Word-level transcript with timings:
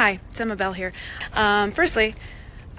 Hi, 0.00 0.18
it's 0.30 0.40
Emma 0.40 0.56
Bell 0.56 0.72
here. 0.72 0.94
Um, 1.34 1.72
firstly, 1.72 2.14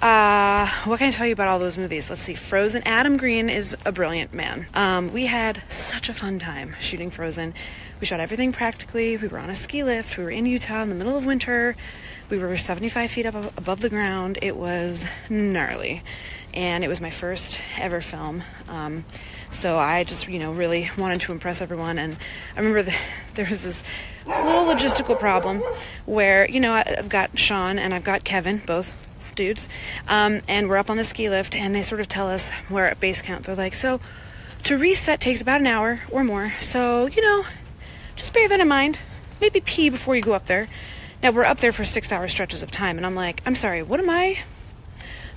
uh, 0.01 0.67
what 0.85 0.97
can 0.97 1.09
I 1.09 1.11
tell 1.11 1.27
you 1.27 1.33
about 1.33 1.49
all 1.49 1.59
those 1.59 1.77
movies? 1.77 2.09
Let's 2.09 2.23
see. 2.23 2.33
Frozen. 2.33 2.81
Adam 2.87 3.17
Green 3.17 3.47
is 3.47 3.77
a 3.85 3.91
brilliant 3.91 4.33
man. 4.33 4.65
Um, 4.73 5.13
we 5.13 5.27
had 5.27 5.61
such 5.69 6.09
a 6.09 6.15
fun 6.15 6.39
time 6.39 6.75
shooting 6.79 7.11
Frozen. 7.11 7.53
We 7.99 8.07
shot 8.07 8.19
everything 8.19 8.51
practically. 8.51 9.17
We 9.17 9.27
were 9.27 9.37
on 9.37 9.51
a 9.51 9.53
ski 9.53 9.83
lift. 9.83 10.17
We 10.17 10.23
were 10.23 10.31
in 10.31 10.47
Utah 10.47 10.81
in 10.81 10.89
the 10.89 10.95
middle 10.95 11.15
of 11.15 11.23
winter. 11.23 11.75
We 12.31 12.39
were 12.39 12.57
75 12.57 13.11
feet 13.11 13.27
up 13.27 13.35
above 13.55 13.81
the 13.81 13.89
ground. 13.89 14.39
It 14.41 14.57
was 14.57 15.05
gnarly. 15.29 16.01
And 16.55 16.83
it 16.83 16.87
was 16.87 17.01
my 17.01 17.11
first 17.11 17.61
ever 17.77 18.01
film. 18.01 18.41
Um, 18.67 19.05
so 19.51 19.77
I 19.77 20.03
just, 20.03 20.27
you 20.27 20.39
know, 20.39 20.51
really 20.51 20.89
wanted 20.97 21.21
to 21.21 21.31
impress 21.31 21.61
everyone. 21.61 21.97
And 21.97 22.17
I 22.55 22.59
remember 22.59 22.83
the, 22.83 22.95
there 23.35 23.47
was 23.49 23.63
this 23.63 23.83
little 24.25 24.65
logistical 24.65 25.19
problem 25.19 25.61
where, 26.05 26.49
you 26.49 26.59
know, 26.59 26.73
I've 26.73 27.09
got 27.09 27.37
Shawn 27.37 27.77
and 27.77 27.93
I've 27.93 28.03
got 28.03 28.23
Kevin, 28.23 28.61
both 28.65 28.95
dudes, 29.35 29.69
um, 30.07 30.41
and 30.47 30.69
we're 30.69 30.77
up 30.77 30.89
on 30.89 30.97
the 30.97 31.03
ski 31.03 31.29
lift, 31.29 31.55
and 31.55 31.73
they 31.73 31.83
sort 31.83 32.01
of 32.01 32.07
tell 32.07 32.29
us 32.29 32.51
we're 32.69 32.85
at 32.85 32.99
base 32.99 33.21
camp. 33.21 33.45
They're 33.45 33.55
like, 33.55 33.73
so 33.73 33.99
to 34.63 34.77
reset 34.77 35.19
takes 35.19 35.41
about 35.41 35.61
an 35.61 35.67
hour 35.67 36.01
or 36.11 36.23
more. 36.23 36.51
So, 36.59 37.07
you 37.07 37.21
know, 37.21 37.45
just 38.15 38.33
bear 38.33 38.47
that 38.47 38.59
in 38.59 38.67
mind. 38.67 38.99
Maybe 39.39 39.59
pee 39.61 39.89
before 39.89 40.15
you 40.15 40.21
go 40.21 40.33
up 40.33 40.45
there. 40.45 40.67
Now, 41.23 41.31
we're 41.31 41.45
up 41.45 41.59
there 41.59 41.71
for 41.71 41.85
six 41.85 42.11
hour 42.11 42.27
stretches 42.27 42.63
of 42.63 42.71
time, 42.71 42.97
and 42.97 43.05
I'm 43.05 43.15
like, 43.15 43.41
I'm 43.45 43.55
sorry, 43.55 43.83
what 43.83 43.99
am 43.99 44.09
I 44.09 44.39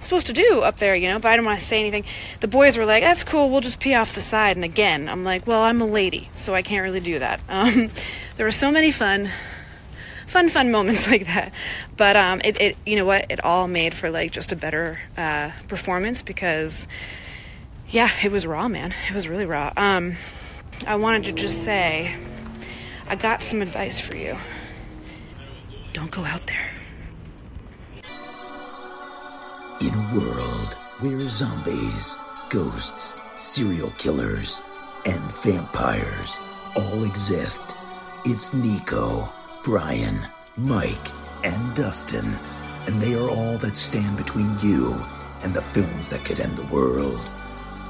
supposed 0.05 0.29
to 0.29 0.33
do 0.33 0.61
up 0.61 0.77
there, 0.77 0.95
you 0.95 1.09
know? 1.09 1.19
But 1.19 1.29
I 1.29 1.37
didn't 1.37 1.47
want 1.47 1.61
to 1.61 1.65
say 1.65 1.81
anything. 1.81 2.05
The 2.41 2.49
boys 2.49 2.77
were 2.77 2.85
like, 2.85 3.03
that's 3.03 3.25
cool, 3.25 3.51
we'll 3.51 3.61
just 3.61 3.81
pee 3.81 3.95
off 3.95 4.15
the 4.15 4.21
side. 4.21 4.57
And 4.57 4.65
again, 4.65 5.09
I'm 5.09 5.25
like, 5.25 5.47
well, 5.47 5.63
I'm 5.63 5.81
a 5.81 5.87
lady, 5.87 6.31
so 6.35 6.55
I 6.55 6.63
can't 6.63 6.83
really 6.83 7.01
do 7.01 7.19
that. 7.19 7.43
Um, 7.55 7.91
there 8.37 8.45
were 8.45 8.51
so 8.51 8.73
many 8.73 8.91
fun 8.91 9.31
fun, 10.35 10.49
fun 10.49 10.73
moments 10.73 11.09
like 11.11 11.27
that. 11.27 11.53
But 11.97 12.17
um, 12.17 12.41
it, 12.45 12.61
it, 12.61 12.77
you 12.85 12.97
know 12.97 13.05
what? 13.05 13.31
It 13.31 13.45
all 13.45 13.69
made 13.69 13.95
for 13.95 14.11
like 14.11 14.33
just 14.33 14.51
a 14.51 14.57
better 14.57 14.99
uh, 15.17 15.53
performance 15.69 16.23
because, 16.23 16.89
yeah, 17.89 18.11
it 18.25 18.33
was 18.33 18.45
raw, 18.45 18.69
man. 18.69 18.93
It 19.09 19.15
was 19.15 19.29
really 19.29 19.47
raw. 19.47 19.73
Um, 19.77 20.17
I 20.89 20.97
wanted 20.97 21.25
to 21.25 21.33
just 21.33 21.63
say, 21.63 22.17
I 23.09 23.15
got 23.15 23.43
some 23.43 23.63
advice 23.63 24.01
for 24.01 24.17
you. 24.17 24.37
Don't 25.93 26.11
go 26.11 26.25
out 26.25 26.47
there. 26.49 26.74
In 29.85 29.93
a 29.93 30.15
world 30.15 30.73
where 31.01 31.29
zombies, 31.29 32.17
ghosts, 32.49 33.21
serial 33.37 33.91
killers, 33.99 34.63
and 35.05 35.21
vampires 35.45 36.41
all 36.75 37.05
exist, 37.05 37.77
it's 38.25 38.55
Nico 38.55 39.29
Brian, 39.63 40.27
Mike, 40.57 41.11
and 41.45 41.77
Dustin, 41.77 42.35
and 42.87 42.99
they 42.99 43.15
are 43.15 43.29
all 43.29 43.59
that 43.59 43.77
stand 43.77 44.17
between 44.17 44.57
you 44.63 44.99
and 45.43 45.53
the 45.53 45.61
films 45.61 46.09
that 46.09 46.25
could 46.25 46.41
end 46.41 46.57
the 46.57 46.75
world. 46.75 47.31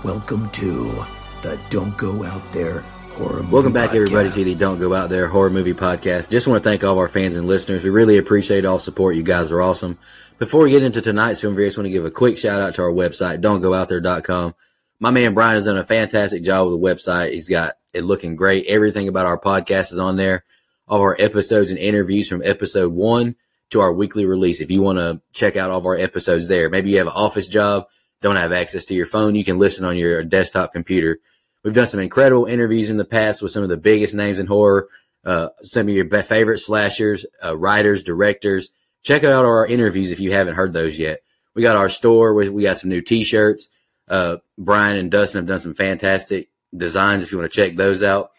Welcome 0.03 0.51
to 0.51 1.05
the 1.43 1.61
Don't 1.71 1.97
Go 1.97 2.25
Out 2.25 2.43
There 2.53 2.81
Horror 3.13 3.45
Movie 3.45 3.53
Welcome 3.53 3.73
back, 3.73 3.91
Podcast. 3.91 3.95
everybody, 3.95 4.31
to 4.31 4.45
the 4.45 4.55
Don't 4.57 4.81
Go 4.81 4.95
Out 4.95 5.11
There 5.11 5.29
Horror 5.29 5.51
Movie 5.51 5.75
Podcast. 5.75 6.29
Just 6.29 6.49
want 6.49 6.61
to 6.61 6.69
thank 6.69 6.83
all 6.83 6.95
of 6.95 6.99
our 6.99 7.07
fans 7.07 7.37
and 7.37 7.47
listeners. 7.47 7.85
We 7.85 7.91
really 7.91 8.19
appreciate 8.19 8.65
all 8.65 8.81
support. 8.81 9.15
You 9.15 9.23
guys 9.23 9.53
are 9.53 9.63
awesome. 9.63 9.97
Before 10.45 10.65
we 10.65 10.73
get 10.73 10.83
into 10.83 11.01
tonight's 11.01 11.41
film 11.41 11.55
review, 11.55 11.65
I 11.65 11.69
just 11.69 11.79
want 11.79 11.87
to 11.87 11.91
give 11.91 12.05
a 12.05 12.11
quick 12.11 12.37
shout 12.37 12.61
out 12.61 12.75
to 12.75 12.83
our 12.83 12.91
website, 12.91 13.41
don'tgooutthere.com. 13.41 14.55
My 15.01 15.11
man 15.11 15.33
Brian 15.33 15.55
has 15.55 15.65
done 15.65 15.79
a 15.79 15.85
fantastic 15.85 16.43
job 16.43 16.69
with 16.69 16.79
the 16.79 16.87
website. 16.87 17.33
He's 17.33 17.49
got 17.49 17.77
it 17.95 18.05
looking 18.05 18.37
great. 18.37 18.67
Everything 18.67 19.09
about 19.09 19.25
our 19.25 19.41
podcast 19.41 19.91
is 19.91 19.99
on 19.99 20.17
there 20.17 20.45
all 20.87 21.01
our 21.01 21.17
episodes 21.19 21.71
and 21.71 21.79
interviews 21.79 22.29
from 22.29 22.43
episode 22.45 22.93
one 22.93 23.37
to 23.71 23.81
our 23.81 23.91
weekly 23.91 24.27
release. 24.27 24.61
If 24.61 24.71
you 24.71 24.83
want 24.83 24.99
to 24.99 25.23
check 25.33 25.57
out 25.57 25.71
all 25.71 25.79
of 25.79 25.87
our 25.87 25.99
episodes 25.99 26.47
there, 26.47 26.69
maybe 26.69 26.91
you 26.91 26.99
have 26.99 27.07
an 27.07 27.15
office 27.15 27.49
job, 27.49 27.87
don't 28.21 28.37
have 28.37 28.53
access 28.53 28.85
to 28.85 28.95
your 28.95 29.07
phone, 29.07 29.37
you 29.37 29.47
can 29.47 29.59
listen 29.59 29.87
on 29.87 29.97
your 29.97 30.23
desktop 30.25 30.75
computer. 30.75 31.21
We've 31.63 31.73
done 31.73 31.87
some 31.87 32.01
incredible 32.01 32.45
interviews 32.45 32.91
in 32.91 32.99
the 32.99 33.07
past 33.07 33.41
with 33.41 33.53
some 33.53 33.63
of 33.63 33.71
the 33.71 33.79
biggest 33.79 34.13
names 34.13 34.39
in 34.39 34.47
horror, 34.47 34.89
uh, 35.25 35.49
some 35.63 35.89
of 35.89 35.95
your 35.95 36.07
favorite 36.23 36.59
slashers, 36.59 37.25
uh, 37.43 37.57
writers, 37.57 38.03
directors. 38.03 38.73
Check 39.05 39.23
out 39.23 39.45
our 39.45 39.67
interviews 39.67 40.11
if 40.11 40.19
you 40.19 40.33
haven't 40.33 40.55
heard 40.55 40.73
those 40.73 40.99
yet. 40.99 41.21
We 41.55 41.63
got 41.63 41.77
our 41.77 41.89
store. 41.89 42.35
We, 42.35 42.49
we 42.49 42.63
got 42.65 42.79
some 42.79 42.91
new 42.91 43.03
t-shirts. 43.03 43.69
Uh, 44.09 44.39
Brian 44.59 44.97
and 44.97 45.11
Dustin 45.11 45.39
have 45.39 45.47
done 45.47 45.61
some 45.61 45.75
fantastic 45.75 46.49
designs 46.77 47.23
if 47.23 47.31
you 47.31 47.39
want 47.39 47.51
to 47.51 47.57
check 47.57 47.77
those 47.77 48.03
out. 48.03 48.33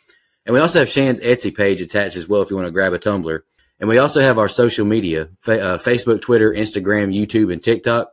And 0.45 0.53
we 0.53 0.59
also 0.59 0.79
have 0.79 0.89
Shan's 0.89 1.19
Etsy 1.21 1.55
page 1.55 1.81
attached 1.81 2.17
as 2.17 2.27
well 2.27 2.41
if 2.41 2.49
you 2.49 2.55
want 2.55 2.67
to 2.67 2.71
grab 2.71 2.93
a 2.93 2.99
tumbler. 2.99 3.45
And 3.79 3.89
we 3.89 3.97
also 3.97 4.21
have 4.21 4.37
our 4.37 4.47
social 4.47 4.85
media 4.85 5.29
fa- 5.39 5.61
uh, 5.61 5.77
Facebook, 5.77 6.21
Twitter, 6.21 6.51
Instagram, 6.51 7.15
YouTube, 7.15 7.51
and 7.51 7.63
TikTok. 7.63 8.11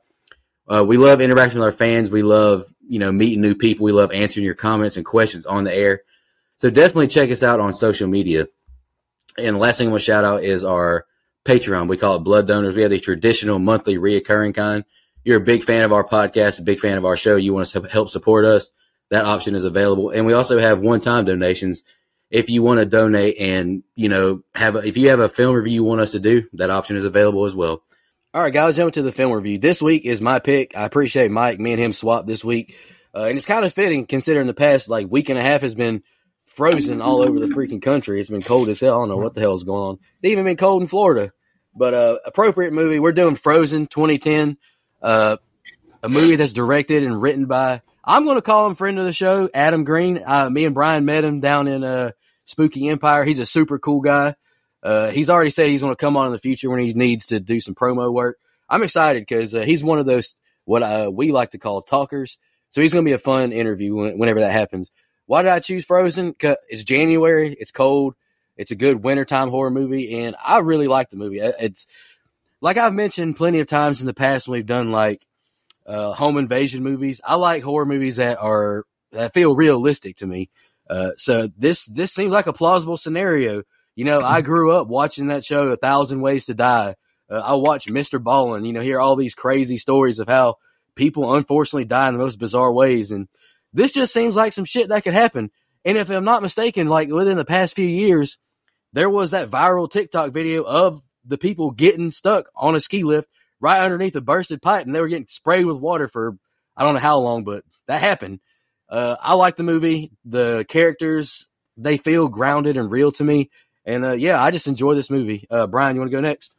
Uh, 0.67 0.85
we 0.87 0.97
love 0.97 1.21
interacting 1.21 1.59
with 1.59 1.67
our 1.67 1.73
fans. 1.73 2.11
We 2.11 2.23
love, 2.23 2.65
you 2.87 2.99
know, 2.99 3.13
meeting 3.13 3.41
new 3.41 3.55
people. 3.55 3.85
We 3.85 3.93
love 3.93 4.13
answering 4.13 4.47
your 4.47 4.55
comments 4.55 4.97
and 4.97 5.05
questions 5.05 5.47
on 5.47 5.65
the 5.65 5.75
air. 5.75 6.03
So 6.61 6.71
definitely 6.71 7.09
check 7.09 7.31
us 7.31 7.43
out 7.43 7.61
on 7.61 7.73
social 7.73 8.09
media. 8.09 8.49
And 9.37 9.57
the 9.57 9.61
last 9.61 9.79
thing 9.79 9.89
I 9.89 9.91
want 9.91 10.03
to 10.03 10.07
shout 10.07 10.25
out 10.25 10.45
is 10.45 10.65
our 10.65 11.07
Patreon. 11.45 11.89
We 11.89 11.97
call 11.97 12.17
it 12.17 12.21
Blood 12.21 12.47
Donors. 12.47 12.75
We 12.75 12.83
have 12.83 12.91
the 12.91 13.01
traditional 13.01 13.59
monthly 13.59 13.97
reoccurring 13.97 14.55
kind. 14.55 14.85
You're 15.25 15.39
a 15.39 15.45
big 15.45 15.65
fan 15.65 15.85
of 15.85 15.93
our 15.93 16.05
podcast, 16.05 16.59
a 16.59 16.63
big 16.63 16.81
fan 16.81 16.99
of 16.99 17.05
our 17.05 17.17
show. 17.17 17.37
You 17.37 17.55
want 17.55 17.69
to 17.69 17.83
help 17.83 18.09
support 18.09 18.45
us. 18.45 18.71
That 19.11 19.25
option 19.25 19.55
is 19.55 19.65
available. 19.65 20.11
And 20.11 20.27
we 20.27 20.33
also 20.33 20.59
have 20.59 20.81
one 20.81 21.01
time 21.01 21.25
donations 21.25 21.83
if 22.33 22.49
you 22.49 22.63
want 22.63 22.81
to 22.81 22.87
donate 22.87 23.37
and 23.39 23.85
you 23.95 24.09
know 24.09 24.43
have 24.55 24.75
a, 24.75 24.79
if 24.79 24.97
you 24.97 25.11
have 25.11 25.21
a 25.21 25.29
film 25.29 25.55
review 25.55 25.75
you 25.75 25.85
want 25.85 26.01
us 26.01 26.13
to 26.13 26.19
do, 26.19 26.49
that 26.55 26.71
option 26.71 26.97
is 26.97 27.05
available 27.05 27.45
as 27.45 27.55
well. 27.55 27.83
All 28.35 28.43
right, 28.43 28.53
guys, 28.53 28.77
jumping 28.77 28.93
to 28.93 29.03
the 29.03 29.13
film 29.13 29.31
review. 29.33 29.59
This 29.59 29.83
week 29.83 30.07
is 30.07 30.23
my 30.23 30.39
pick. 30.39 30.75
I 30.75 30.85
appreciate 30.85 31.31
Mike. 31.31 31.61
Me 31.61 31.73
and 31.73 31.81
him 31.81 31.93
swapped 31.93 32.27
this 32.27 32.43
week, 32.43 32.75
uh, 33.15 33.25
and 33.25 33.37
it's 33.37 33.45
kind 33.45 33.67
of 33.67 33.75
fitting 33.75 34.07
considering 34.07 34.47
the 34.47 34.55
past 34.55 34.89
like 34.89 35.11
week 35.11 35.29
and 35.29 35.39
a 35.39 35.43
half 35.43 35.61
has 35.61 35.75
been 35.75 36.03
frozen 36.53 37.01
all 37.01 37.23
over 37.23 37.39
the 37.41 37.47
freaking 37.47 37.83
country. 37.83 38.21
It's 38.21 38.31
been 38.31 38.43
cold 38.43 38.69
as 38.69 38.81
hell. 38.81 38.95
I 38.95 39.03
don't 39.03 39.09
know 39.09 39.17
what 39.17 39.35
the 39.35 39.41
hell 39.41 39.55
is 39.55 39.65
going 39.65 39.83
on. 39.83 39.99
It's 40.23 40.31
even 40.31 40.45
been 40.45 40.57
cold 40.57 40.83
in 40.83 40.89
Florida. 40.89 41.33
But 41.75 41.95
uh, 41.95 42.19
appropriate 42.27 42.73
movie. 42.73 42.99
We're 42.99 43.13
doing 43.13 43.35
Frozen 43.35 43.87
2010, 43.87 44.59
uh, 45.01 45.39
a 46.03 46.09
movie 46.09 46.37
that's 46.37 46.53
directed 46.53 47.03
and 47.03 47.21
written 47.21 47.47
by. 47.47 47.81
I'm 48.05 48.25
going 48.25 48.37
to 48.37 48.43
call 48.43 48.67
him 48.67 48.75
friend 48.75 48.99
of 48.99 49.07
the 49.07 49.13
show, 49.13 49.49
Adam 49.55 49.85
Green. 49.85 50.23
Uh, 50.25 50.51
me 50.51 50.65
and 50.65 50.75
Brian 50.75 51.05
met 51.05 51.25
him 51.25 51.41
down 51.41 51.69
in 51.69 51.83
uh, 51.83 52.11
Spooky 52.45 52.89
Empire. 52.89 53.25
He's 53.25 53.39
a 53.39 53.47
super 53.47 53.79
cool 53.79 54.03
guy. 54.03 54.35
Uh, 54.83 55.11
he's 55.11 55.31
already 55.31 55.51
said 55.51 55.69
he's 55.69 55.81
going 55.81 55.93
to 55.93 55.97
come 55.97 56.17
on 56.17 56.27
in 56.27 56.33
the 56.33 56.39
future 56.39 56.69
when 56.69 56.81
he 56.81 56.93
needs 56.93 57.27
to 57.29 57.41
do 57.41 57.61
some 57.61 57.75
promo 57.75 58.13
work. 58.13 58.39
I'm 58.69 58.83
excited 58.83 59.23
because 59.23 59.55
uh, 59.55 59.63
he's 59.63 59.85
one 59.85 59.99
of 59.99 60.07
those 60.07 60.35
what 60.65 60.83
uh, 60.83 61.11
we 61.13 61.33
like 61.33 61.51
to 61.51 61.59
call 61.59 61.83
talkers. 61.83 62.39
So 62.71 62.81
he's 62.81 62.93
going 62.93 63.05
to 63.05 63.09
be 63.09 63.15
a 63.15 63.19
fun 63.19 63.53
interview 63.53 63.95
when, 63.95 64.19
whenever 64.19 64.41
that 64.41 64.53
happens. 64.53 64.91
Why 65.27 65.43
did 65.43 65.53
I 65.53 65.61
choose 65.61 65.85
Frozen? 65.85 66.37
It's 66.69 66.85
January. 66.85 67.57
It's 67.59 67.71
cold. 67.71 68.15
It's 68.57 68.71
a 68.71 68.77
good 68.77 69.03
wintertime 69.03 69.49
horror 69.49 69.71
movie, 69.71 70.21
and 70.23 70.37
I 70.45 70.59
really 70.59 70.87
like 70.87 71.11
the 71.11 71.17
movie. 71.17 71.41
It's 71.41 71.87
like 72.61 72.77
I've 72.77 72.93
mentioned 72.93 73.37
plenty 73.37 73.61
of 73.61 73.67
times 73.67 74.01
in 74.01 74.07
the 74.07 74.15
past 74.15 74.47
when 74.47 74.59
we've 74.59 74.67
done 74.67 74.93
like 74.93 75.27
uh, 75.87 76.13
home 76.13 76.37
invasion 76.39 76.83
movies. 76.83 77.21
I 77.25 77.37
like 77.37 77.63
horror 77.63 77.87
movies 77.87 78.17
that 78.17 78.39
are 78.39 78.85
that 79.13 79.35
feel 79.35 79.55
realistic 79.55 80.19
to 80.19 80.27
me. 80.27 80.51
Uh, 80.89 81.11
so 81.17 81.49
this 81.57 81.87
this 81.87 82.13
seems 82.13 82.33
like 82.33 82.47
a 82.47 82.53
plausible 82.53 82.97
scenario. 82.97 83.63
You 83.95 84.05
know, 84.05 84.21
I 84.21 84.41
grew 84.43 84.73
up 84.73 84.87
watching 84.87 85.29
that 85.29 85.45
show, 85.45 85.69
A 85.69 85.77
Thousand 85.77 86.21
Ways 86.21 86.47
to 86.47 86.55
Die. 86.55 86.95
Uh, 87.31 87.35
I 87.35 87.55
watched 87.55 87.89
Mr. 87.89 88.23
Ballen. 88.23 88.67
You 88.67 88.73
know, 88.73 88.81
hear 88.81 89.01
all 89.01 89.17
these 89.17 89.35
crazy 89.35 89.79
stories 89.79 90.19
of 90.19 90.29
how 90.29 90.57
people 90.95 91.35
unfortunately 91.35 91.87
die 91.87 92.09
in 92.09 92.15
the 92.15 92.23
most 92.23 92.39
bizarre 92.39 92.73
ways, 92.73 93.13
and 93.13 93.29
this 93.73 93.93
just 93.93 94.13
seems 94.13 94.37
like 94.37 94.53
some 94.53 94.65
shit 94.65 94.89
that 94.89 95.05
could 95.05 95.15
happen. 95.15 95.51
And 95.85 95.99
if 95.99 96.11
I'm 96.11 96.25
not 96.25 96.43
mistaken, 96.43 96.89
like 96.89 97.09
within 97.09 97.37
the 97.37 97.45
past 97.45 97.75
few 97.75 97.87
years, 97.87 98.39
there 98.93 99.11
was 99.11 99.31
that 99.31 99.51
viral 99.51 99.91
TikTok 99.91 100.33
video 100.33 100.63
of 100.63 101.03
the 101.25 101.39
people 101.39 101.71
getting 101.71 102.11
stuck 102.11 102.47
on 102.55 102.75
a 102.75 102.81
ski 102.81 103.05
lift 103.05 103.29
right 103.61 103.81
underneath 103.81 104.17
a 104.17 104.21
bursted 104.21 104.61
pipe, 104.61 104.87
and 104.87 104.95
they 104.95 105.01
were 105.01 105.09
getting 105.09 105.27
sprayed 105.29 105.67
with 105.67 105.77
water 105.77 106.09
for 106.09 106.37
I 106.77 106.85
don't 106.85 106.95
know 106.95 107.01
how 107.01 107.19
long, 107.19 107.45
but 107.45 107.65
that 107.87 108.01
happened. 108.01 108.41
Uh, 108.89 109.17
I 109.21 109.35
like 109.35 109.57
the 109.57 109.63
movie. 109.63 110.13
The 110.25 110.65
characters 110.69 111.49
they 111.77 111.97
feel 111.97 112.29
grounded 112.29 112.77
and 112.77 112.91
real 112.91 113.13
to 113.13 113.25
me, 113.25 113.51
and 113.85 114.05
uh, 114.05 114.13
yeah, 114.13 114.43
I 114.43 114.51
just 114.51 114.67
enjoy 114.67 114.95
this 114.95 115.11
movie. 115.11 115.47
Uh, 115.51 115.67
Brian, 115.67 115.97
you 115.97 116.01
want 116.01 116.11
to 116.11 116.17
go 116.17 116.21
next? 116.21 116.55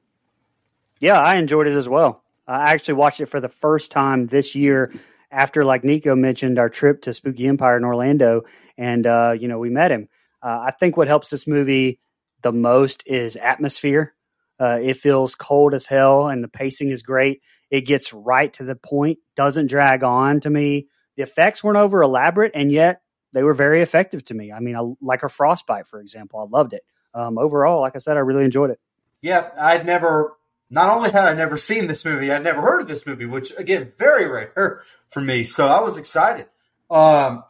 Yeah, 0.99 1.19
I 1.19 1.35
enjoyed 1.35 1.67
it 1.67 1.75
as 1.75 1.87
well. 1.87 2.23
I 2.47 2.71
actually 2.71 2.95
watched 2.95 3.21
it 3.21 3.27
for 3.27 3.39
the 3.39 3.49
first 3.49 3.91
time 3.91 4.27
this 4.27 4.55
year 4.55 4.91
after, 5.33 5.65
like 5.65 5.83
Nico 5.83 6.15
mentioned, 6.15 6.59
our 6.59 6.69
trip 6.69 7.01
to 7.03 7.13
Spooky 7.13 7.47
Empire 7.47 7.77
in 7.77 7.83
Orlando, 7.83 8.43
and 8.77 9.05
uh, 9.05 9.33
you 9.37 9.47
know 9.47 9.59
we 9.59 9.69
met 9.69 9.91
him. 9.91 10.07
Uh, 10.41 10.65
I 10.67 10.71
think 10.71 10.97
what 10.97 11.07
helps 11.07 11.29
this 11.29 11.47
movie 11.47 11.99
the 12.41 12.51
most 12.51 13.03
is 13.07 13.35
atmosphere. 13.35 14.13
Uh, 14.59 14.79
it 14.81 14.97
feels 14.97 15.35
cold 15.35 15.73
as 15.73 15.87
hell, 15.87 16.27
and 16.27 16.43
the 16.43 16.47
pacing 16.47 16.89
is 16.89 17.03
great. 17.03 17.41
It 17.71 17.81
gets 17.81 18.13
right 18.13 18.53
to 18.53 18.63
the 18.63 18.75
point, 18.75 19.19
doesn't 19.35 19.67
drag 19.67 20.03
on 20.03 20.41
to 20.41 20.49
me 20.49 20.87
the 21.15 21.23
effects 21.23 21.63
weren't 21.63 21.77
over 21.77 22.01
elaborate, 22.01 22.51
and 22.55 22.71
yet 22.71 23.01
they 23.33 23.43
were 23.43 23.53
very 23.53 23.81
effective 23.81 24.23
to 24.25 24.33
me. 24.33 24.51
I 24.51 24.59
mean, 24.59 24.75
I, 24.75 24.81
like 25.01 25.23
a 25.23 25.29
frostbite, 25.29 25.87
for 25.87 25.99
example, 25.99 26.39
I 26.39 26.57
loved 26.57 26.73
it. 26.73 26.83
Um, 27.13 27.37
overall, 27.37 27.81
like 27.81 27.95
I 27.95 27.99
said, 27.99 28.17
I 28.17 28.21
really 28.21 28.45
enjoyed 28.45 28.71
it. 28.71 28.79
Yeah, 29.21 29.49
I'd 29.59 29.85
never 29.85 30.33
not 30.73 30.89
only 30.89 31.11
had 31.11 31.27
I 31.27 31.33
never 31.35 31.55
seen 31.55 31.85
this 31.85 32.03
movie, 32.03 32.31
I'd 32.31 32.43
never 32.43 32.61
heard 32.61 32.81
of 32.81 32.87
this 32.87 33.05
movie, 33.05 33.25
which 33.25 33.53
again, 33.57 33.93
very 33.99 34.27
rare 34.27 34.81
for 35.11 35.21
me. 35.21 35.43
So 35.43 35.67
I 35.67 35.81
was 35.81 35.97
excited. 35.97 36.47
Um, 36.89 37.43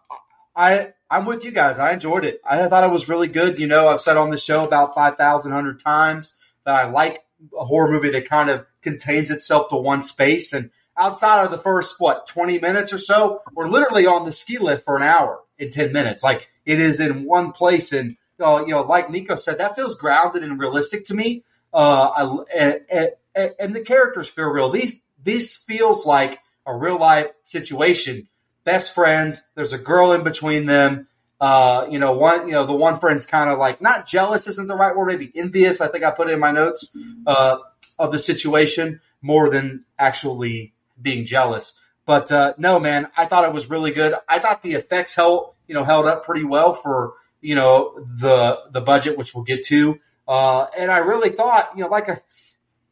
I 0.55 0.93
I'm 1.09 1.25
with 1.25 1.45
you 1.45 1.51
guys. 1.51 1.79
I 1.79 1.93
enjoyed 1.93 2.25
it. 2.25 2.41
I 2.43 2.67
thought 2.67 2.83
it 2.83 2.91
was 2.91 3.07
really 3.07 3.27
good. 3.27 3.59
You 3.59 3.67
know, 3.67 3.87
I've 3.87 4.01
said 4.01 4.17
on 4.17 4.29
the 4.29 4.37
show 4.37 4.65
about 4.65 4.93
five 4.93 5.15
thousand 5.15 5.53
hundred 5.53 5.79
times 5.79 6.33
that 6.65 6.75
I 6.75 6.89
like 6.89 7.23
a 7.57 7.63
horror 7.63 7.91
movie 7.91 8.11
that 8.11 8.27
kind 8.27 8.49
of 8.49 8.65
contains 8.81 9.31
itself 9.31 9.69
to 9.69 9.77
one 9.77 10.03
space. 10.03 10.51
And 10.51 10.69
outside 10.97 11.45
of 11.45 11.51
the 11.51 11.57
first 11.57 11.99
what 11.99 12.27
twenty 12.27 12.59
minutes 12.59 12.91
or 12.91 12.99
so, 12.99 13.41
we're 13.53 13.67
literally 13.67 14.05
on 14.05 14.25
the 14.25 14.33
ski 14.33 14.57
lift 14.57 14.83
for 14.83 14.97
an 14.97 15.03
hour 15.03 15.39
in 15.57 15.71
ten 15.71 15.93
minutes. 15.93 16.23
Like 16.23 16.49
it 16.65 16.81
is 16.81 16.99
in 16.99 17.23
one 17.23 17.53
place, 17.53 17.93
and 17.93 18.17
uh, 18.41 18.63
you 18.67 18.73
know, 18.73 18.81
like 18.81 19.09
Nico 19.09 19.35
said, 19.35 19.59
that 19.59 19.77
feels 19.77 19.95
grounded 19.95 20.43
and 20.43 20.59
realistic 20.59 21.05
to 21.05 21.13
me. 21.13 21.45
Uh, 21.73 22.09
I, 22.15 22.55
and, 22.55 23.09
and, 23.35 23.51
and 23.59 23.75
the 23.75 23.81
characters 23.81 24.27
feel 24.29 24.45
real. 24.45 24.69
These 24.69 25.01
this 25.23 25.57
feels 25.57 26.05
like 26.05 26.39
a 26.65 26.75
real 26.75 26.97
life 26.97 27.27
situation 27.43 28.27
best 28.63 28.93
friends. 28.93 29.41
There's 29.55 29.73
a 29.73 29.77
girl 29.77 30.13
in 30.13 30.23
between 30.23 30.65
them. 30.65 31.07
Uh, 31.39 31.87
you 31.89 31.99
know, 31.99 32.13
one, 32.13 32.47
you 32.47 32.53
know, 32.53 32.65
the 32.65 32.73
one 32.73 32.99
friend's 32.99 33.25
kind 33.25 33.49
of 33.49 33.59
like 33.59 33.81
not 33.81 34.07
jealous 34.07 34.47
isn't 34.47 34.67
the 34.67 34.75
right 34.75 34.95
word, 34.95 35.07
maybe 35.07 35.31
envious. 35.35 35.81
I 35.81 35.87
think 35.87 36.03
I 36.03 36.11
put 36.11 36.29
in 36.29 36.39
my 36.39 36.51
notes 36.51 36.95
uh, 37.27 37.57
of 37.99 38.11
the 38.11 38.19
situation 38.19 39.01
more 39.21 39.49
than 39.49 39.83
actually 39.99 40.73
being 41.01 41.25
jealous. 41.25 41.73
But 42.05 42.31
uh, 42.31 42.53
no, 42.57 42.79
man, 42.79 43.09
I 43.17 43.25
thought 43.25 43.43
it 43.45 43.53
was 43.53 43.69
really 43.69 43.91
good. 43.91 44.13
I 44.27 44.39
thought 44.39 44.61
the 44.61 44.73
effects 44.73 45.15
held, 45.15 45.53
you 45.67 45.75
know, 45.75 45.83
held 45.83 46.05
up 46.05 46.25
pretty 46.25 46.43
well 46.43 46.73
for 46.73 47.13
you 47.41 47.55
know 47.55 47.93
the 47.97 48.59
the 48.71 48.81
budget, 48.81 49.17
which 49.17 49.35
we'll 49.35 49.43
get 49.43 49.65
to. 49.65 49.99
Uh, 50.27 50.67
and 50.77 50.91
I 50.91 50.99
really 50.99 51.29
thought, 51.29 51.71
you 51.75 51.83
know, 51.83 51.89
like 51.89 52.07
a 52.07 52.21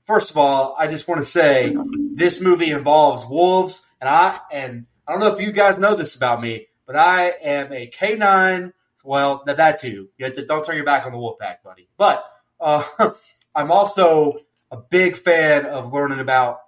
first 0.05 0.31
of 0.31 0.37
all, 0.37 0.75
I 0.77 0.87
just 0.87 1.07
want 1.07 1.19
to 1.19 1.23
say 1.23 1.75
this 2.13 2.41
movie 2.41 2.71
involves 2.71 3.25
wolves, 3.25 3.85
and 3.99 4.09
I 4.09 4.37
and 4.51 4.85
I 5.07 5.11
don't 5.11 5.21
know 5.21 5.33
if 5.33 5.39
you 5.39 5.51
guys 5.51 5.77
know 5.77 5.95
this 5.95 6.15
about 6.15 6.41
me, 6.41 6.67
but 6.85 6.95
I 6.95 7.29
am 7.43 7.71
a 7.71 7.87
K9. 7.87 8.73
Well, 9.03 9.43
that, 9.45 9.57
that 9.57 9.79
too. 9.79 10.09
You 10.17 10.29
to, 10.29 10.45
don't 10.45 10.65
turn 10.65 10.75
your 10.75 10.85
back 10.85 11.05
on 11.05 11.11
the 11.11 11.17
wolf 11.17 11.39
pack, 11.39 11.63
buddy. 11.63 11.87
But 11.97 12.23
uh, 12.59 12.83
I'm 13.55 13.71
also 13.71 14.39
a 14.69 14.77
big 14.77 15.17
fan 15.17 15.65
of 15.65 15.93
learning 15.93 16.19
about 16.19 16.59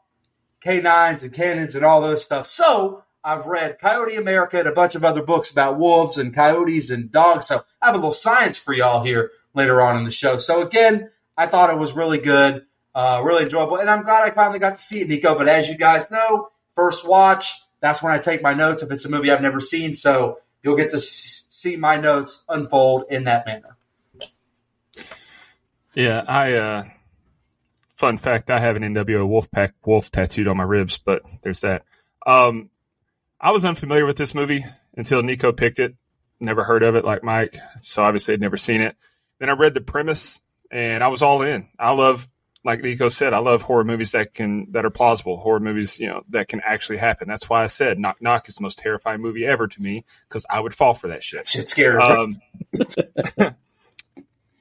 K9s 0.63 1.23
and 1.23 1.33
cannons 1.33 1.75
and 1.75 1.85
all 1.85 2.01
those 2.01 2.23
stuff. 2.23 2.47
So 2.47 3.03
I've 3.23 3.45
read 3.45 3.79
Coyote 3.79 4.15
America 4.15 4.59
and 4.59 4.67
a 4.67 4.73
bunch 4.73 4.95
of 4.95 5.05
other 5.05 5.21
books 5.21 5.51
about 5.51 5.77
wolves 5.77 6.17
and 6.17 6.33
coyotes 6.33 6.89
and 6.89 7.11
dogs. 7.11 7.47
So 7.47 7.63
I 7.81 7.85
have 7.85 7.95
a 7.95 7.97
little 7.97 8.11
science 8.11 8.57
for 8.57 8.73
y'all 8.73 9.03
here 9.03 9.31
later 9.53 9.81
on 9.81 9.97
in 9.97 10.03
the 10.03 10.11
show. 10.11 10.37
So 10.37 10.61
again, 10.61 11.09
I 11.37 11.47
thought 11.47 11.69
it 11.69 11.77
was 11.77 11.93
really 11.93 12.19
good, 12.19 12.65
uh, 12.93 13.21
really 13.23 13.43
enjoyable, 13.43 13.77
and 13.77 13.89
I'm 13.89 14.03
glad 14.03 14.23
I 14.23 14.31
finally 14.31 14.59
got 14.59 14.75
to 14.75 14.81
see 14.81 15.01
it, 15.01 15.07
Nico. 15.09 15.35
But 15.35 15.49
as 15.49 15.67
you 15.67 15.77
guys 15.77 16.11
know, 16.11 16.49
first 16.75 17.07
watch, 17.07 17.53
that's 17.79 18.01
when 18.01 18.11
I 18.13 18.19
take 18.19 18.41
my 18.41 18.53
notes 18.53 18.83
if 18.83 18.91
it's 18.91 19.05
a 19.05 19.09
movie 19.09 19.31
I've 19.31 19.41
never 19.41 19.59
seen. 19.59 19.93
So 19.93 20.39
you'll 20.63 20.77
get 20.77 20.89
to 20.91 20.99
see 20.99 21.75
my 21.75 21.97
notes 21.97 22.43
unfold 22.47 23.05
in 23.09 23.25
that 23.25 23.45
manner. 23.45 23.77
Yeah, 25.93 26.23
I. 26.27 26.53
Uh, 26.53 26.83
fun 27.95 28.17
fact: 28.17 28.49
I 28.49 28.59
have 28.59 28.75
an 28.75 28.83
NWO 28.83 29.27
Wolfpack 29.27 29.71
wolf 29.85 30.11
tattooed 30.11 30.47
on 30.47 30.57
my 30.57 30.63
ribs, 30.63 30.97
but 30.97 31.23
there's 31.41 31.61
that. 31.61 31.83
Um, 32.25 32.69
I 33.39 33.51
was 33.51 33.65
unfamiliar 33.65 34.05
with 34.05 34.17
this 34.17 34.33
movie 34.33 34.63
until 34.95 35.21
Nico 35.21 35.51
picked 35.51 35.79
it. 35.79 35.95
Never 36.39 36.63
heard 36.63 36.83
of 36.83 36.95
it, 36.95 37.05
like 37.05 37.23
Mike. 37.23 37.53
So 37.81 38.03
obviously, 38.03 38.33
I'd 38.33 38.41
never 38.41 38.57
seen 38.57 38.81
it. 38.81 38.95
Then 39.43 39.49
I 39.49 39.55
read 39.55 39.73
the 39.73 39.81
premise, 39.81 40.41
and 40.71 41.03
I 41.03 41.09
was 41.09 41.21
all 41.21 41.41
in. 41.41 41.67
I 41.77 41.91
love 41.91 42.25
like 42.63 42.81
Nico 42.81 43.09
said, 43.09 43.33
I 43.33 43.39
love 43.39 43.61
horror 43.61 43.83
movies 43.83 44.13
that 44.13 44.33
can 44.33 44.71
that 44.71 44.85
are 44.85 44.89
plausible, 44.89 45.35
horror 45.35 45.59
movies 45.59 45.99
you 45.99 46.07
know 46.07 46.23
that 46.29 46.47
can 46.47 46.61
actually 46.63 46.99
happen. 46.99 47.27
That's 47.27 47.49
why 47.49 47.61
I 47.61 47.67
said 47.67 47.99
Knock 47.99 48.21
Knock 48.21 48.47
is 48.47 48.55
the 48.55 48.63
most 48.63 48.79
terrifying 48.79 49.19
movie 49.19 49.45
ever 49.45 49.67
to 49.67 49.81
me 49.81 50.05
because 50.29 50.45
I 50.49 50.61
would 50.61 50.73
fall 50.73 50.93
for 50.93 51.09
that 51.09 51.25
shit. 51.25 51.45
Shit's 51.45 51.71
scary. 51.71 52.01
Um, 52.01 52.39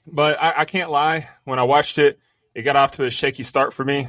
but 0.09 0.43
I, 0.43 0.55
I, 0.57 0.65
can't 0.65 0.91
lie. 0.91 1.29
When 1.45 1.61
I 1.61 1.63
watched 1.63 1.99
it, 1.99 2.19
it 2.53 2.63
got 2.63 2.75
off 2.75 2.91
to 2.93 3.05
a 3.05 3.11
shaky 3.11 3.45
start 3.45 3.73
for 3.73 3.85
me. 3.85 4.09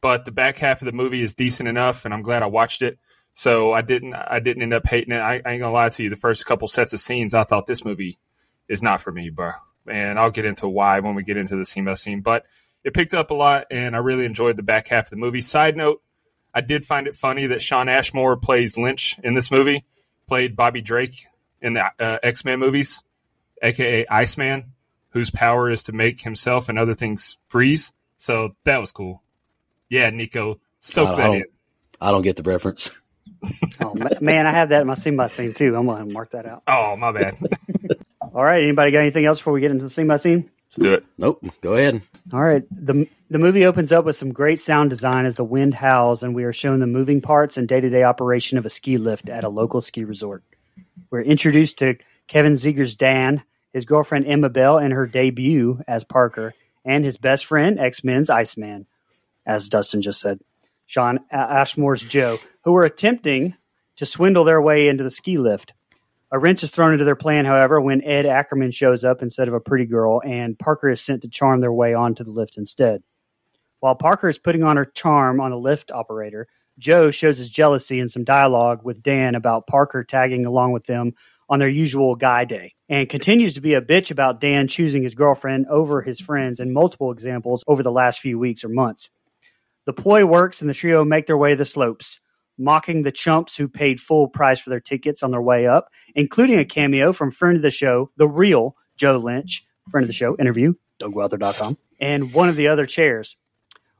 But 0.00 0.26
the 0.26 0.30
back 0.30 0.58
half 0.58 0.80
of 0.80 0.86
the 0.86 0.92
movie 0.92 1.22
is 1.22 1.34
decent 1.34 1.68
enough, 1.68 2.04
and 2.04 2.14
I'm 2.14 2.22
glad 2.22 2.44
I 2.44 2.46
watched 2.46 2.82
it. 2.82 3.00
So 3.34 3.72
I 3.72 3.82
didn't 3.82 4.14
I 4.14 4.38
didn't 4.38 4.62
end 4.62 4.74
up 4.74 4.86
hating 4.86 5.12
it. 5.12 5.18
I, 5.18 5.42
I 5.44 5.50
ain't 5.54 5.60
gonna 5.60 5.72
lie 5.72 5.88
to 5.88 6.02
you. 6.04 6.08
The 6.08 6.14
first 6.14 6.46
couple 6.46 6.68
sets 6.68 6.92
of 6.92 7.00
scenes, 7.00 7.34
I 7.34 7.42
thought 7.42 7.66
this 7.66 7.84
movie 7.84 8.16
is 8.68 8.80
not 8.80 9.00
for 9.00 9.10
me, 9.10 9.30
bro. 9.30 9.54
And 9.90 10.18
I'll 10.18 10.30
get 10.30 10.44
into 10.44 10.68
why 10.68 11.00
when 11.00 11.14
we 11.14 11.22
get 11.22 11.36
into 11.36 11.56
the 11.56 11.64
scene 11.64 11.84
by 11.84 11.94
scene. 11.94 12.20
But 12.20 12.46
it 12.84 12.94
picked 12.94 13.14
up 13.14 13.30
a 13.30 13.34
lot, 13.34 13.66
and 13.70 13.94
I 13.94 13.98
really 13.98 14.24
enjoyed 14.24 14.56
the 14.56 14.62
back 14.62 14.88
half 14.88 15.06
of 15.06 15.10
the 15.10 15.16
movie. 15.16 15.40
Side 15.40 15.76
note, 15.76 16.02
I 16.54 16.60
did 16.60 16.86
find 16.86 17.06
it 17.06 17.14
funny 17.14 17.46
that 17.46 17.62
Shawn 17.62 17.88
Ashmore 17.88 18.36
plays 18.36 18.78
Lynch 18.78 19.18
in 19.22 19.34
this 19.34 19.50
movie, 19.50 19.84
played 20.26 20.56
Bobby 20.56 20.80
Drake 20.80 21.26
in 21.60 21.74
the 21.74 21.84
uh, 21.98 22.18
X 22.22 22.44
Men 22.44 22.58
movies, 22.58 23.04
aka 23.62 24.06
Iceman, 24.06 24.72
whose 25.10 25.30
power 25.30 25.70
is 25.70 25.84
to 25.84 25.92
make 25.92 26.20
himself 26.20 26.68
and 26.68 26.78
other 26.78 26.94
things 26.94 27.38
freeze. 27.48 27.92
So 28.16 28.56
that 28.64 28.78
was 28.78 28.92
cool. 28.92 29.22
Yeah, 29.88 30.10
Nico, 30.10 30.60
soak 30.78 31.16
that 31.16 31.34
in. 31.34 31.44
I 32.00 32.10
don't 32.10 32.22
get 32.22 32.36
the 32.36 32.42
reference. 32.42 32.90
oh 33.80 33.94
man, 34.20 34.46
I 34.46 34.52
have 34.52 34.70
that 34.70 34.82
in 34.82 34.86
my 34.86 34.94
scene 34.94 35.16
by 35.16 35.26
scene 35.28 35.54
too. 35.54 35.76
I'm 35.76 35.86
gonna 35.86 36.12
mark 36.12 36.32
that 36.32 36.46
out. 36.46 36.62
Oh 36.66 36.96
my 36.96 37.12
bad. 37.12 37.34
All 38.38 38.44
right. 38.44 38.62
Anybody 38.62 38.92
got 38.92 39.00
anything 39.00 39.24
else 39.24 39.38
before 39.38 39.52
we 39.52 39.60
get 39.60 39.72
into 39.72 39.82
the 39.82 39.90
scene 39.90 40.06
by 40.06 40.14
scene? 40.14 40.48
Let's 40.66 40.76
do 40.76 40.94
it. 40.94 41.04
Nope. 41.18 41.44
Go 41.60 41.72
ahead. 41.72 42.02
All 42.32 42.40
right. 42.40 42.62
The 42.70 43.08
the 43.28 43.38
movie 43.40 43.66
opens 43.66 43.90
up 43.90 44.04
with 44.04 44.14
some 44.14 44.32
great 44.32 44.60
sound 44.60 44.90
design 44.90 45.26
as 45.26 45.34
the 45.34 45.42
wind 45.42 45.74
howls 45.74 46.22
and 46.22 46.36
we 46.36 46.44
are 46.44 46.52
shown 46.52 46.78
the 46.78 46.86
moving 46.86 47.20
parts 47.20 47.56
and 47.56 47.66
day-to-day 47.66 48.04
operation 48.04 48.56
of 48.56 48.64
a 48.64 48.70
ski 48.70 48.96
lift 48.96 49.28
at 49.28 49.42
a 49.42 49.48
local 49.48 49.82
ski 49.82 50.04
resort. 50.04 50.44
We're 51.10 51.22
introduced 51.22 51.78
to 51.78 51.96
Kevin 52.28 52.52
Zegers 52.52 52.96
Dan, 52.96 53.42
his 53.72 53.86
girlfriend 53.86 54.28
Emma 54.28 54.50
Bell 54.50 54.78
and 54.78 54.92
her 54.92 55.08
debut 55.08 55.82
as 55.88 56.04
Parker, 56.04 56.54
and 56.84 57.04
his 57.04 57.18
best 57.18 57.44
friend, 57.44 57.76
X-Men's 57.80 58.30
Iceman, 58.30 58.86
as 59.44 59.68
Dustin 59.68 60.00
just 60.00 60.20
said. 60.20 60.38
Shawn 60.86 61.18
Ashmore's 61.32 62.04
Joe, 62.04 62.38
who 62.62 62.76
are 62.76 62.84
attempting 62.84 63.56
to 63.96 64.06
swindle 64.06 64.44
their 64.44 64.62
way 64.62 64.86
into 64.86 65.02
the 65.02 65.10
ski 65.10 65.38
lift. 65.38 65.72
A 66.30 66.38
wrench 66.38 66.62
is 66.62 66.70
thrown 66.70 66.92
into 66.92 67.06
their 67.06 67.16
plan, 67.16 67.46
however, 67.46 67.80
when 67.80 68.04
Ed 68.04 68.26
Ackerman 68.26 68.70
shows 68.70 69.02
up 69.02 69.22
instead 69.22 69.48
of 69.48 69.54
a 69.54 69.60
pretty 69.60 69.86
girl, 69.86 70.20
and 70.22 70.58
Parker 70.58 70.90
is 70.90 71.00
sent 71.00 71.22
to 71.22 71.28
charm 71.28 71.60
their 71.60 71.72
way 71.72 71.94
onto 71.94 72.22
the 72.22 72.30
lift 72.30 72.58
instead. 72.58 73.02
While 73.80 73.94
Parker 73.94 74.28
is 74.28 74.38
putting 74.38 74.62
on 74.62 74.76
her 74.76 74.84
charm 74.84 75.40
on 75.40 75.52
a 75.52 75.58
lift 75.58 75.90
operator, 75.90 76.46
Joe 76.78 77.10
shows 77.10 77.38
his 77.38 77.48
jealousy 77.48 77.98
in 77.98 78.10
some 78.10 78.24
dialogue 78.24 78.80
with 78.84 79.02
Dan 79.02 79.36
about 79.36 79.66
Parker 79.66 80.04
tagging 80.04 80.44
along 80.44 80.72
with 80.72 80.84
them 80.84 81.14
on 81.48 81.60
their 81.60 81.68
usual 81.68 82.14
guy 82.14 82.44
day, 82.44 82.74
and 82.90 83.08
continues 83.08 83.54
to 83.54 83.62
be 83.62 83.72
a 83.72 83.80
bitch 83.80 84.10
about 84.10 84.38
Dan 84.38 84.68
choosing 84.68 85.02
his 85.02 85.14
girlfriend 85.14 85.66
over 85.68 86.02
his 86.02 86.20
friends 86.20 86.60
in 86.60 86.74
multiple 86.74 87.10
examples 87.10 87.64
over 87.66 87.82
the 87.82 87.90
last 87.90 88.20
few 88.20 88.38
weeks 88.38 88.64
or 88.64 88.68
months. 88.68 89.08
The 89.86 89.94
ploy 89.94 90.26
works, 90.26 90.60
and 90.60 90.68
the 90.68 90.74
trio 90.74 91.06
make 91.06 91.24
their 91.24 91.38
way 91.38 91.50
to 91.50 91.56
the 91.56 91.64
slopes 91.64 92.20
mocking 92.58 93.02
the 93.02 93.12
chumps 93.12 93.56
who 93.56 93.68
paid 93.68 94.00
full 94.00 94.28
price 94.28 94.60
for 94.60 94.70
their 94.70 94.80
tickets 94.80 95.22
on 95.22 95.30
their 95.30 95.42
way 95.42 95.66
up, 95.66 95.90
including 96.14 96.58
a 96.58 96.64
cameo 96.64 97.12
from 97.12 97.30
friend 97.30 97.56
of 97.56 97.62
the 97.62 97.70
show, 97.70 98.10
the 98.16 98.28
real 98.28 98.76
Joe 98.96 99.18
Lynch, 99.18 99.64
friend 99.90 100.04
of 100.04 100.08
the 100.08 100.12
show, 100.14 100.36
interview, 100.36 100.74
don'tgooutthere.com, 101.00 101.78
and 102.00 102.32
one 102.32 102.48
of 102.48 102.56
the 102.56 102.68
other 102.68 102.86
chairs. 102.86 103.36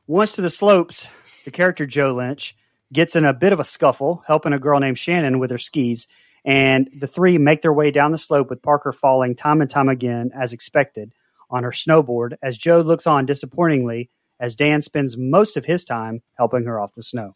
Once 0.06 0.32
to 0.32 0.42
the 0.42 0.50
slopes, 0.50 1.06
the 1.44 1.50
character 1.50 1.86
Joe 1.86 2.14
Lynch 2.14 2.56
gets 2.92 3.16
in 3.16 3.24
a 3.24 3.34
bit 3.34 3.52
of 3.52 3.60
a 3.60 3.64
scuffle, 3.64 4.22
helping 4.26 4.52
a 4.52 4.58
girl 4.58 4.80
named 4.80 4.98
Shannon 4.98 5.38
with 5.38 5.50
her 5.50 5.58
skis, 5.58 6.08
and 6.44 6.88
the 6.98 7.06
three 7.06 7.38
make 7.38 7.62
their 7.62 7.72
way 7.72 7.90
down 7.90 8.12
the 8.12 8.18
slope 8.18 8.50
with 8.50 8.62
Parker 8.62 8.92
falling 8.92 9.34
time 9.34 9.60
and 9.60 9.68
time 9.68 9.88
again, 9.88 10.30
as 10.34 10.52
expected, 10.52 11.12
on 11.50 11.62
her 11.62 11.70
snowboard, 11.70 12.34
as 12.42 12.58
Joe 12.58 12.80
looks 12.80 13.06
on 13.06 13.26
disappointingly 13.26 14.10
as 14.40 14.54
Dan 14.54 14.82
spends 14.82 15.16
most 15.16 15.56
of 15.56 15.64
his 15.64 15.84
time 15.84 16.22
helping 16.36 16.64
her 16.64 16.78
off 16.80 16.94
the 16.94 17.02
snow. 17.02 17.34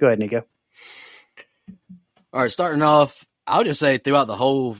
Go 0.00 0.06
ahead, 0.06 0.18
Nico. 0.18 0.44
All 2.32 2.42
right, 2.42 2.52
starting 2.52 2.82
off, 2.82 3.26
I'll 3.46 3.64
just 3.64 3.80
say 3.80 3.98
throughout 3.98 4.26
the 4.26 4.36
whole 4.36 4.76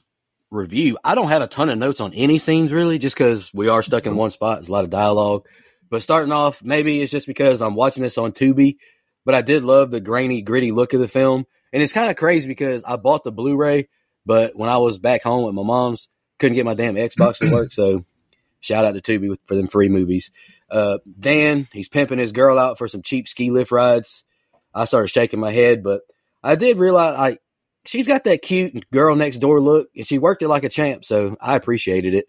review, 0.51 0.99
I 1.03 1.15
don't 1.15 1.29
have 1.29 1.43
a 1.43 1.47
ton 1.47 1.71
of 1.71 1.79
notes 1.79 2.01
on 2.01 2.13
any 2.15 2.39
scenes 2.39 2.73
really, 2.73 2.99
just 2.99 3.17
because 3.17 3.53
we 3.55 3.69
are 3.69 3.83
stuck 3.83 4.07
in 4.07 4.17
one 4.17 4.31
spot. 4.31 4.59
It's 4.59 4.69
a 4.69 4.73
lot 4.73 4.85
of 4.85 4.91
dialogue. 4.91 5.47
But 5.91 6.03
starting 6.03 6.33
off, 6.33 6.63
maybe 6.63 7.01
it's 7.01 7.13
just 7.13 7.27
because 7.27 7.63
I'm 7.63 7.75
watching 7.75 8.03
this 8.03 8.19
on 8.19 8.33
Tubi, 8.33 8.77
but 9.25 9.35
I 9.35 9.43
did 9.43 9.65
love 9.65 9.91
the 9.91 10.01
grainy, 10.01 10.43
gritty 10.43 10.73
look 10.73 10.93
of 10.93 11.01
the 11.01 11.09
film. 11.09 11.47
And 11.73 11.83
it's 11.83 11.93
kind 11.93 12.11
of 12.11 12.17
crazy 12.17 12.49
because 12.49 12.85
I 12.85 12.97
bought 12.97 13.25
the 13.25 13.33
Blu 13.33 13.57
ray, 13.57 13.89
but 14.27 14.57
when 14.57 14.71
I 14.71 14.79
was 14.79 14.99
back 14.99 15.23
home 15.23 15.45
with 15.45 15.55
my 15.55 15.63
mom's, 15.63 16.09
couldn't 16.39 16.55
get 16.55 16.67
my 16.67 16.75
damn 16.75 16.95
Xbox 16.95 17.39
to 17.39 17.51
work. 17.51 17.73
So 17.73 18.05
shout 18.61 18.85
out 18.85 18.93
to 18.93 19.01
Tubi 19.01 19.37
for 19.45 19.55
them 19.55 19.69
free 19.69 19.89
movies. 19.89 20.31
Uh, 20.71 20.99
Dan, 21.19 21.69
he's 21.73 21.89
pimping 21.89 22.19
his 22.19 22.33
girl 22.33 22.59
out 22.59 22.79
for 22.79 22.89
some 22.89 23.03
cheap 23.03 23.27
ski 23.29 23.51
lift 23.51 23.71
rides. 23.73 24.25
I 24.75 24.85
started 24.85 25.09
shaking 25.09 25.41
my 25.41 25.51
head, 25.51 25.83
but 25.83 26.03
I 26.43 26.55
did 26.55 26.79
realize 26.79 27.19
like 27.19 27.41
she's 27.85 28.07
got 28.07 28.25
that 28.25 28.43
cute 28.43 28.89
girl 28.91 29.17
next 29.17 29.39
door 29.39 29.61
look, 29.61 29.89
and 29.97 30.07
she 30.07 30.19
worked 30.19 30.43
it 30.43 30.49
like 30.49 30.65
a 30.65 30.69
champ. 30.69 31.05
So 31.05 31.37
I 31.41 31.57
appreciated 31.57 32.15
it. 32.15 32.27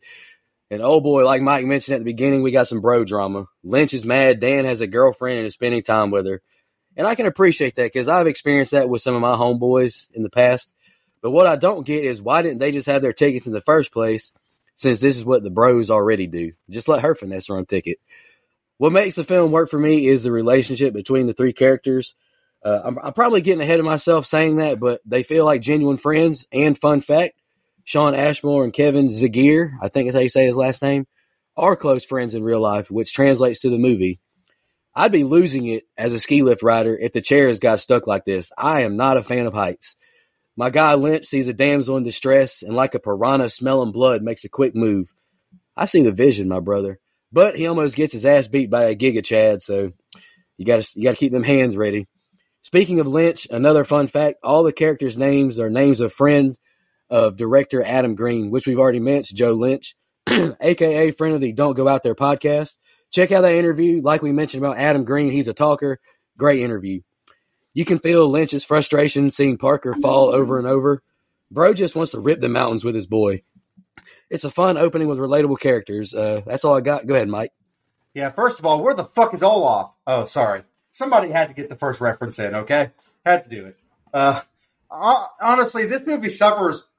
And 0.72 0.82
oh 0.82 1.02
boy, 1.02 1.26
like 1.26 1.42
Mike 1.42 1.66
mentioned 1.66 1.96
at 1.96 2.00
the 2.00 2.06
beginning, 2.06 2.44
we 2.44 2.52
got 2.52 2.68
some 2.68 2.82
bro 2.82 3.04
drama. 3.04 3.48
Lynch 3.64 3.94
is 3.94 4.06
mad. 4.06 4.40
Dan 4.40 4.66
has 4.66 4.82
a 4.82 4.88
girlfriend 4.88 5.40
and 5.40 5.48
is 5.48 5.56
spending 5.56 5.82
time 5.82 6.12
with 6.12 6.28
her. 6.28 6.42
And 6.96 7.08
I 7.08 7.16
can 7.16 7.26
appreciate 7.26 7.76
that 7.76 7.92
because 7.92 8.08
I've 8.08 8.28
experienced 8.28 8.72
that 8.74 8.90
with 8.90 9.02
some 9.02 9.16
of 9.16 9.22
my 9.22 9.36
homeboys 9.36 10.12
in 10.14 10.22
the 10.22 10.30
past. 10.30 10.74
But 11.22 11.32
what 11.32 11.48
I 11.48 11.56
don't 11.56 11.86
get 11.86 12.06
is 12.06 12.22
why 12.22 12.42
didn't 12.42 12.60
they 12.60 12.72
just 12.72 12.88
have 12.88 13.02
their 13.02 13.14
tickets 13.14 13.48
in 13.48 13.54
the 13.54 13.62
first 13.62 13.92
place 13.92 14.32
since 14.76 15.00
this 15.00 15.18
is 15.18 15.26
what 15.26 15.44
the 15.44 15.50
bros 15.50 15.90
already 15.90 16.28
do? 16.28 16.54
Just 16.70 16.88
let 16.88 17.02
her 17.02 17.16
finesse 17.16 17.48
her 17.48 17.58
own 17.58 17.66
ticket. 17.66 18.00
What 18.78 18.94
makes 18.94 19.16
the 19.16 19.24
film 19.24 19.52
work 19.52 19.70
for 19.70 19.80
me 19.80 20.08
is 20.08 20.24
the 20.24 20.32
relationship 20.32 20.94
between 20.94 21.28
the 21.28 21.34
three 21.34 21.52
characters. 21.52 22.16
Uh, 22.64 22.82
I'm, 22.84 22.98
I'm 23.02 23.14
probably 23.14 23.42
getting 23.42 23.62
ahead 23.62 23.80
of 23.80 23.86
myself 23.86 24.26
saying 24.26 24.58
that, 24.58 24.80
but 24.80 25.02
they 25.06 25.24
feel 25.24 25.46
like 25.46 25.62
genuine 25.62 25.98
friends. 25.98 26.48
And 26.52 26.78
fun 26.78 27.02
fact, 27.02 27.40
Shawn 27.84 28.14
Ashmore 28.14 28.64
and 28.64 28.74
Kevin 28.74 29.08
Zegers, 29.08 29.72
I 29.82 29.88
think 29.88 30.10
is 30.10 30.14
how 30.14 30.22
you 30.22 30.30
say 30.30 30.46
his 30.46 30.58
last 30.58 30.82
name, 30.82 31.08
are 31.56 31.76
close 31.76 32.06
friends 32.06 32.36
in 32.36 32.44
real 32.44 32.62
life, 32.62 32.92
which 32.92 33.14
translates 33.14 33.62
to 33.62 33.70
the 33.70 33.78
movie. 33.78 34.20
I'd 34.94 35.12
be 35.12 35.24
losing 35.24 35.66
it 35.66 35.86
as 35.98 36.14
a 36.14 36.20
ski 36.20 36.44
lift 36.44 36.62
rider 36.64 36.98
if 36.98 37.14
the 37.14 37.22
chairs 37.22 37.60
got 37.60 37.80
stuck 37.80 38.08
like 38.08 38.26
this. 38.26 38.52
I 38.58 38.82
am 38.82 38.98
not 38.98 39.18
a 39.18 39.24
fan 39.24 39.46
of 39.46 39.54
heights. 39.54 39.96
My 40.58 40.70
guy 40.70 40.96
Lynch 40.96 41.26
sees 41.26 41.48
a 41.48 41.54
damsel 41.54 41.96
in 41.96 42.04
distress 42.04 42.64
and, 42.64 42.76
like 42.76 42.94
a 42.96 43.00
piranha 43.00 43.50
smelling 43.50 43.94
blood, 43.94 44.22
makes 44.22 44.44
a 44.44 44.50
quick 44.50 44.76
move. 44.76 45.14
I 45.78 45.86
see 45.86 46.02
the 46.02 46.12
vision, 46.12 46.50
my 46.50 46.60
brother, 46.60 47.00
but 47.32 47.56
he 47.56 47.66
almost 47.66 47.96
gets 47.96 48.12
his 48.12 48.26
ass 48.26 48.50
beat 48.50 48.70
by 48.70 48.84
a 48.86 48.96
Giga 48.96 49.24
Chad. 49.24 49.62
So 49.62 49.94
you 50.58 50.66
got 50.66 50.82
to 50.82 51.00
you 51.00 51.06
got 51.06 51.12
to 51.12 51.18
keep 51.18 51.32
them 51.32 51.44
hands 51.44 51.78
ready. 51.78 52.08
Speaking 52.62 53.00
of 53.00 53.08
Lynch, 53.08 53.48
another 53.50 53.84
fun 53.84 54.08
fact: 54.08 54.40
all 54.44 54.64
the 54.64 54.74
characters' 54.74 55.18
names 55.18 55.60
are 55.60 55.70
names 55.70 56.02
of 56.02 56.14
friends 56.14 56.60
of 57.10 57.38
director 57.38 57.84
Adam 57.84 58.16
Green, 58.16 58.52
which 58.52 58.68
we've 58.68 58.80
already 58.80 59.00
mentioned, 59.00 59.38
Joe 59.38 59.54
Lynch, 59.54 59.96
aka 60.28 61.12
friend 61.12 61.36
of 61.36 61.42
the 61.42 61.52
Don't 61.52 61.76
Go 61.76 61.88
Out 61.88 62.04
There 62.04 62.16
podcast. 62.16 62.76
Check 63.12 63.32
out 63.32 63.42
that 63.42 63.56
interview. 63.56 64.02
Like 64.02 64.22
we 64.22 64.32
mentioned 64.32 64.64
about 64.64 64.78
Adam 64.78 65.04
Green, 65.04 65.32
he's 65.32 65.48
a 65.48 65.54
talker. 65.54 66.00
Great 66.38 66.60
interview. 66.62 67.02
You 67.74 67.86
can 67.86 68.00
feel 68.00 68.30
Lynch's 68.30 68.66
frustration 68.66 69.32
seeing 69.32 69.58
Parker 69.58 69.94
fall 69.94 70.30
over 70.30 70.58
and 70.58 70.68
over. 70.68 71.02
Bro 71.52 71.74
just 71.74 71.96
wants 71.96 72.12
to 72.12 72.20
rip 72.20 72.40
the 72.40 72.50
mountains 72.50 72.84
with 72.84 72.94
his 72.94 73.08
boy. 73.08 73.42
It's 74.30 74.44
a 74.44 74.52
fun 74.52 74.78
opening 74.78 75.08
with 75.08 75.18
relatable 75.18 75.60
characters. 75.60 76.14
Uh, 76.14 76.42
that's 76.46 76.64
all 76.64 76.76
I 76.76 76.82
got. 76.82 77.08
Go 77.08 77.16
ahead, 77.16 77.28
Mike. 77.28 77.52
Yeah, 78.14 78.30
first 78.32 78.60
of 78.60 78.66
all, 78.66 78.84
where 78.84 78.94
the 78.94 79.06
fuck 79.06 79.34
is 79.34 79.44
Olaf? 79.44 79.92
Oh, 80.06 80.26
sorry. 80.26 80.64
Somebody 81.00 81.32
had 81.32 81.48
to 81.48 81.54
get 81.54 81.70
the 81.70 81.78
first 81.78 82.02
reference 82.02 82.40
in, 82.40 82.54
okay? 82.54 82.92
Had 83.26 83.46
to 83.46 83.50
do 83.50 83.68
it. 83.68 83.78
Uh, 84.14 84.42
honestly, 84.92 85.86
this 85.86 86.06
movie 86.06 86.30
suffers 86.30 86.90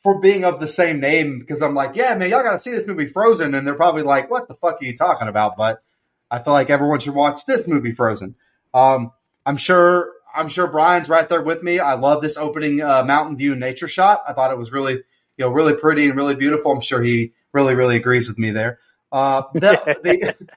for 0.00 0.20
being 0.20 0.44
of 0.44 0.60
the 0.60 0.68
same 0.68 1.00
name 1.00 1.40
because 1.40 1.60
I'm 1.60 1.74
like, 1.74 1.96
yeah, 1.96 2.14
man, 2.14 2.30
y'all 2.30 2.44
got 2.44 2.52
to 2.52 2.60
see 2.60 2.70
this 2.70 2.86
movie 2.86 3.08
Frozen, 3.08 3.56
and 3.56 3.66
they're 3.66 3.74
probably 3.74 4.04
like, 4.04 4.30
what 4.30 4.46
the 4.46 4.54
fuck 4.54 4.80
are 4.80 4.84
you 4.84 4.96
talking 4.96 5.26
about? 5.26 5.56
But 5.56 5.82
I 6.30 6.38
feel 6.38 6.52
like 6.52 6.70
everyone 6.70 7.00
should 7.00 7.16
watch 7.16 7.46
this 7.46 7.66
movie 7.66 7.90
Frozen. 7.90 8.36
Um, 8.72 9.10
I'm 9.44 9.56
sure, 9.56 10.12
I'm 10.32 10.48
sure 10.48 10.68
Brian's 10.68 11.08
right 11.08 11.28
there 11.28 11.42
with 11.42 11.64
me. 11.64 11.80
I 11.80 11.94
love 11.94 12.22
this 12.22 12.36
opening 12.36 12.80
uh, 12.80 13.02
mountain 13.02 13.36
view 13.36 13.56
nature 13.56 13.88
shot. 13.88 14.22
I 14.28 14.34
thought 14.34 14.52
it 14.52 14.58
was 14.58 14.70
really, 14.70 14.92
you 14.92 15.44
know, 15.44 15.48
really 15.48 15.74
pretty 15.74 16.06
and 16.06 16.16
really 16.16 16.36
beautiful. 16.36 16.70
I'm 16.70 16.80
sure 16.80 17.02
he 17.02 17.32
really, 17.52 17.74
really 17.74 17.96
agrees 17.96 18.28
with 18.28 18.38
me 18.38 18.52
there. 18.52 18.78
Uh, 19.10 19.42
the, 19.52 19.98
the, 20.04 20.48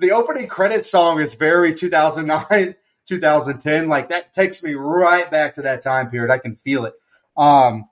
the 0.00 0.12
opening 0.12 0.48
credit 0.48 0.84
song 0.86 1.20
is 1.20 1.34
very 1.34 1.74
2009, 1.74 2.74
2010. 3.06 3.88
Like 3.88 4.08
that 4.08 4.32
takes 4.32 4.62
me 4.62 4.74
right 4.74 5.30
back 5.30 5.54
to 5.54 5.62
that 5.62 5.82
time 5.82 6.10
period. 6.10 6.32
I 6.32 6.38
can 6.38 6.56
feel 6.56 6.86
it. 6.86 6.94
Um, 7.36 7.88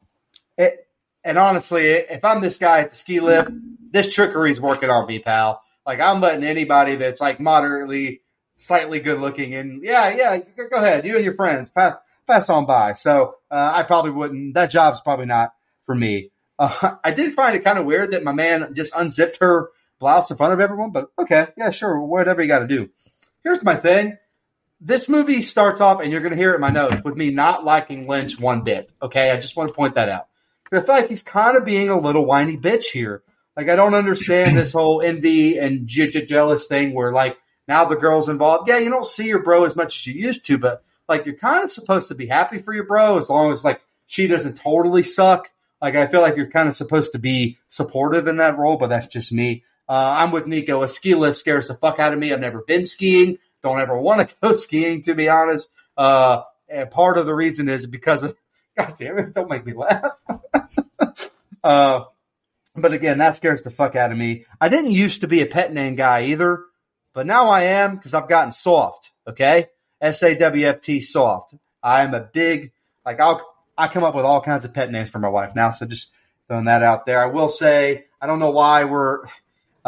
it, 0.56 0.86
and 1.22 1.38
honestly, 1.38 1.86
if 1.86 2.24
I'm 2.24 2.40
this 2.40 2.58
guy 2.58 2.80
at 2.80 2.90
the 2.90 2.96
ski 2.96 3.20
lift, 3.20 3.50
this 3.92 4.12
trickery 4.12 4.50
is 4.50 4.60
working 4.60 4.90
on 4.90 5.06
me, 5.06 5.18
pal. 5.18 5.62
Like 5.86 6.00
I'm 6.00 6.20
letting 6.20 6.44
anybody 6.44 6.96
that's 6.96 7.20
like 7.20 7.40
moderately, 7.40 8.22
slightly 8.56 9.00
good 9.00 9.20
looking, 9.20 9.54
and 9.54 9.82
yeah, 9.82 10.14
yeah, 10.14 10.38
go 10.70 10.76
ahead, 10.76 11.06
you 11.06 11.16
and 11.16 11.24
your 11.24 11.34
friends 11.34 11.70
pass, 11.70 11.94
pass 12.26 12.50
on 12.50 12.66
by. 12.66 12.92
So 12.94 13.36
uh, 13.50 13.72
I 13.74 13.82
probably 13.84 14.10
wouldn't. 14.10 14.54
That 14.54 14.70
job's 14.70 15.00
probably 15.00 15.26
not 15.26 15.52
for 15.84 15.94
me. 15.94 16.30
Uh, 16.58 16.96
I 17.04 17.10
did 17.10 17.34
find 17.34 17.56
it 17.56 17.64
kind 17.64 17.78
of 17.78 17.86
weird 17.86 18.10
that 18.10 18.24
my 18.24 18.32
man 18.32 18.74
just 18.74 18.94
unzipped 18.94 19.38
her 19.40 19.70
blouse 19.98 20.30
in 20.30 20.36
front 20.36 20.52
of 20.52 20.60
everyone, 20.60 20.90
but 20.90 21.10
okay, 21.18 21.48
yeah, 21.56 21.70
sure, 21.70 22.00
whatever 22.00 22.42
you 22.42 22.48
got 22.48 22.60
to 22.60 22.66
do. 22.66 22.90
Here's 23.42 23.64
my 23.64 23.76
thing. 23.76 24.18
This 24.80 25.08
movie 25.08 25.42
starts 25.42 25.80
off, 25.80 26.00
and 26.00 26.12
you're 26.12 26.20
going 26.20 26.32
to 26.32 26.38
hear 26.38 26.52
it 26.52 26.56
in 26.56 26.60
my 26.60 26.70
notes, 26.70 27.02
with 27.04 27.16
me 27.16 27.30
not 27.30 27.64
liking 27.64 28.06
Lynch 28.06 28.38
one 28.38 28.62
bit. 28.62 28.92
Okay, 29.02 29.30
I 29.30 29.36
just 29.36 29.56
want 29.56 29.68
to 29.68 29.74
point 29.74 29.94
that 29.96 30.08
out. 30.08 30.28
I 30.72 30.80
feel 30.80 30.94
like 30.94 31.08
he's 31.08 31.22
kind 31.22 31.56
of 31.56 31.64
being 31.64 31.88
a 31.88 31.98
little 31.98 32.24
whiny 32.24 32.56
bitch 32.56 32.86
here. 32.92 33.22
Like 33.56 33.68
I 33.68 33.76
don't 33.76 33.94
understand 33.94 34.56
this 34.56 34.72
whole 34.72 35.02
envy 35.02 35.58
and 35.58 35.88
jealous 35.88 36.66
thing 36.66 36.94
where 36.94 37.12
like 37.12 37.38
now 37.66 37.84
the 37.86 37.96
girl's 37.96 38.28
involved. 38.28 38.68
Yeah, 38.68 38.78
you 38.78 38.88
don't 38.88 39.06
see 39.06 39.26
your 39.26 39.42
bro 39.42 39.64
as 39.64 39.74
much 39.74 39.96
as 39.96 40.06
you 40.06 40.14
used 40.14 40.46
to, 40.46 40.58
but 40.58 40.84
like 41.08 41.26
you're 41.26 41.34
kind 41.34 41.64
of 41.64 41.70
supposed 41.72 42.06
to 42.08 42.14
be 42.14 42.26
happy 42.26 42.58
for 42.58 42.72
your 42.72 42.84
bro 42.84 43.16
as 43.16 43.28
long 43.28 43.50
as 43.50 43.64
like 43.64 43.80
she 44.06 44.28
doesn't 44.28 44.58
totally 44.58 45.02
suck. 45.02 45.50
Like 45.82 45.96
I 45.96 46.06
feel 46.06 46.20
like 46.20 46.36
you're 46.36 46.50
kind 46.50 46.68
of 46.68 46.74
supposed 46.74 47.12
to 47.12 47.18
be 47.18 47.58
supportive 47.68 48.28
in 48.28 48.36
that 48.36 48.58
role, 48.58 48.76
but 48.76 48.90
that's 48.90 49.08
just 49.08 49.32
me. 49.32 49.64
Uh, 49.88 50.16
I'm 50.18 50.30
with 50.30 50.46
Nico. 50.46 50.82
A 50.82 50.88
ski 50.88 51.14
lift 51.14 51.38
scares 51.38 51.68
the 51.68 51.74
fuck 51.74 51.98
out 51.98 52.12
of 52.12 52.18
me. 52.18 52.32
I've 52.32 52.40
never 52.40 52.62
been 52.62 52.84
skiing. 52.84 53.38
Don't 53.62 53.80
ever 53.80 53.98
want 54.00 54.28
to 54.28 54.34
go 54.40 54.54
skiing, 54.54 55.02
to 55.02 55.14
be 55.14 55.28
honest. 55.28 55.70
Uh, 55.96 56.42
and 56.68 56.90
part 56.90 57.18
of 57.18 57.26
the 57.26 57.34
reason 57.34 57.68
is 57.68 57.86
because 57.86 58.22
of 58.22 58.36
God 58.76 58.94
damn 58.98 59.18
it, 59.18 59.34
don't 59.34 59.50
make 59.50 59.66
me 59.66 59.72
laugh. 59.72 60.12
uh, 61.64 62.04
but 62.76 62.92
again, 62.92 63.18
that 63.18 63.34
scares 63.34 63.62
the 63.62 63.70
fuck 63.70 63.96
out 63.96 64.12
of 64.12 64.18
me. 64.18 64.44
I 64.60 64.68
didn't 64.68 64.92
used 64.92 65.22
to 65.22 65.28
be 65.28 65.40
a 65.40 65.46
pet 65.46 65.72
name 65.72 65.96
guy 65.96 66.26
either, 66.26 66.64
but 67.12 67.26
now 67.26 67.48
I 67.48 67.62
am 67.62 67.96
because 67.96 68.14
I've 68.14 68.28
gotten 68.28 68.52
soft. 68.52 69.10
Okay, 69.26 69.66
S 70.00 70.22
A 70.22 70.36
W 70.36 70.66
F 70.66 70.80
T 70.80 71.00
soft. 71.00 71.54
I 71.82 72.02
am 72.02 72.14
a 72.14 72.20
big 72.20 72.72
like 73.04 73.20
I'll 73.20 73.44
I 73.76 73.88
come 73.88 74.04
up 74.04 74.14
with 74.14 74.24
all 74.24 74.40
kinds 74.40 74.64
of 74.64 74.74
pet 74.74 74.92
names 74.92 75.10
for 75.10 75.18
my 75.18 75.28
wife 75.28 75.54
now. 75.56 75.70
So 75.70 75.86
just 75.86 76.10
throwing 76.46 76.66
that 76.66 76.82
out 76.82 77.04
there. 77.04 77.20
I 77.20 77.26
will 77.26 77.48
say 77.48 78.06
I 78.20 78.26
don't 78.26 78.38
know 78.38 78.50
why 78.50 78.84
we're. 78.84 79.22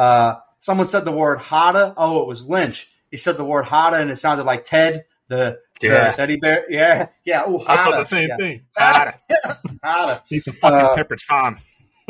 Uh, 0.01 0.41
someone 0.61 0.89
said 0.89 1.05
the 1.05 1.13
word 1.13 1.41
Hada. 1.41 1.93
Oh, 1.95 2.23
it 2.23 2.27
was 2.27 2.49
Lynch. 2.49 2.91
He 3.11 3.19
said 3.19 3.37
the 3.37 3.45
word 3.45 3.67
Hada 3.67 4.01
and 4.01 4.11
it 4.11 4.17
sounded 4.17 4.45
like 4.45 4.65
Ted 4.65 5.05
the 5.29 5.59
yeah. 5.83 6.11
teddy 6.13 6.37
bear. 6.37 6.65
Yeah, 6.71 7.09
yeah. 7.23 7.47
Ooh, 7.47 7.63
I 7.67 7.85
thought 7.85 7.99
the 7.99 8.03
same 8.05 8.29
yeah. 8.31 8.37
thing. 8.39 8.63
Hada. 8.79 9.19
Hada. 9.85 10.23
He's 10.27 10.49
a 10.49 10.53
fucking 10.53 10.79
uh, 10.79 10.95
Pepperidge 10.95 11.21
Farm. 11.21 11.57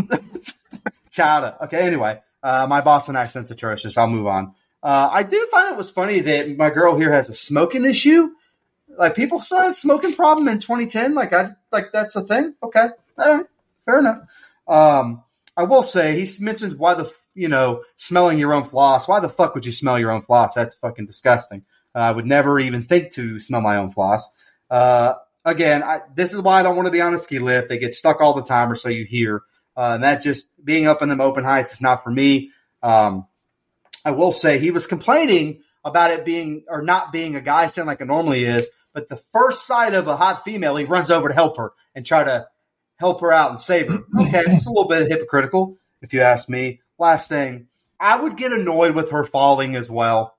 Chowder. 1.11 1.57
Okay, 1.65 1.81
anyway, 1.81 2.21
uh, 2.45 2.69
my 2.69 2.81
Boston 2.81 3.17
accent's 3.17 3.51
atrocious. 3.51 3.99
I'll 3.99 4.09
move 4.09 4.29
on. 4.29 4.55
Uh, 4.85 5.09
I 5.11 5.25
do 5.25 5.49
find 5.51 5.73
it 5.73 5.77
was 5.77 5.91
funny 5.91 6.21
that 6.21 6.57
my 6.57 6.71
girl 6.71 6.97
here 6.97 7.13
has 7.13 7.29
a 7.29 7.35
smoking 7.35 7.85
issue. 7.85 8.31
Like 8.97 9.17
people 9.17 9.41
saw 9.41 9.69
a 9.69 9.75
smoking 9.75 10.15
problem 10.15 10.47
in 10.47 10.61
2010. 10.61 11.17
Like 11.17 11.33
I 11.33 11.57
like 11.73 11.91
that's 11.93 12.15
a 12.15 12.23
thing. 12.23 12.55
Okay, 12.63 12.87
all 13.19 13.35
right, 13.35 13.47
fair 13.85 13.99
enough. 13.99 14.21
Um, 14.69 15.25
I 15.57 15.65
will 15.65 15.83
say 15.83 16.25
he 16.25 16.45
mentions 16.45 16.77
why 16.77 16.95
the 16.95 17.13
you 17.35 17.49
know 17.49 17.83
smelling 17.97 18.39
your 18.39 18.53
own 18.53 18.69
floss. 18.69 19.09
Why 19.09 19.21
the 19.21 19.29
fuck 19.29 19.55
would 19.55 19.67
you 19.67 19.73
smell 19.73 19.99
your 19.99 20.11
own 20.11 20.23
floss? 20.23 20.55
That's 20.55 20.75
fucking 20.77 21.07
disgusting. 21.07 21.65
I 21.95 22.13
would 22.13 22.27
never 22.27 22.61
even 22.61 22.83
think 22.83 23.13
to 23.15 23.41
smell 23.41 23.61
my 23.61 23.77
own 23.77 23.91
floss. 23.91 24.29
Uh, 24.71 25.15
again, 25.45 25.83
I, 25.83 26.03
this 26.15 26.33
is 26.33 26.41
why 26.41 26.61
I 26.61 26.63
don't 26.63 26.77
want 26.77 26.87
to 26.87 26.93
be 26.93 27.01
on 27.01 27.15
a 27.15 27.19
ski 27.19 27.39
lift. 27.39 27.69
They 27.69 27.79
get 27.79 27.95
stuck 27.95 28.21
all 28.21 28.35
the 28.35 28.43
time, 28.43 28.71
or 28.71 28.77
so 28.77 28.89
you 28.89 29.05
hear. 29.05 29.43
Uh, 29.77 29.93
and 29.95 30.05
that 30.05 30.23
just 30.23 30.49
being 30.65 30.87
up 30.87 31.03
in 31.03 31.09
them 31.09 31.21
open 31.21 31.45
heights 31.45 31.73
is 31.73 31.83
not 31.83 32.05
for 32.05 32.11
me. 32.11 32.51
Um, 32.83 33.27
I 34.05 34.13
will 34.13 34.33
say 34.33 34.59
he 34.59 34.71
was 34.71 34.87
complaining 34.87 35.63
about 35.85 36.11
it 36.11 36.25
being 36.25 36.65
or 36.69 36.83
not 36.83 37.13
being 37.13 37.37
a 37.37 37.41
guy 37.41 37.67
stand 37.67 37.87
like 37.87 38.01
it 38.01 38.07
normally 38.07 38.45
is. 38.45 38.69
But 38.93 39.09
the 39.09 39.23
first 39.33 39.67
sight 39.67 39.95
of 39.95 40.09
a 40.09 40.17
hot 40.17 40.45
female, 40.45 40.77
he 40.77 40.85
runs 40.85 41.11
over 41.11 41.29
to 41.29 41.35
help 41.35 41.57
her 41.57 41.73
and 41.95 42.05
try 42.05 42.25
to 42.25 42.49
help 42.97 43.21
her 43.21 43.33
out 43.33 43.51
and 43.51 43.61
save 43.61 43.89
her. 43.89 43.99
Okay, 44.21 44.43
it's 44.47 44.67
a 44.67 44.71
little 44.71 44.89
bit 44.89 45.11
hypocritical, 45.11 45.77
if 46.03 46.13
you 46.13 46.21
ask 46.21 46.49
me. 46.49 46.81
Last 47.01 47.31
thing, 47.31 47.67
I 47.99 48.21
would 48.21 48.37
get 48.37 48.53
annoyed 48.53 48.95
with 48.95 49.11
her 49.11 49.25
falling 49.25 49.75
as 49.75 49.91
well. 49.91 50.37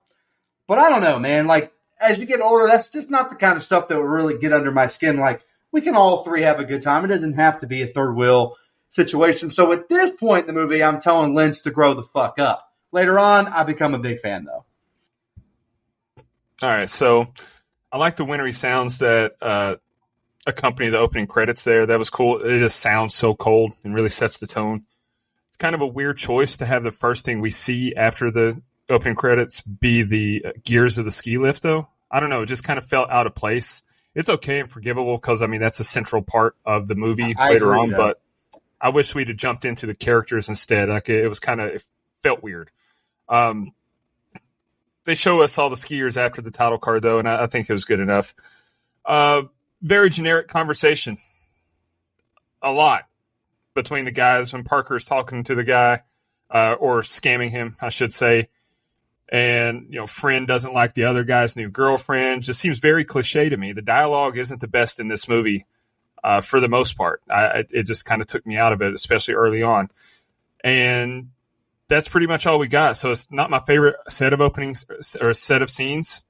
But 0.67 0.77
I 0.77 0.89
don't 0.89 1.01
know, 1.01 1.19
man. 1.19 1.47
Like 1.47 1.73
as 1.99 2.19
you 2.19 2.25
get 2.25 2.39
older, 2.39 2.67
that's 2.67 2.89
just 2.89 3.09
not 3.09 3.29
the 3.31 3.35
kind 3.35 3.57
of 3.57 3.63
stuff 3.63 3.87
that 3.87 3.97
would 3.97 4.05
really 4.05 4.37
get 4.37 4.53
under 4.53 4.71
my 4.71 4.87
skin. 4.87 5.17
Like 5.17 5.41
we 5.71 5.81
can 5.81 5.95
all 5.95 6.23
three 6.23 6.43
have 6.43 6.59
a 6.59 6.63
good 6.63 6.83
time. 6.83 7.03
It 7.03 7.09
doesn't 7.09 7.33
have 7.33 7.59
to 7.59 7.67
be 7.67 7.81
a 7.81 7.87
third 7.87 8.15
wheel 8.15 8.55
situation. 8.91 9.49
So 9.49 9.71
at 9.73 9.89
this 9.89 10.11
point 10.11 10.47
in 10.47 10.53
the 10.53 10.61
movie, 10.61 10.83
I'm 10.83 11.01
telling 11.01 11.33
Lynch 11.33 11.63
to 11.63 11.71
grow 11.71 11.95
the 11.95 12.03
fuck 12.03 12.39
up. 12.39 12.71
Later 12.91 13.17
on, 13.17 13.47
I 13.47 13.63
become 13.63 13.95
a 13.95 13.99
big 13.99 14.19
fan 14.19 14.45
though. 14.45 14.63
All 16.63 16.69
right, 16.69 16.89
so 16.89 17.33
I 17.91 17.97
like 17.97 18.17
the 18.17 18.25
wintry 18.25 18.51
sounds 18.51 18.99
that 18.99 19.33
uh, 19.41 19.77
accompany 20.45 20.89
the 20.89 20.99
opening 20.99 21.25
credits. 21.25 21.63
There, 21.63 21.87
that 21.87 21.97
was 21.97 22.11
cool. 22.11 22.39
It 22.41 22.59
just 22.59 22.79
sounds 22.79 23.15
so 23.15 23.33
cold 23.33 23.73
and 23.83 23.95
really 23.95 24.09
sets 24.09 24.37
the 24.37 24.45
tone. 24.45 24.85
Kind 25.61 25.75
of 25.75 25.81
a 25.81 25.87
weird 25.87 26.17
choice 26.17 26.57
to 26.57 26.65
have 26.65 26.81
the 26.81 26.91
first 26.91 27.23
thing 27.23 27.39
we 27.39 27.51
see 27.51 27.93
after 27.95 28.31
the 28.31 28.59
opening 28.89 29.13
credits 29.13 29.61
be 29.61 30.01
the 30.01 30.43
gears 30.63 30.97
of 30.97 31.05
the 31.05 31.11
ski 31.11 31.37
lift, 31.37 31.61
though. 31.61 31.87
I 32.09 32.19
don't 32.19 32.31
know. 32.31 32.41
It 32.41 32.47
just 32.47 32.63
kind 32.63 32.79
of 32.79 32.83
felt 32.83 33.11
out 33.11 33.27
of 33.27 33.35
place. 33.35 33.83
It's 34.15 34.27
okay 34.27 34.61
and 34.61 34.71
forgivable 34.71 35.17
because 35.17 35.43
I 35.43 35.45
mean 35.45 35.61
that's 35.61 35.79
a 35.79 35.83
central 35.83 36.23
part 36.23 36.55
of 36.65 36.87
the 36.87 36.95
movie 36.95 37.35
I 37.37 37.51
later 37.51 37.75
on. 37.75 37.91
But 37.91 38.19
I 38.81 38.89
wish 38.89 39.13
we'd 39.13 39.27
have 39.27 39.37
jumped 39.37 39.63
into 39.63 39.85
the 39.85 39.93
characters 39.93 40.49
instead. 40.49 40.89
Like 40.89 41.09
it, 41.09 41.27
was 41.27 41.39
kind 41.39 41.61
of 41.61 41.75
it 41.75 41.83
felt 42.15 42.41
weird. 42.41 42.71
Um, 43.29 43.75
they 45.03 45.13
show 45.13 45.43
us 45.43 45.59
all 45.59 45.69
the 45.69 45.75
skiers 45.75 46.17
after 46.17 46.41
the 46.41 46.49
title 46.49 46.79
card 46.79 47.03
though, 47.03 47.19
and 47.19 47.29
I, 47.29 47.43
I 47.43 47.45
think 47.45 47.69
it 47.69 47.73
was 47.73 47.85
good 47.85 47.99
enough. 47.99 48.33
Uh, 49.05 49.43
very 49.83 50.09
generic 50.09 50.47
conversation. 50.47 51.19
A 52.63 52.71
lot 52.71 53.03
between 53.73 54.05
the 54.05 54.11
guys 54.11 54.53
when 54.53 54.63
Parker's 54.63 55.05
talking 55.05 55.43
to 55.45 55.55
the 55.55 55.63
guy 55.63 56.01
uh, 56.49 56.75
or 56.79 57.01
scamming 57.01 57.49
him, 57.49 57.75
I 57.81 57.89
should 57.89 58.13
say. 58.13 58.49
And 59.29 59.87
you 59.89 59.99
know, 59.99 60.07
friend 60.07 60.45
doesn't 60.45 60.73
like 60.73 60.93
the 60.93 61.05
other 61.05 61.23
guy's 61.23 61.55
new 61.55 61.69
girlfriend. 61.69 62.43
Just 62.43 62.59
seems 62.59 62.79
very 62.79 63.05
cliche 63.05 63.47
to 63.49 63.57
me. 63.57 63.71
The 63.71 63.81
dialogue 63.81 64.37
isn't 64.37 64.59
the 64.59 64.67
best 64.67 64.99
in 64.99 65.07
this 65.07 65.29
movie 65.29 65.65
uh, 66.23 66.41
for 66.41 66.59
the 66.59 66.67
most 66.67 66.97
part. 66.97 67.21
I, 67.29 67.63
it 67.69 67.85
just 67.85 68.05
kind 68.05 68.21
of 68.21 68.27
took 68.27 68.45
me 68.45 68.57
out 68.57 68.73
of 68.73 68.81
it, 68.81 68.93
especially 68.93 69.35
early 69.35 69.63
on. 69.63 69.89
And 70.63 71.29
that's 71.87 72.09
pretty 72.09 72.27
much 72.27 72.45
all 72.45 72.59
we 72.59 72.67
got. 72.67 72.97
So 72.97 73.11
it's 73.11 73.31
not 73.31 73.49
my 73.49 73.59
favorite 73.59 73.95
set 74.09 74.33
of 74.33 74.41
openings 74.41 74.85
or 75.19 75.33
set 75.33 75.61
of 75.61 75.69
scenes, 75.69 76.25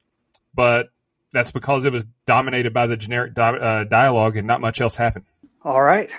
but 0.53 0.89
that's 1.31 1.51
because 1.51 1.85
it 1.85 1.93
was 1.93 2.05
dominated 2.25 2.73
by 2.73 2.87
the 2.87 2.97
generic 2.97 3.33
di- 3.33 3.57
uh, 3.57 3.83
dialogue 3.85 4.37
and 4.37 4.47
not 4.47 4.61
much 4.61 4.81
else 4.81 4.95
happened. 4.95 5.25
All 5.63 5.81
right. 5.81 6.09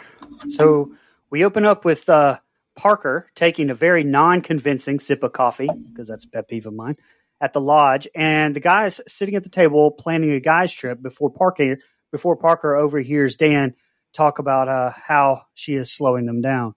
So 0.49 0.93
we 1.33 1.45
open 1.47 1.65
up 1.65 1.85
with 1.85 2.09
uh, 2.11 2.39
Parker 2.77 3.27
taking 3.35 3.71
a 3.71 3.75
very 3.75 4.05
non-convincing 4.05 5.01
sip 5.01 5.23
of 5.23 5.33
coffee 5.33 5.69
because 5.91 6.07
that's 6.07 6.27
a 6.27 6.29
pet 6.29 6.47
peeve 6.47 6.67
of 6.67 6.75
mine 6.75 6.97
at 7.41 7.55
the 7.55 7.61
lodge, 7.61 8.07
and 8.15 8.55
the 8.55 8.61
guys 8.61 9.01
sitting 9.09 9.35
at 9.35 9.43
the 9.43 9.49
table 9.49 9.91
planning 9.91 10.31
a 10.31 10.39
guys 10.39 10.73
trip 10.73 11.03
before 11.03 11.31
Parker 11.31 11.79
before 12.13 12.37
Parker 12.37 12.77
overhears 12.77 13.35
Dan 13.35 13.75
talk 14.13 14.39
about 14.39 14.69
uh, 14.69 14.91
how 14.95 15.43
she 15.55 15.75
is 15.75 15.91
slowing 15.91 16.27
them 16.27 16.43
down. 16.43 16.75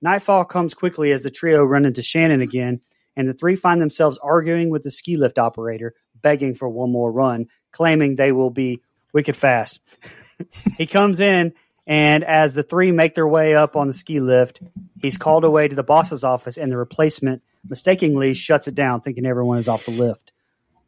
Nightfall 0.00 0.46
comes 0.46 0.74
quickly 0.74 1.12
as 1.12 1.22
the 1.22 1.30
trio 1.30 1.62
run 1.62 1.84
into 1.84 2.02
Shannon 2.02 2.40
again, 2.40 2.80
and 3.14 3.28
the 3.28 3.34
three 3.34 3.56
find 3.56 3.80
themselves 3.80 4.18
arguing 4.22 4.70
with 4.70 4.82
the 4.82 4.90
ski 4.90 5.18
lift 5.18 5.38
operator, 5.38 5.94
begging 6.14 6.54
for 6.54 6.68
one 6.68 6.90
more 6.90 7.12
run, 7.12 7.46
claiming 7.72 8.16
they 8.16 8.32
will 8.32 8.50
be 8.50 8.80
wicked 9.12 9.36
fast. 9.36 9.80
he 10.78 10.86
comes 10.86 11.20
in 11.20 11.52
and 11.86 12.24
as 12.24 12.54
the 12.54 12.62
three 12.62 12.92
make 12.92 13.14
their 13.14 13.26
way 13.26 13.54
up 13.54 13.76
on 13.76 13.88
the 13.88 13.92
ski 13.92 14.20
lift, 14.20 14.60
he's 15.00 15.18
called 15.18 15.44
away 15.44 15.68
to 15.68 15.76
the 15.76 15.82
boss's 15.82 16.24
office, 16.24 16.56
and 16.56 16.70
the 16.70 16.76
replacement 16.76 17.42
mistakenly 17.68 18.34
shuts 18.34 18.68
it 18.68 18.74
down, 18.74 19.00
thinking 19.00 19.26
everyone 19.26 19.58
is 19.58 19.68
off 19.68 19.86
the 19.86 19.92
lift. 19.92 20.32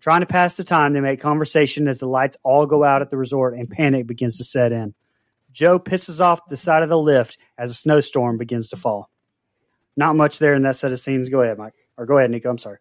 Trying 0.00 0.20
to 0.20 0.26
pass 0.26 0.56
the 0.56 0.64
time, 0.64 0.92
they 0.92 1.00
make 1.00 1.20
conversation 1.20 1.88
as 1.88 1.98
the 1.98 2.06
lights 2.06 2.36
all 2.42 2.66
go 2.66 2.84
out 2.84 3.02
at 3.02 3.10
the 3.10 3.16
resort 3.16 3.54
and 3.54 3.70
panic 3.70 4.06
begins 4.06 4.38
to 4.38 4.44
set 4.44 4.70
in. 4.70 4.94
Joe 5.50 5.78
pisses 5.78 6.20
off 6.20 6.46
the 6.48 6.56
side 6.56 6.82
of 6.82 6.88
the 6.88 6.98
lift 6.98 7.38
as 7.56 7.70
a 7.70 7.74
snowstorm 7.74 8.36
begins 8.36 8.70
to 8.70 8.76
fall. 8.76 9.08
Not 9.96 10.16
much 10.16 10.38
there 10.38 10.54
in 10.54 10.62
that 10.62 10.76
set 10.76 10.92
of 10.92 11.00
scenes. 11.00 11.28
Go 11.28 11.40
ahead, 11.40 11.56
Mike. 11.56 11.74
Or 11.96 12.06
go 12.06 12.18
ahead, 12.18 12.30
Nico. 12.30 12.50
I'm 12.50 12.58
sorry. 12.58 12.78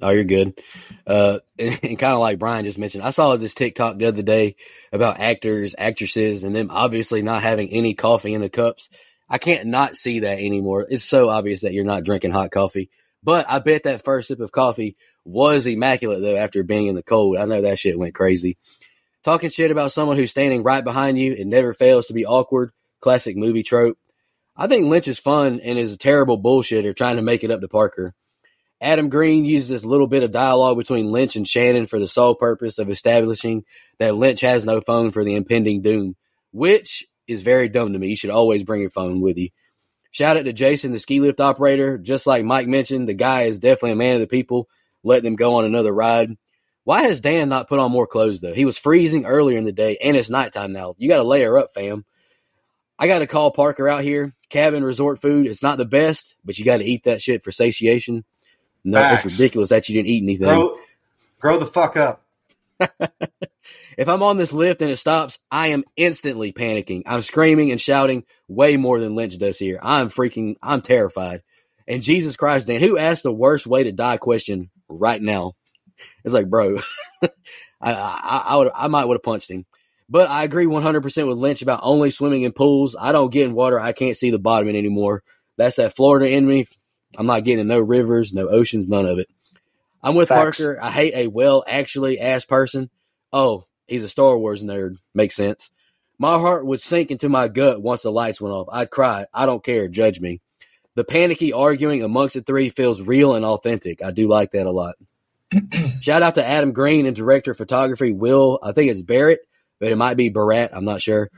Oh, 0.00 0.10
you're 0.10 0.24
good. 0.24 0.58
Uh, 1.06 1.40
and, 1.58 1.78
and 1.82 1.98
kind 1.98 2.14
of 2.14 2.20
like 2.20 2.38
Brian 2.38 2.64
just 2.64 2.78
mentioned, 2.78 3.04
I 3.04 3.10
saw 3.10 3.36
this 3.36 3.54
TikTok 3.54 3.98
the 3.98 4.06
other 4.06 4.22
day 4.22 4.56
about 4.92 5.20
actors, 5.20 5.74
actresses, 5.76 6.44
and 6.44 6.56
them 6.56 6.70
obviously 6.70 7.22
not 7.22 7.42
having 7.42 7.68
any 7.70 7.94
coffee 7.94 8.34
in 8.34 8.40
the 8.40 8.48
cups. 8.48 8.88
I 9.28 9.38
can't 9.38 9.66
not 9.66 9.96
see 9.96 10.20
that 10.20 10.38
anymore. 10.38 10.86
It's 10.88 11.04
so 11.04 11.28
obvious 11.28 11.62
that 11.62 11.72
you're 11.72 11.84
not 11.84 12.04
drinking 12.04 12.32
hot 12.32 12.50
coffee. 12.50 12.90
But 13.22 13.46
I 13.48 13.60
bet 13.60 13.84
that 13.84 14.04
first 14.04 14.28
sip 14.28 14.40
of 14.40 14.52
coffee 14.52 14.96
was 15.24 15.66
immaculate 15.66 16.22
though 16.22 16.36
after 16.36 16.62
being 16.62 16.88
in 16.88 16.96
the 16.96 17.02
cold. 17.02 17.36
I 17.36 17.44
know 17.44 17.62
that 17.62 17.78
shit 17.78 17.98
went 17.98 18.14
crazy. 18.14 18.58
Talking 19.22 19.50
shit 19.50 19.70
about 19.70 19.92
someone 19.92 20.16
who's 20.16 20.32
standing 20.32 20.64
right 20.64 20.82
behind 20.82 21.18
you, 21.18 21.32
it 21.32 21.46
never 21.46 21.72
fails 21.72 22.06
to 22.06 22.12
be 22.12 22.26
awkward. 22.26 22.72
Classic 23.00 23.36
movie 23.36 23.62
trope. 23.62 23.96
I 24.56 24.66
think 24.66 24.86
Lynch 24.86 25.08
is 25.08 25.18
fun 25.18 25.60
and 25.60 25.78
is 25.78 25.92
a 25.92 25.98
terrible 25.98 26.40
bullshitter 26.40 26.94
trying 26.94 27.16
to 27.16 27.22
make 27.22 27.44
it 27.44 27.50
up 27.50 27.60
to 27.60 27.68
Parker. 27.68 28.14
Adam 28.82 29.08
Green 29.08 29.44
uses 29.44 29.68
this 29.68 29.84
little 29.84 30.08
bit 30.08 30.24
of 30.24 30.32
dialogue 30.32 30.76
between 30.76 31.12
Lynch 31.12 31.36
and 31.36 31.46
Shannon 31.46 31.86
for 31.86 32.00
the 32.00 32.08
sole 32.08 32.34
purpose 32.34 32.78
of 32.78 32.90
establishing 32.90 33.64
that 34.00 34.16
Lynch 34.16 34.40
has 34.40 34.64
no 34.64 34.80
phone 34.80 35.12
for 35.12 35.22
the 35.22 35.36
impending 35.36 35.82
doom, 35.82 36.16
which 36.50 37.06
is 37.28 37.42
very 37.42 37.68
dumb 37.68 37.92
to 37.92 37.98
me. 38.00 38.08
You 38.08 38.16
should 38.16 38.30
always 38.30 38.64
bring 38.64 38.80
your 38.80 38.90
phone 38.90 39.20
with 39.20 39.38
you. 39.38 39.50
Shout 40.10 40.36
out 40.36 40.46
to 40.46 40.52
Jason, 40.52 40.90
the 40.90 40.98
ski 40.98 41.20
lift 41.20 41.40
operator. 41.40 41.96
Just 41.96 42.26
like 42.26 42.44
Mike 42.44 42.66
mentioned, 42.66 43.08
the 43.08 43.14
guy 43.14 43.42
is 43.42 43.60
definitely 43.60 43.92
a 43.92 43.96
man 43.96 44.14
of 44.16 44.20
the 44.20 44.26
people. 44.26 44.68
Let 45.04 45.22
them 45.22 45.36
go 45.36 45.54
on 45.54 45.64
another 45.64 45.92
ride. 45.92 46.36
Why 46.82 47.02
has 47.04 47.20
Dan 47.20 47.48
not 47.48 47.68
put 47.68 47.78
on 47.78 47.92
more 47.92 48.08
clothes 48.08 48.40
though? 48.40 48.52
He 48.52 48.64
was 48.64 48.78
freezing 48.78 49.26
earlier 49.26 49.58
in 49.58 49.64
the 49.64 49.70
day, 49.70 49.96
and 50.02 50.16
it's 50.16 50.28
nighttime 50.28 50.72
now. 50.72 50.96
You 50.98 51.08
got 51.08 51.18
to 51.18 51.22
layer 51.22 51.56
up, 51.56 51.72
fam. 51.72 52.04
I 52.98 53.06
got 53.06 53.20
to 53.20 53.28
call 53.28 53.52
Parker 53.52 53.88
out 53.88 54.02
here. 54.02 54.34
Cabin 54.48 54.82
resort 54.82 55.20
food. 55.20 55.46
It's 55.46 55.62
not 55.62 55.78
the 55.78 55.84
best, 55.84 56.34
but 56.44 56.58
you 56.58 56.64
got 56.64 56.78
to 56.78 56.84
eat 56.84 57.04
that 57.04 57.22
shit 57.22 57.44
for 57.44 57.52
satiation. 57.52 58.24
No, 58.84 59.00
Facts. 59.00 59.24
it's 59.24 59.38
ridiculous 59.38 59.70
that 59.70 59.88
you 59.88 59.94
didn't 59.94 60.08
eat 60.08 60.22
anything. 60.22 60.46
Grow, 60.48 60.78
grow 61.40 61.58
the 61.58 61.66
fuck 61.66 61.96
up. 61.96 62.22
if 63.96 64.08
I'm 64.08 64.22
on 64.22 64.36
this 64.38 64.52
lift 64.52 64.82
and 64.82 64.90
it 64.90 64.96
stops, 64.96 65.38
I 65.50 65.68
am 65.68 65.84
instantly 65.96 66.52
panicking. 66.52 67.02
I'm 67.06 67.22
screaming 67.22 67.70
and 67.70 67.80
shouting 67.80 68.24
way 68.48 68.76
more 68.76 69.00
than 69.00 69.14
Lynch 69.14 69.38
does 69.38 69.58
here. 69.58 69.78
I'm 69.82 70.10
freaking, 70.10 70.56
I'm 70.62 70.82
terrified. 70.82 71.42
And 71.86 72.02
Jesus 72.02 72.36
Christ, 72.36 72.66
Dan, 72.66 72.80
who 72.80 72.98
asked 72.98 73.22
the 73.22 73.32
worst 73.32 73.66
way 73.66 73.84
to 73.84 73.92
die 73.92 74.16
question 74.16 74.70
right 74.88 75.20
now? 75.20 75.54
It's 76.24 76.34
like, 76.34 76.48
bro, 76.48 76.78
I, 77.22 77.28
I, 77.92 78.42
I 78.46 78.56
would, 78.56 78.70
I 78.74 78.88
might 78.88 79.04
would 79.04 79.16
have 79.16 79.22
punched 79.22 79.50
him. 79.50 79.66
But 80.08 80.28
I 80.28 80.44
agree 80.44 80.66
100% 80.66 81.26
with 81.26 81.38
Lynch 81.38 81.62
about 81.62 81.80
only 81.82 82.10
swimming 82.10 82.42
in 82.42 82.52
pools. 82.52 82.94
I 82.98 83.12
don't 83.12 83.32
get 83.32 83.46
in 83.46 83.54
water. 83.54 83.80
I 83.80 83.92
can't 83.92 84.16
see 84.16 84.30
the 84.30 84.38
bottom 84.38 84.68
in 84.68 84.76
anymore. 84.76 85.22
That's 85.56 85.76
that 85.76 85.96
Florida 85.96 86.28
in 86.28 86.46
me. 86.46 86.66
I'm 87.16 87.26
not 87.26 87.44
getting 87.44 87.66
no 87.66 87.78
rivers, 87.80 88.32
no 88.32 88.48
oceans, 88.48 88.88
none 88.88 89.06
of 89.06 89.18
it. 89.18 89.28
I'm 90.02 90.14
with 90.14 90.28
Facts. 90.28 90.58
Parker. 90.58 90.82
I 90.82 90.90
hate 90.90 91.14
a 91.14 91.26
well 91.28 91.64
actually 91.66 92.18
ass 92.18 92.44
person. 92.44 92.90
Oh, 93.32 93.66
he's 93.86 94.02
a 94.02 94.08
Star 94.08 94.36
Wars 94.36 94.64
nerd. 94.64 94.96
Makes 95.14 95.36
sense. 95.36 95.70
My 96.18 96.38
heart 96.38 96.66
would 96.66 96.80
sink 96.80 97.10
into 97.10 97.28
my 97.28 97.48
gut 97.48 97.82
once 97.82 98.02
the 98.02 98.12
lights 98.12 98.40
went 98.40 98.54
off. 98.54 98.68
I'd 98.70 98.90
cry. 98.90 99.26
I 99.32 99.46
don't 99.46 99.64
care. 99.64 99.88
Judge 99.88 100.20
me. 100.20 100.40
The 100.94 101.04
panicky 101.04 101.52
arguing 101.52 102.02
amongst 102.02 102.34
the 102.34 102.42
three 102.42 102.68
feels 102.68 103.00
real 103.00 103.34
and 103.34 103.44
authentic. 103.44 104.02
I 104.02 104.10
do 104.10 104.28
like 104.28 104.52
that 104.52 104.66
a 104.66 104.70
lot. 104.70 104.96
Shout 106.00 106.22
out 106.22 106.34
to 106.34 106.46
Adam 106.46 106.72
Green 106.72 107.06
and 107.06 107.16
director 107.16 107.52
of 107.52 107.56
photography 107.56 108.12
Will. 108.12 108.58
I 108.62 108.72
think 108.72 108.90
it's 108.90 109.02
Barrett, 109.02 109.40
but 109.80 109.90
it 109.90 109.96
might 109.96 110.16
be 110.16 110.28
Barrett. 110.28 110.70
I'm 110.72 110.84
not 110.84 111.00
sure 111.00 111.30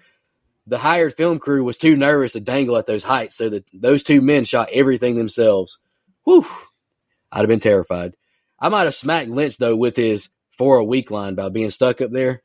the 0.66 0.78
hired 0.78 1.14
film 1.14 1.38
crew 1.38 1.64
was 1.64 1.76
too 1.76 1.96
nervous 1.96 2.32
to 2.32 2.40
dangle 2.40 2.76
at 2.76 2.86
those 2.86 3.02
heights, 3.02 3.36
so 3.36 3.48
that 3.50 3.64
those 3.72 4.02
two 4.02 4.20
men 4.20 4.44
shot 4.44 4.70
everything 4.72 5.16
themselves. 5.16 5.78
Whew. 6.24 6.46
I'd 7.30 7.40
have 7.40 7.48
been 7.48 7.60
terrified. 7.60 8.16
I 8.58 8.68
might 8.68 8.84
have 8.84 8.94
smacked 8.94 9.28
Lynch 9.28 9.58
though 9.58 9.76
with 9.76 9.96
his 9.96 10.30
for 10.50 10.76
a 10.76 10.84
week 10.84 11.10
line 11.10 11.34
by 11.34 11.48
being 11.48 11.70
stuck 11.70 12.00
up 12.00 12.10
there. 12.12 12.42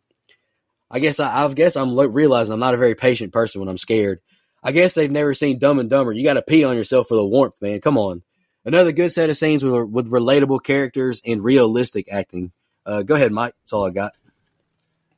I 0.92 1.00
guess 1.00 1.20
I, 1.20 1.46
I 1.46 1.54
guess 1.54 1.76
I'm 1.76 1.96
realizing 1.96 2.54
I'm 2.54 2.60
not 2.60 2.74
a 2.74 2.78
very 2.78 2.96
patient 2.96 3.32
person 3.32 3.62
when 3.62 3.70
I'm 3.70 3.78
scared. 3.78 4.20
I 4.64 4.72
guess 4.72 4.94
they've 4.94 5.12
never 5.12 5.34
seen 5.34 5.60
Dumb 5.60 5.80
and 5.80 5.90
Dumber. 5.90 6.12
You 6.12 6.24
got 6.24 6.34
to 6.34 6.42
pee 6.42 6.64
on 6.64 6.76
yourself 6.76 7.08
for 7.08 7.16
the 7.16 7.26
warmth, 7.26 7.62
man. 7.62 7.80
Come 7.80 7.98
on. 7.98 8.24
Another 8.66 8.92
good 8.92 9.12
set 9.12 9.30
of 9.30 9.38
scenes 9.38 9.64
with 9.64 9.90
with 9.90 10.12
relatable 10.12 10.64
characters 10.64 11.22
and 11.26 11.44
realistic 11.44 12.12
acting. 12.12 12.52
Uh, 12.86 13.04
go 13.04 13.16
ahead, 13.16 13.32
Mike. 13.32 13.54
That's 13.62 13.74
all 13.74 13.88
I 13.88 13.92
got. 13.92 14.14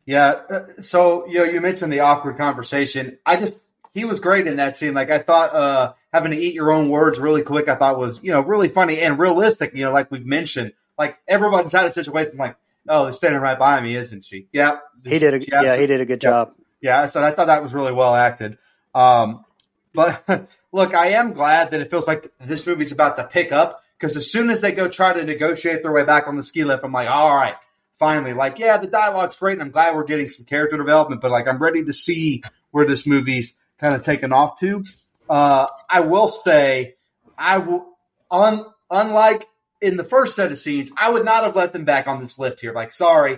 Yeah. 0.06 0.42
Uh, 0.50 0.82
so 0.82 1.28
you 1.28 1.40
know, 1.40 1.44
you 1.44 1.62
mentioned 1.62 1.92
the 1.94 2.00
awkward 2.00 2.38
conversation. 2.38 3.18
I 3.26 3.38
just 3.38 3.54
he 3.94 4.06
was 4.06 4.20
great 4.20 4.48
in 4.48 4.58
that 4.58 4.78
scene. 4.78 4.94
Like 4.94 5.12
I 5.12 5.20
thought, 5.20 5.56
uh, 5.56 5.94
having 6.14 6.32
to 6.32 6.38
eat 6.38 6.54
your 6.54 6.72
own 6.72 6.90
words 6.90 7.20
really 7.20 7.42
quick, 7.42 7.68
I 7.68 7.76
thought 7.76 8.00
was 8.00 8.24
you 8.24 8.32
know 8.32 8.42
really 8.42 8.70
funny 8.70 9.00
and 9.00 9.20
realistic. 9.20 9.76
You 9.76 9.86
know, 9.86 9.92
like 9.92 10.12
we've 10.12 10.26
mentioned, 10.26 10.74
like 10.98 11.18
everyone's 11.28 11.74
had 11.74 11.86
a 11.86 11.92
situation 11.92 12.38
like, 12.38 12.56
oh, 12.88 13.04
they're 13.04 13.14
standing 13.14 13.42
right 13.42 13.60
by 13.60 13.82
me, 13.82 13.96
isn't 13.96 14.24
she? 14.24 14.48
Yeah. 14.52 14.78
He 15.04 15.20
did. 15.20 15.34
A, 15.34 15.40
yeah, 15.40 15.78
he 15.78 15.88
did 15.88 16.02
a 16.02 16.06
good 16.06 16.22
job. 16.22 16.54
Yeah. 16.82 17.06
So 17.08 17.24
I 17.24 17.32
thought 17.32 17.48
that 17.48 17.64
was 17.64 17.74
really 17.74 17.92
well 17.92 18.16
acted. 18.16 18.58
Um, 18.94 19.46
but 19.94 20.24
look, 20.72 20.94
I 20.94 21.10
am 21.10 21.34
glad 21.34 21.72
that 21.72 21.82
it 21.82 21.90
feels 21.90 22.08
like 22.08 22.32
this 22.40 22.66
movie's 22.68 22.92
about 22.92 23.18
to 23.18 23.24
pick 23.24 23.52
up 23.52 23.84
because 23.98 24.18
as 24.18 24.32
soon 24.32 24.50
as 24.50 24.62
they 24.62 24.72
go 24.72 24.88
try 24.88 25.14
to 25.14 25.24
negotiate 25.24 25.84
their 25.84 25.92
way 25.92 26.04
back 26.04 26.28
on 26.28 26.36
the 26.36 26.44
ski 26.44 26.64
lift, 26.64 26.84
I'm 26.84 26.92
like, 26.92 27.10
all 27.10 27.36
right, 27.36 27.56
finally, 28.02 28.34
like, 28.34 28.58
yeah, 28.58 28.78
the 28.78 28.88
dialogue's 28.88 29.36
great, 29.36 29.54
and 29.54 29.62
I'm 29.62 29.70
glad 29.70 29.96
we're 29.96 30.06
getting 30.06 30.28
some 30.28 30.44
character 30.44 30.76
development, 30.76 31.22
but 31.22 31.30
like, 31.30 31.48
I'm 31.48 31.60
ready 31.60 31.86
to 31.86 31.94
see 31.94 32.42
where 32.72 32.88
this 32.88 33.06
movie's 33.06 33.54
kind 33.78 33.94
of 33.94 34.02
taken 34.02 34.34
off 34.34 34.60
to. 34.62 34.84
Uh, 35.30 35.68
I 35.88 36.00
will 36.00 36.28
say, 36.28 36.96
I 37.38 37.60
will, 37.60 37.86
un, 38.32 38.66
unlike 38.90 39.48
in 39.82 39.98
the 39.98 40.04
first 40.04 40.36
set 40.36 40.52
of 40.52 40.58
scenes, 40.58 40.92
I 40.98 41.12
would 41.12 41.24
not 41.24 41.44
have 41.44 41.56
let 41.56 41.74
them 41.74 41.86
back 41.86 42.08
on 42.08 42.20
this 42.20 42.40
lift 42.40 42.60
here. 42.60 42.74
Like, 42.74 42.92
sorry, 42.92 43.38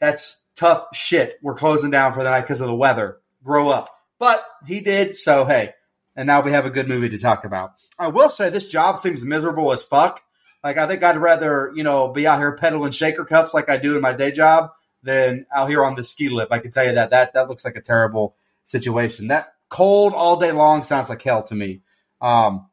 that's 0.00 0.38
tough 0.56 0.86
shit. 0.94 1.36
We're 1.42 1.54
closing 1.54 1.90
down 1.90 2.14
for 2.14 2.24
the 2.24 2.30
night 2.30 2.40
because 2.40 2.62
of 2.62 2.68
the 2.68 2.74
weather. 2.74 3.18
Grow 3.44 3.68
up. 3.68 3.90
But 4.18 4.42
he 4.66 4.80
did, 4.80 5.18
so 5.18 5.44
hey. 5.44 5.74
And 6.16 6.26
now 6.26 6.40
we 6.40 6.52
have 6.52 6.64
a 6.64 6.70
good 6.70 6.88
movie 6.88 7.10
to 7.10 7.18
talk 7.18 7.44
about. 7.44 7.74
I 7.98 8.08
will 8.08 8.30
say 8.30 8.48
this 8.48 8.70
job 8.70 8.98
seems 8.98 9.22
miserable 9.22 9.70
as 9.70 9.82
fuck. 9.82 10.22
Like 10.62 10.78
I 10.78 10.86
think 10.86 11.02
I'd 11.02 11.16
rather 11.16 11.72
you 11.74 11.84
know 11.84 12.08
be 12.08 12.26
out 12.26 12.38
here 12.38 12.52
pedaling 12.52 12.92
shaker 12.92 13.24
cups 13.24 13.54
like 13.54 13.68
I 13.68 13.76
do 13.76 13.96
in 13.96 14.02
my 14.02 14.12
day 14.12 14.32
job 14.32 14.72
than 15.02 15.46
out 15.54 15.68
here 15.68 15.84
on 15.84 15.94
the 15.94 16.04
ski 16.04 16.28
lift. 16.28 16.52
I 16.52 16.58
can 16.58 16.70
tell 16.70 16.84
you 16.84 16.94
that 16.94 17.10
that 17.10 17.34
that 17.34 17.48
looks 17.48 17.64
like 17.64 17.76
a 17.76 17.80
terrible 17.80 18.34
situation. 18.64 19.28
That 19.28 19.54
cold 19.68 20.14
all 20.14 20.38
day 20.38 20.52
long 20.52 20.82
sounds 20.82 21.08
like 21.08 21.22
hell 21.22 21.42
to 21.44 21.54
me. 21.54 21.80
Um, 22.20 22.66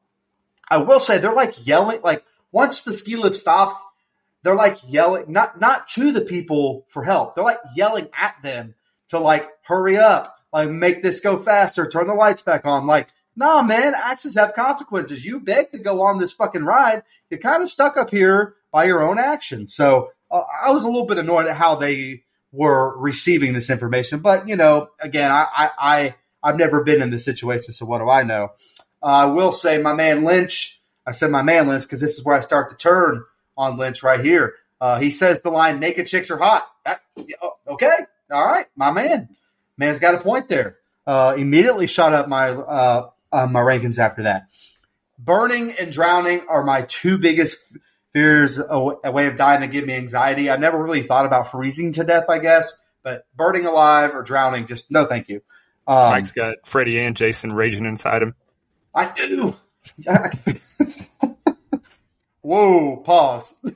I 0.70 0.78
will 0.78 1.00
say 1.00 1.18
they're 1.18 1.34
like 1.34 1.66
yelling, 1.66 2.02
like 2.02 2.24
once 2.52 2.82
the 2.82 2.94
ski 2.94 3.16
lift 3.16 3.38
stops, 3.38 3.78
they're 4.44 4.56
like 4.56 4.78
yelling, 4.88 5.26
not 5.32 5.60
not 5.60 5.88
to 5.90 6.12
the 6.12 6.22
people 6.22 6.86
for 6.90 7.04
help. 7.04 7.36
They're 7.36 7.44
like 7.44 7.60
yelling 7.76 8.10
at 8.18 8.36
them 8.42 8.76
to 9.10 9.20
like 9.20 9.50
hurry 9.64 9.98
up, 9.98 10.38
like 10.52 10.70
make 10.70 11.04
this 11.04 11.20
go 11.20 11.42
faster, 11.42 11.88
turn 11.88 12.08
the 12.08 12.14
lights 12.14 12.42
back 12.42 12.66
on. 12.66 12.88
Like, 12.88 13.10
nah, 13.36 13.62
man, 13.62 13.94
actions 13.96 14.36
have 14.36 14.54
consequences. 14.54 15.26
You 15.26 15.40
beg 15.40 15.72
to 15.72 15.80
go 15.80 16.02
on 16.04 16.18
this 16.18 16.34
fucking 16.34 16.64
ride. 16.64 17.04
You're 17.30 17.40
kind 17.40 17.64
of 17.64 17.70
stuck 17.70 17.98
up 17.98 18.10
here 18.10 18.56
by 18.72 18.86
your 18.86 19.02
own 19.02 19.20
actions. 19.20 19.74
So 19.74 20.12
uh, 20.32 20.44
I 20.64 20.72
was 20.72 20.84
a 20.84 20.88
little 20.88 21.06
bit 21.06 21.18
annoyed 21.18 21.48
at 21.48 21.58
how 21.58 21.76
they 21.76 22.24
were 22.52 22.98
receiving 22.98 23.54
this 23.54 23.70
information. 23.70 24.20
But 24.20 24.48
you 24.48 24.56
know, 24.56 24.90
again, 25.00 25.32
I 25.32 25.46
I, 25.56 25.70
I 25.78 26.16
I've 26.44 26.58
never 26.58 26.84
been 26.84 27.02
in 27.02 27.10
this 27.10 27.26
situation, 27.26 27.74
so 27.74 27.86
what 27.86 28.00
do 28.00 28.10
I 28.10 28.24
know? 28.24 28.52
Uh, 29.02 29.06
I 29.06 29.26
will 29.26 29.52
say, 29.52 29.78
my 29.78 29.94
man 29.94 30.24
Lynch. 30.24 30.80
I 31.08 31.12
said 31.12 31.30
my 31.30 31.44
man 31.44 31.68
Lynch 31.68 31.84
because 31.84 32.02
this 32.02 32.18
is 32.18 32.26
where 32.26 32.36
I 32.36 32.40
start 32.40 32.72
to 32.72 32.76
turn 32.76 33.24
on 33.58 33.78
Lynch 33.78 34.02
right 34.02 34.20
here. 34.20 34.56
Uh, 34.82 35.00
he 35.00 35.12
says 35.12 35.42
the 35.42 35.50
line 35.50 35.80
"naked 35.80 36.08
chicks 36.08 36.32
are 36.32 36.38
hot." 36.38 36.68
That, 36.86 37.02
okay, 37.68 37.96
all 38.32 38.46
right, 38.46 38.66
my 38.76 38.92
man. 38.92 39.30
Man's 39.78 40.00
got 40.00 40.16
a 40.16 40.20
point 40.20 40.48
there. 40.48 40.78
Uh, 41.06 41.36
immediately 41.38 41.86
shot 41.86 42.14
up 42.14 42.28
my 42.28 42.50
uh, 42.50 43.10
uh, 43.36 43.48
my 43.48 43.60
rankings 43.60 44.00
after 44.00 44.24
that. 44.24 44.48
Burning 45.20 45.74
and 45.74 45.92
drowning 45.92 46.42
are 46.48 46.64
my 46.64 46.84
two 46.84 47.18
biggest 47.18 47.78
fears. 48.14 48.60
A, 48.60 48.92
a 49.04 49.12
way 49.12 49.28
of 49.28 49.38
dying 49.38 49.62
that 49.62 49.72
give 49.72 49.86
me 49.86 49.94
anxiety. 49.94 50.50
I 50.50 50.58
never 50.58 50.82
really 50.82 51.04
thought 51.04 51.26
about 51.26 51.52
freezing 51.52 51.92
to 51.94 52.04
death. 52.04 52.26
I 52.30 52.40
guess, 52.40 52.80
but 53.04 53.26
burning 53.36 53.66
alive 53.66 54.14
or 54.14 54.24
drowning, 54.24 54.68
just 54.68 54.92
no, 54.92 55.06
thank 55.06 55.30
you. 55.30 55.42
Um, 55.88 56.12
Mike's 56.12 56.32
got 56.32 56.58
Freddy 56.66 57.00
and 57.00 57.16
Jason 57.16 57.54
raging 57.54 57.86
inside 57.86 58.22
him. 58.22 58.36
I 58.94 59.12
do. 59.12 59.56
Whoa, 62.42 62.98
pause. 62.98 63.56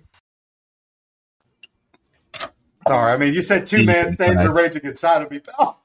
Sorry, 2.91 3.13
I 3.13 3.17
mean 3.17 3.33
you 3.33 3.41
said 3.41 3.65
two 3.65 3.77
Deep 3.77 3.87
man 3.87 4.07
inside. 4.07 4.35
names 4.35 4.41
are 4.41 4.53
raging 4.53 4.81
inside 4.83 5.21
of 5.21 5.31
me. 5.31 5.39
Oh. 5.57 5.77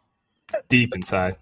Deep 0.69 0.93
inside. 0.93 1.37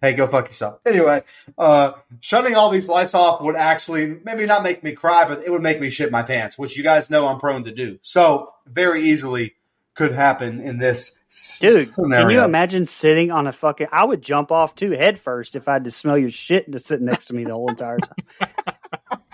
Hey, 0.00 0.14
go 0.14 0.26
fuck 0.26 0.46
yourself. 0.46 0.80
Anyway, 0.86 1.24
uh, 1.58 1.92
shutting 2.20 2.54
all 2.54 2.70
these 2.70 2.88
lights 2.88 3.14
off 3.14 3.42
would 3.42 3.54
actually 3.54 4.18
maybe 4.24 4.46
not 4.46 4.62
make 4.62 4.82
me 4.82 4.92
cry, 4.92 5.28
but 5.28 5.44
it 5.44 5.50
would 5.50 5.60
make 5.60 5.78
me 5.78 5.90
shit 5.90 6.10
my 6.10 6.22
pants, 6.22 6.58
which 6.58 6.74
you 6.74 6.82
guys 6.82 7.10
know 7.10 7.26
I'm 7.26 7.38
prone 7.38 7.64
to 7.64 7.70
do. 7.70 7.98
So 8.00 8.54
very 8.66 9.10
easily 9.10 9.56
could 9.92 10.12
happen 10.12 10.60
in 10.60 10.78
this 10.78 11.18
dude. 11.60 11.86
Scenario. 11.86 12.22
Can 12.22 12.30
you 12.30 12.44
imagine 12.44 12.86
sitting 12.86 13.30
on 13.30 13.46
a 13.46 13.52
fucking? 13.52 13.88
I 13.92 14.06
would 14.06 14.22
jump 14.22 14.50
off 14.50 14.74
too 14.74 14.92
head 14.92 15.18
first 15.18 15.54
if 15.54 15.68
I 15.68 15.74
had 15.74 15.84
to 15.84 15.90
smell 15.90 16.16
your 16.16 16.30
shit 16.30 16.64
and 16.66 16.72
to 16.72 16.78
sit 16.78 17.02
next 17.02 17.26
to 17.26 17.34
me 17.34 17.44
the 17.44 17.52
whole 17.52 17.68
entire 17.68 17.98
time. 17.98 18.50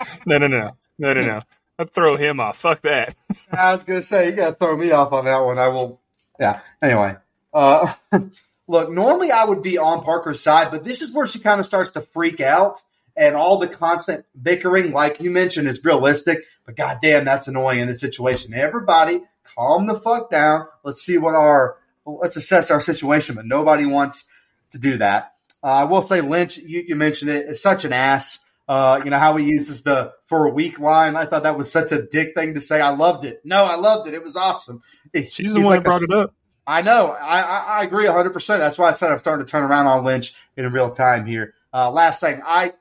no, 0.25 0.37
no, 0.37 0.47
no, 0.47 0.71
no, 0.99 1.13
no, 1.13 1.21
no. 1.21 1.41
I'd 1.81 1.91
throw 1.91 2.15
him 2.15 2.39
off. 2.39 2.57
Fuck 2.57 2.81
that. 2.81 3.15
I 3.51 3.73
was 3.73 3.83
gonna 3.83 4.03
say 4.03 4.29
you 4.29 4.35
gotta 4.35 4.55
throw 4.55 4.77
me 4.77 4.91
off 4.91 5.11
on 5.13 5.25
that 5.25 5.39
one. 5.39 5.57
I 5.57 5.67
will. 5.69 5.99
Yeah. 6.39 6.61
Anyway, 6.81 7.15
uh, 7.53 7.93
look. 8.67 8.91
Normally 8.91 9.31
I 9.31 9.45
would 9.45 9.63
be 9.63 9.77
on 9.77 10.03
Parker's 10.03 10.41
side, 10.41 10.69
but 10.69 10.83
this 10.83 11.01
is 11.01 11.13
where 11.13 11.27
she 11.27 11.39
kind 11.39 11.59
of 11.59 11.65
starts 11.65 11.91
to 11.91 12.01
freak 12.01 12.39
out, 12.39 12.79
and 13.17 13.35
all 13.35 13.57
the 13.57 13.67
constant 13.67 14.25
bickering, 14.39 14.91
like 14.91 15.19
you 15.19 15.31
mentioned, 15.31 15.67
is 15.67 15.83
realistic. 15.83 16.43
But 16.65 16.75
goddamn, 16.75 17.25
that's 17.25 17.47
annoying 17.47 17.79
in 17.79 17.87
this 17.87 17.99
situation. 17.99 18.53
Everybody, 18.53 19.23
calm 19.43 19.87
the 19.87 19.99
fuck 19.99 20.29
down. 20.29 20.67
Let's 20.83 21.01
see 21.01 21.17
what 21.17 21.33
our 21.33 21.77
let's 22.05 22.35
assess 22.35 22.69
our 22.69 22.81
situation. 22.81 23.35
But 23.35 23.45
nobody 23.47 23.87
wants 23.87 24.25
to 24.71 24.77
do 24.77 24.97
that. 24.99 25.33
Uh, 25.63 25.67
I 25.67 25.83
will 25.85 26.01
say, 26.01 26.21
Lynch, 26.21 26.57
you, 26.57 26.83
you 26.87 26.95
mentioned 26.95 27.31
it, 27.31 27.47
is 27.47 27.61
such 27.61 27.85
an 27.85 27.93
ass. 27.93 28.39
Uh, 28.71 29.01
you 29.03 29.11
know 29.11 29.19
how 29.19 29.35
he 29.35 29.47
uses 29.47 29.83
the 29.83 30.13
for 30.23 30.45
a 30.45 30.49
week 30.49 30.79
line. 30.79 31.17
I 31.17 31.25
thought 31.25 31.43
that 31.43 31.57
was 31.57 31.69
such 31.69 31.91
a 31.91 32.03
dick 32.03 32.33
thing 32.35 32.53
to 32.53 32.61
say. 32.61 32.79
I 32.79 32.91
loved 32.91 33.25
it. 33.25 33.41
No, 33.43 33.65
I 33.65 33.75
loved 33.75 34.07
it. 34.07 34.13
It 34.13 34.23
was 34.23 34.37
awesome. 34.37 34.81
She's 35.13 35.35
He's 35.35 35.53
the 35.55 35.59
one 35.59 35.71
like 35.71 35.83
that 35.83 35.89
brought 35.89 36.01
a, 36.01 36.05
it 36.05 36.11
up. 36.11 36.33
I 36.65 36.81
know. 36.81 37.07
I, 37.07 37.41
I, 37.41 37.59
I 37.79 37.83
agree 37.83 38.05
100. 38.05 38.29
percent 38.29 38.61
That's 38.61 38.77
why 38.77 38.87
I 38.87 38.93
said 38.93 39.11
I'm 39.11 39.19
starting 39.19 39.45
to 39.45 39.51
turn 39.51 39.65
around 39.65 39.87
on 39.87 40.05
Lynch 40.05 40.33
in 40.55 40.71
real 40.71 40.89
time 40.89 41.25
here. 41.25 41.53
Uh, 41.73 41.91
last 41.91 42.21
thing, 42.21 42.41
I 42.45 42.71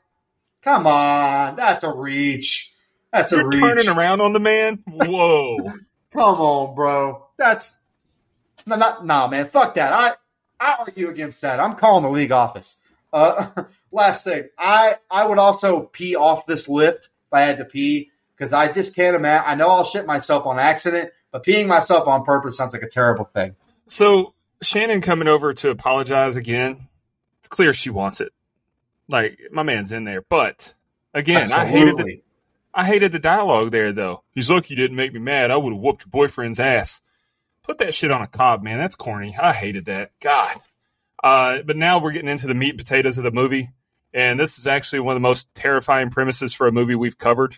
come 0.63 0.87
on, 0.87 1.57
that's 1.57 1.83
a 1.83 1.93
reach. 1.93 2.73
That's 3.13 3.33
You're 3.33 3.41
a 3.41 3.47
reach. 3.47 3.59
Turning 3.59 3.89
around 3.89 4.21
on 4.21 4.33
the 4.33 4.39
man. 4.39 4.85
Whoa. 4.87 5.57
come 6.13 6.41
on, 6.41 6.77
bro. 6.77 7.27
That's 7.37 7.77
no, 8.65 8.77
not 8.77 9.05
nah, 9.05 9.27
man. 9.27 9.49
Fuck 9.49 9.75
that. 9.75 9.93
I 9.93 10.13
I 10.61 10.77
argue 10.87 11.09
against 11.09 11.43
that. 11.43 11.59
I'm 11.59 11.75
calling 11.75 12.05
the 12.05 12.11
league 12.11 12.31
office. 12.31 12.77
Uh, 13.13 13.49
last 13.93 14.25
thing, 14.25 14.49
I 14.59 14.97
I 15.11 15.27
would 15.27 15.39
also 15.39 15.83
pee 15.83 16.17
off 16.17 16.47
this 16.47 16.69
lift 16.69 17.07
if 17.07 17.33
I 17.33 17.43
had 17.43 17.59
to 17.59 17.65
pee 17.65 18.11
because 18.37 18.53
I 18.53 18.71
just 18.71 18.95
can't 18.95 19.17
imagine. 19.17 19.45
I 19.47 19.55
know 19.55 19.69
I'll 19.69 19.85
shit 19.85 20.07
myself 20.07 20.47
on 20.47 20.59
accident, 20.59 21.11
but 21.31 21.45
peeing 21.45 21.67
myself 21.67 22.07
on 22.09 22.25
purpose 22.25 22.57
sounds 22.57 22.73
like 22.73 22.83
a 22.83 22.89
terrible 22.89 23.25
thing. 23.25 23.55
So 23.89 24.35
Shannon 24.63 25.01
coming 25.01 25.29
over 25.29 25.55
to 25.55 25.71
apologize 25.71 26.37
again. 26.37 26.89
It's 27.41 27.49
clear 27.49 27.73
she 27.73 27.91
wants 27.91 28.21
it. 28.21 28.33
Like 29.09 29.41
my 29.51 29.63
man's 29.63 29.93
in 29.93 30.05
there, 30.05 30.23
but 30.23 30.75
again, 31.15 31.43
Absolutely. 31.43 31.67
I 31.67 31.71
hated 31.71 31.97
the 31.97 32.23
I 32.73 32.85
hated 32.85 33.13
the 33.13 33.19
dialogue 33.19 33.73
there 33.73 33.93
though. 33.93 34.23
He's 34.33 34.51
lucky 34.51 34.75
you 34.75 34.77
didn't 34.77 34.97
make 34.97 35.13
me 35.13 35.19
mad. 35.19 35.51
I 35.51 35.57
would 35.57 35.73
have 35.73 35.83
whooped 35.83 36.05
your 36.05 36.11
boyfriend's 36.11 36.61
ass. 36.61 37.03
Put 37.63 37.79
that 37.79 37.95
shit 37.95 38.11
on 38.11 38.23
a 38.23 38.27
cob, 38.27 38.63
man. 38.63 38.79
That's 38.79 38.97
corny. 38.97 39.37
I 39.41 39.53
hated 39.53 39.87
that. 39.87 40.13
God. 40.21 40.61
Uh, 41.23 41.63
but 41.63 41.77
now 41.77 42.01
we're 42.01 42.13
getting 42.13 42.29
into 42.29 42.47
the 42.47 42.55
meat 42.55 42.71
and 42.71 42.79
potatoes 42.79 43.19
of 43.19 43.25
the 43.25 43.31
movie. 43.31 43.71
And 44.13 44.39
this 44.39 44.59
is 44.59 44.67
actually 44.67 45.01
one 45.01 45.17
of 45.17 45.23
the 45.23 45.29
most 45.29 45.53
terrifying 45.55 46.11
premises 46.11 46.53
for 46.53 46.67
a 46.67 46.73
movie 46.73 46.95
we've 46.95 47.19
covered. 47.19 47.57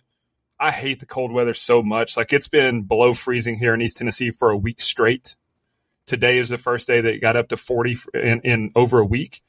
I 0.61 0.71
hate 0.71 1.01
the 1.01 1.07
cold 1.07 1.33
weather 1.33 1.55
so 1.55 1.83
much. 1.83 2.17
Like 2.17 2.33
it's 2.33 2.49
been 2.49 2.83
below 2.83 3.15
freezing 3.15 3.57
here 3.57 3.75
in 3.75 3.81
East 3.81 3.97
Tennessee 3.97 4.31
for 4.31 4.51
a 4.51 4.57
week 4.57 4.81
straight. 4.81 5.37
Today 6.07 6.39
is 6.39 6.51
the 6.51 6.59
first 6.59 6.87
day 6.87 7.01
that 7.01 7.15
it 7.15 7.21
got 7.21 7.37
up 7.37 7.49
to 7.49 7.57
40 7.57 7.97
in, 8.15 8.41
in 8.41 8.73
over 8.75 9.01
a 9.01 9.07
week. 9.07 9.41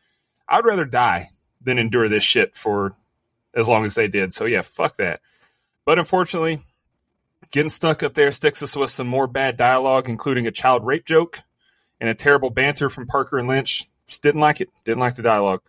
I'd 0.48 0.66
rather 0.66 0.86
die 0.86 1.28
than 1.62 1.78
endure 1.78 2.10
this 2.10 2.24
shit 2.24 2.56
for 2.56 2.94
as 3.54 3.68
long 3.68 3.86
as 3.86 3.96
they 3.96 4.08
did. 4.08 4.34
So 4.34 4.46
yeah, 4.46 4.62
fuck 4.62 4.96
that. 4.96 5.22
But 5.86 6.00
unfortunately, 6.00 6.62
getting 7.52 7.70
stuck 7.70 8.04
up 8.04 8.14
there 8.14 8.32
sticks 8.32 8.64
us 8.64 8.76
with 8.76 8.90
some 8.90 9.08
more 9.08 9.28
bad 9.28 9.58
dialogue, 9.58 10.10
including 10.10 10.48
a 10.48 10.52
child 10.52 10.86
rape 10.86 11.06
joke 11.06 11.40
and 12.00 12.10
a 12.10 12.16
terrible 12.16 12.50
banter 12.50 12.90
from 12.90 13.08
Parker 13.08 13.38
and 13.38 13.48
Lynch. 13.48 13.86
Just 14.08 14.24
didn't 14.24 14.42
like 14.42 14.62
it. 14.62 14.70
Didn't 14.84 15.00
like 15.00 15.16
the 15.16 15.24
dialogue. 15.24 15.62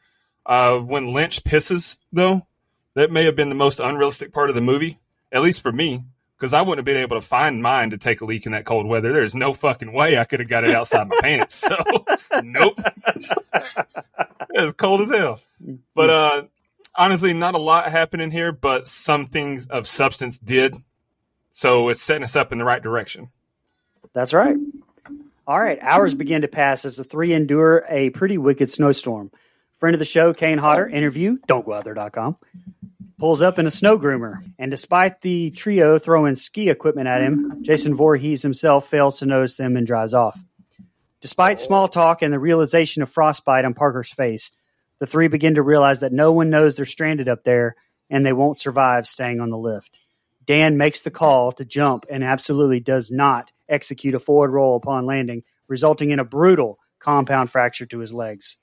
Uh, 0.46 0.78
when 0.78 1.12
Lynch 1.12 1.42
pisses, 1.44 1.96
though, 2.12 2.46
that 2.94 3.11
may 3.11 3.24
have 3.24 3.37
been 3.37 3.48
the 3.48 3.54
most 3.54 3.80
unrealistic 3.80 4.33
part 4.33 4.50
of 4.50 4.54
the 4.54 4.61
movie, 4.61 4.98
at 5.33 5.42
least 5.42 5.62
for 5.62 5.72
me, 5.72 6.04
because 6.37 6.52
I 6.52 6.62
wouldn't 6.62 6.78
have 6.78 6.85
been 6.85 7.02
able 7.02 7.16
to 7.16 7.26
find 7.26 7.62
mine 7.62 7.90
to 7.90 7.98
take 7.98 8.20
a 8.20 8.24
leak 8.24 8.46
in 8.46 8.52
that 8.52 8.64
cold 8.64 8.87
weather. 8.87 9.12
There's 9.12 9.35
no 9.35 9.52
fucking 9.52 9.92
way 9.92 10.18
I 10.18 10.24
could 10.24 10.40
have 10.40 10.48
got 10.48 10.64
it 10.64 10.74
outside 10.74 11.09
my 11.09 11.18
pants. 11.20 11.54
So, 11.54 11.76
nope. 12.42 12.78
it's 14.50 14.72
cold 14.76 15.00
as 15.02 15.11
hell. 15.11 15.40
But 15.94 16.11
uh, 16.11 16.42
honestly, 16.94 17.33
not 17.33 17.54
a 17.54 17.59
lot 17.59 17.90
happening 17.90 18.30
here, 18.30 18.52
but 18.52 18.87
some 18.87 19.26
things 19.26 19.66
of 19.66 19.87
substance 19.87 20.38
did. 20.38 20.74
So 21.52 21.88
it's 21.88 22.02
setting 22.02 22.24
us 22.24 22.37
up 22.37 22.52
in 22.52 22.59
the 22.59 22.64
right 22.64 22.83
direction. 22.83 23.30
That's 24.12 24.35
right. 24.35 24.57
All 25.46 25.61
right, 25.61 25.78
hours 25.83 26.14
begin 26.14 26.42
to 26.42 26.48
pass 26.48 26.85
as 26.85 26.96
the 26.96 27.04
three 27.04 27.35
endure 27.35 27.85
a 27.88 28.11
pretty 28.11 28.38
wicked 28.38 28.70
snowstorm. 28.70 29.30
Friend 29.85 29.94
of 29.94 29.99
the 29.99 30.07
show, 30.07 30.33
Kane 30.33 30.57
Hodder, 30.57 30.88
interview, 30.88 31.37
don't 31.47 31.66
go 31.66 31.75
out 31.75 31.85
there.com, 31.85 32.38
pulls 33.18 33.42
up 33.42 33.59
in 33.59 33.66
a 33.66 33.70
snow 33.70 33.99
groomer. 33.99 34.37
And 34.59 34.70
despite 34.70 35.20
the 35.20 35.51
trio 35.51 35.99
throwing 35.99 36.37
ski 36.37 36.70
equipment 36.70 37.07
at 37.07 37.20
him, 37.20 37.59
Jason 37.61 37.94
Voorhees 37.94 38.40
himself 38.40 38.88
fails 38.88 39.18
to 39.18 39.27
notice 39.27 39.59
them 39.59 39.77
and 39.77 39.87
drives 39.87 40.14
off. 40.14 40.42
Despite 41.20 41.61
small 41.61 41.87
talk 41.87 42.23
and 42.23 42.33
the 42.33 42.38
realization 42.38 43.03
of 43.03 43.11
frostbite 43.11 43.66
on 43.66 43.75
Parker's 43.75 44.11
face, 44.11 44.53
the 45.01 45.07
three 45.07 45.29
begin 45.29 45.57
to 45.57 45.62
realize 45.62 46.01
that 46.01 46.14
no 46.14 46.33
one 46.33 46.49
knows 46.49 46.77
they're 46.77 46.87
stranded 46.87 47.29
up 47.29 47.44
there 47.44 47.77
and 48.09 48.25
they 48.25 48.33
won't 48.33 48.59
survive 48.59 49.07
staying 49.07 49.38
on 49.38 49.51
the 49.51 49.59
lift. 49.59 49.99
Dan 50.47 50.79
makes 50.79 51.03
the 51.03 51.11
call 51.11 51.53
to 51.53 51.64
jump 51.66 52.07
and 52.11 52.25
absolutely 52.25 52.81
does 52.81 53.11
not 53.11 53.53
execute 53.68 54.14
a 54.14 54.18
forward 54.18 54.51
roll 54.51 54.77
upon 54.77 55.05
landing, 55.05 55.42
resulting 55.68 56.09
in 56.09 56.20
a 56.20 56.25
brutal 56.25 56.79
compound 57.01 57.51
fracture 57.51 57.85
to 57.85 57.99
his 57.99 58.14
legs. 58.14 58.57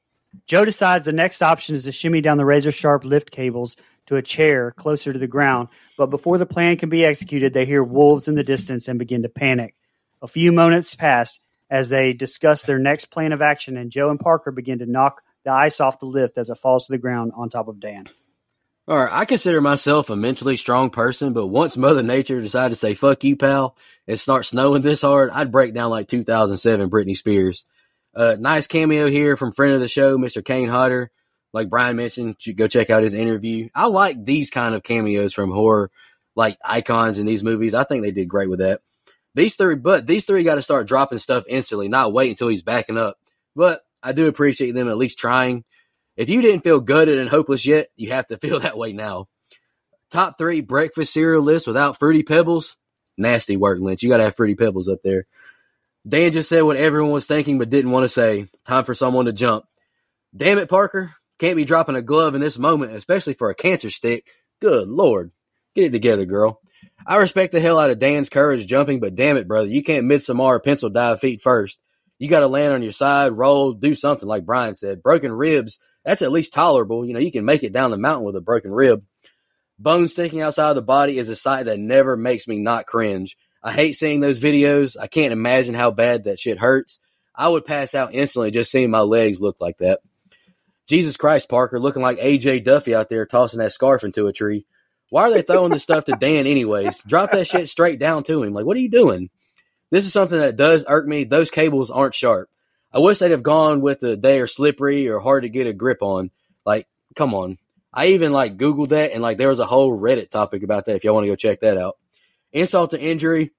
Joe 0.48 0.66
decides 0.66 1.06
the 1.06 1.12
next 1.12 1.42
option 1.42 1.76
is 1.76 1.86
to 1.86 1.92
shimmy 1.92 2.22
down 2.22 2.38
the 2.38 2.46
razor 2.46 2.72
sharp 2.72 3.04
lift 3.04 3.32
cables 3.32 3.76
to 4.08 4.16
a 4.16 4.22
chair 4.22 4.72
closer 4.72 5.14
to 5.14 5.20
the 5.20 5.28
ground, 5.28 5.70
but 5.98 6.08
before 6.08 6.38
the 6.38 6.46
plan 6.46 6.78
can 6.78 6.90
be 6.90 7.06
executed, 7.06 7.54
they 7.54 7.66
hear 7.66 7.84
wolves 7.84 8.28
in 8.28 8.36
the 8.36 8.44
distance 8.44 8.88
and 8.88 9.00
begin 9.00 9.24
to 9.24 9.30
panic. 9.30 9.76
A 10.22 10.28
few 10.28 10.52
moments 10.52 10.96
pass 10.96 11.40
as 11.70 11.90
they 11.90 12.14
discuss 12.14 12.64
their 12.64 12.80
next 12.80 13.06
plan 13.06 13.32
of 13.32 13.42
action, 13.42 13.78
and 13.78 13.92
Joe 13.92 14.10
and 14.10 14.20
Parker 14.20 14.52
begin 14.52 14.80
to 14.80 14.86
knock 14.86 15.22
the 15.44 15.52
ice 15.52 15.80
off 15.80 16.00
the 16.00 16.06
lift 16.06 16.38
as 16.38 16.50
it 16.50 16.58
falls 16.58 16.88
to 16.88 16.92
the 16.92 16.98
ground 16.98 17.32
on 17.36 17.50
top 17.50 17.68
of 17.68 17.80
Dan. 17.80 18.08
All 18.88 18.98
right, 18.98 19.10
I 19.12 19.26
consider 19.26 19.62
myself 19.62 20.10
a 20.10 20.16
mentally 20.16 20.58
strong 20.58 20.90
person, 20.90 21.34
but 21.34 21.48
once 21.48 21.78
Mother 21.78 22.04
Nature 22.04 22.42
decided 22.42 22.76
to 22.76 22.80
say 22.80 22.94
"fuck 22.94 23.24
you, 23.24 23.38
pal" 23.38 23.78
and 24.08 24.20
start 24.20 24.46
snowing 24.46 24.82
this 24.82 25.02
hard, 25.02 25.30
I'd 25.30 25.52
break 25.52 25.74
down 25.74 25.92
like 25.92 26.08
2007 26.08 26.90
Britney 26.90 27.16
Spears. 27.16 27.66
Uh, 28.16 28.36
nice 28.40 28.68
cameo 28.68 29.08
here 29.08 29.38
from 29.38 29.52
friend 29.52 29.74
of 29.74 29.80
the 29.80 29.88
show, 29.88 30.18
Mr. 30.18 30.44
Kane 30.44 30.70
Hodder. 30.70 31.12
Like 31.54 31.70
Brian 31.70 31.98
mentioned, 31.98 32.38
go 32.56 32.68
check 32.68 32.90
out 32.90 33.04
his 33.04 33.14
interview. 33.14 33.70
I 33.76 33.88
like 33.88 34.24
these 34.24 34.50
kind 34.50 34.74
of 34.74 34.84
cameos 34.84 35.34
from 35.34 35.52
horror, 35.52 35.92
like 36.36 36.58
icons 36.64 37.20
in 37.20 37.26
these 37.26 37.44
movies. 37.44 37.74
I 37.74 37.84
think 37.84 38.04
they 38.04 38.12
did 38.12 38.30
great 38.30 38.50
with 38.50 38.60
that. 38.60 38.82
These 39.36 39.56
three, 39.56 39.76
but 39.76 40.08
these 40.08 40.26
three 40.26 40.44
got 40.44 40.56
to 40.56 40.62
start 40.62 40.88
dropping 40.88 41.20
stuff 41.20 41.44
instantly, 41.48 41.88
not 41.88 42.14
wait 42.14 42.30
until 42.30 42.48
he's 42.48 42.64
backing 42.64 42.98
up. 42.98 43.18
But 43.56 43.82
I 44.04 44.14
do 44.14 44.28
appreciate 44.28 44.72
them 44.72 44.88
at 44.88 44.98
least 44.98 45.20
trying. 45.20 45.64
If 46.18 46.30
you 46.30 46.42
didn't 46.42 46.64
feel 46.64 46.80
gutted 46.80 47.18
and 47.18 47.30
hopeless 47.30 47.66
yet, 47.66 47.90
you 47.96 48.12
have 48.12 48.28
to 48.28 48.38
feel 48.42 48.60
that 48.62 48.78
way 48.78 48.94
now. 48.94 49.28
Top 50.10 50.38
three 50.38 50.62
breakfast 50.62 51.14
cereal 51.14 51.42
list 51.42 51.68
without 51.68 51.98
Fruity 51.98 52.24
Pebbles. 52.24 52.76
Nasty 53.18 53.56
work, 53.56 53.80
Lynch. 53.80 54.04
You 54.04 54.10
got 54.10 54.18
to 54.18 54.24
have 54.24 54.36
Fruity 54.36 54.56
Pebbles 54.56 54.90
up 54.90 55.00
there. 55.04 55.26
Dan 56.08 56.32
just 56.32 56.50
said 56.50 56.62
what 56.62 56.78
everyone 56.78 57.12
was 57.12 57.26
thinking 57.26 57.60
but 57.60 57.70
didn't 57.70 57.92
want 57.92 58.04
to 58.04 58.10
say. 58.10 58.48
Time 58.66 58.84
for 58.84 58.94
someone 58.94 59.26
to 59.26 59.34
jump. 59.34 59.66
Damn 60.36 60.58
it, 60.58 60.70
Parker. 60.70 61.14
Can't 61.40 61.56
be 61.56 61.66
dropping 61.66 61.96
a 61.96 62.02
glove 62.02 62.36
in 62.36 62.42
this 62.42 62.58
moment, 62.58 62.94
especially 62.94 63.34
for 63.34 63.50
a 63.50 63.56
cancer 63.56 63.90
stick. 63.90 64.28
Good 64.62 64.88
Lord. 64.88 65.32
Get 65.76 65.86
it 65.86 65.92
together, 65.92 66.26
girl. 66.26 66.60
I 67.06 67.18
respect 67.18 67.52
the 67.52 67.60
hell 67.60 67.80
out 67.80 67.90
of 67.90 68.00
Dan's 68.00 68.30
courage 68.30 68.68
jumping, 68.68 69.00
but 69.00 69.16
damn 69.16 69.38
it, 69.38 69.48
brother. 69.48 69.68
You 69.68 69.84
can't 69.84 70.06
midsummer 70.06 70.60
pencil 70.60 70.90
dive 70.90 71.20
feet 71.20 71.42
first. 71.42 71.80
You 72.20 72.28
got 72.28 72.42
to 72.42 72.48
land 72.48 72.74
on 72.74 72.84
your 72.84 72.92
side, 72.92 73.32
roll, 73.32 73.74
do 73.74 73.96
something 73.96 74.28
like 74.28 74.46
Brian 74.46 74.76
said. 74.76 75.02
Broken 75.02 75.32
ribs, 75.32 75.80
that's 76.06 76.22
at 76.22 76.32
least 76.32 76.54
tolerable. 76.54 77.04
You 77.04 77.14
know, 77.14 77.20
you 77.20 77.32
can 77.32 77.46
make 77.46 77.64
it 77.64 77.74
down 77.74 77.90
the 77.90 77.98
mountain 77.98 78.26
with 78.26 78.36
a 78.36 78.42
broken 78.42 78.72
rib. 78.72 79.04
Bone 79.80 80.08
sticking 80.08 80.42
outside 80.42 80.70
of 80.70 80.76
the 80.76 80.84
body 80.84 81.18
is 81.18 81.30
a 81.30 81.36
sight 81.36 81.66
that 81.66 81.80
never 81.80 82.16
makes 82.16 82.48
me 82.48 82.60
not 82.60 82.86
cringe. 82.86 83.36
I 83.64 83.72
hate 83.72 83.94
seeing 83.94 84.20
those 84.20 84.40
videos. 84.40 84.98
I 85.00 85.08
can't 85.08 85.34
imagine 85.34 85.76
how 85.76 85.92
bad 85.92 86.24
that 86.24 86.40
shit 86.40 86.60
hurts. 86.60 87.00
I 87.36 87.48
would 87.48 87.66
pass 87.66 87.96
out 87.96 88.14
instantly 88.14 88.52
just 88.52 88.72
seeing 88.72 88.92
my 88.92 89.02
legs 89.02 89.40
look 89.40 89.58
like 89.60 89.78
that. 89.78 90.02
Jesus 90.88 91.16
Christ, 91.16 91.48
Parker, 91.48 91.80
looking 91.80 92.02
like 92.02 92.20
AJ 92.20 92.64
Duffy 92.64 92.94
out 92.94 93.10
there 93.10 93.26
tossing 93.26 93.60
that 93.60 93.72
scarf 93.72 94.04
into 94.04 94.28
a 94.28 94.34
tree. 94.34 94.66
Why 95.10 95.24
are 95.24 95.32
they 95.32 95.42
throwing 95.42 95.72
this 95.72 95.84
stuff 95.84 96.06
to 96.06 96.14
Dan 96.14 96.48
anyways? 96.48 97.04
Drop 97.04 97.32
that 97.32 97.48
shit 97.48 97.70
straight 97.70 98.00
down 98.00 98.24
to 98.24 98.44
him. 98.44 98.54
Like, 98.54 98.66
what 98.66 98.78
are 98.78 98.82
you 98.82 98.90
doing? 98.90 99.30
This 99.90 100.06
is 100.06 100.14
something 100.14 100.40
that 100.40 100.56
does 100.56 100.86
irk 100.88 101.06
me. 101.06 101.26
Those 101.26 101.52
cables 101.52 101.92
aren't 101.92 102.16
sharp. 102.16 102.50
I 102.94 103.00
wish 103.00 103.20
they'd 103.20 103.32
have 103.32 103.44
gone 103.44 103.82
with 103.82 104.00
the 104.00 104.16
they 104.16 104.40
are 104.40 104.48
slippery 104.48 105.08
or 105.08 105.20
hard 105.20 105.44
to 105.44 105.50
get 105.50 105.68
a 105.68 105.74
grip 105.74 106.02
on. 106.02 106.32
Like, 106.66 106.88
come 107.16 107.34
on. 107.34 107.58
I 107.94 108.08
even 108.08 108.32
like 108.32 108.58
Googled 108.58 108.90
that 108.90 109.12
and 109.12 109.22
like 109.22 109.38
there 109.38 109.50
was 109.50 109.60
a 109.60 109.66
whole 109.66 109.98
Reddit 109.98 110.30
topic 110.30 110.64
about 110.64 110.86
that 110.86 110.96
if 110.96 111.04
y'all 111.04 111.14
want 111.14 111.26
to 111.26 111.32
go 111.32 111.36
check 111.36 111.60
that 111.60 111.78
out. 111.78 111.98
Insult 112.54 112.92
to 112.92 113.00
injury, 113.00 113.52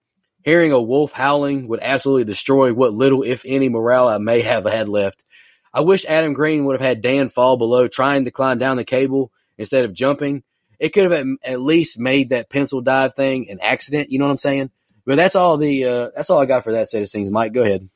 hearing 0.44 0.72
a 0.72 0.80
wolf 0.80 1.12
howling 1.12 1.68
would 1.68 1.80
absolutely 1.80 2.24
destroy 2.24 2.72
what 2.72 2.92
little, 2.92 3.22
if 3.22 3.44
any, 3.46 3.68
morale 3.68 4.08
I 4.08 4.18
may 4.18 4.42
have 4.42 4.64
had 4.64 4.88
left. 4.88 5.24
I 5.72 5.80
wish 5.80 6.04
Adam 6.04 6.34
Green 6.34 6.64
would 6.64 6.74
have 6.74 6.86
had 6.86 7.00
Dan 7.00 7.28
fall 7.28 7.56
below 7.56 7.88
trying 7.88 8.26
to 8.26 8.30
climb 8.30 8.58
down 8.58 8.76
the 8.76 8.84
cable 8.84 9.32
instead 9.56 9.84
of 9.84 9.94
jumping. 9.94 10.42
It 10.78 10.90
could 10.90 11.10
have 11.10 11.26
at 11.42 11.60
least 11.60 11.98
made 11.98 12.30
that 12.30 12.50
pencil 12.50 12.80
dive 12.80 13.14
thing 13.14 13.48
an 13.48 13.60
accident. 13.60 14.10
You 14.10 14.18
know 14.18 14.26
what 14.26 14.32
I'm 14.32 14.38
saying? 14.38 14.70
But 15.06 15.16
that's 15.16 15.36
all 15.36 15.56
the 15.56 15.84
uh, 15.84 16.10
that's 16.14 16.28
all 16.30 16.40
I 16.40 16.46
got 16.46 16.64
for 16.64 16.72
that 16.72 16.88
set 16.88 17.02
of 17.02 17.10
things. 17.10 17.30
Mike, 17.30 17.52
go 17.52 17.62
ahead. 17.62 17.88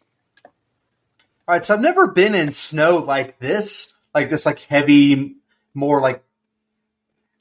All 1.48 1.54
right, 1.54 1.64
so 1.64 1.74
I've 1.74 1.80
never 1.80 2.08
been 2.08 2.34
in 2.34 2.52
snow 2.52 2.98
like 2.98 3.38
this, 3.38 3.94
like 4.14 4.28
this, 4.28 4.46
like 4.46 4.60
heavy, 4.60 5.36
more 5.74 6.00
like 6.00 6.24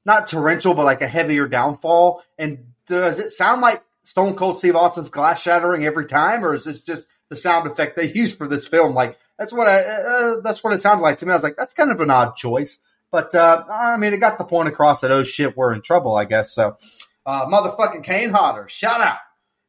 not 0.03 0.27
torrential, 0.27 0.75
but 0.75 0.85
like 0.85 1.01
a 1.01 1.07
heavier 1.07 1.47
downfall. 1.47 2.23
And 2.37 2.73
does 2.87 3.19
it 3.19 3.31
sound 3.31 3.61
like 3.61 3.83
Stone 4.03 4.35
Cold 4.35 4.57
Steve 4.57 4.75
Austin's 4.75 5.09
glass 5.09 5.41
shattering 5.41 5.85
every 5.85 6.05
time, 6.05 6.45
or 6.45 6.53
is 6.53 6.65
this 6.65 6.79
just 6.79 7.07
the 7.29 7.35
sound 7.35 7.69
effect 7.69 7.95
they 7.95 8.11
used 8.13 8.37
for 8.37 8.47
this 8.47 8.67
film? 8.67 8.93
Like 8.93 9.17
that's 9.37 9.51
what 9.51 9.67
I 9.67 9.79
uh, 9.81 10.41
that's 10.41 10.63
what 10.63 10.73
it 10.73 10.79
sounded 10.79 11.03
like 11.03 11.17
to 11.19 11.25
me. 11.25 11.31
I 11.31 11.35
was 11.35 11.43
like, 11.43 11.57
that's 11.57 11.73
kind 11.73 11.91
of 11.91 11.99
an 11.99 12.11
odd 12.11 12.35
choice, 12.35 12.79
but 13.11 13.33
uh, 13.33 13.63
I 13.69 13.97
mean, 13.97 14.13
it 14.13 14.17
got 14.17 14.37
the 14.37 14.43
point 14.43 14.69
across 14.69 15.01
that 15.01 15.11
oh 15.11 15.23
shit, 15.23 15.57
we're 15.57 15.73
in 15.73 15.81
trouble, 15.81 16.15
I 16.15 16.25
guess. 16.25 16.53
So, 16.53 16.77
uh, 17.25 17.45
motherfucking 17.47 18.03
Kane 18.03 18.29
Hodder, 18.29 18.67
shout 18.69 19.01
out 19.01 19.17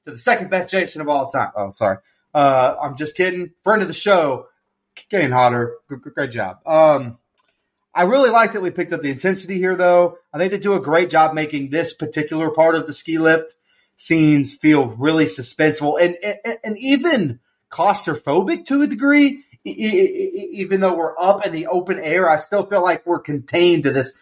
to 0.05 0.13
the 0.13 0.19
second 0.19 0.51
best 0.51 0.71
Jason 0.71 1.01
of 1.01 1.09
all 1.09 1.29
time. 1.29 1.51
Oh, 1.57 1.71
sorry. 1.71 1.99
Uh, 2.35 2.77
I'm 2.83 2.97
just 2.97 3.17
kidding. 3.17 3.53
Friend 3.65 3.81
of 3.81 3.89
the 3.89 3.95
show, 3.95 4.49
Kane 5.11 5.31
Hodder. 5.31 5.77
Great 5.89 6.31
job. 6.31 6.59
Um, 6.67 7.19
I 7.97 8.03
really 8.03 8.29
like 8.29 8.53
that 8.53 8.61
we 8.61 8.71
picked 8.71 8.93
up 8.93 9.01
the 9.01 9.11
intensity 9.11 9.57
here, 9.57 9.75
though. 9.75 10.19
I 10.33 10.37
think 10.37 10.53
they 10.53 10.59
do 10.59 10.75
a 10.75 10.81
great 10.81 11.09
job 11.09 11.33
making 11.33 11.71
this 11.71 11.95
particular 11.95 12.51
part 12.51 12.75
of 12.75 12.87
the 12.87 12.93
ski 12.93 13.17
lift 13.19 13.55
scenes 13.97 14.53
feel 14.53 14.89
really 14.89 15.25
suspenseful 15.25 15.99
and, 15.99 16.15
and, 16.23 16.59
and 16.63 16.79
even 16.79 17.41
claustrophobic 17.71 18.67
to 18.67 18.83
a 18.83 18.87
degree. 18.87 19.43
Even 19.65 20.81
though 20.81 20.95
we're 20.95 21.19
up 21.19 21.47
in 21.47 21.53
the 21.53 21.69
open 21.69 21.99
air, 21.99 22.29
I 22.29 22.37
still 22.37 22.67
feel 22.67 22.83
like 22.83 23.07
we're 23.07 23.19
contained 23.19 23.85
to 23.85 23.93
this 23.93 24.17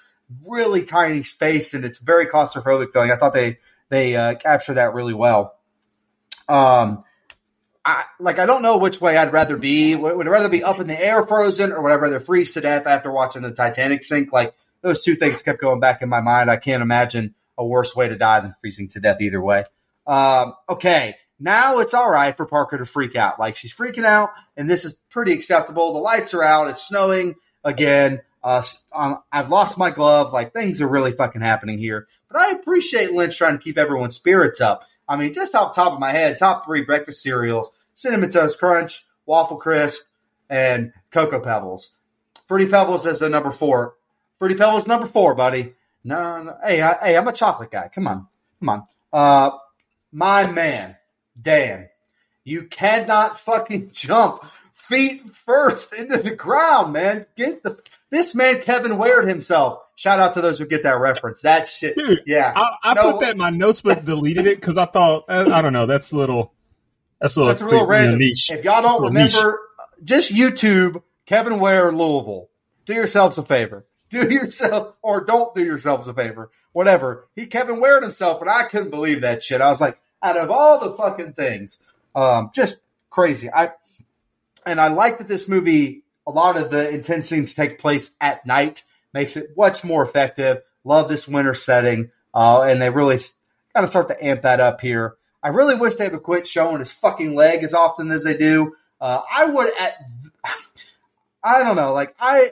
really 0.47 0.85
tiny 0.85 1.25
space, 1.25 1.75
and 1.75 1.85
it's 1.85 1.99
very 1.99 2.27
claustrophobic 2.27 2.93
feeling. 2.93 3.11
I 3.11 3.17
thought 3.17 3.35
they 3.35 3.59
they 3.91 4.17
uh, 4.17 4.37
captured 4.37 4.75
that 4.75 4.95
really 4.95 5.13
well. 5.13 5.59
Um, 6.49 7.05
I, 7.85 8.05
like 8.19 8.39
I 8.39 8.47
don't 8.47 8.63
know 8.63 8.79
which 8.79 9.01
way 9.01 9.17
I'd 9.17 9.33
rather 9.33 9.57
be. 9.57 9.95
Would 9.95 10.27
I 10.27 10.31
rather 10.31 10.49
be 10.49 10.65
up 10.65 10.81
in 10.81 10.87
the 10.87 10.99
air 10.99 11.27
frozen, 11.27 11.71
or 11.73 11.83
would 11.83 11.93
I 11.93 11.97
rather 11.97 12.21
freeze 12.21 12.55
to 12.55 12.61
death 12.61 12.87
after 12.87 13.13
watching 13.13 13.43
the 13.43 13.53
Titanic 13.53 14.05
sink? 14.05 14.33
Like 14.33 14.55
those 14.81 15.03
two 15.03 15.17
things 15.17 15.43
kept 15.43 15.61
going 15.61 15.81
back 15.81 16.01
in 16.01 16.09
my 16.09 16.21
mind. 16.21 16.51
I 16.51 16.57
can't 16.57 16.83
imagine 16.83 17.35
a 17.59 17.65
worse 17.65 17.95
way 17.95 18.09
to 18.09 18.17
die 18.17 18.41
than 18.41 18.55
freezing 18.61 18.89
to 18.89 19.01
death 19.01 19.21
either 19.21 19.41
way. 19.41 19.65
Um, 20.07 20.55
okay, 20.69 21.17
now 21.39 21.81
it's 21.81 21.95
all 21.95 22.11
right 22.11 22.37
for 22.37 22.47
Parker 22.47 22.79
to 22.79 22.87
freak 22.87 23.17
out. 23.17 23.39
Like 23.39 23.57
she's 23.57 23.75
freaking 23.75 24.05
out, 24.05 24.31
and 24.57 24.69
this 24.69 24.85
is 24.85 24.95
pretty 25.11 25.33
acceptable. 25.33 25.93
The 25.93 25.99
lights 25.99 26.33
are 26.33 26.43
out. 26.43 26.69
It's 26.69 26.87
snowing 26.87 27.35
again. 27.63 28.23
Uh, 28.43 28.63
um, 28.95 29.19
I've 29.33 29.51
lost 29.51 29.79
my 29.79 29.91
glove. 29.91 30.33
Like 30.33 30.53
things 30.53 30.81
are 30.81 30.89
really 30.89 31.13
fucking 31.13 31.41
happening 31.41 31.79
here. 31.79 32.07
But 32.31 32.41
I 32.41 32.51
appreciate 32.53 33.13
Lynch 33.13 33.37
trying 33.37 33.59
to 33.59 33.63
keep 33.63 33.79
everyone's 33.79 34.17
spirits 34.17 34.61
up. 34.61 34.85
I 35.09 35.17
mean, 35.17 35.33
just 35.33 35.55
off 35.55 35.75
top 35.75 35.93
of 35.93 36.01
my 36.01 36.13
head, 36.13 36.37
top 36.37 36.65
three 36.65 36.83
breakfast 36.83 37.23
cereals: 37.23 37.77
cinnamon 37.95 38.31
toast 38.31 38.59
crunch, 38.59 39.05
waffle 39.27 39.57
crisp, 39.57 40.05
and 40.49 40.93
cocoa 41.11 41.41
pebbles. 41.41 41.97
Fruity 42.47 42.67
Pebbles 42.67 43.07
is 43.07 43.21
the 43.21 43.29
number 43.29 43.51
four. 43.51 43.95
Fruity 44.39 44.55
Pebbles 44.55 44.87
number 44.87 45.07
four, 45.07 45.35
buddy. 45.35 45.75
No, 46.03 46.43
no 46.43 46.57
hey, 46.63 46.83
I, 46.83 46.99
hey, 47.03 47.17
I'm 47.17 47.29
a 47.29 47.33
chocolate 47.33 47.71
guy. 47.71 47.89
Come 47.95 48.07
on, 48.07 48.27
come 48.61 48.69
on. 48.69 48.87
Uh, 49.13 49.57
my 50.13 50.47
man, 50.47 50.97
Dan, 51.41 51.89
you 52.45 52.65
cannot 52.65 53.39
fucking 53.39 53.91
jump 53.93 54.45
feet 54.73 55.23
first 55.31 55.95
into 55.95 56.19
the 56.19 56.35
ground, 56.35 56.93
man. 56.93 57.27
Get 57.37 57.63
the 57.63 57.79
this 58.11 58.35
man 58.35 58.61
Kevin 58.61 58.99
Ware 58.99 59.27
himself. 59.27 59.84
Shout 59.97 60.19
out 60.21 60.35
to 60.35 60.41
those 60.41 60.59
who 60.59 60.67
get 60.67 60.83
that 60.83 60.99
reference. 60.99 61.43
That 61.43 61.69
shit, 61.69 61.97
Dude, 61.97 62.23
yeah. 62.27 62.53
I, 62.55 62.77
I 62.83 62.95
No, 62.95 63.13
put 63.13 63.21
that 63.21 63.33
in 63.33 63.39
my 63.39 63.51
notes, 63.51 63.81
but 63.81 64.05
deleted 64.05 64.47
it 64.47 64.61
because 64.61 64.77
I 64.77 64.87
thought 64.87 65.25
I, 65.29 65.45
I 65.45 65.63
don't 65.63 65.73
know. 65.73 65.87
That's 65.87 66.11
a 66.13 66.17
little. 66.17 66.53
That's 67.21 67.37
a 67.37 67.41
little, 67.41 67.49
That's 67.53 67.63
a 67.63 67.65
little 67.65 67.87
cle- 67.87 67.95
you 67.95 68.01
know, 68.01 68.01
random. 68.05 68.19
niche. 68.19 68.51
If 68.51 68.65
y'all 68.65 68.83
don't 68.83 69.03
Little 69.03 69.11
niche. 69.13 69.35
remember, 69.35 69.61
just 70.03 70.33
YouTube 70.35 71.03
Kevin 71.27 71.59
Ware 71.61 71.93
Louisville. 71.93 72.49
Do 72.87 72.93
yourselves 72.95 73.39
a 73.39 73.45
favor. 73.45 73.87
Do 74.11 74.29
yourself 74.29 74.95
or 75.01 75.25
don't 75.25 75.55
do 75.55 75.65
yourselves 75.65 76.07
a 76.09 76.13
favor. 76.15 76.51
Whatever. 76.73 77.29
He 77.37 77.47
Kevin 77.47 77.81
Ware 77.81 78.01
himself, 78.01 78.41
and 78.41 78.51
I 78.51 78.65
couldn't 78.65 78.91
believe 78.91 79.21
that 79.23 79.43
shit. 79.43 79.61
I 79.61 79.69
was 79.69 79.81
like, 79.81 79.99
out 80.23 80.37
of 80.37 80.51
all 80.51 80.81
the 80.81 80.93
fucking 80.97 81.33
things, 81.35 81.79
um, 82.15 82.51
just 82.55 82.79
crazy. 83.11 83.49
I 83.51 83.71
and 84.67 84.81
I 84.81 84.89
like 84.89 85.19
that 85.19 85.29
this 85.29 85.49
movie, 85.49 86.03
a 86.27 86.31
lot 86.31 86.57
of 86.57 86.71
the 86.71 86.89
intense 86.91 87.29
scenes 87.29 87.55
take 87.55 87.79
place 87.79 88.11
at 88.21 88.45
night, 88.45 88.83
makes 89.15 89.37
it 89.37 89.57
much 89.57 89.85
more 89.85 90.03
effective. 90.03 90.59
Love 90.85 91.09
this 91.09 91.27
winter 91.27 91.55
setting, 91.55 92.11
uh, 92.35 92.63
and 92.63 92.83
they 92.83 92.91
really 92.91 93.19
kind 93.73 93.85
of 93.85 93.89
start 93.89 94.09
to 94.09 94.25
amp 94.25 94.43
that 94.43 94.61
up 94.61 94.81
here. 94.81 95.15
I 95.43 95.49
really 95.49 95.77
wish 95.77 95.95
they 95.95 96.09
would 96.09 96.23
quit 96.23 96.47
showing 96.47 96.81
his 96.81 96.93
fucking 96.93 97.35
leg 97.35 97.63
as 97.63 97.73
often 97.73 98.11
as 98.11 98.25
they 98.25 98.37
do. 98.37 98.75
Uh, 99.01 99.23
I 99.31 99.47
would 99.47 99.71
at, 99.79 100.05
I 101.45 101.63
don't 101.63 101.77
know, 101.77 101.95
like 101.95 102.15
I, 102.19 102.51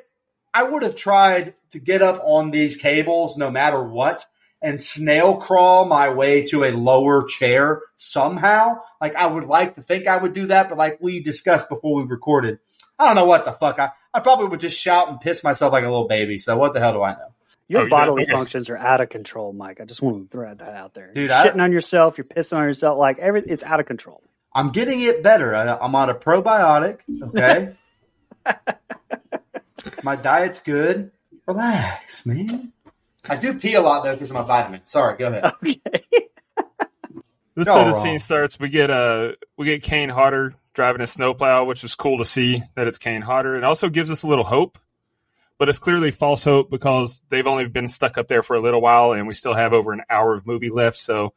I 0.55 0.63
would 0.63 0.83
have 0.83 0.97
tried 0.97 1.55
to 1.71 1.79
get 1.79 2.03
up 2.03 2.21
on 2.25 2.51
these 2.51 2.77
cables 2.77 3.37
no 3.37 3.51
matter 3.51 3.83
what 3.83 4.25
and 4.63 4.81
snail 4.81 5.37
crawl 5.37 5.85
my 5.87 6.11
way 6.11 6.43
to 6.45 6.65
a 6.65 6.71
lower 6.71 7.25
chair 7.25 7.83
somehow. 7.97 8.81
Like 9.01 9.17
I 9.17 9.27
would 9.27 9.45
like 9.45 9.75
to 9.75 9.83
think 9.83 10.07
I 10.07 10.17
would 10.17 10.35
do 10.35 10.47
that, 10.47 10.69
but 10.69 10.79
like 10.79 10.99
we 11.01 11.21
discussed 11.21 11.69
before 11.69 11.97
we 11.97 12.09
recorded, 12.09 12.61
I 12.99 13.07
don't 13.07 13.17
know 13.17 13.25
what 13.25 13.45
the 13.45 13.53
fuck. 13.53 13.79
I, 13.79 13.91
I 14.15 14.21
probably 14.21 14.47
would 14.49 14.61
just 14.61 14.79
shout 14.79 15.09
and 15.09 15.21
piss 15.21 15.43
myself 15.43 15.73
like 15.73 15.85
a 15.85 15.89
little 15.89 16.09
baby. 16.09 16.39
So 16.39 16.57
what 16.57 16.75
the 16.75 16.81
hell 16.81 16.93
do 16.93 17.03
I 17.03 17.13
know? 17.13 17.29
Your 17.69 17.83
Oh, 17.83 17.89
bodily 17.89 18.25
okay. 18.25 18.33
functions 18.33 18.69
are 18.69 18.77
out 18.77 19.01
of 19.01 19.09
control, 19.09 19.53
Mike. 19.53 19.81
I 19.81 19.85
just 19.85 20.03
want 20.03 20.23
to 20.23 20.29
throw 20.37 20.53
that 20.55 20.75
out 20.75 20.93
there. 20.95 21.13
Dude, 21.15 21.31
you're 21.31 21.39
I- 21.39 21.47
shitting 21.47 21.63
on 21.63 21.73
yourself, 21.73 22.19
you're 22.19 22.25
pissing 22.27 22.59
on 22.59 22.65
yourself, 22.65 22.99
like 22.99 23.19
every 23.19 23.43
it's 23.47 23.65
out 23.65 23.81
of 23.81 23.87
control. 23.87 24.23
I'm 24.55 24.71
getting 24.71 25.01
it 25.01 25.23
better. 25.23 25.55
I, 25.55 25.77
I'm 25.79 25.95
on 25.95 26.11
a 26.11 26.15
probiotic. 26.15 26.99
Okay. 27.23 27.75
my 30.03 30.17
diet's 30.17 30.61
good. 30.61 31.11
Relax, 31.47 32.27
man. 32.27 32.73
I 33.29 33.37
do 33.37 33.55
pee 33.55 33.75
a 33.75 33.81
lot 33.81 34.05
though 34.05 34.13
because 34.15 34.31
of 34.31 34.35
my 34.35 34.43
vitamin. 34.43 34.83
Sorry, 34.85 35.17
go 35.17 35.29
ahead. 35.29 35.45
Okay. 35.45 35.81
This 37.55 37.67
Y'all 37.69 37.77
set 37.77 37.87
of 37.87 37.93
wrong. 37.95 38.03
scene 38.03 38.19
starts. 38.19 38.59
We 38.59 38.69
get 38.71 38.91
uh 38.91 39.33
we 39.59 39.67
get 39.67 39.83
Kane 39.83 40.09
Hodder 40.09 40.53
driving 40.75 41.03
a 41.03 41.07
snowplow, 41.07 41.65
which 41.65 41.83
was 41.83 41.95
cool 41.95 42.19
to 42.19 42.25
see 42.25 42.63
that 42.75 42.89
it's 42.89 42.99
Kane 42.99 43.23
Hodder. 43.23 43.57
It 43.57 43.65
also 43.65 43.89
gives 43.89 44.11
us 44.11 44.23
a 44.23 44.27
little 44.27 44.45
hope, 44.45 44.79
but 45.59 45.69
it's 45.69 45.79
clearly 45.79 46.11
false 46.11 46.45
hope 46.45 46.71
because 46.71 47.23
they've 47.29 47.47
only 47.47 47.67
been 47.67 47.89
stuck 47.89 48.19
up 48.19 48.29
there 48.29 48.43
for 48.43 48.57
a 48.57 48.61
little 48.61 48.81
while, 48.81 49.13
and 49.13 49.27
we 49.27 49.35
still 49.35 49.55
have 49.55 49.73
over 49.73 49.93
an 49.93 50.03
hour 50.09 50.35
of 50.35 50.47
movie 50.47 50.71
left. 50.71 50.97
So 50.97 51.35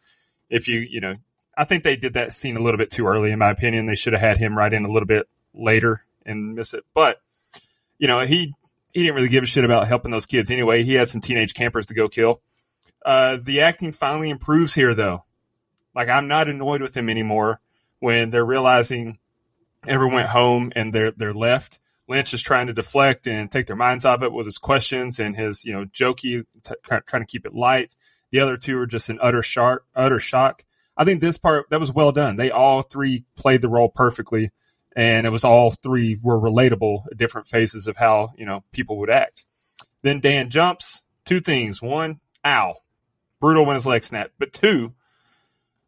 if 0.49 0.67
you 0.67 0.79
you 0.79 1.01
know, 1.01 1.15
I 1.57 1.65
think 1.65 1.83
they 1.83 1.95
did 1.95 2.13
that 2.13 2.33
scene 2.33 2.57
a 2.57 2.61
little 2.61 2.77
bit 2.77 2.91
too 2.91 3.07
early, 3.07 3.31
in 3.31 3.39
my 3.39 3.49
opinion. 3.51 3.85
They 3.85 3.95
should 3.95 4.13
have 4.13 4.21
had 4.21 4.37
him 4.37 4.57
right 4.57 4.73
in 4.73 4.85
a 4.85 4.91
little 4.91 5.07
bit 5.07 5.27
later 5.53 6.01
and 6.25 6.55
miss 6.55 6.73
it. 6.73 6.83
But 6.93 7.19
you 7.97 8.07
know, 8.07 8.21
he 8.21 8.53
he 8.93 9.01
didn't 9.01 9.15
really 9.15 9.29
give 9.29 9.43
a 9.43 9.47
shit 9.47 9.65
about 9.65 9.87
helping 9.87 10.11
those 10.11 10.25
kids 10.25 10.51
anyway. 10.51 10.83
He 10.83 10.93
had 10.93 11.07
some 11.07 11.21
teenage 11.21 11.53
campers 11.53 11.87
to 11.87 11.93
go 11.93 12.07
kill. 12.07 12.41
Uh, 13.03 13.37
the 13.45 13.61
acting 13.61 13.91
finally 13.91 14.29
improves 14.29 14.73
here, 14.73 14.93
though. 14.93 15.23
Like 15.93 16.09
I'm 16.09 16.27
not 16.27 16.49
annoyed 16.49 16.81
with 16.81 16.95
him 16.95 17.09
anymore 17.09 17.59
when 17.99 18.29
they're 18.29 18.45
realizing 18.45 19.17
everyone 19.87 20.15
went 20.15 20.29
home 20.29 20.71
and 20.75 20.93
they're 20.93 21.11
they're 21.11 21.33
left. 21.33 21.79
Lynch 22.07 22.33
is 22.33 22.41
trying 22.41 22.67
to 22.67 22.73
deflect 22.73 23.27
and 23.27 23.49
take 23.49 23.65
their 23.65 23.75
minds 23.75 24.05
off 24.05 24.21
it 24.21 24.31
with 24.31 24.45
his 24.45 24.57
questions 24.57 25.19
and 25.19 25.35
his 25.35 25.65
you 25.65 25.73
know 25.73 25.85
jokey, 25.85 26.45
t- 26.63 26.75
trying 27.07 27.21
to 27.21 27.27
keep 27.27 27.45
it 27.45 27.53
light. 27.53 27.95
The 28.31 28.39
other 28.41 28.57
two 28.57 28.77
are 28.77 28.87
just 28.87 29.09
in 29.09 29.19
utter 29.21 29.41
shock. 29.41 29.83
Utter 29.95 30.19
shock. 30.19 30.63
I 30.97 31.03
think 31.03 31.21
this 31.21 31.37
part 31.37 31.69
that 31.69 31.79
was 31.79 31.93
well 31.93 32.11
done. 32.11 32.35
They 32.35 32.51
all 32.51 32.81
three 32.81 33.25
played 33.35 33.61
the 33.61 33.69
role 33.69 33.89
perfectly, 33.89 34.51
and 34.95 35.25
it 35.25 35.31
was 35.31 35.43
all 35.43 35.71
three 35.71 36.17
were 36.21 36.39
relatable 36.39 37.03
at 37.11 37.17
different 37.17 37.47
phases 37.47 37.87
of 37.87 37.97
how 37.97 38.29
you 38.37 38.45
know 38.45 38.63
people 38.71 38.97
would 38.99 39.09
act. 39.09 39.45
Then 40.01 40.19
Dan 40.19 40.49
jumps. 40.49 41.01
Two 41.25 41.39
things. 41.39 41.81
One, 41.81 42.19
ow, 42.45 42.75
brutal 43.41 43.65
when 43.65 43.73
his 43.73 43.87
leg 43.87 44.03
snapped. 44.03 44.33
But 44.37 44.53
two, 44.53 44.93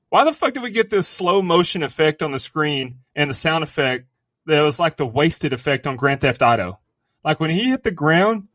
why 0.10 0.24
the 0.24 0.34
fuck 0.34 0.54
did 0.54 0.64
we 0.64 0.70
get 0.70 0.90
this 0.90 1.08
slow 1.08 1.42
motion 1.42 1.84
effect 1.84 2.22
on 2.22 2.32
the 2.32 2.40
screen 2.40 3.00
and 3.16 3.30
the 3.30 3.34
sound 3.34 3.64
effect 3.64 4.06
that 4.46 4.62
was 4.62 4.80
like 4.80 4.96
the 4.96 5.06
wasted 5.06 5.54
effect 5.54 5.88
on 5.88 5.96
Grand 5.96 6.22
Theft 6.22 6.42
Auto? 6.42 6.80
Like 7.24 7.40
when 7.40 7.50
he 7.50 7.70
hit 7.70 7.84
the 7.84 7.92
ground, 7.92 8.48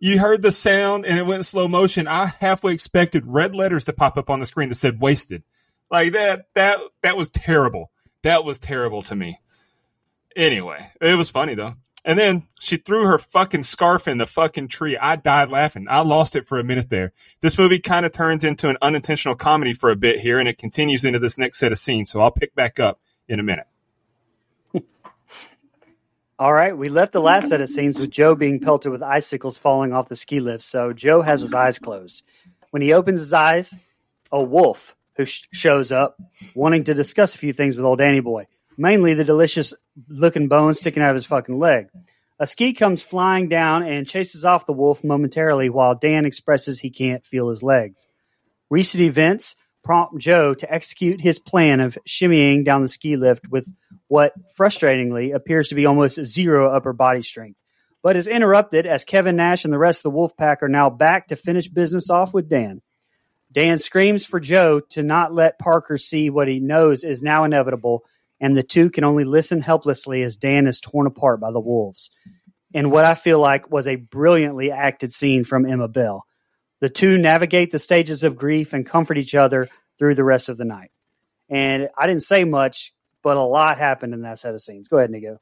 you 0.00 0.18
heard 0.20 0.42
the 0.42 0.52
sound 0.52 1.04
and 1.06 1.18
it 1.18 1.26
went 1.26 1.38
in 1.38 1.42
slow 1.42 1.66
motion. 1.66 2.06
I 2.06 2.26
halfway 2.26 2.72
expected 2.72 3.26
red 3.26 3.54
letters 3.54 3.86
to 3.86 3.92
pop 3.92 4.16
up 4.16 4.30
on 4.30 4.40
the 4.40 4.46
screen 4.46 4.68
that 4.68 4.76
said 4.76 5.00
wasted. 5.00 5.42
Like 5.90 6.12
that 6.12 6.46
that 6.54 6.78
that 7.02 7.16
was 7.16 7.30
terrible. 7.30 7.90
That 8.22 8.44
was 8.44 8.60
terrible 8.60 9.02
to 9.04 9.16
me. 9.16 9.40
Anyway, 10.36 10.88
it 11.00 11.16
was 11.16 11.30
funny 11.30 11.54
though. 11.54 11.74
And 12.04 12.18
then 12.18 12.44
she 12.60 12.76
threw 12.78 13.04
her 13.04 13.18
fucking 13.18 13.62
scarf 13.62 14.08
in 14.08 14.18
the 14.18 14.26
fucking 14.26 14.68
tree. 14.68 14.96
I 14.96 15.16
died 15.16 15.50
laughing. 15.50 15.86
I 15.88 16.00
lost 16.00 16.34
it 16.34 16.46
for 16.46 16.58
a 16.58 16.64
minute 16.64 16.88
there. 16.88 17.12
This 17.40 17.58
movie 17.58 17.78
kind 17.78 18.06
of 18.06 18.12
turns 18.12 18.42
into 18.42 18.68
an 18.70 18.78
unintentional 18.80 19.34
comedy 19.34 19.74
for 19.74 19.90
a 19.90 19.96
bit 19.96 20.20
here, 20.20 20.38
and 20.38 20.48
it 20.48 20.56
continues 20.56 21.04
into 21.04 21.18
this 21.18 21.36
next 21.36 21.58
set 21.58 21.72
of 21.72 21.78
scenes. 21.78 22.10
So 22.10 22.20
I'll 22.20 22.30
pick 22.30 22.54
back 22.54 22.80
up 22.80 23.00
in 23.28 23.38
a 23.38 23.42
minute. 23.42 23.66
All 26.38 26.52
right, 26.52 26.76
we 26.76 26.88
left 26.88 27.12
the 27.12 27.20
last 27.20 27.50
set 27.50 27.60
of 27.60 27.68
scenes 27.68 27.98
with 27.98 28.10
Joe 28.10 28.34
being 28.34 28.60
pelted 28.60 28.92
with 28.92 29.02
icicles 29.02 29.58
falling 29.58 29.92
off 29.92 30.08
the 30.08 30.16
ski 30.16 30.40
lift. 30.40 30.64
So 30.64 30.94
Joe 30.94 31.20
has 31.20 31.42
his 31.42 31.52
eyes 31.52 31.78
closed. 31.78 32.24
When 32.70 32.80
he 32.80 32.94
opens 32.94 33.20
his 33.20 33.34
eyes, 33.34 33.76
a 34.32 34.42
wolf 34.42 34.96
who 35.14 35.26
sh- 35.26 35.42
shows 35.52 35.92
up, 35.92 36.18
wanting 36.54 36.84
to 36.84 36.94
discuss 36.94 37.34
a 37.34 37.38
few 37.38 37.52
things 37.52 37.76
with 37.76 37.84
old 37.84 37.98
Danny 37.98 38.20
Boy, 38.20 38.46
mainly 38.80 39.12
the 39.12 39.24
delicious 39.24 39.74
looking 40.08 40.48
bone 40.48 40.72
sticking 40.72 41.02
out 41.02 41.10
of 41.10 41.16
his 41.16 41.26
fucking 41.26 41.58
leg. 41.58 41.88
A 42.38 42.46
ski 42.46 42.72
comes 42.72 43.02
flying 43.02 43.50
down 43.50 43.82
and 43.82 44.06
chases 44.06 44.46
off 44.46 44.64
the 44.64 44.72
wolf 44.72 45.04
momentarily 45.04 45.68
while 45.68 45.94
Dan 45.94 46.24
expresses 46.24 46.80
he 46.80 46.88
can't 46.88 47.24
feel 47.26 47.50
his 47.50 47.62
legs. 47.62 48.06
Recent 48.70 49.02
events 49.02 49.56
prompt 49.84 50.16
Joe 50.16 50.54
to 50.54 50.72
execute 50.72 51.20
his 51.20 51.38
plan 51.38 51.80
of 51.80 51.98
shimmying 52.08 52.64
down 52.64 52.80
the 52.80 52.88
ski 52.88 53.18
lift 53.18 53.50
with 53.50 53.68
what 54.08 54.32
frustratingly 54.58 55.34
appears 55.34 55.68
to 55.68 55.74
be 55.74 55.84
almost 55.84 56.24
zero 56.24 56.74
upper 56.74 56.94
body 56.94 57.20
strength, 57.20 57.62
but 58.02 58.16
is 58.16 58.26
interrupted 58.26 58.86
as 58.86 59.04
Kevin 59.04 59.36
Nash 59.36 59.64
and 59.64 59.72
the 59.74 59.78
rest 59.78 60.00
of 60.00 60.04
the 60.04 60.16
wolf 60.16 60.34
pack 60.38 60.62
are 60.62 60.68
now 60.68 60.88
back 60.88 61.26
to 61.26 61.36
finish 61.36 61.68
business 61.68 62.08
off 62.08 62.32
with 62.32 62.48
Dan. 62.48 62.80
Dan 63.52 63.76
screams 63.76 64.24
for 64.24 64.40
Joe 64.40 64.80
to 64.90 65.02
not 65.02 65.34
let 65.34 65.58
Parker 65.58 65.98
see 65.98 66.30
what 66.30 66.48
he 66.48 66.60
knows 66.60 67.04
is 67.04 67.20
now 67.20 67.44
inevitable, 67.44 68.04
and 68.40 68.56
the 68.56 68.62
two 68.62 68.90
can 68.90 69.04
only 69.04 69.24
listen 69.24 69.60
helplessly 69.60 70.22
as 70.22 70.36
Dan 70.36 70.66
is 70.66 70.80
torn 70.80 71.06
apart 71.06 71.40
by 71.40 71.52
the 71.52 71.60
wolves. 71.60 72.10
And 72.72 72.90
what 72.90 73.04
I 73.04 73.14
feel 73.14 73.40
like 73.40 73.70
was 73.70 73.86
a 73.86 73.96
brilliantly 73.96 74.70
acted 74.70 75.12
scene 75.12 75.44
from 75.44 75.66
Emma 75.66 75.88
Bell. 75.88 76.24
The 76.80 76.88
two 76.88 77.18
navigate 77.18 77.70
the 77.70 77.78
stages 77.78 78.24
of 78.24 78.36
grief 78.36 78.72
and 78.72 78.86
comfort 78.86 79.18
each 79.18 79.34
other 79.34 79.68
through 79.98 80.14
the 80.14 80.24
rest 80.24 80.48
of 80.48 80.56
the 80.56 80.64
night. 80.64 80.90
And 81.48 81.88
I 81.98 82.06
didn't 82.06 82.22
say 82.22 82.44
much, 82.44 82.94
but 83.22 83.36
a 83.36 83.42
lot 83.42 83.78
happened 83.78 84.14
in 84.14 84.22
that 84.22 84.38
set 84.38 84.54
of 84.54 84.60
scenes. 84.60 84.88
Go 84.88 84.98
ahead, 84.98 85.10
Nico. 85.10 85.40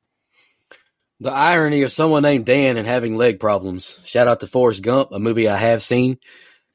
The 1.20 1.30
irony 1.30 1.82
of 1.82 1.92
someone 1.92 2.22
named 2.22 2.46
Dan 2.46 2.76
and 2.76 2.86
having 2.86 3.16
leg 3.16 3.40
problems. 3.40 3.98
Shout 4.04 4.28
out 4.28 4.40
to 4.40 4.46
Forrest 4.46 4.82
Gump, 4.82 5.10
a 5.12 5.18
movie 5.18 5.48
I 5.48 5.56
have 5.56 5.82
seen. 5.82 6.18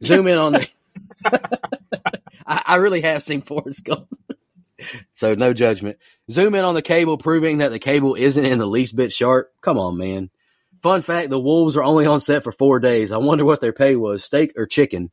Zoom 0.03 0.27
in 0.27 0.37
on 0.37 0.53
the. 0.53 0.67
I, 2.45 2.61
I 2.65 2.75
really 2.75 3.01
have 3.01 3.23
seen 3.23 3.41
Forrest 3.41 3.83
Gump. 3.83 4.07
so 5.13 5.35
no 5.35 5.53
judgment. 5.53 5.97
Zoom 6.29 6.55
in 6.55 6.65
on 6.65 6.75
the 6.75 6.81
cable, 6.81 7.17
proving 7.17 7.59
that 7.59 7.69
the 7.69 7.79
cable 7.79 8.15
isn't 8.15 8.45
in 8.45 8.59
the 8.59 8.65
least 8.65 8.95
bit 8.95 9.13
sharp. 9.13 9.51
Come 9.61 9.77
on, 9.77 9.97
man. 9.97 10.29
Fun 10.81 11.01
fact 11.01 11.29
the 11.29 11.39
Wolves 11.39 11.77
are 11.77 11.83
only 11.83 12.05
on 12.05 12.19
set 12.19 12.43
for 12.43 12.51
four 12.51 12.79
days. 12.79 13.11
I 13.11 13.17
wonder 13.17 13.45
what 13.45 13.61
their 13.61 13.73
pay 13.73 13.95
was 13.95 14.23
steak 14.23 14.53
or 14.57 14.65
chicken. 14.65 15.11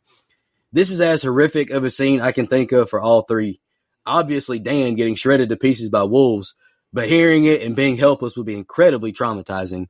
This 0.72 0.90
is 0.90 1.00
as 1.00 1.22
horrific 1.22 1.70
of 1.70 1.84
a 1.84 1.90
scene 1.90 2.20
I 2.20 2.32
can 2.32 2.46
think 2.46 2.72
of 2.72 2.90
for 2.90 3.00
all 3.00 3.22
three. 3.22 3.60
Obviously, 4.06 4.58
Dan 4.58 4.94
getting 4.94 5.14
shredded 5.14 5.48
to 5.50 5.56
pieces 5.56 5.88
by 5.88 6.04
wolves, 6.04 6.54
but 6.92 7.08
hearing 7.08 7.44
it 7.44 7.62
and 7.62 7.76
being 7.76 7.96
helpless 7.96 8.36
would 8.36 8.46
be 8.46 8.56
incredibly 8.56 9.12
traumatizing. 9.12 9.86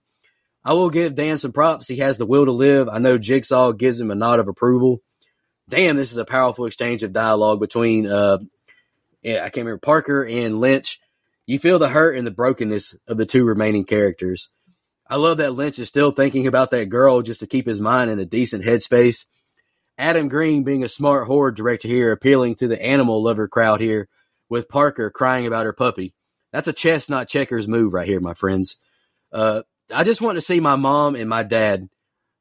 I 0.65 0.75
will 0.75 0.91
give 0.91 1.15
Dan 1.15 1.39
some 1.39 1.53
props. 1.53 1.89
He 1.89 1.97
has 1.97 2.19
the 2.19 2.27
will 2.27 2.45
to 2.45 2.53
live. 2.53 2.89
I 2.89 2.99
know 2.99 3.17
Jigsaw 3.17 3.73
gives 3.73 4.01
him 4.01 4.11
a 4.11 4.15
nod 4.15 4.41
of 4.41 4.49
approval. 4.49 5.01
Damn, 5.69 5.97
this 5.97 6.13
is 6.13 6.19
a 6.19 6.25
powerful 6.25 6.67
exchange 6.67 7.03
of 7.03 7.13
dialogue 7.13 7.61
between, 7.61 8.07
uh, 8.07 8.39
I 9.25 9.51
can't 9.51 9.57
remember, 9.59 9.79
Parker 9.79 10.25
and 10.25 10.61
Lynch. 10.61 11.01
You 11.47 11.59
feel 11.59 11.79
the 11.79 11.89
hurt 11.89 12.17
and 12.17 12.27
the 12.27 12.31
brokenness 12.31 12.95
of 13.07 13.17
the 13.17 13.27
two 13.27 13.45
remaining 13.45 13.85
characters. 13.85 14.49
I 15.09 15.17
love 15.17 15.39
that 15.39 15.55
Lynch 15.55 15.79
is 15.79 15.89
still 15.89 16.13
thinking 16.13 16.47
about 16.47 16.71
that 16.71 16.89
girl 16.89 17.23
just 17.23 17.41
to 17.41 17.47
keep 17.47 17.67
his 17.67 17.81
mind 17.81 18.11
in 18.11 18.21
a 18.21 18.25
decent 18.25 18.65
headspace. 18.65 19.27
Adam 19.99 20.29
Green 20.29 20.63
being 20.63 20.85
a 20.85 20.89
smart 20.89 21.27
horror 21.27 21.51
director 21.51 21.89
here, 21.89 22.13
appealing 22.13 22.55
to 22.57 22.69
the 22.69 22.81
animal 22.81 23.23
lover 23.23 23.49
crowd 23.49 23.81
here, 23.81 24.09
with 24.49 24.69
Parker 24.69 25.11
crying 25.11 25.47
about 25.47 25.67
her 25.67 25.73
puppy. 25.73 26.15
That's 26.53 26.69
a 26.69 26.73
chestnut 26.73 27.29
checkers 27.29 27.69
move 27.69 27.93
right 27.93 28.07
here, 28.07 28.21
my 28.21 28.35
friends. 28.35 28.77
Uh, 29.33 29.63
I 29.93 30.05
just 30.05 30.21
want 30.21 30.37
to 30.37 30.43
see 30.43 30.61
my 30.61 30.77
mom 30.77 31.17
and 31.17 31.29
my 31.29 31.43
dad. 31.43 31.89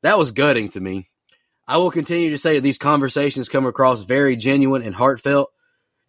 That 0.03 0.17
was 0.17 0.31
gutting 0.31 0.69
to 0.69 0.79
me. 0.79 1.09
I 1.67 1.77
will 1.77 1.91
continue 1.91 2.29
to 2.29 2.37
say 2.37 2.55
that 2.55 2.61
these 2.61 2.77
conversations 2.77 3.49
come 3.49 3.65
across 3.65 4.03
very 4.03 4.35
genuine 4.35 4.81
and 4.81 4.95
heartfelt. 4.95 5.51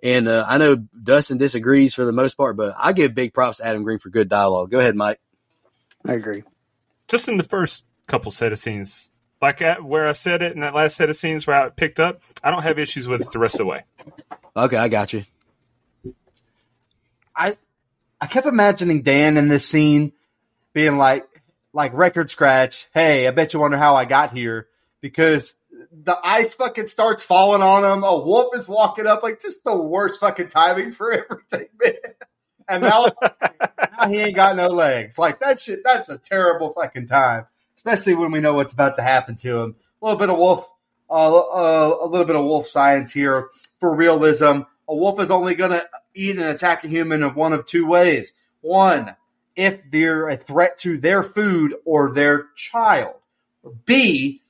And 0.03 0.29
uh, 0.29 0.45
I 0.49 0.59
know 0.59 0.77
Dustin 0.77 1.39
disagrees 1.39 1.95
for 1.95 2.05
the 2.05 2.13
most 2.13 2.35
part, 2.35 2.57
but 2.57 2.75
I 2.79 2.93
give 2.93 3.15
big 3.15 3.35
props 3.35 3.59
to 3.59 3.67
Adam 3.67 3.83
Green 3.83 3.99
for 3.99 4.09
good 4.09 4.29
dialogue. 4.29 4.71
Go 4.71 4.79
ahead, 4.79 4.97
Mike. 4.97 5.21
I 6.07 6.15
agree. 6.15 6.43
Just 7.09 7.29
in 7.29 7.37
the 7.37 7.45
first 7.45 7.85
couple 8.07 8.31
set 8.33 8.53
of 8.53 8.59
scenes, 8.59 9.11
like 9.43 9.61
at, 9.63 9.85
where 9.85 10.09
I 10.09 10.13
said 10.13 10.43
it 10.43 10.53
in 10.53 10.61
that 10.61 10.75
last 10.75 10.97
set 10.97 11.11
of 11.11 11.17
scenes 11.17 11.47
where 11.47 11.61
I 11.61 11.69
picked 11.69 12.01
up, 12.01 12.21
I 12.43 12.51
don't 12.51 12.63
have 12.63 12.79
issues 12.79 13.09
with 13.09 13.21
it 13.21 13.31
the 13.31 13.39
rest 13.39 13.55
of 13.55 13.59
the 13.59 13.67
way. 13.67 13.85
Okay, 14.57 14.77
I 14.77 14.89
got 14.89 15.13
you. 15.13 15.25
I 17.37 17.57
I 18.21 18.27
kept 18.27 18.47
imagining 18.47 19.03
Dan 19.03 19.37
in 19.37 19.49
this 19.49 19.67
scene 19.67 20.13
being 20.73 20.99
like, 20.99 21.27
like 21.73 21.93
record 21.95 22.31
scratch. 22.31 22.89
Hey, 22.93 23.27
I 23.27 23.31
bet 23.31 23.55
you 23.55 23.61
wonder 23.61 23.79
how 23.79 23.97
I 23.97 24.05
got 24.05 24.33
here 24.33 24.69
because 25.01 25.57
the 25.93 26.19
ice 26.23 26.55
fucking 26.55 26.87
starts 26.87 27.23
falling 27.23 27.63
on 27.63 27.85
him. 27.85 28.05
A 28.05 28.19
wolf 28.19 28.57
is 28.57 28.69
walking 28.69 29.07
up, 29.07 29.23
like 29.23 29.41
just 29.41 29.65
the 29.65 29.77
worst 29.77 30.21
fucking 30.21 30.49
timing 30.49 30.93
for 30.93 31.13
everything, 31.31 31.69
man. 31.83 32.15
And 32.69 32.83
now, 32.83 33.07
now 33.99 34.09
he 34.09 34.19
ain't 34.19 34.37
got 34.37 34.57
no 34.57 34.69
legs. 34.69 35.19
Like 35.19 35.41
that 35.41 35.59
shit. 35.59 35.81
That's 35.85 36.09
a 36.09 36.19
terrible 36.19 36.73
fucking 36.73 37.07
time, 37.07 37.47
especially 37.77 38.15
when 38.15 38.31
we 38.31 38.41
know 38.41 38.55
what's 38.55 38.73
about 38.73 38.97
to 38.97 39.03
happen 39.03 39.35
to 39.37 39.59
him. 39.59 39.77
A 40.01 40.05
little 40.05 40.19
bit 40.19 40.31
of 40.31 40.39
wolf, 40.39 40.69
uh, 41.11 41.37
uh, 41.37 41.99
a 42.01 42.07
little 42.07 42.27
bit 42.27 42.37
of 42.37 42.45
wolf 42.45 42.67
science 42.67 43.13
here 43.13 43.49
for 43.81 43.95
realism. 43.95 44.63
A 44.89 44.95
wolf 44.95 45.21
is 45.21 45.31
only 45.31 45.55
going 45.55 45.73
to 45.73 45.85
eat 46.15 46.37
and 46.37 46.45
attack 46.45 46.85
a 46.85 46.89
human 46.89 47.23
in 47.23 47.35
one 47.35 47.53
of 47.53 47.67
two 47.67 47.87
ways. 47.87 48.35
One, 48.61 49.17
if 49.57 49.81
they're 49.91 50.29
a 50.29 50.37
threat 50.37 50.79
to 50.79 50.99
their 50.99 51.23
food 51.23 51.75
or 51.85 52.13
their 52.13 52.47
child. 52.55 53.15
B, 53.85 54.41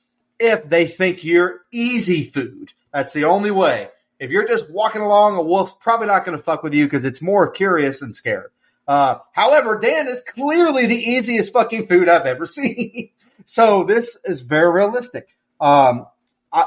if 0.41 0.67
they 0.67 0.87
think 0.87 1.23
you're 1.23 1.61
easy 1.71 2.29
food. 2.31 2.73
That's 2.91 3.13
the 3.13 3.25
only 3.25 3.51
way. 3.51 3.89
If 4.19 4.31
you're 4.31 4.47
just 4.47 4.69
walking 4.69 5.01
along, 5.01 5.37
a 5.37 5.41
wolf's 5.41 5.73
probably 5.73 6.07
not 6.07 6.25
going 6.25 6.37
to 6.37 6.43
fuck 6.43 6.63
with 6.63 6.73
you 6.73 6.85
because 6.85 7.05
it's 7.05 7.21
more 7.21 7.49
curious 7.49 8.01
and 8.01 8.15
scared. 8.15 8.51
Uh, 8.87 9.19
however, 9.33 9.79
Dan 9.79 10.07
is 10.07 10.21
clearly 10.21 10.87
the 10.87 10.95
easiest 10.95 11.53
fucking 11.53 11.87
food 11.87 12.09
I've 12.09 12.25
ever 12.25 12.45
seen. 12.47 13.11
so 13.45 13.83
this 13.83 14.17
is 14.25 14.41
very 14.41 14.71
realistic. 14.71 15.29
Um, 15.59 16.07
I, 16.51 16.65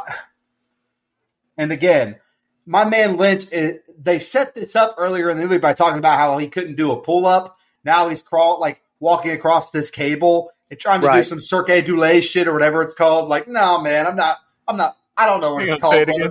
and 1.58 1.72
again, 1.72 2.16
my 2.64 2.84
man 2.84 3.16
Lynch, 3.16 3.52
it, 3.52 3.84
they 4.02 4.20
set 4.20 4.54
this 4.54 4.76
up 4.76 4.94
earlier 4.98 5.30
in 5.30 5.36
the 5.36 5.42
movie 5.42 5.58
by 5.58 5.74
talking 5.74 5.98
about 5.98 6.18
how 6.18 6.38
he 6.38 6.48
couldn't 6.48 6.76
do 6.76 6.92
a 6.92 7.00
pull 7.00 7.26
up. 7.26 7.58
Now 7.84 8.08
he's 8.08 8.22
crawl 8.22 8.60
like 8.60 8.80
walking 9.00 9.32
across 9.32 9.72
this 9.72 9.90
cable 9.90 10.50
and 10.74 10.80
trying 10.80 11.00
to 11.00 11.06
Right. 11.06 11.16
do 11.18 11.24
some 11.24 11.40
Cirque 11.40 11.84
du 11.84 11.86
Soleil 11.96 12.20
shit 12.20 12.46
or 12.46 12.52
whatever 12.52 12.82
it's 12.82 12.94
called. 12.94 13.28
Like, 13.28 13.48
no, 13.48 13.80
man, 13.80 14.06
I'm 14.06 14.16
not. 14.16 14.38
I'm 14.68 14.76
not. 14.76 14.96
I 15.16 15.26
don't 15.26 15.40
know 15.40 15.54
what 15.54 15.62
Hang 15.62 15.74
it's 15.74 15.76
on, 15.76 15.80
called. 15.80 15.94
say 15.94 16.02
it 16.02 16.08
again. 16.08 16.30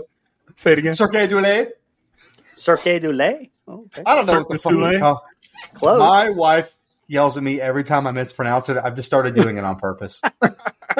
Say 0.55 0.71
it 0.73 0.79
again. 0.79 0.93
Cirque 0.93 1.11
du 1.13 1.29
Soleil. 1.29 1.67
Cirque 2.55 3.01
du 3.01 3.11
Lait. 3.11 3.51
Oh, 3.67 3.85
okay. 3.85 4.03
I 4.05 4.15
don't 4.15 4.27
know 4.27 4.39
what 4.39 4.49
the 4.49 4.57
Cirque 4.57 4.73
fuck 4.73 4.81
du 4.81 4.85
it's 4.91 4.99
called. 4.99 5.17
Close. 5.73 5.99
My 5.99 6.29
wife 6.31 6.75
yells 7.07 7.37
at 7.37 7.43
me 7.43 7.61
every 7.61 7.83
time 7.83 8.05
I 8.07 8.11
mispronounce 8.11 8.69
it. 8.69 8.77
I've 8.77 8.95
just 8.95 9.07
started 9.07 9.33
doing 9.35 9.57
it 9.57 9.63
on 9.63 9.77
purpose. 9.77 10.21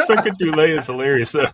Cirque 0.06 0.34
du 0.40 0.52
Lait 0.52 0.72
is 0.72 0.86
hilarious 0.88 1.32
though. 1.34 1.48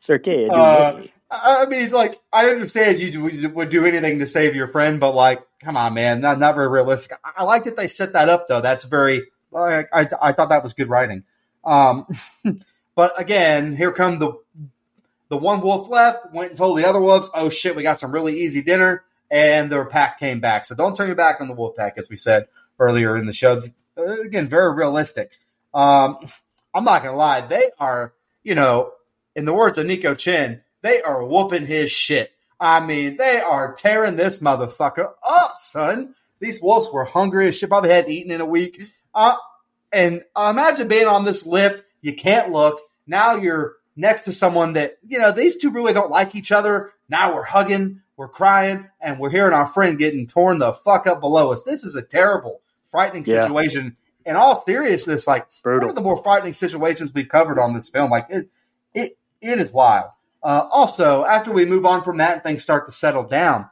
Cirque 0.00 0.24
du 0.24 0.48
Uh, 0.50 1.02
I 1.30 1.62
I 1.62 1.66
mean, 1.66 1.90
like, 1.90 2.20
I 2.32 2.46
understand 2.50 2.98
you 3.00 3.28
you 3.28 3.48
would 3.50 3.70
do 3.70 3.84
anything 3.86 4.18
to 4.20 4.26
save 4.26 4.54
your 4.56 4.68
friend, 4.68 4.98
but 5.00 5.14
like, 5.14 5.42
come 5.62 5.76
on, 5.76 5.94
man, 5.94 6.20
not 6.20 6.38
not 6.38 6.54
very 6.54 6.68
realistic. 6.68 7.18
I, 7.24 7.32
I 7.38 7.42
like 7.44 7.64
that 7.64 7.76
they 7.76 7.88
set 7.88 8.12
that 8.14 8.28
up, 8.28 8.48
though. 8.48 8.60
That's 8.60 8.84
very. 8.84 9.22
I, 9.54 9.84
I, 9.92 10.08
I 10.20 10.32
thought 10.32 10.48
that 10.50 10.62
was 10.62 10.74
good 10.74 10.88
writing. 10.88 11.24
Um, 11.64 12.06
but 12.94 13.18
again, 13.20 13.76
here 13.76 13.92
come 13.92 14.18
the 14.18 14.32
the 15.28 15.36
one 15.36 15.60
wolf 15.60 15.88
left. 15.88 16.32
Went 16.32 16.50
and 16.50 16.58
told 16.58 16.78
the 16.78 16.88
other 16.88 17.00
wolves, 17.00 17.30
"Oh 17.34 17.48
shit, 17.48 17.76
we 17.76 17.82
got 17.82 17.98
some 17.98 18.12
really 18.12 18.40
easy 18.40 18.62
dinner," 18.62 19.04
and 19.30 19.70
their 19.70 19.84
pack 19.84 20.18
came 20.18 20.40
back. 20.40 20.64
So 20.64 20.74
don't 20.74 20.96
turn 20.96 21.06
your 21.06 21.16
back 21.16 21.40
on 21.40 21.48
the 21.48 21.54
wolf 21.54 21.76
pack, 21.76 21.94
as 21.96 22.08
we 22.10 22.16
said 22.16 22.46
earlier 22.78 23.16
in 23.16 23.26
the 23.26 23.32
show. 23.32 23.62
Uh, 23.96 24.20
Again, 24.20 24.48
very 24.48 24.74
realistic. 24.74 25.32
Um, 25.72 26.18
I'm 26.74 26.84
not 26.84 27.02
gonna 27.02 27.16
lie, 27.16 27.40
they 27.40 27.70
are, 27.80 28.12
you 28.44 28.54
know, 28.54 28.92
in 29.34 29.44
the 29.44 29.52
words 29.52 29.76
of 29.76 29.86
Nico 29.86 30.14
Chin, 30.14 30.60
they 30.82 31.02
are 31.02 31.24
whooping 31.24 31.66
his 31.66 31.90
shit. 31.90 32.30
I 32.60 32.78
mean, 32.78 33.16
they 33.16 33.40
are 33.40 33.74
tearing 33.74 34.16
this 34.16 34.38
motherfucker 34.38 35.12
up, 35.28 35.54
son. 35.58 36.14
These 36.38 36.62
wolves 36.62 36.88
were 36.92 37.04
hungry 37.04 37.48
as 37.48 37.56
shit, 37.56 37.68
probably 37.68 37.90
hadn't 37.90 38.12
eaten 38.12 38.30
in 38.30 38.40
a 38.40 38.46
week. 38.46 38.82
Uh, 39.20 39.36
and 39.92 40.22
uh, 40.34 40.48
imagine 40.50 40.88
being 40.88 41.06
on 41.06 41.24
this 41.24 41.44
lift, 41.44 41.84
you 42.00 42.14
can't 42.14 42.50
look. 42.50 42.80
Now 43.06 43.34
you're 43.34 43.74
next 43.96 44.22
to 44.22 44.32
someone 44.32 44.72
that, 44.74 44.96
you 45.06 45.18
know, 45.18 45.30
these 45.30 45.58
two 45.58 45.70
really 45.70 45.92
don't 45.92 46.10
like 46.10 46.34
each 46.34 46.50
other. 46.52 46.92
Now 47.08 47.34
we're 47.34 47.44
hugging, 47.44 48.00
we're 48.16 48.28
crying, 48.28 48.88
and 49.00 49.18
we're 49.18 49.30
hearing 49.30 49.52
our 49.52 49.66
friend 49.66 49.98
getting 49.98 50.26
torn 50.26 50.58
the 50.58 50.72
fuck 50.72 51.06
up 51.06 51.20
below 51.20 51.52
us. 51.52 51.64
This 51.64 51.84
is 51.84 51.96
a 51.96 52.02
terrible, 52.02 52.62
frightening 52.90 53.24
Yeah. 53.26 53.42
situation. 53.42 53.96
In 54.24 54.36
all 54.36 54.64
seriousness, 54.64 55.26
like 55.26 55.48
Brutal. 55.62 55.88
one 55.88 55.90
of 55.90 55.96
the 55.96 56.02
more 56.02 56.22
frightening 56.22 56.52
situations 56.52 57.12
we've 57.12 57.28
covered 57.28 57.58
on 57.58 57.72
this 57.74 57.88
film. 57.90 58.10
Like 58.10 58.26
it, 58.30 58.48
it, 58.94 59.18
it 59.40 59.58
is 59.58 59.70
wild. 59.70 60.10
Uh, 60.42 60.66
also, 60.70 61.24
after 61.26 61.50
we 61.52 61.66
move 61.66 61.84
on 61.84 62.02
from 62.02 62.18
that 62.18 62.34
and 62.34 62.42
things 62.42 62.62
start 62.62 62.86
to 62.86 62.92
settle 62.92 63.24
down, 63.24 63.68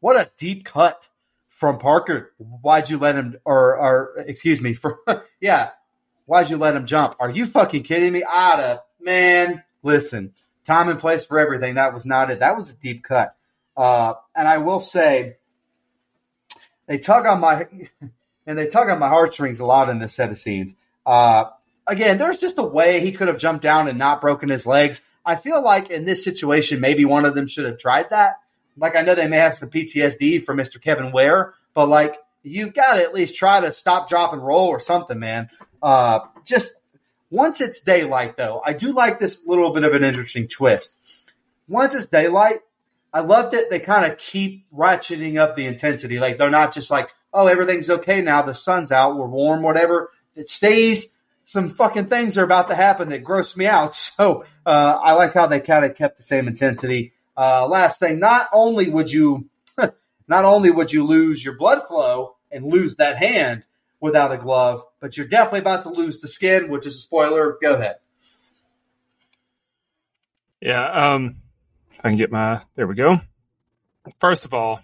what 0.00 0.16
a 0.16 0.30
deep 0.36 0.64
cut 0.64 1.08
from 1.56 1.78
Parker. 1.78 2.32
Why'd 2.38 2.90
you 2.90 2.98
let 2.98 3.16
him, 3.16 3.38
or, 3.44 3.76
or 3.76 4.24
excuse 4.26 4.60
me, 4.60 4.74
for 4.74 4.98
yeah, 5.40 5.70
why'd 6.26 6.50
you 6.50 6.58
let 6.58 6.76
him 6.76 6.86
jump? 6.86 7.16
Are 7.18 7.30
you 7.30 7.46
fucking 7.46 7.82
kidding 7.82 8.12
me? 8.12 8.22
I'd 8.22 8.78
man, 9.00 9.64
listen, 9.82 10.34
time 10.64 10.88
and 10.88 11.00
place 11.00 11.24
for 11.24 11.38
everything. 11.38 11.76
That 11.76 11.94
was 11.94 12.04
not 12.04 12.30
it. 12.30 12.40
That 12.40 12.56
was 12.56 12.70
a 12.70 12.76
deep 12.76 13.04
cut. 13.04 13.34
Uh, 13.74 14.14
and 14.34 14.46
I 14.46 14.58
will 14.58 14.80
say, 14.80 15.36
they 16.86 16.98
tug 16.98 17.26
on 17.26 17.40
my, 17.40 17.66
and 18.46 18.58
they 18.58 18.66
tug 18.66 18.90
on 18.90 18.98
my 18.98 19.08
heartstrings 19.08 19.60
a 19.60 19.66
lot 19.66 19.88
in 19.88 19.98
this 19.98 20.14
set 20.14 20.30
of 20.30 20.38
scenes. 20.38 20.76
Uh, 21.06 21.44
again, 21.86 22.18
there's 22.18 22.40
just 22.40 22.58
a 22.58 22.62
way 22.62 23.00
he 23.00 23.12
could 23.12 23.28
have 23.28 23.38
jumped 23.38 23.62
down 23.62 23.88
and 23.88 23.98
not 23.98 24.20
broken 24.20 24.50
his 24.50 24.66
legs. 24.66 25.00
I 25.24 25.36
feel 25.36 25.62
like 25.62 25.90
in 25.90 26.04
this 26.04 26.22
situation, 26.22 26.80
maybe 26.80 27.04
one 27.04 27.24
of 27.24 27.34
them 27.34 27.46
should 27.46 27.64
have 27.64 27.78
tried 27.78 28.10
that. 28.10 28.40
Like 28.76 28.96
I 28.96 29.02
know 29.02 29.14
they 29.14 29.28
may 29.28 29.38
have 29.38 29.56
some 29.56 29.70
PTSD 29.70 30.44
from 30.44 30.58
Mr. 30.58 30.80
Kevin 30.80 31.12
Ware, 31.12 31.54
but 31.74 31.88
like 31.88 32.16
you've 32.42 32.74
got 32.74 32.96
to 32.96 33.02
at 33.02 33.14
least 33.14 33.36
try 33.36 33.60
to 33.60 33.72
stop, 33.72 34.08
drop, 34.08 34.32
and 34.32 34.44
roll 34.44 34.68
or 34.68 34.80
something, 34.80 35.18
man. 35.18 35.48
Uh, 35.82 36.20
just 36.44 36.72
once 37.30 37.60
it's 37.60 37.80
daylight, 37.80 38.36
though, 38.36 38.62
I 38.64 38.72
do 38.72 38.92
like 38.92 39.18
this 39.18 39.40
little 39.46 39.72
bit 39.72 39.84
of 39.84 39.94
an 39.94 40.04
interesting 40.04 40.46
twist. 40.46 40.96
Once 41.68 41.94
it's 41.94 42.06
daylight, 42.06 42.60
I 43.12 43.20
love 43.20 43.50
that 43.52 43.70
they 43.70 43.80
kind 43.80 44.10
of 44.10 44.18
keep 44.18 44.66
ratcheting 44.72 45.38
up 45.38 45.56
the 45.56 45.66
intensity. 45.66 46.18
Like 46.20 46.38
they're 46.38 46.50
not 46.50 46.72
just 46.72 46.90
like, 46.90 47.10
oh, 47.32 47.46
everything's 47.46 47.90
okay 47.90 48.20
now. 48.20 48.42
The 48.42 48.54
sun's 48.54 48.92
out. 48.92 49.16
We're 49.16 49.26
warm, 49.26 49.62
whatever. 49.62 50.10
It 50.34 50.48
stays. 50.48 51.12
Some 51.44 51.70
fucking 51.70 52.06
things 52.06 52.36
are 52.38 52.44
about 52.44 52.68
to 52.68 52.74
happen 52.74 53.08
that 53.10 53.24
gross 53.24 53.56
me 53.56 53.66
out. 53.66 53.94
So 54.16 54.44
uh, 54.64 54.98
I 55.02 55.12
like 55.12 55.34
how 55.34 55.46
they 55.46 55.60
kind 55.60 55.84
of 55.84 55.94
kept 55.94 56.16
the 56.16 56.22
same 56.22 56.48
intensity. 56.48 57.12
Uh, 57.36 57.66
last 57.66 58.00
thing, 58.00 58.18
not 58.18 58.48
only 58.52 58.88
would 58.88 59.10
you, 59.10 59.48
not 60.28 60.44
only 60.44 60.70
would 60.70 60.92
you 60.92 61.04
lose 61.04 61.44
your 61.44 61.56
blood 61.56 61.86
flow 61.86 62.36
and 62.50 62.64
lose 62.64 62.96
that 62.96 63.18
hand 63.18 63.64
without 64.00 64.32
a 64.32 64.36
glove, 64.36 64.82
but 65.00 65.16
you're 65.16 65.26
definitely 65.26 65.60
about 65.60 65.82
to 65.82 65.90
lose 65.90 66.20
the 66.20 66.28
skin, 66.28 66.68
which 66.68 66.86
is 66.86 66.96
a 66.96 67.00
spoiler. 67.00 67.58
Go 67.60 67.74
ahead. 67.74 67.96
Yeah, 70.60 71.14
um, 71.14 71.36
if 71.92 72.00
I 72.04 72.08
can 72.08 72.16
get 72.16 72.32
my 72.32 72.62
there 72.74 72.86
we 72.86 72.94
go. 72.94 73.20
First 74.18 74.44
of 74.44 74.54
all, 74.54 74.80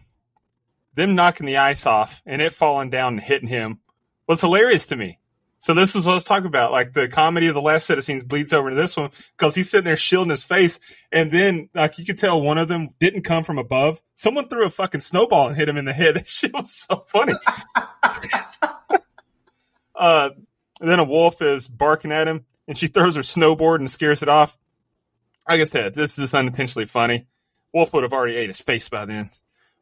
them 0.94 1.14
knocking 1.14 1.46
the 1.46 1.57
ice 1.59 1.86
off 1.86 2.22
and 2.26 2.42
it 2.42 2.53
falling 2.53 2.90
down 2.90 3.14
and 3.14 3.22
hitting 3.22 3.48
him 3.48 3.78
was 4.26 4.40
hilarious 4.40 4.86
to 4.86 4.96
me. 4.96 5.18
So 5.62 5.74
this 5.74 5.94
is 5.94 6.04
what 6.04 6.12
I 6.12 6.14
was 6.16 6.24
talking 6.24 6.48
about. 6.48 6.72
Like 6.72 6.92
the 6.92 7.06
comedy 7.06 7.46
of 7.46 7.54
the 7.54 7.62
last 7.62 7.86
set 7.86 7.96
of 7.96 8.02
scenes 8.02 8.24
bleeds 8.24 8.52
over 8.52 8.68
into 8.68 8.80
this 8.80 8.96
one 8.96 9.10
because 9.38 9.54
he's 9.54 9.70
sitting 9.70 9.84
there 9.84 9.94
shielding 9.94 10.30
his 10.30 10.42
face, 10.42 10.80
and 11.12 11.30
then 11.30 11.68
like 11.72 12.00
you 12.00 12.04
could 12.04 12.18
tell 12.18 12.42
one 12.42 12.58
of 12.58 12.66
them 12.66 12.88
didn't 12.98 13.22
come 13.22 13.44
from 13.44 13.58
above. 13.58 14.02
Someone 14.16 14.48
threw 14.48 14.66
a 14.66 14.70
fucking 14.70 15.02
snowball 15.02 15.46
and 15.46 15.56
hit 15.56 15.68
him 15.68 15.76
in 15.76 15.84
the 15.84 15.92
head. 15.92 16.16
That 16.22 16.26
shit 16.26 16.52
was 16.52 16.72
so 16.72 16.96
funny. 17.06 17.34
uh, 19.94 20.30
and 20.80 20.90
then 20.90 20.98
a 20.98 21.04
wolf 21.04 21.40
is 21.40 21.68
barking 21.68 22.10
at 22.10 22.26
him, 22.26 22.44
and 22.66 22.76
she 22.76 22.88
throws 22.88 23.14
her 23.14 23.22
snowboard 23.22 23.76
and 23.76 23.88
scares 23.88 24.24
it 24.24 24.28
off. 24.28 24.58
Like 25.48 25.60
I 25.60 25.64
said, 25.64 25.94
this 25.94 26.18
is 26.18 26.34
unintentionally 26.34 26.86
funny. 26.86 27.28
Wolf 27.72 27.94
would 27.94 28.02
have 28.02 28.12
already 28.12 28.34
ate 28.34 28.50
his 28.50 28.60
face 28.60 28.88
by 28.88 29.04
then. 29.04 29.30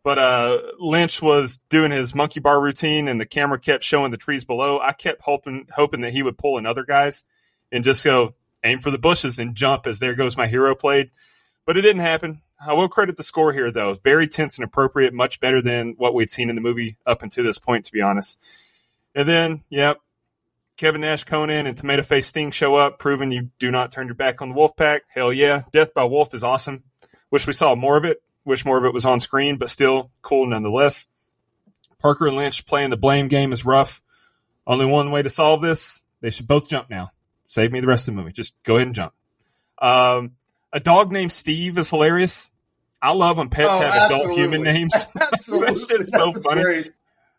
But 0.03 0.19
uh, 0.19 0.59
Lynch 0.79 1.21
was 1.21 1.59
doing 1.69 1.91
his 1.91 2.15
monkey 2.15 2.41
bar 2.41 2.61
routine, 2.61 3.07
and 3.07 3.21
the 3.21 3.27
camera 3.27 3.59
kept 3.59 3.85
showing 3.85 4.11
the 4.11 4.17
trees 4.17 4.45
below. 4.45 4.81
I 4.81 4.93
kept 4.93 5.23
hoping 5.23 5.67
hoping 5.75 6.01
that 6.01 6.13
he 6.13 6.23
would 6.23 6.39
pull 6.39 6.57
another 6.57 6.85
guy's 6.85 7.25
and 7.71 7.85
just 7.85 8.05
go 8.05 8.35
aim 8.65 8.79
for 8.81 8.91
the 8.91 8.99
bushes 8.99 9.39
and 9.39 9.55
jump 9.55 9.87
as 9.87 9.99
there 9.99 10.15
goes 10.15 10.37
my 10.37 10.47
hero 10.47 10.75
played. 10.75 11.11
But 11.67 11.77
it 11.77 11.83
didn't 11.83 12.03
happen. 12.03 12.43
I 12.67 12.75
will 12.75 12.89
credit 12.89 13.17
the 13.17 13.23
score 13.23 13.53
here, 13.53 13.71
though. 13.71 13.95
Very 13.95 14.27
tense 14.27 14.59
and 14.59 14.65
appropriate, 14.65 15.15
much 15.15 15.41
better 15.41 15.63
than 15.63 15.95
what 15.97 16.15
we'd 16.15 16.31
seen 16.31 16.51
in 16.51 16.57
the 16.57 16.61
movie 16.61 16.97
up 17.07 17.23
until 17.23 17.45
this 17.45 17.59
point, 17.59 17.87
to 17.87 17.93
be 17.93 18.03
honest. 18.03 18.39
And 19.15 19.29
then, 19.29 19.63
yep, 19.71 19.99
Kevin 20.77 21.01
Nash, 21.03 21.25
Konnan, 21.25 21.67
and 21.67 21.77
Tomato 21.77 22.03
Face 22.03 22.27
Sting 22.27 22.51
show 22.51 22.75
up, 22.75 22.99
proving 22.99 23.33
you 23.33 23.51
do 23.59 23.71
not 23.71 23.93
turn 23.93 24.07
your 24.07 24.15
back 24.15 24.41
on 24.41 24.51
the 24.51 24.55
wolf 24.55 24.77
pack. 24.77 25.03
Hell 25.13 25.33
yeah. 25.33 25.63
Death 25.73 25.95
by 25.95 26.05
Wolf 26.05 26.35
is 26.35 26.45
awesome. 26.45 26.85
Wish 27.31 27.47
we 27.47 27.53
saw 27.53 27.75
more 27.75 27.97
of 27.97 28.05
it. 28.05 28.23
Wish 28.45 28.65
more 28.65 28.79
of 28.79 28.85
it 28.85 28.95
was 28.95 29.05
on 29.05 29.21
screen, 29.21 29.57
but 29.57 29.69
still 29.71 30.11
cool 30.23 30.47
nonetheless. 30.47 31.07
Parker 32.01 32.27
and 32.27 32.37
Lynch 32.37 32.65
playing 32.67 32.91
the 32.91 32.97
blame 32.97 33.29
game 33.29 33.53
is 33.53 33.65
rough. 33.67 34.01
Only 34.67 34.87
one 34.87 35.11
way 35.11 35.23
to 35.23 35.29
solve 35.31 35.61
this. 35.61 36.05
They 36.21 36.31
should 36.31 36.47
both 36.49 36.69
jump 36.69 36.89
now. 36.91 37.11
Save 37.47 37.73
me 37.73 37.81
the 37.81 37.87
rest 37.87 38.09
of 38.09 38.15
the 38.15 38.21
movie. 38.21 38.33
Just 38.33 38.55
go 38.63 38.77
ahead 38.77 38.87
and 38.89 38.95
jump. 38.95 39.13
Um, 39.79 40.33
a 40.73 40.81
dog 40.81 41.13
named 41.13 41.33
Steve 41.33 41.77
is 41.79 41.91
hilarious. 41.91 42.53
I 43.03 43.13
love 43.13 43.39
when 43.39 43.49
pets 43.49 43.75
Oh, 43.75 43.81
have 43.81 44.11
adult 44.11 44.31
human 44.37 44.63
names. 44.65 45.07
Absolutely. 45.33 45.75
That 45.75 45.87
shit's 45.89 46.13
so 46.13 46.33
That's 46.33 46.47
funny. 46.47 46.63
great. 46.63 46.91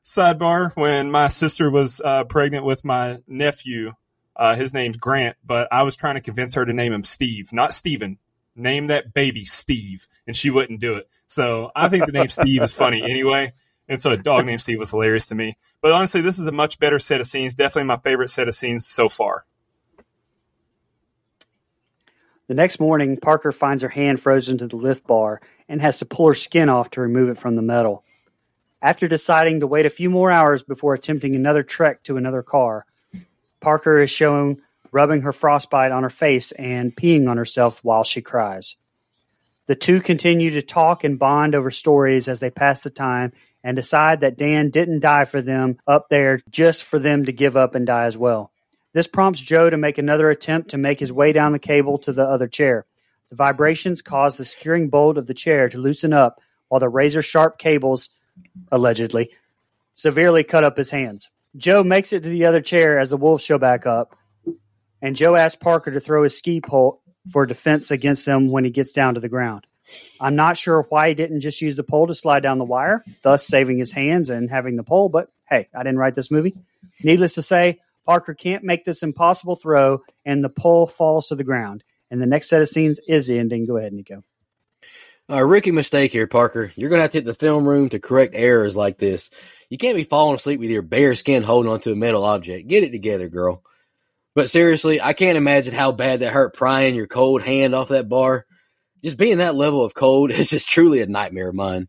sidebar 0.04 0.76
when 0.76 1.12
my 1.12 1.28
sister 1.28 1.70
was 1.70 2.02
uh, 2.04 2.24
pregnant 2.26 2.66
with 2.66 2.84
my 2.84 3.20
nephew. 3.28 3.94
Uh, 4.36 4.56
his 4.56 4.74
name's 4.74 4.98
Grant, 4.98 5.38
but 5.46 5.68
I 5.72 5.84
was 5.84 5.96
trying 5.96 6.16
to 6.16 6.22
convince 6.22 6.56
her 6.56 6.66
to 6.66 6.74
name 6.74 6.94
him 6.94 7.04
Steve, 7.04 7.54
not 7.54 7.74
Steven. 7.74 8.18
Name 8.56 8.88
that 8.88 9.14
baby 9.14 9.46
Steve, 9.46 10.08
and 10.28 10.36
she 10.36 10.50
wouldn't 10.50 10.80
do 10.80 10.96
it. 10.96 11.10
So 11.28 11.72
I 11.76 11.90
think 11.90 12.06
the 12.06 12.12
name 12.12 12.28
Steve 12.28 12.62
is 12.62 12.74
funny 12.74 13.02
anyway. 13.02 13.54
And 13.88 14.00
so 14.00 14.12
a 14.12 14.18
dog 14.18 14.46
named 14.46 14.62
Steve 14.62 14.80
was 14.80 14.92
hilarious 14.92 15.28
to 15.28 15.36
me. 15.36 15.58
But 15.82 15.92
honestly, 15.92 16.22
this 16.22 16.40
is 16.40 16.48
a 16.48 16.52
much 16.52 16.80
better 16.80 17.00
set 17.00 17.20
of 17.22 17.28
scenes. 17.28 17.56
Definitely 17.56 17.88
my 17.88 17.98
favorite 17.98 18.30
set 18.30 18.48
of 18.48 18.56
scenes 18.56 18.86
so 18.86 19.10
far. 19.10 19.46
The 22.48 22.56
next 22.56 22.80
morning, 22.80 23.18
Parker 23.18 23.52
finds 23.52 23.84
her 23.84 23.90
hand 23.90 24.20
frozen 24.20 24.58
to 24.58 24.68
the 24.68 24.76
lift 24.76 25.08
bar 25.08 25.42
and 25.70 25.82
has 25.82 26.00
to 26.00 26.06
pull 26.06 26.28
her 26.28 26.34
skin 26.34 26.70
off 26.70 26.90
to 26.92 27.02
remove 27.02 27.30
it 27.30 27.38
from 27.38 27.56
the 27.56 27.62
metal. 27.62 28.04
After 28.82 29.08
deciding 29.08 29.60
to 29.60 29.68
wait 29.68 29.86
a 29.86 29.90
few 29.90 30.10
more 30.10 30.32
hours 30.32 30.64
before 30.64 30.94
attempting 30.94 31.36
another 31.36 31.64
trek 31.64 32.04
to 32.04 32.18
another 32.18 32.44
car, 32.44 32.86
Parker 33.62 34.00
is 34.00 34.10
shown 34.10 34.62
rubbing 34.92 35.22
her 35.22 35.32
frostbite 35.32 35.92
on 35.92 36.04
her 36.04 36.10
face 36.10 36.52
and 36.52 36.96
peeing 36.96 37.30
on 37.30 37.38
herself 37.38 37.84
while 37.84 38.04
she 38.04 38.22
cries. 38.22 38.76
The 39.68 39.76
two 39.76 40.02
continue 40.02 40.52
to 40.52 40.62
talk 40.62 41.04
and 41.04 41.20
bond 41.20 41.56
over 41.56 41.72
stories 41.72 42.28
as 42.28 42.40
they 42.40 42.50
pass 42.52 42.84
the 42.84 42.90
time 42.90 43.32
and 43.64 43.76
decide 43.76 44.22
that 44.22 44.38
Dan 44.38 44.70
didn't 44.70 45.02
die 45.02 45.26
for 45.26 45.42
them 45.42 45.78
up 45.88 46.10
there 46.10 46.42
just 46.50 46.84
for 46.84 47.00
them 47.00 47.26
to 47.26 47.32
give 47.32 47.56
up 47.56 47.76
and 47.76 47.86
die 47.86 48.06
as 48.06 48.18
well. 48.18 48.52
This 48.94 49.08
prompts 49.08 49.40
Joe 49.40 49.70
to 49.70 49.78
make 49.78 49.98
another 49.98 50.30
attempt 50.30 50.72
to 50.72 50.78
make 50.78 51.00
his 51.00 51.14
way 51.14 51.32
down 51.32 51.54
the 51.54 51.60
cable 51.60 51.98
to 52.00 52.12
the 52.12 52.24
other 52.24 52.48
chair. 52.48 52.86
The 53.30 53.36
vibrations 53.38 54.02
cause 54.02 54.38
the 54.38 54.44
securing 54.46 54.90
bolt 54.90 55.18
of 55.18 55.28
the 55.28 55.34
chair 55.34 55.70
to 55.70 55.78
loosen 55.78 56.12
up 56.12 56.42
while 56.68 56.80
the 56.80 56.90
razor 56.90 57.22
sharp 57.22 57.58
cables 57.58 58.10
allegedly, 58.72 59.30
severely 59.94 60.44
cut 60.44 60.64
up 60.64 60.78
his 60.78 60.92
hands. 60.92 61.30
Joe 61.56 61.84
makes 61.84 62.12
it 62.12 62.24
to 62.24 62.30
the 62.30 62.46
other 62.46 62.62
chair 62.62 63.00
as 63.00 63.12
the 63.12 63.18
wolves 63.18 63.44
show 63.44 63.58
back 63.58 63.86
up, 63.86 64.16
and 65.02 65.16
Joe 65.16 65.36
asks 65.36 65.56
Parker 65.62 65.92
to 65.92 66.00
throw 66.00 66.24
his 66.24 66.38
ski 66.38 66.62
pole 66.62 67.02
for 67.32 67.46
defense 67.46 67.92
against 67.92 68.26
them 68.26 68.50
when 68.50 68.64
he 68.64 68.70
gets 68.70 68.94
down 68.94 69.16
to 69.16 69.20
the 69.20 69.30
ground. 69.30 69.68
I'm 70.20 70.36
not 70.36 70.58
sure 70.58 70.86
why 70.90 71.10
he 71.10 71.16
didn't 71.16 71.42
just 71.42 71.62
use 71.62 71.76
the 71.76 71.84
pole 71.84 72.08
to 72.08 72.14
slide 72.14 72.44
down 72.44 72.60
the 72.60 72.66
wire, 72.66 73.04
thus 73.24 73.48
saving 73.48 73.78
his 73.78 73.92
hands 73.92 74.30
and 74.30 74.50
having 74.50 74.76
the 74.76 74.84
pole, 74.84 75.10
but 75.10 75.30
hey, 75.50 75.68
I 75.76 75.84
didn't 75.84 76.00
write 76.00 76.16
this 76.16 76.32
movie. 76.32 76.56
Needless 77.04 77.36
to 77.36 77.42
say, 77.42 77.80
Parker 78.06 78.34
can't 78.34 78.64
make 78.64 78.86
this 78.86 79.04
impossible 79.04 79.56
throw, 79.56 80.02
and 80.26 80.44
the 80.44 80.50
pole 80.50 80.88
falls 80.88 81.28
to 81.28 81.36
the 81.36 81.44
ground. 81.44 81.84
And 82.10 82.22
the 82.22 82.26
next 82.26 82.50
set 82.50 82.62
of 82.62 82.68
scenes 82.68 83.00
is 83.08 83.28
the 83.28 83.40
ending. 83.40 83.66
Go 83.66 83.78
ahead, 83.78 83.94
Nico. 83.94 84.24
A 85.30 85.46
rookie 85.46 85.72
mistake 85.72 86.12
here, 86.12 86.28
Parker. 86.28 86.74
You're 86.76 86.90
going 86.90 86.98
to 86.98 87.04
have 87.04 87.12
to 87.12 87.20
hit 87.20 87.26
the 87.26 87.34
film 87.34 87.66
room 87.66 87.90
to 87.90 88.00
correct 88.00 88.34
errors 88.36 88.76
like 88.76 88.98
this. 88.98 89.30
You 89.70 89.78
can't 89.78 89.96
be 89.96 90.04
falling 90.04 90.36
asleep 90.36 90.60
with 90.60 90.70
your 90.70 90.82
bare 90.82 91.16
skin 91.16 91.44
holding 91.44 91.72
onto 91.72 91.94
a 91.94 91.96
metal 91.96 92.26
object. 92.26 92.68
Get 92.68 92.84
it 92.84 92.92
together, 92.92 93.30
girl. 93.30 93.64
But 94.34 94.50
seriously, 94.50 95.02
I 95.02 95.14
can't 95.14 95.38
imagine 95.38 95.74
how 95.74 95.92
bad 95.92 96.22
that 96.22 96.32
hurt 96.32 96.56
prying 96.56 96.96
your 96.96 97.08
cold 97.08 97.42
hand 97.42 97.76
off 97.76 97.90
that 97.90 98.08
bar. 98.08 98.46
Just 99.04 99.18
being 99.18 99.40
that 99.40 99.56
level 99.56 99.84
of 99.84 99.94
cold 99.94 100.32
is 100.32 100.50
just 100.50 100.70
truly 100.70 101.02
a 101.02 101.08
nightmare 101.08 101.50
of 101.50 101.56
mine. 101.56 101.88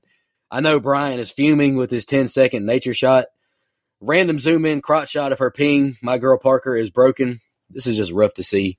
I 0.50 0.60
know 0.60 0.80
Brian 0.80 1.20
is 1.20 1.30
fuming 1.30 1.76
with 1.76 1.90
his 1.90 2.04
10 2.04 2.28
second 2.28 2.66
nature 2.66 2.94
shot. 2.94 3.26
Random 4.00 4.38
zoom 4.38 4.66
in 4.66 4.82
crotch 4.82 5.10
shot 5.10 5.32
of 5.32 5.38
her 5.38 5.50
ping. 5.50 5.96
My 6.02 6.18
girl 6.18 6.38
Parker 6.38 6.76
is 6.76 6.90
broken. 6.90 7.38
This 7.70 7.86
is 7.86 7.96
just 7.96 8.12
rough 8.12 8.34
to 8.34 8.42
see. 8.42 8.76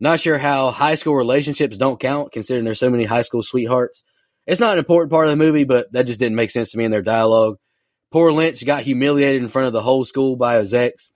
Not 0.00 0.20
sure 0.20 0.38
how 0.38 0.70
high 0.70 0.96
school 0.96 1.14
relationships 1.14 1.78
don't 1.78 2.00
count, 2.00 2.32
considering 2.32 2.64
there's 2.64 2.80
so 2.80 2.90
many 2.90 3.04
high 3.04 3.22
school 3.22 3.42
sweethearts. 3.42 4.02
It's 4.46 4.60
not 4.60 4.72
an 4.72 4.78
important 4.78 5.12
part 5.12 5.28
of 5.28 5.30
the 5.30 5.44
movie, 5.44 5.64
but 5.64 5.92
that 5.92 6.06
just 6.06 6.18
didn't 6.18 6.36
make 6.36 6.50
sense 6.50 6.70
to 6.72 6.78
me 6.78 6.84
in 6.84 6.90
their 6.90 7.02
dialogue. 7.02 7.56
Poor 8.10 8.32
Lynch 8.32 8.64
got 8.66 8.82
humiliated 8.82 9.40
in 9.40 9.48
front 9.48 9.68
of 9.68 9.72
the 9.72 9.82
whole 9.82 10.04
school 10.04 10.36
by 10.36 10.56
his 10.56 10.74
ex. 10.74 11.10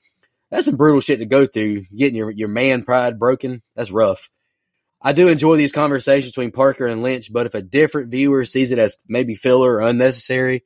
That's 0.55 0.67
some 0.67 0.77
brutal 0.77 1.01
shit 1.01 1.19
to 1.19 1.27
go 1.27 1.49
through. 1.49 1.87
Getting 1.97 2.15
your, 2.15 2.31
your 2.31 2.47
man 2.47 2.85
pride 2.85 3.19
broken, 3.19 3.61
that's 3.75 3.91
rough. 3.91 4.31
I 5.03 5.13
do 5.13 5.27
enjoy 5.27 5.57
these 5.57 5.73
conversations 5.73 6.31
between 6.31 6.53
Parker 6.53 6.87
and 6.87 7.03
Lynch, 7.03 7.33
but 7.33 7.47
if 7.47 7.57
a 7.57 7.61
different 7.61 8.13
viewer 8.13 8.45
sees 8.45 8.71
it 8.71 8.79
as 8.79 8.97
maybe 9.09 9.35
filler 9.35 9.73
or 9.73 9.81
unnecessary, 9.81 10.63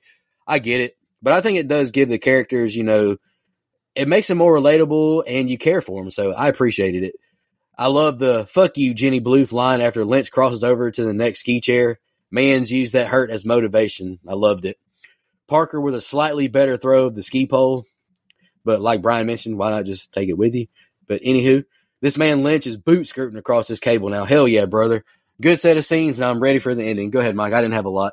I 0.47 0.59
get 0.59 0.83
it. 0.83 0.99
But 1.23 1.33
I 1.33 1.41
think 1.41 1.57
it 1.57 1.69
does 1.69 1.91
give 1.91 2.11
the 2.11 2.19
characters, 2.19 2.77
you 2.77 2.83
know, 2.83 3.17
it 3.95 4.09
makes 4.09 4.29
them 4.29 4.37
more 4.37 4.55
relatable 4.55 5.23
and 5.27 5.49
you 5.49 5.57
care 5.57 5.81
for 5.81 6.03
them. 6.03 6.11
So 6.11 6.35
I 6.35 6.49
appreciated 6.49 7.03
it. 7.03 7.15
I 7.79 7.87
love 7.87 8.19
the 8.19 8.47
fuck 8.47 8.77
you, 8.77 8.93
Jenny 8.93 9.23
Bluth 9.23 9.53
line 9.53 9.81
after 9.81 10.05
Lynch 10.05 10.31
crosses 10.31 10.63
over 10.63 10.91
to 10.91 11.03
the 11.03 11.15
next 11.15 11.41
ski 11.41 11.63
chair. 11.63 11.99
Man's 12.31 12.71
used 12.71 12.93
that 12.93 13.09
hurt 13.09 13.31
as 13.31 13.47
motivation. 13.47 14.19
I 14.29 14.35
loved 14.35 14.67
it. 14.67 14.77
Parker 15.49 15.81
with 15.81 15.95
a 15.95 16.03
slightly 16.03 16.47
better 16.47 16.77
throw 16.77 17.07
of 17.07 17.15
the 17.15 17.23
ski 17.23 17.47
pole. 17.47 17.87
But 18.69 18.83
like 18.83 19.01
Brian 19.01 19.27
mentioned, 19.27 19.57
why 19.57 19.71
not 19.71 19.87
just 19.87 20.13
take 20.13 20.29
it 20.29 20.37
with 20.37 20.55
you? 20.55 20.67
But 21.07 21.23
anywho, 21.23 21.65
this 22.03 22.19
man 22.19 22.43
Lynch 22.43 22.67
is 22.67 22.77
boot 22.77 23.07
skirting 23.07 23.39
across 23.39 23.67
this 23.67 23.81
cable 23.81 24.11
now. 24.11 24.27
Hell 24.27 24.47
yeah, 24.47 24.67
brother. 24.67 25.07
Good 25.41 25.59
set 25.59 25.79
of 25.79 25.87
scenes, 25.87 26.21
and 26.21 26.29
I'm 26.29 26.39
ready 26.39 26.59
for 26.59 26.75
the 26.75 26.85
ending. 26.85 27.09
Go 27.09 27.21
ahead, 27.21 27.35
Mike. 27.35 27.55
I 27.55 27.63
didn't 27.63 27.73
have 27.73 27.87
a 27.87 27.89
lot. 27.89 28.13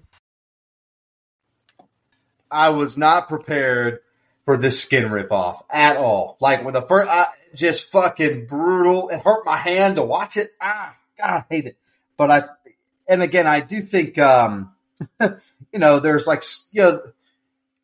I 2.51 2.69
was 2.69 2.97
not 2.97 3.27
prepared 3.27 3.99
for 4.45 4.57
this 4.57 4.81
skin 4.81 5.05
ripoff 5.05 5.61
at 5.69 5.97
all. 5.97 6.37
Like 6.39 6.63
when 6.63 6.73
the 6.73 6.81
first, 6.81 7.09
I, 7.09 7.27
just 7.55 7.91
fucking 7.91 8.45
brutal. 8.45 9.09
It 9.09 9.21
hurt 9.21 9.45
my 9.45 9.57
hand 9.57 9.95
to 9.95 10.03
watch 10.03 10.37
it. 10.37 10.51
Ah, 10.59 10.95
God, 11.17 11.29
I 11.29 11.45
hate 11.49 11.65
it. 11.65 11.77
But 12.17 12.31
I, 12.31 12.43
and 13.07 13.21
again, 13.21 13.47
I 13.47 13.59
do 13.59 13.81
think, 13.81 14.17
um, 14.17 14.73
you 15.21 15.79
know, 15.79 15.99
there's 15.99 16.27
like, 16.27 16.43
you 16.71 16.81
know, 16.81 17.01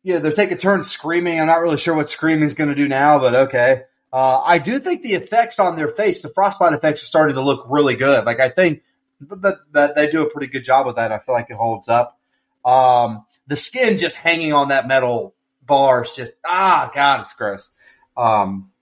yeah, 0.02 0.18
they're 0.18 0.32
taking 0.32 0.56
turns 0.56 0.90
screaming. 0.90 1.40
I'm 1.40 1.46
not 1.46 1.60
really 1.60 1.76
sure 1.76 1.94
what 1.94 2.08
screaming 2.08 2.44
is 2.44 2.54
going 2.54 2.70
to 2.70 2.76
do 2.76 2.88
now, 2.88 3.18
but 3.18 3.34
okay. 3.34 3.82
Uh, 4.12 4.40
I 4.40 4.58
do 4.58 4.78
think 4.78 5.02
the 5.02 5.14
effects 5.14 5.58
on 5.58 5.76
their 5.76 5.88
face, 5.88 6.22
the 6.22 6.30
frostbite 6.30 6.72
effects, 6.72 7.02
are 7.02 7.06
starting 7.06 7.34
to 7.34 7.42
look 7.42 7.66
really 7.68 7.94
good. 7.94 8.24
Like 8.24 8.40
I 8.40 8.48
think 8.48 8.82
that, 9.20 9.58
that 9.72 9.96
they 9.96 10.10
do 10.10 10.22
a 10.22 10.30
pretty 10.30 10.46
good 10.46 10.64
job 10.64 10.86
with 10.86 10.96
that. 10.96 11.12
I 11.12 11.18
feel 11.18 11.34
like 11.34 11.50
it 11.50 11.56
holds 11.56 11.88
up. 11.88 12.17
Um, 12.68 13.24
the 13.46 13.56
skin 13.56 13.96
just 13.96 14.18
hanging 14.18 14.52
on 14.52 14.68
that 14.68 14.86
metal 14.86 15.34
bar 15.62 16.04
is 16.04 16.14
just 16.14 16.34
ah, 16.44 16.90
God, 16.94 17.22
it's 17.22 17.32
gross. 17.32 17.70
Um, 18.14 18.72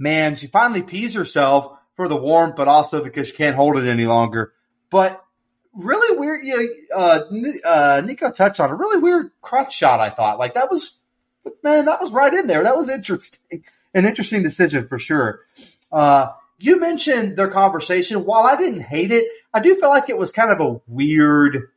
man, 0.00 0.34
she 0.34 0.48
finally 0.48 0.82
pees 0.82 1.14
herself 1.14 1.78
for 1.94 2.08
the 2.08 2.16
warmth, 2.16 2.56
but 2.56 2.66
also 2.66 3.04
because 3.04 3.28
she 3.28 3.34
can't 3.34 3.54
hold 3.54 3.76
it 3.76 3.86
any 3.86 4.06
longer. 4.06 4.52
But 4.90 5.24
really 5.72 6.18
weird. 6.18 6.44
You 6.44 6.56
know, 6.90 6.96
uh, 6.96 7.22
uh, 7.64 8.02
Nico 8.04 8.32
touched 8.32 8.58
on 8.58 8.70
a 8.70 8.74
really 8.74 8.98
weird 8.98 9.30
crotch 9.42 9.76
shot. 9.76 10.00
I 10.00 10.10
thought 10.10 10.40
like 10.40 10.54
that 10.54 10.68
was, 10.68 11.00
man, 11.62 11.84
that 11.84 12.00
was 12.00 12.10
right 12.10 12.34
in 12.34 12.48
there. 12.48 12.64
That 12.64 12.76
was 12.76 12.88
interesting, 12.88 13.64
an 13.94 14.06
interesting 14.06 14.42
decision 14.42 14.88
for 14.88 14.98
sure. 14.98 15.42
Uh, 15.92 16.30
you 16.58 16.80
mentioned 16.80 17.36
their 17.36 17.48
conversation. 17.48 18.24
While 18.24 18.42
I 18.42 18.56
didn't 18.56 18.82
hate 18.82 19.12
it, 19.12 19.26
I 19.54 19.60
do 19.60 19.76
feel 19.76 19.88
like 19.88 20.08
it 20.08 20.18
was 20.18 20.32
kind 20.32 20.50
of 20.50 20.60
a 20.60 20.80
weird 20.88 21.68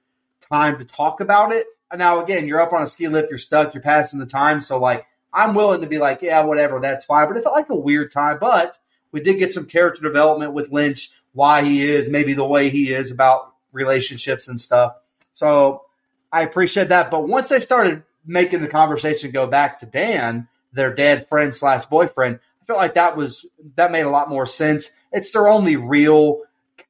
time 0.54 0.78
to 0.78 0.86
talk 0.86 1.20
about 1.20 1.52
it. 1.52 1.66
Now, 1.96 2.24
again, 2.24 2.48
you're 2.48 2.62
up 2.62 2.74
on 2.74 2.84
a 2.84 2.88
ski 2.88 3.08
lift, 3.08 3.30
you're 3.30 3.40
stuck, 3.40 3.74
you're 3.74 3.84
passing 3.84 4.20
the 4.20 4.26
time. 4.26 4.60
So, 4.62 4.80
like, 4.80 5.06
I'm 5.32 5.54
willing 5.54 5.82
to 5.82 5.88
be 5.88 5.98
like, 5.98 6.22
yeah, 6.22 6.44
whatever, 6.44 6.80
that's 6.80 7.06
fine. 7.06 7.28
But 7.28 7.38
it 7.38 7.44
felt 7.44 7.56
like 7.56 7.70
a 7.70 7.76
weird 7.76 8.12
time. 8.12 8.38
But 8.40 8.78
we 9.12 9.22
did 9.22 9.40
get 9.40 9.54
some 9.54 9.66
character 9.66 10.02
development 10.02 10.54
with 10.54 10.72
Lynch, 10.72 11.12
why 11.34 11.64
he 11.64 11.84
is, 11.84 12.08
maybe 12.08 12.34
the 12.34 12.46
way 12.46 12.70
he 12.70 12.92
is 12.92 13.12
about 13.12 13.54
relationships 13.72 14.48
and 14.48 14.60
stuff. 14.60 14.96
So 15.34 15.84
I 16.32 16.42
appreciate 16.42 16.90
that. 16.90 17.12
But 17.12 17.28
once 17.28 17.50
they 17.50 17.60
started 17.60 18.04
making 18.26 18.62
the 18.62 18.68
conversation 18.68 19.32
go 19.32 19.48
back 19.48 19.80
to 19.80 19.86
Dan, 19.86 20.48
their 20.72 20.94
dead 20.94 21.28
friend 21.28 21.54
slash 21.54 21.86
boyfriend. 21.86 22.40
I 22.62 22.66
felt 22.66 22.80
like 22.80 22.96
that 22.96 23.18
was 23.18 23.46
that 23.76 23.92
made 23.92 24.06
a 24.06 24.10
lot 24.10 24.30
more 24.30 24.46
sense. 24.46 24.92
It's 25.12 25.32
their 25.32 25.48
only 25.48 25.76
real 25.76 26.42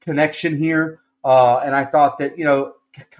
connection 0.02 0.56
here, 0.56 1.00
uh, 1.24 1.58
and 1.58 1.76
I 1.76 1.86
thought 1.86 2.20
that 2.20 2.38
you 2.38 2.46
know, 2.46 2.74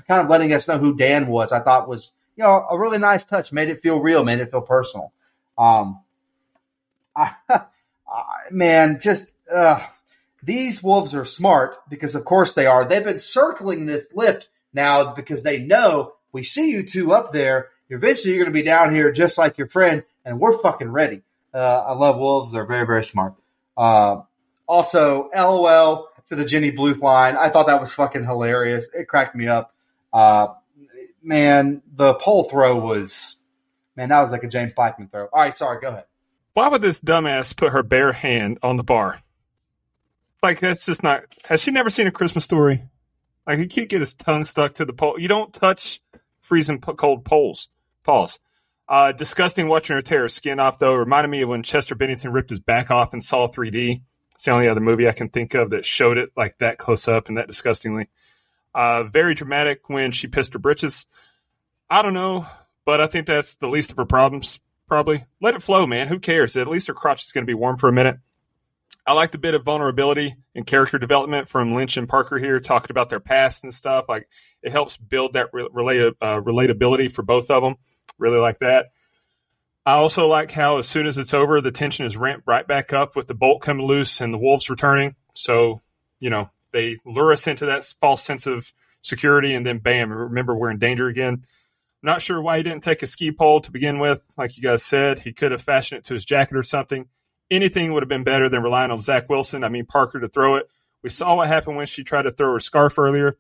kind 0.08 0.22
of 0.22 0.30
letting 0.30 0.54
us 0.54 0.68
know 0.68 0.78
who 0.78 0.96
Dan 0.96 1.28
was, 1.28 1.52
I 1.52 1.60
thought 1.60 1.88
was 1.88 2.12
you 2.36 2.44
know 2.44 2.66
a 2.70 2.78
really 2.78 2.98
nice 2.98 3.26
touch. 3.26 3.52
Made 3.52 3.70
it 3.70 3.82
feel 3.82 4.00
real, 4.00 4.24
made 4.24 4.40
it 4.40 4.52
feel 4.52 4.62
personal. 4.62 5.14
Um, 5.58 6.02
I, 7.16 7.34
I, 7.50 7.64
man, 8.52 9.00
just 9.00 9.28
uh, 9.54 9.86
these 10.42 10.84
wolves 10.84 11.16
are 11.16 11.26
smart 11.26 11.78
because, 11.90 12.16
of 12.16 12.26
course, 12.26 12.54
they 12.54 12.66
are. 12.66 12.86
They've 12.86 13.04
been 13.04 13.20
circling 13.20 13.86
this 13.86 14.08
lift 14.14 14.50
now 14.74 15.14
because 15.14 15.44
they 15.44 15.60
know 15.60 16.14
we 16.32 16.44
see 16.44 16.70
you 16.72 16.84
two 16.84 17.14
up 17.14 17.32
there. 17.32 17.70
Eventually, 17.90 18.34
you're 18.34 18.44
going 18.44 18.54
to 18.54 18.60
be 18.60 18.66
down 18.66 18.94
here 18.94 19.12
just 19.12 19.38
like 19.38 19.58
your 19.58 19.68
friend, 19.68 20.04
and 20.26 20.40
we're 20.40 20.58
fucking 20.60 20.90
ready. 20.90 21.22
Uh, 21.54 21.84
I 21.88 21.94
love 21.94 22.18
wolves; 22.18 22.52
they're 22.52 22.66
very, 22.66 22.86
very 22.86 23.04
smart. 23.04 23.36
Uh, 23.78 24.22
also, 24.68 25.30
LOL 25.36 26.10
to 26.28 26.36
the 26.36 26.46
Jenny 26.46 26.72
Bluth 26.72 27.02
line. 27.02 27.36
I 27.36 27.50
thought 27.50 27.68
that 27.68 27.80
was 27.80 27.92
fucking 27.92 28.24
hilarious. 28.24 28.90
It 28.94 29.08
cracked 29.08 29.36
me 29.36 29.48
up. 29.48 29.74
Uh, 30.12 30.48
man, 31.22 31.82
the 31.92 32.14
pole 32.16 32.44
throw 32.44 32.78
was 32.78 33.38
man, 33.96 34.10
that 34.10 34.22
was 34.22 34.32
like 34.32 34.44
a 34.44 34.48
James 34.48 34.74
Blackman 34.74 35.10
throw. 35.10 35.26
All 35.26 35.42
right, 35.42 35.56
sorry, 35.56 35.80
go 35.82 35.90
ahead. 35.90 36.06
Why 36.54 36.68
would 36.68 36.82
this 36.82 37.02
dumbass 37.02 37.56
put 37.56 37.72
her 37.72 37.84
bare 37.84 38.12
hand 38.12 38.60
on 38.62 38.78
the 38.78 38.84
bar? 38.84 39.18
Like 40.42 40.60
that's 40.60 40.86
just 40.86 41.04
not. 41.04 41.24
Has 41.46 41.62
she 41.62 41.72
never 41.72 41.90
seen 41.90 42.08
a 42.08 42.12
Christmas 42.12 42.44
story? 42.44 42.84
Like 43.48 43.60
he 43.60 43.68
can't 43.68 43.90
get 43.90 44.02
his 44.02 44.14
tongue 44.14 44.46
stuck 44.46 44.74
to 44.74 44.86
the 44.86 44.94
pole. 44.94 45.20
You 45.20 45.28
don't 45.28 45.54
touch 45.54 46.02
freezing 46.42 46.80
cold 46.80 47.26
poles. 47.26 47.70
Pause. 48.04 48.40
Uh, 48.88 49.12
disgusting 49.14 49.70
watching 49.70 49.96
her 49.96 50.02
tear 50.02 50.22
her 50.22 50.30
skin 50.30 50.60
off 50.60 50.80
though. 50.80 50.94
Reminded 50.94 51.30
me 51.30 51.42
of 51.42 51.50
when 51.50 51.64
Chester 51.64 51.96
Bennington 51.96 52.32
ripped 52.32 52.50
his 52.50 52.60
back 52.60 52.92
off 52.92 53.14
in 53.14 53.22
Saw 53.22 53.48
3D. 53.48 54.02
It's 54.44 54.48
the 54.48 54.52
only 54.52 54.68
other 54.68 54.82
movie 54.82 55.08
I 55.08 55.14
can 55.14 55.30
think 55.30 55.54
of 55.54 55.70
that 55.70 55.86
showed 55.86 56.18
it 56.18 56.32
like 56.36 56.58
that 56.58 56.78
close 56.78 57.08
up 57.08 57.30
and 57.30 57.38
that 57.38 57.48
disgustingly. 57.48 58.10
Uh, 58.76 59.04
very 59.04 59.36
dramatic 59.36 59.88
when 59.88 60.12
she 60.12 60.28
pissed 60.28 60.52
her 60.52 60.60
britches. 60.60 61.08
I 61.90 62.02
don't 62.02 62.14
know, 62.14 62.46
but 62.84 63.00
I 63.00 63.08
think 63.08 63.26
that's 63.26 63.56
the 63.56 63.70
least 63.70 63.92
of 63.92 63.98
her 63.98 64.06
problems. 64.06 64.60
Probably 64.86 65.24
let 65.40 65.56
it 65.56 65.64
flow, 65.64 65.88
man. 65.88 66.10
Who 66.10 66.20
cares? 66.20 66.58
At 66.58 66.68
least 66.68 66.90
her 66.90 66.94
crotch 66.94 67.24
is 67.24 67.32
going 67.32 67.46
to 67.46 67.50
be 67.50 67.54
warm 67.54 67.78
for 67.78 67.88
a 67.88 67.94
minute. 67.94 68.18
I 69.08 69.14
like 69.14 69.32
the 69.32 69.38
bit 69.38 69.54
of 69.54 69.64
vulnerability 69.64 70.36
and 70.54 70.68
character 70.68 71.00
development 71.00 71.48
from 71.48 71.74
Lynch 71.74 71.96
and 71.96 72.10
Parker 72.10 72.38
here, 72.38 72.60
talking 72.60 72.92
about 72.92 73.10
their 73.10 73.22
past 73.22 73.64
and 73.64 73.74
stuff. 73.74 74.10
Like 74.10 74.28
it 74.62 74.74
helps 74.74 74.98
build 74.98 75.36
that 75.36 75.54
relate, 75.54 76.16
uh, 76.20 76.42
relatability 76.42 77.10
for 77.10 77.24
both 77.24 77.50
of 77.50 77.64
them. 77.64 77.76
Really 78.18 78.40
like 78.40 78.58
that. 78.58 78.88
I 79.86 79.94
also 79.94 80.28
like 80.28 80.52
how 80.52 80.78
as 80.78 80.88
soon 80.88 81.08
as 81.08 81.18
it's 81.18 81.34
over, 81.34 81.60
the 81.60 81.72
tension 81.72 82.06
is 82.06 82.16
ramped 82.16 82.48
right 82.48 82.66
back 82.66 82.94
up 82.94 83.16
with 83.16 83.28
the 83.28 83.34
bolt 83.34 83.62
coming 83.62 83.86
loose 83.86 84.22
and 84.22 84.34
the 84.34 84.38
wolves 84.38 84.70
returning. 84.70 85.16
So, 85.34 85.82
you 86.20 86.30
know, 86.30 86.50
they 86.72 87.00
lure 87.06 87.34
us 87.34 87.48
into 87.48 87.66
that 87.68 87.86
false 88.00 88.24
sense 88.24 88.48
of 88.48 88.74
security, 89.02 89.54
and 89.54 89.66
then 89.66 89.80
bam, 89.80 90.12
remember 90.12 90.56
we're 90.56 90.72
in 90.72 90.80
danger 90.80 91.08
again. 91.08 91.44
Not 92.02 92.22
sure 92.22 92.42
why 92.42 92.58
he 92.58 92.64
didn't 92.64 92.84
take 92.84 93.04
a 93.04 93.08
ski 93.08 93.32
pole 93.32 93.62
to 93.62 93.72
begin 93.72 94.00
with. 94.00 94.34
Like 94.38 94.58
you 94.58 94.64
guys 94.64 94.84
said, 94.84 95.20
he 95.20 95.34
could 95.34 95.52
have 95.52 95.62
fashioned 95.62 96.00
it 96.00 96.06
to 96.06 96.14
his 96.14 96.26
jacket 96.26 96.58
or 96.58 96.64
something 96.64 97.08
anything 97.54 97.94
would 97.94 98.04
have 98.04 98.10
been 98.10 98.24
better 98.24 98.50
than 98.50 98.64
relying 98.64 98.92
on 98.92 99.00
Zach 99.00 99.30
Wilson. 99.30 99.64
I 99.64 99.70
mean, 99.70 99.86
Parker 99.86 100.20
to 100.20 100.28
throw 100.28 100.56
it. 100.56 100.68
We 101.02 101.10
saw 101.10 101.36
what 101.36 101.48
happened 101.48 101.78
when 101.78 101.86
she 101.86 102.04
tried 102.04 102.24
to 102.24 102.32
throw 102.32 102.54
her 102.54 102.60
scarf 102.60 102.98
earlier, 102.98 103.38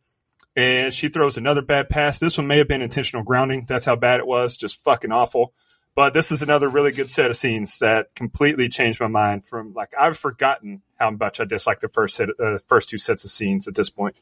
and 0.55 0.93
she 0.93 1.09
throws 1.09 1.37
another 1.37 1.61
bad 1.61 1.89
pass. 1.89 2.19
This 2.19 2.37
one 2.37 2.47
may 2.47 2.57
have 2.57 2.67
been 2.67 2.81
intentional 2.81 3.23
grounding. 3.23 3.65
That's 3.67 3.85
how 3.85 3.95
bad 3.95 4.19
it 4.19 4.27
was. 4.27 4.57
Just 4.57 4.83
fucking 4.83 5.11
awful. 5.11 5.53
But 5.95 6.13
this 6.13 6.31
is 6.31 6.41
another 6.41 6.69
really 6.69 6.91
good 6.91 7.09
set 7.09 7.29
of 7.29 7.37
scenes 7.37 7.79
that 7.79 8.15
completely 8.15 8.67
changed 8.67 8.99
my 8.99 9.07
mind. 9.07 9.45
From 9.45 9.73
like 9.73 9.93
I've 9.97 10.17
forgotten 10.17 10.81
how 10.97 11.11
much 11.11 11.39
I 11.39 11.45
dislike 11.45 11.81
the 11.81 11.89
first 11.89 12.15
set, 12.15 12.29
uh, 12.39 12.57
first 12.67 12.89
two 12.89 12.97
sets 12.97 13.23
of 13.23 13.29
scenes 13.29 13.67
at 13.67 13.75
this 13.75 13.89
point. 13.89 14.15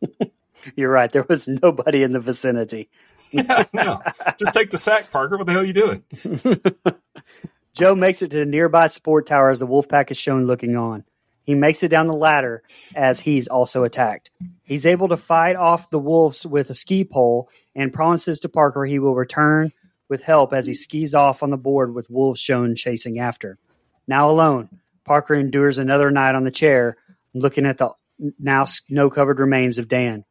You're 0.76 0.90
right. 0.90 1.10
There 1.10 1.26
was 1.28 1.48
nobody 1.48 2.02
in 2.02 2.12
the 2.12 2.20
vicinity. 2.20 2.88
yeah, 3.32 3.64
no. 3.72 4.02
Just 4.38 4.54
take 4.54 4.70
the 4.70 4.78
sack, 4.78 5.10
Parker. 5.10 5.38
What 5.38 5.46
the 5.46 5.52
hell 5.52 5.62
are 5.62 5.64
you 5.64 5.72
doing? 5.72 6.04
Joe 7.74 7.94
makes 7.94 8.22
it 8.22 8.30
to 8.30 8.38
the 8.38 8.44
nearby 8.44 8.88
support 8.88 9.26
tower 9.26 9.50
as 9.50 9.60
the 9.60 9.66
wolf 9.66 9.88
pack 9.88 10.10
is 10.10 10.16
shown 10.16 10.46
looking 10.46 10.76
on. 10.76 11.04
He 11.44 11.54
makes 11.54 11.82
it 11.82 11.88
down 11.88 12.08
the 12.08 12.14
ladder 12.14 12.62
as 12.94 13.20
he's 13.20 13.48
also 13.48 13.84
attacked. 13.84 14.30
He's 14.64 14.84
able 14.84 15.08
to 15.08 15.16
fight 15.16 15.56
off 15.56 15.88
the 15.88 15.98
wolves 15.98 16.44
with 16.44 16.68
a 16.68 16.74
ski 16.74 17.04
pole 17.04 17.48
and 17.74 17.92
promises 17.92 18.40
to 18.40 18.48
Parker 18.48 18.84
he 18.84 18.98
will 18.98 19.14
return 19.14 19.72
with 20.08 20.22
help 20.22 20.52
as 20.52 20.66
he 20.66 20.74
skis 20.74 21.14
off 21.14 21.42
on 21.42 21.50
the 21.50 21.56
board 21.56 21.94
with 21.94 22.10
wolves 22.10 22.40
shown 22.40 22.74
chasing 22.74 23.18
after. 23.18 23.58
Now 24.06 24.30
alone, 24.30 24.68
Parker 25.04 25.34
endures 25.34 25.78
another 25.78 26.10
night 26.10 26.34
on 26.34 26.44
the 26.44 26.50
chair, 26.50 26.96
looking 27.34 27.66
at 27.66 27.78
the 27.78 27.90
now 28.38 28.64
snow 28.64 29.10
covered 29.10 29.38
remains 29.38 29.78
of 29.78 29.88
Dan. 29.88 30.24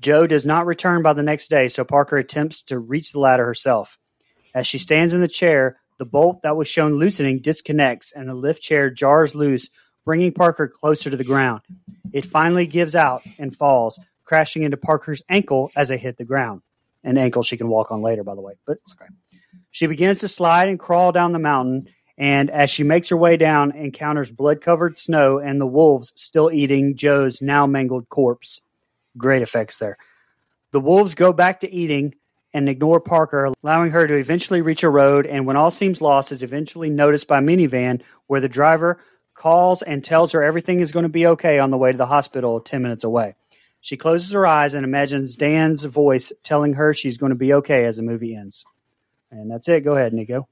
Joe 0.00 0.26
does 0.26 0.46
not 0.46 0.66
return 0.66 1.02
by 1.02 1.12
the 1.12 1.22
next 1.22 1.48
day, 1.48 1.68
so 1.68 1.84
Parker 1.84 2.16
attempts 2.16 2.62
to 2.64 2.78
reach 2.78 3.12
the 3.12 3.20
ladder 3.20 3.44
herself. 3.44 3.98
As 4.54 4.66
she 4.66 4.78
stands 4.78 5.12
in 5.12 5.20
the 5.20 5.28
chair, 5.28 5.78
the 5.98 6.06
bolt 6.06 6.42
that 6.42 6.56
was 6.56 6.66
shown 6.66 6.94
loosening 6.94 7.40
disconnects 7.40 8.12
and 8.12 8.28
the 8.28 8.34
lift 8.34 8.62
chair 8.62 8.88
jars 8.90 9.34
loose, 9.34 9.68
bringing 10.04 10.32
Parker 10.32 10.66
closer 10.66 11.10
to 11.10 11.16
the 11.16 11.24
ground. 11.24 11.60
It 12.12 12.24
finally 12.24 12.66
gives 12.66 12.96
out 12.96 13.22
and 13.38 13.54
falls, 13.54 14.00
crashing 14.24 14.62
into 14.62 14.78
Parker's 14.78 15.22
ankle 15.28 15.70
as 15.76 15.88
they 15.88 15.98
hit 15.98 16.16
the 16.16 16.24
ground. 16.24 16.62
An 17.02 17.16
ankle 17.16 17.42
she 17.42 17.56
can 17.56 17.68
walk 17.68 17.90
on 17.90 18.02
later, 18.02 18.22
by 18.22 18.34
the 18.34 18.40
way, 18.40 18.54
but 18.66 18.78
it's 18.78 18.94
okay. 18.94 19.10
She 19.70 19.86
begins 19.86 20.20
to 20.20 20.28
slide 20.28 20.68
and 20.68 20.78
crawl 20.78 21.12
down 21.12 21.32
the 21.32 21.38
mountain, 21.38 21.88
and 22.18 22.50
as 22.50 22.70
she 22.70 22.82
makes 22.82 23.08
her 23.08 23.16
way 23.16 23.36
down, 23.36 23.72
encounters 23.72 24.30
blood 24.30 24.60
covered 24.60 24.98
snow 24.98 25.38
and 25.38 25.60
the 25.60 25.66
wolves 25.66 26.12
still 26.16 26.50
eating 26.50 26.96
Joe's 26.96 27.40
now 27.40 27.66
mangled 27.66 28.08
corpse. 28.08 28.62
Great 29.16 29.42
effects 29.42 29.78
there. 29.78 29.96
The 30.72 30.80
wolves 30.80 31.14
go 31.14 31.32
back 31.32 31.60
to 31.60 31.74
eating, 31.74 32.14
and 32.52 32.68
ignore 32.68 33.00
Parker, 33.00 33.52
allowing 33.62 33.90
her 33.90 34.06
to 34.06 34.14
eventually 34.14 34.62
reach 34.62 34.82
a 34.82 34.88
road 34.88 35.26
and 35.26 35.46
when 35.46 35.56
all 35.56 35.70
seems 35.70 36.02
lost 36.02 36.32
is 36.32 36.42
eventually 36.42 36.90
noticed 36.90 37.28
by 37.28 37.40
minivan 37.40 38.02
where 38.26 38.40
the 38.40 38.48
driver 38.48 39.00
calls 39.34 39.82
and 39.82 40.02
tells 40.02 40.32
her 40.32 40.42
everything 40.42 40.80
is 40.80 40.92
going 40.92 41.04
to 41.04 41.08
be 41.08 41.26
okay 41.26 41.58
on 41.58 41.70
the 41.70 41.78
way 41.78 41.92
to 41.92 41.98
the 41.98 42.06
hospital 42.06 42.60
10 42.60 42.82
minutes 42.82 43.04
away. 43.04 43.34
She 43.80 43.96
closes 43.96 44.32
her 44.32 44.46
eyes 44.46 44.74
and 44.74 44.84
imagines 44.84 45.36
Dan's 45.36 45.84
voice 45.84 46.32
telling 46.42 46.74
her 46.74 46.92
she's 46.92 47.18
going 47.18 47.30
to 47.30 47.36
be 47.36 47.54
okay 47.54 47.86
as 47.86 47.96
the 47.96 48.02
movie 48.02 48.34
ends. 48.34 48.64
And 49.30 49.50
that's 49.50 49.68
it. 49.68 49.84
Go 49.84 49.94
ahead, 49.94 50.12
Nico. 50.12 50.48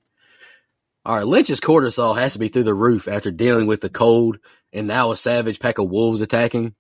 All 1.05 1.17
right, 1.17 1.27
Lynch's 1.27 1.61
cortisol 1.61 2.17
has 2.17 2.35
to 2.35 2.39
be 2.39 2.49
through 2.49 2.65
the 2.65 2.75
roof 2.75 3.09
after 3.09 3.31
dealing 3.31 3.67
with 3.67 3.81
the 3.81 3.89
cold 3.89 4.39
and 4.73 4.87
now 4.87 5.11
a 5.11 5.17
savage 5.17 5.59
pack 5.59 5.79
of 5.79 5.89
wolves 5.89 6.21
attacking. 6.21 6.75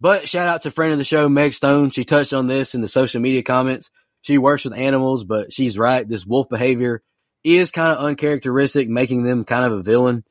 But 0.00 0.28
shout 0.28 0.48
out 0.48 0.62
to 0.62 0.70
friend 0.70 0.92
of 0.92 0.98
the 0.98 1.04
show, 1.04 1.28
Meg 1.28 1.54
Stone. 1.54 1.90
She 1.90 2.04
touched 2.04 2.32
on 2.32 2.46
this 2.46 2.74
in 2.74 2.80
the 2.80 2.88
social 2.88 3.20
media 3.20 3.42
comments 3.42 3.90
she 4.22 4.38
works 4.38 4.64
with 4.64 4.74
animals, 4.74 5.24
but 5.24 5.52
she's 5.52 5.78
right. 5.78 6.06
This 6.06 6.26
wolf 6.26 6.48
behavior 6.48 7.02
is 7.44 7.70
kind 7.70 7.96
of 7.96 8.04
uncharacteristic, 8.04 8.88
making 8.88 9.22
them 9.22 9.44
kind 9.44 9.64
of 9.64 9.72
a 9.72 9.82
villain. 9.82 10.24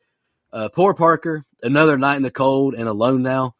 Uh, 0.52 0.70
poor 0.70 0.94
Parker, 0.94 1.46
another 1.64 1.98
night 1.98 2.18
in 2.18 2.24
the 2.24 2.32
cold 2.32 2.74
and 2.76 2.88
alone 2.88 3.22
now. 3.22 3.56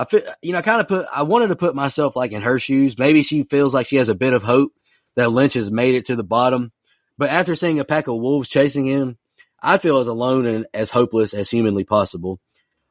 I 0.00 0.34
you 0.42 0.52
know, 0.52 0.58
I 0.58 0.62
kind 0.62 0.80
of 0.80 0.88
put, 0.88 1.06
I 1.12 1.22
wanted 1.22 1.48
to 1.48 1.56
put 1.56 1.74
myself 1.74 2.16
like 2.16 2.32
in 2.32 2.42
her 2.42 2.58
shoes. 2.58 2.98
Maybe 2.98 3.22
she 3.22 3.42
feels 3.44 3.74
like 3.74 3.86
she 3.86 3.96
has 3.96 4.08
a 4.08 4.14
bit 4.14 4.32
of 4.32 4.42
hope 4.42 4.72
that 5.16 5.30
Lynch 5.30 5.54
has 5.54 5.70
made 5.70 5.94
it 5.94 6.06
to 6.06 6.16
the 6.16 6.24
bottom. 6.24 6.72
But 7.18 7.30
after 7.30 7.54
seeing 7.54 7.78
a 7.78 7.84
pack 7.84 8.08
of 8.08 8.16
wolves 8.16 8.48
chasing 8.48 8.86
him, 8.86 9.18
I 9.62 9.78
feel 9.78 9.98
as 9.98 10.06
alone 10.06 10.46
and 10.46 10.66
as 10.72 10.90
hopeless 10.90 11.34
as 11.34 11.50
humanly 11.50 11.84
possible. 11.84 12.40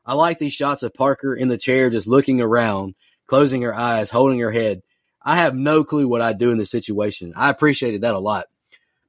I 0.06 0.14
like 0.14 0.38
these 0.38 0.54
shots 0.54 0.84
of 0.84 0.94
Parker 0.94 1.34
in 1.34 1.48
the 1.48 1.58
chair, 1.58 1.90
just 1.90 2.08
looking 2.08 2.42
around, 2.42 2.96
closing 3.26 3.64
her 3.64 3.74
eyes, 3.74 4.12
holding 4.12 4.40
her 4.40 4.52
head, 4.52 4.84
I 5.22 5.36
have 5.36 5.56
no 5.56 5.84
clue 5.84 6.08
what 6.08 6.22
I'd 6.22 6.38
do 6.38 6.52
in 6.52 6.58
this 6.58 6.72
situation. 6.72 7.34
I 7.36 7.50
appreciated 7.50 8.02
that 8.02 8.16
a 8.16 8.20
lot. 8.20 8.46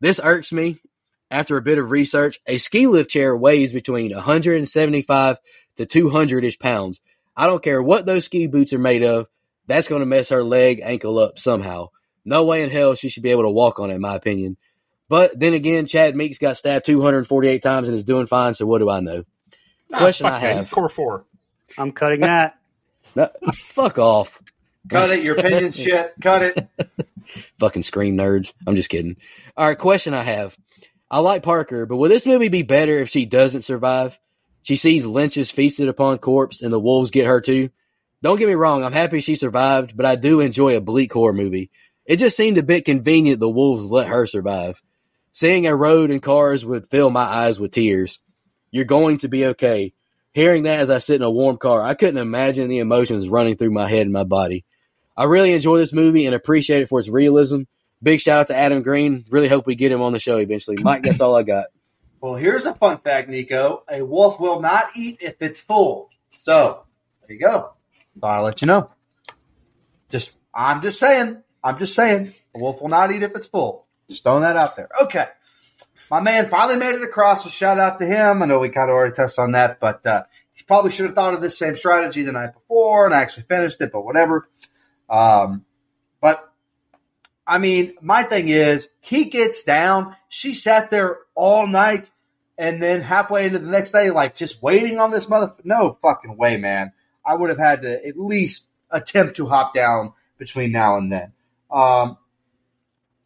This 0.01 0.21
irks 0.23 0.53
me. 0.53 0.79
After 1.31 1.57
a 1.57 1.63
bit 1.63 1.79
of 1.79 1.91
research, 1.91 2.41
a 2.47 2.59
ski 2.59 2.89
lift 2.89 3.11
chair 3.11 3.37
weighs 3.37 3.73
between 3.73 4.13
175 4.13 5.39
to 5.77 5.87
200 5.87 6.45
ish 6.45 6.59
pounds. 6.59 7.01
I 7.37 7.47
don't 7.47 7.63
care 7.63 7.83
what 7.83 8.07
those 8.07 8.25
ski 8.25 8.47
boots 8.47 8.73
are 8.73 8.79
made 8.79 9.03
of. 9.03 9.29
That's 9.67 9.89
going 9.89 10.01
to 10.01 10.07
mess 10.07 10.31
her 10.31 10.43
leg, 10.43 10.81
ankle 10.83 11.19
up 11.19 11.39
somehow. 11.39 11.89
No 12.25 12.45
way 12.45 12.63
in 12.63 12.71
hell 12.71 12.95
she 12.95 13.09
should 13.09 13.23
be 13.23 13.31
able 13.31 13.45
to 13.45 13.51
walk 13.51 13.79
on 13.79 13.91
it, 13.91 13.95
in 13.95 14.01
my 14.01 14.17
opinion. 14.17 14.57
But 15.09 15.39
then 15.39 15.55
again, 15.55 15.87
Chad 15.87 16.15
Meeks 16.15 16.39
got 16.39 16.57
stabbed 16.57 16.87
248 16.87 17.63
times 17.63 17.89
and 17.89 17.97
is 17.97 18.05
doing 18.05 18.27
fine. 18.27 18.55
So 18.55 18.67
what 18.67 18.79
do 18.79 18.89
I 18.91 19.01
know? 19.01 19.25
Nah, 19.89 19.99
Question 19.99 20.27
I 20.27 20.39
have. 20.39 20.57
He's 20.57 20.69
core 20.69 20.89
four. 20.89 21.25
I'm 21.79 21.93
cutting 21.93 22.21
that. 22.21 22.57
No, 23.17 23.29
fuck 23.53 23.99
off. 23.99 24.41
Cut 24.89 25.11
it. 25.11 25.25
Your 25.25 25.37
opinion's 25.37 25.77
shit. 25.83 26.13
Cut 26.21 26.43
it. 26.43 26.69
Fucking 27.59 27.83
scream 27.83 28.17
nerds. 28.17 28.55
I'm 28.69 28.77
just 28.77 28.89
kidding. 28.89 29.17
All 29.57 29.67
right, 29.67 29.77
question 29.77 30.15
I 30.15 30.23
have. 30.23 30.57
I 31.11 31.19
like 31.19 31.43
Parker, 31.43 31.87
but 31.87 31.97
will 31.97 32.09
this 32.09 32.25
movie 32.25 32.47
be 32.47 32.63
better 32.63 33.01
if 33.01 33.09
she 33.09 33.27
doesn't 33.27 33.63
survive? 33.63 34.17
She 34.63 34.77
sees 34.77 35.07
Lynch's 35.07 35.51
feasted 35.51 35.89
upon 35.89 36.19
corpse 36.19 36.63
and 36.63 36.73
the 36.73 36.81
wolves 36.81 37.11
get 37.11 37.27
her 37.27 37.41
too. 37.41 37.71
Don't 38.23 38.39
get 38.39 38.49
me 38.49 38.55
wrong, 38.55 38.85
I'm 38.85 38.93
happy 38.93 39.21
she 39.21 39.35
survived, 39.35 39.97
but 39.97 40.05
I 40.05 40.17
do 40.17 40.41
enjoy 40.41 40.77
a 40.77 40.81
bleak 40.81 41.13
horror 41.13 41.33
movie. 41.33 41.71
It 42.05 42.17
just 42.17 42.37
seemed 42.37 42.59
a 42.59 42.63
bit 42.63 42.85
convenient 42.85 43.41
the 43.41 43.49
wolves 43.49 43.85
let 43.85 44.09
her 44.09 44.27
survive. 44.27 44.83
Seeing 45.33 45.67
a 45.67 45.75
road 45.75 46.11
and 46.11 46.23
cars 46.23 46.67
would 46.67 46.91
fill 46.91 47.09
my 47.09 47.23
eyes 47.23 47.59
with 47.59 47.71
tears. 47.71 48.21
You're 48.71 48.85
going 48.85 49.19
to 49.19 49.29
be 49.29 49.47
okay. 49.47 49.95
Hearing 50.33 50.65
that 50.65 50.81
as 50.81 50.91
I 50.91 50.99
sit 50.99 51.17
in 51.17 51.23
a 51.23 51.31
warm 51.31 51.57
car, 51.57 51.83
I 51.83 51.95
couldn't 51.95 52.19
imagine 52.19 52.69
the 52.69 52.79
emotions 52.79 53.29
running 53.29 53.57
through 53.57 53.73
my 53.73 53.89
head 53.89 54.03
and 54.03 54.13
my 54.13 54.25
body. 54.25 54.65
I 55.17 55.25
really 55.25 55.53
enjoy 55.53 55.79
this 55.79 55.93
movie 55.93 56.27
and 56.27 56.35
appreciate 56.35 56.83
it 56.83 56.89
for 56.89 57.01
its 57.01 57.09
realism. 57.09 57.63
Big 58.03 58.21
shout 58.21 58.41
out 58.41 58.47
to 58.49 58.57
Adam 58.57 58.83
Green. 58.83 59.25
Really 59.31 59.49
hope 59.49 59.67
we 59.67 59.75
get 59.75 59.93
him 59.93 60.03
on 60.03 60.13
the 60.13 60.19
show 60.19 60.37
eventually. 60.37 60.77
Mike, 60.81 61.03
that's 61.03 61.21
all 61.21 61.37
I 61.37 61.43
got. 61.43 61.67
Well, 62.21 62.35
here's 62.35 62.67
a 62.67 62.75
fun 62.75 62.99
fact, 62.99 63.29
Nico. 63.29 63.83
A 63.91 64.03
wolf 64.03 64.39
will 64.41 64.61
not 64.61 64.91
eat 64.97 65.19
if 65.23 65.37
it's 65.41 65.63
full. 65.63 66.11
So 66.39 66.83
there 67.23 67.33
you 67.35 67.41
go. 67.41 67.73
I'll 68.23 68.43
let 68.45 68.61
you 68.61 68.67
know. 68.67 68.91
Just 70.11 70.33
I'm 70.55 70.83
just 70.83 70.99
saying. 70.99 71.43
I'm 71.65 71.79
just 71.79 71.95
saying. 71.95 72.35
A 72.55 72.59
wolf 72.59 72.81
will 72.83 72.89
not 72.89 73.13
eat 73.13 73.23
if 73.23 73.35
it's 73.35 73.47
full. 73.47 73.87
Just 74.09 74.23
throwing 74.23 74.43
that 74.43 74.57
out 74.57 74.77
there. 74.77 74.89
Okay. 75.03 75.27
My 76.11 76.21
man 76.21 76.51
finally 76.51 76.77
made 76.77 76.97
it 76.97 77.03
across, 77.03 77.45
so 77.45 77.49
shout 77.49 77.79
out 77.79 77.99
to 78.01 78.07
him. 78.07 78.43
I 78.43 78.47
know 78.47 78.59
we 78.59 78.69
kind 78.69 78.91
of 78.91 78.95
already 78.97 79.15
touched 79.15 79.39
on 79.39 79.53
that, 79.53 79.79
but 79.79 80.05
uh, 80.05 80.25
he 80.53 80.65
probably 80.65 80.91
should 80.91 81.07
have 81.07 81.15
thought 81.15 81.35
of 81.35 81.41
this 81.41 81.57
same 81.57 81.77
strategy 81.77 82.23
the 82.23 82.33
night 82.33 82.53
before 82.53 83.07
and 83.07 83.15
actually 83.15 83.45
finished 83.45 83.81
it, 83.81 83.93
but 83.93 84.05
whatever. 84.05 84.49
Um, 85.09 85.65
but 86.21 86.50
I 87.51 87.59
mean, 87.59 87.95
my 88.01 88.23
thing 88.23 88.49
is, 88.49 88.91
he 89.01 89.25
gets 89.25 89.65
down. 89.65 90.15
She 90.29 90.55
sat 90.55 90.93
there 90.93 91.19
all 91.35 91.67
night, 91.67 92.09
and 92.57 92.81
then 92.81 93.01
halfway 93.01 93.47
into 93.47 93.59
the 93.59 93.69
next 93.69 93.91
day, 93.91 94.11
like 94.11 94.37
just 94.37 94.63
waiting 94.63 95.01
on 95.01 95.11
this 95.11 95.29
mother. 95.29 95.53
No 95.65 95.99
fucking 96.01 96.37
way, 96.37 96.59
man. 96.59 96.93
I 97.27 97.35
would 97.35 97.51
have 97.51 97.59
had 97.59 97.83
to 97.83 98.07
at 98.07 98.17
least 98.17 98.67
attempt 98.89 99.35
to 99.37 99.49
hop 99.49 99.75
down 99.75 100.13
between 100.39 100.71
now 100.71 100.97
and 100.97 101.11
then. 101.11 101.33
Um, 101.73 102.19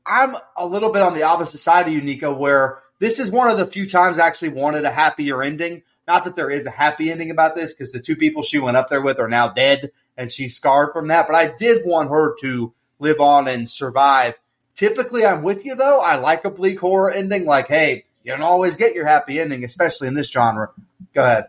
I'm 0.07 0.37
a 0.57 0.67
little 0.67 0.91
bit 0.91 1.03
on 1.03 1.13
the 1.13 1.25
opposite 1.25 1.59
side 1.59 1.87
of 1.87 1.93
you, 1.93 2.01
Nico, 2.01 2.33
where 2.33 2.79
this 3.01 3.19
is 3.19 3.31
one 3.31 3.51
of 3.51 3.59
the 3.59 3.67
few 3.67 3.87
times 3.87 4.19
I 4.19 4.27
actually 4.27 4.51
wanted 4.51 4.87
a 4.87 4.91
happier 4.91 5.43
ending. 5.43 5.83
Not 6.09 6.25
that 6.25 6.35
there 6.35 6.51
is 6.51 6.65
a 6.65 6.71
happy 6.71 7.11
ending 7.11 7.31
about 7.31 7.57
this, 7.57 7.75
because 7.75 7.93
the 7.93 8.01
two 8.01 8.17
people 8.17 8.43
she 8.43 8.59
went 8.59 8.79
up 8.79 8.89
there 8.89 9.03
with 9.03 9.19
are 9.19 9.29
now 9.29 9.49
dead 9.49 9.91
and 10.17 10.33
she's 10.33 10.57
scarred 10.57 10.95
from 10.95 11.09
that. 11.09 11.27
But 11.27 11.37
I 11.37 11.55
did 11.55 11.85
want 11.85 12.09
her 12.09 12.35
to 12.41 12.73
live 12.99 13.21
on 13.21 13.49
and 13.49 13.69
survive. 13.69 14.35
Typically, 14.75 15.25
I'm 15.25 15.43
with 15.43 15.65
you 15.65 15.75
though. 15.75 16.01
I 16.01 16.17
like 16.17 16.45
a 16.45 16.51
bleak 16.51 16.81
horror 16.81 17.11
ending. 17.11 17.45
Like, 17.45 17.69
hey, 17.69 18.05
you 18.23 18.33
don't 18.33 18.43
always 18.43 18.77
get 18.77 18.95
your 18.95 19.07
happy 19.07 19.39
ending, 19.41 19.65
especially 19.65 20.09
in 20.09 20.15
this 20.15 20.31
genre. 20.31 20.71
Go 21.15 21.23
ahead. 21.25 21.47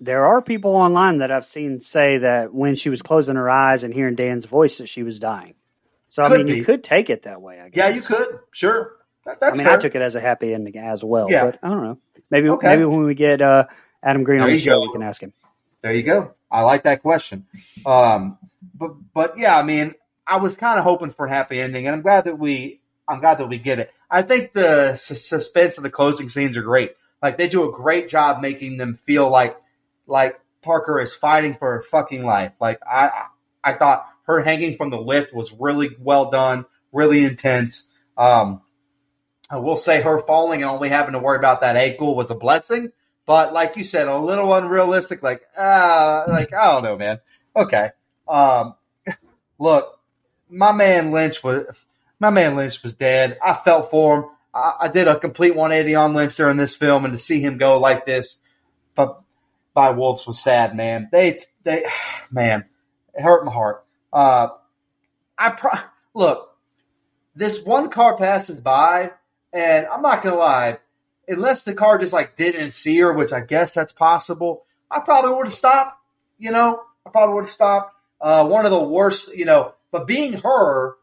There 0.00 0.24
are 0.24 0.40
people 0.40 0.76
online 0.76 1.18
that 1.18 1.30
I've 1.30 1.46
seen 1.46 1.80
say 1.82 2.18
that 2.18 2.54
when 2.54 2.74
she 2.74 2.88
was 2.88 3.02
closing 3.02 3.36
her 3.36 3.50
eyes 3.50 3.84
and 3.84 3.92
hearing 3.92 4.14
Dan's 4.14 4.46
voice, 4.46 4.78
that 4.78 4.88
she 4.88 5.02
was 5.02 5.18
dying. 5.18 5.54
So 6.08 6.22
I 6.22 6.28
mean, 6.30 6.46
be. 6.46 6.56
you 6.56 6.64
could 6.64 6.82
take 6.82 7.10
it 7.10 7.22
that 7.24 7.42
way. 7.42 7.60
I 7.60 7.68
guess. 7.68 7.76
Yeah, 7.90 7.94
you 7.94 8.00
could. 8.00 8.40
Sure. 8.50 8.96
That, 9.26 9.38
I 9.42 9.50
mean, 9.52 9.64
fair. 9.64 9.74
I 9.74 9.76
took 9.76 9.94
it 9.94 10.00
as 10.00 10.14
a 10.14 10.20
happy 10.20 10.54
ending 10.54 10.76
as 10.78 11.04
well. 11.04 11.26
Yeah. 11.30 11.44
But 11.44 11.58
I 11.62 11.68
don't 11.68 11.84
know. 11.84 11.98
Maybe 12.30 12.48
Okay. 12.48 12.68
maybe 12.68 12.84
when 12.86 13.02
we 13.04 13.14
get 13.14 13.42
uh, 13.42 13.66
Adam 14.02 14.24
Green 14.24 14.40
on 14.40 14.46
There 14.46 14.56
the 14.56 14.58
you 14.58 14.64
show, 14.64 14.76
go. 14.80 14.86
we 14.86 14.92
can 14.92 15.02
ask 15.02 15.22
him. 15.22 15.34
There 15.82 15.92
you 15.92 16.02
go. 16.02 16.34
I 16.50 16.62
like 16.62 16.84
that 16.84 17.02
question. 17.02 17.46
Um, 17.84 18.38
but 18.74 18.92
but 19.12 19.36
yeah, 19.38 19.56
I 19.58 19.62
mean, 19.62 19.94
I 20.30 20.36
was 20.36 20.56
kind 20.56 20.78
of 20.78 20.84
hoping 20.84 21.10
for 21.10 21.26
a 21.26 21.28
happy 21.28 21.60
ending, 21.60 21.86
and 21.86 21.96
I'm 21.96 22.02
glad 22.02 22.24
that 22.26 22.38
we 22.38 22.80
I'm 23.08 23.18
glad 23.18 23.38
that 23.38 23.48
we 23.48 23.58
get 23.58 23.80
it. 23.80 23.92
I 24.08 24.22
think 24.22 24.52
the 24.52 24.94
suspense 24.94 25.76
of 25.76 25.82
the 25.82 25.90
closing 25.90 26.28
scenes 26.28 26.56
are 26.56 26.62
great. 26.62 26.92
Like 27.20 27.36
they 27.36 27.48
do 27.48 27.68
a 27.68 27.72
great 27.72 28.06
job 28.06 28.40
making 28.40 28.76
them 28.76 28.94
feel 28.94 29.28
like 29.28 29.60
like 30.06 30.40
Parker 30.62 31.00
is 31.00 31.14
fighting 31.14 31.54
for 31.54 31.72
her 31.72 31.82
fucking 31.82 32.24
life. 32.24 32.52
Like 32.60 32.78
I 32.88 33.24
I 33.64 33.72
thought 33.72 34.06
her 34.24 34.40
hanging 34.40 34.76
from 34.76 34.90
the 34.90 35.00
lift 35.00 35.34
was 35.34 35.52
really 35.52 35.90
well 35.98 36.30
done, 36.30 36.64
really 36.92 37.24
intense. 37.24 37.88
Um, 38.16 38.62
I 39.50 39.56
will 39.56 39.76
say 39.76 40.00
her 40.02 40.22
falling 40.22 40.62
and 40.62 40.70
only 40.70 40.90
having 40.90 41.14
to 41.14 41.18
worry 41.18 41.38
about 41.38 41.62
that 41.62 41.74
ankle 41.74 42.14
was 42.14 42.30
a 42.30 42.36
blessing. 42.36 42.92
But 43.26 43.52
like 43.52 43.76
you 43.76 43.82
said, 43.82 44.06
a 44.06 44.16
little 44.16 44.54
unrealistic. 44.54 45.24
Like, 45.24 45.42
ah, 45.58 46.24
like 46.28 46.54
I 46.54 46.72
don't 46.72 46.84
know, 46.84 46.96
man. 46.96 47.18
Okay. 47.56 47.90
Um, 48.28 48.76
look, 49.58 49.99
my 50.50 50.72
man 50.72 51.10
Lynch 51.10 51.42
was 51.42 51.64
my 52.18 52.30
man 52.30 52.56
Lynch 52.56 52.82
was 52.82 52.94
dead. 52.94 53.38
I 53.42 53.54
felt 53.54 53.90
for 53.90 54.16
him. 54.16 54.24
I, 54.52 54.74
I 54.80 54.88
did 54.88 55.08
a 55.08 55.18
complete 55.18 55.54
180 55.54 55.94
on 55.94 56.14
Lynch 56.14 56.36
during 56.36 56.56
this 56.56 56.76
film, 56.76 57.04
and 57.04 57.14
to 57.14 57.18
see 57.18 57.40
him 57.40 57.58
go 57.58 57.78
like 57.78 58.06
this, 58.06 58.38
but 58.94 59.20
by 59.74 59.90
Wolves 59.90 60.26
was 60.26 60.40
sad, 60.40 60.76
man. 60.76 61.08
They 61.12 61.38
they 61.62 61.84
man, 62.30 62.64
it 63.14 63.22
hurt 63.22 63.44
my 63.44 63.52
heart. 63.52 63.84
Uh, 64.12 64.48
I 65.38 65.50
pro- 65.50 65.80
look. 66.14 66.46
This 67.34 67.62
one 67.62 67.90
car 67.90 68.16
passes 68.16 68.56
by, 68.56 69.12
and 69.52 69.86
I'm 69.86 70.02
not 70.02 70.22
gonna 70.22 70.36
lie 70.36 70.78
unless 71.30 71.62
the 71.62 71.74
car 71.74 71.98
just 71.98 72.12
like 72.12 72.36
didn't 72.36 72.72
see 72.72 72.98
her, 72.98 73.12
which 73.12 73.32
I 73.32 73.40
guess 73.40 73.74
that's 73.74 73.92
possible, 73.92 74.64
I 74.90 75.00
probably 75.00 75.32
would 75.32 75.46
have 75.46 75.54
stopped. 75.54 75.96
You 76.38 76.50
know, 76.50 76.82
I 77.06 77.10
probably 77.10 77.36
would 77.36 77.44
have 77.44 77.50
stopped. 77.50 77.94
Uh, 78.20 78.44
one 78.44 78.66
of 78.66 78.70
the 78.70 78.82
worst, 78.82 79.34
you 79.34 79.44
know, 79.44 79.74
but 79.90 80.06
being 80.06 80.34
her, 80.34 80.96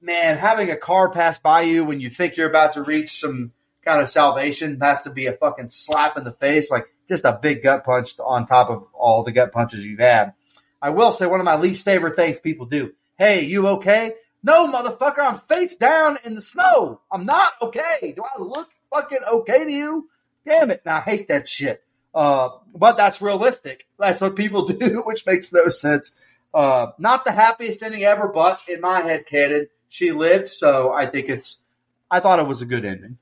man, 0.00 0.36
having 0.36 0.70
a 0.70 0.76
car 0.76 1.10
pass 1.10 1.38
by 1.38 1.62
you 1.62 1.84
when 1.84 2.00
you 2.00 2.10
think 2.10 2.36
you're 2.36 2.48
about 2.48 2.72
to 2.72 2.82
reach 2.82 3.20
some 3.20 3.52
kind 3.84 4.00
of 4.00 4.08
salvation 4.08 4.78
has 4.80 5.02
to 5.02 5.10
be 5.10 5.26
a 5.26 5.32
fucking 5.32 5.68
slap 5.68 6.16
in 6.16 6.24
the 6.24 6.32
face, 6.32 6.70
like 6.70 6.86
just 7.08 7.24
a 7.24 7.38
big 7.40 7.62
gut 7.62 7.84
punch 7.84 8.12
on 8.20 8.44
top 8.44 8.68
of 8.70 8.86
all 8.92 9.22
the 9.22 9.32
gut 9.32 9.52
punches 9.52 9.84
you've 9.84 9.98
had. 9.98 10.34
I 10.80 10.90
will 10.90 11.10
say 11.10 11.26
one 11.26 11.40
of 11.40 11.44
my 11.46 11.56
least 11.56 11.84
favorite 11.84 12.14
things 12.14 12.40
people 12.40 12.66
do. 12.66 12.92
Hey, 13.18 13.44
you 13.44 13.66
okay? 13.68 14.14
No, 14.42 14.70
motherfucker, 14.70 15.18
I'm 15.20 15.40
face 15.40 15.76
down 15.76 16.18
in 16.24 16.34
the 16.34 16.40
snow. 16.40 17.00
I'm 17.10 17.26
not 17.26 17.52
okay. 17.60 18.14
Do 18.14 18.22
I 18.22 18.40
look 18.40 18.70
fucking 18.90 19.18
okay 19.32 19.64
to 19.64 19.72
you? 19.72 20.08
Damn 20.46 20.70
it. 20.70 20.82
And 20.84 20.94
I 20.94 21.00
hate 21.00 21.28
that 21.28 21.48
shit. 21.48 21.82
Uh, 22.14 22.50
but 22.74 22.96
that's 22.96 23.20
realistic. 23.20 23.86
That's 23.98 24.20
what 24.20 24.36
people 24.36 24.66
do, 24.68 25.02
which 25.04 25.26
makes 25.26 25.52
no 25.52 25.68
sense. 25.68 26.16
Uh, 26.52 26.88
not 26.98 27.24
the 27.24 27.32
happiest 27.32 27.82
ending 27.82 28.04
ever, 28.04 28.28
but 28.28 28.60
in 28.68 28.80
my 28.80 29.00
head 29.00 29.26
canon, 29.26 29.68
she 29.88 30.12
lived. 30.12 30.48
So 30.48 30.92
I 30.92 31.06
think 31.06 31.28
it's, 31.28 31.62
I 32.10 32.20
thought 32.20 32.38
it 32.38 32.46
was 32.46 32.62
a 32.62 32.66
good 32.66 32.84
ending. 32.84 33.18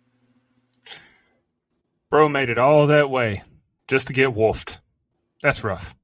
Bro 2.11 2.29
made 2.29 2.51
it 2.51 2.59
all 2.59 2.87
that 2.87 3.11
way 3.11 3.43
just 3.89 4.09
to 4.09 4.13
get 4.13 4.35
wolfed. 4.35 4.79
That's 5.43 5.65
rough. 5.65 5.95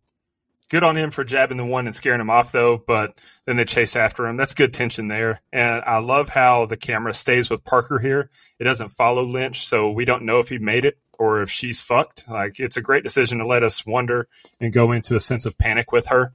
Good 0.69 0.85
on 0.85 0.97
him 0.97 1.11
for 1.11 1.23
jabbing 1.23 1.59
the 1.59 1.67
one 1.67 1.87
and 1.87 1.95
scaring 1.95 2.21
him 2.21 2.31
off, 2.31 2.51
though, 2.51 2.79
but 2.79 3.21
then 3.45 3.57
they 3.57 3.67
chase 3.67 3.95
after 3.95 4.27
him. 4.27 4.39
That's 4.39 4.55
good 4.55 4.73
tension 4.73 5.07
there. 5.07 5.43
And 5.53 5.83
I 5.85 5.99
love 5.99 6.31
how 6.31 6.65
the 6.65 6.79
camera 6.79 7.13
stays 7.13 7.51
with 7.51 7.63
Parker 7.63 7.99
here. 7.99 8.31
It 8.59 8.65
doesn't 8.65 8.89
follow 8.89 9.23
Lynch, 9.23 9.67
so 9.67 9.91
we 9.91 10.07
don't 10.07 10.25
know 10.25 10.41
if 10.41 10.49
he 10.49 10.59
made 10.59 10.87
it 10.87 10.99
or 11.19 11.43
if 11.43 11.51
she's 11.51 11.83
fucked. 11.83 12.27
Like, 12.27 12.59
it's 12.59 12.79
a 12.79 12.83
great 12.83 13.05
decision 13.05 13.39
to 13.39 13.47
let 13.47 13.63
us 13.63 13.85
wonder 13.85 14.29
and 14.61 14.73
go 14.73 14.93
into 14.93 15.15
a 15.15 15.21
sense 15.21 15.45
of 15.45 15.59
panic 15.59 15.93
with 15.93 16.07
her. 16.07 16.33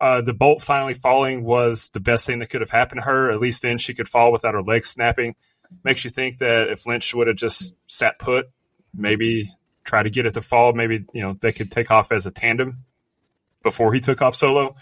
Uh, 0.00 0.20
the 0.20 0.32
bolt 0.32 0.62
finally 0.62 0.94
falling 0.94 1.42
was 1.42 1.90
the 1.90 2.00
best 2.00 2.26
thing 2.26 2.38
that 2.38 2.50
could 2.50 2.60
have 2.60 2.70
happened 2.70 3.00
to 3.00 3.04
her. 3.04 3.30
At 3.30 3.40
least 3.40 3.62
then 3.62 3.78
she 3.78 3.94
could 3.94 4.08
fall 4.08 4.30
without 4.30 4.54
her 4.54 4.62
legs 4.62 4.88
snapping. 4.88 5.34
Makes 5.84 6.04
you 6.04 6.10
think 6.10 6.38
that 6.38 6.68
if 6.70 6.86
Lynch 6.86 7.14
would 7.14 7.26
have 7.26 7.36
just 7.36 7.74
sat 7.86 8.18
put, 8.18 8.46
maybe 8.94 9.52
try 9.84 10.02
to 10.02 10.10
get 10.10 10.26
it 10.26 10.34
to 10.34 10.40
fall. 10.40 10.72
Maybe 10.72 11.04
you 11.12 11.22
know 11.22 11.36
they 11.40 11.52
could 11.52 11.70
take 11.70 11.90
off 11.90 12.12
as 12.12 12.26
a 12.26 12.30
tandem 12.30 12.84
before 13.62 13.92
he 13.92 14.00
took 14.00 14.22
off 14.22 14.34
solo. 14.34 14.76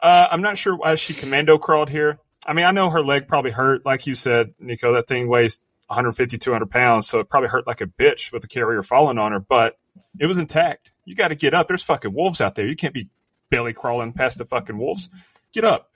Uh, 0.00 0.28
I'm 0.30 0.42
not 0.42 0.56
sure 0.56 0.76
why 0.76 0.94
she 0.94 1.14
commando 1.14 1.58
crawled 1.58 1.90
here. 1.90 2.18
I 2.46 2.52
mean, 2.52 2.64
I 2.64 2.70
know 2.70 2.88
her 2.88 3.02
leg 3.02 3.28
probably 3.28 3.50
hurt, 3.50 3.84
like 3.84 4.06
you 4.06 4.14
said, 4.14 4.54
Nico. 4.60 4.94
That 4.94 5.08
thing 5.08 5.28
weighs 5.28 5.60
150, 5.88 6.38
200 6.38 6.70
pounds, 6.70 7.08
so 7.08 7.18
it 7.18 7.28
probably 7.28 7.48
hurt 7.48 7.66
like 7.66 7.80
a 7.80 7.86
bitch 7.86 8.32
with 8.32 8.42
the 8.42 8.48
carrier 8.48 8.82
falling 8.82 9.18
on 9.18 9.32
her. 9.32 9.40
But 9.40 9.76
it 10.18 10.26
was 10.26 10.38
intact. 10.38 10.92
You 11.04 11.16
got 11.16 11.28
to 11.28 11.34
get 11.34 11.52
up. 11.52 11.68
There's 11.68 11.82
fucking 11.82 12.14
wolves 12.14 12.40
out 12.40 12.54
there. 12.54 12.66
You 12.66 12.76
can't 12.76 12.94
be 12.94 13.08
belly 13.50 13.72
crawling 13.72 14.12
past 14.12 14.38
the 14.38 14.44
fucking 14.44 14.78
wolves. 14.78 15.10
Get 15.52 15.64
up. 15.64 15.90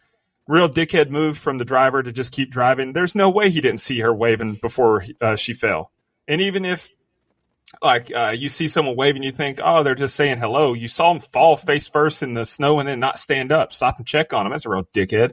Real 0.49 0.69
dickhead 0.69 1.09
move 1.09 1.39
from 1.39 1.59
the 1.59 1.65
driver 1.65 2.03
to 2.03 2.13
just 2.13 2.33
keep 2.33 2.51
driving. 2.51 2.93
There's 2.93 3.15
no 3.15 3.31
way 3.31 3.51
he 3.51 3.61
didn't 3.61 3.81
see 3.81 4.01
her 4.01 4.13
waving 4.13 4.55
before 4.55 5.05
uh, 5.21 5.37
she 5.37 5.55
fell. 5.55 5.93
And 6.27 6.41
even 6.41 6.65
if 6.65 6.91
like 7.81 8.13
uh, 8.15 8.35
you 8.37 8.49
see 8.49 8.69
someone 8.69 8.97
waving, 8.97 9.23
you 9.23 9.33
think, 9.33 9.59
oh, 9.63 9.83
they're 9.83 9.95
just 9.95 10.17
saying 10.17 10.39
hello. 10.39 10.75
You 10.75 10.89
saw 10.89 11.13
them 11.13 11.21
fall 11.21 11.57
face 11.57 11.89
first 11.89 12.23
in 12.23 12.35
the 12.35 12.45
snow 12.45 12.81
and 12.81 12.89
then 12.89 13.01
not 13.01 13.19
stand 13.19 13.53
up. 13.53 13.73
Stop 13.73 13.99
and 13.99 14.07
check 14.07 14.35
on 14.35 14.45
them. 14.45 14.51
That's 14.51 14.67
a 14.67 14.71
real 14.71 14.85
dickhead. 14.93 15.33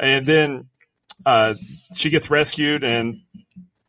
And 0.00 0.24
then 0.24 0.68
uh, 1.26 1.54
she 1.94 2.10
gets 2.10 2.30
rescued, 2.30 2.84
and 2.84 3.20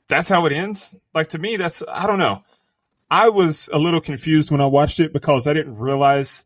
that's 0.08 0.30
how 0.30 0.46
it 0.46 0.54
ends. 0.54 0.96
Like 1.14 1.30
to 1.30 1.40
me, 1.40 1.58
that's 1.58 1.84
I 1.88 2.08
don't 2.08 2.20
know. 2.20 2.44
I 3.10 3.30
was 3.30 3.70
a 3.72 3.78
little 3.78 4.02
confused 4.02 4.52
when 4.52 4.62
I 4.62 4.66
watched 4.66 5.00
it 5.00 5.14
because 5.14 5.48
I 5.48 5.54
didn't 5.54 5.78
realize 5.78 6.46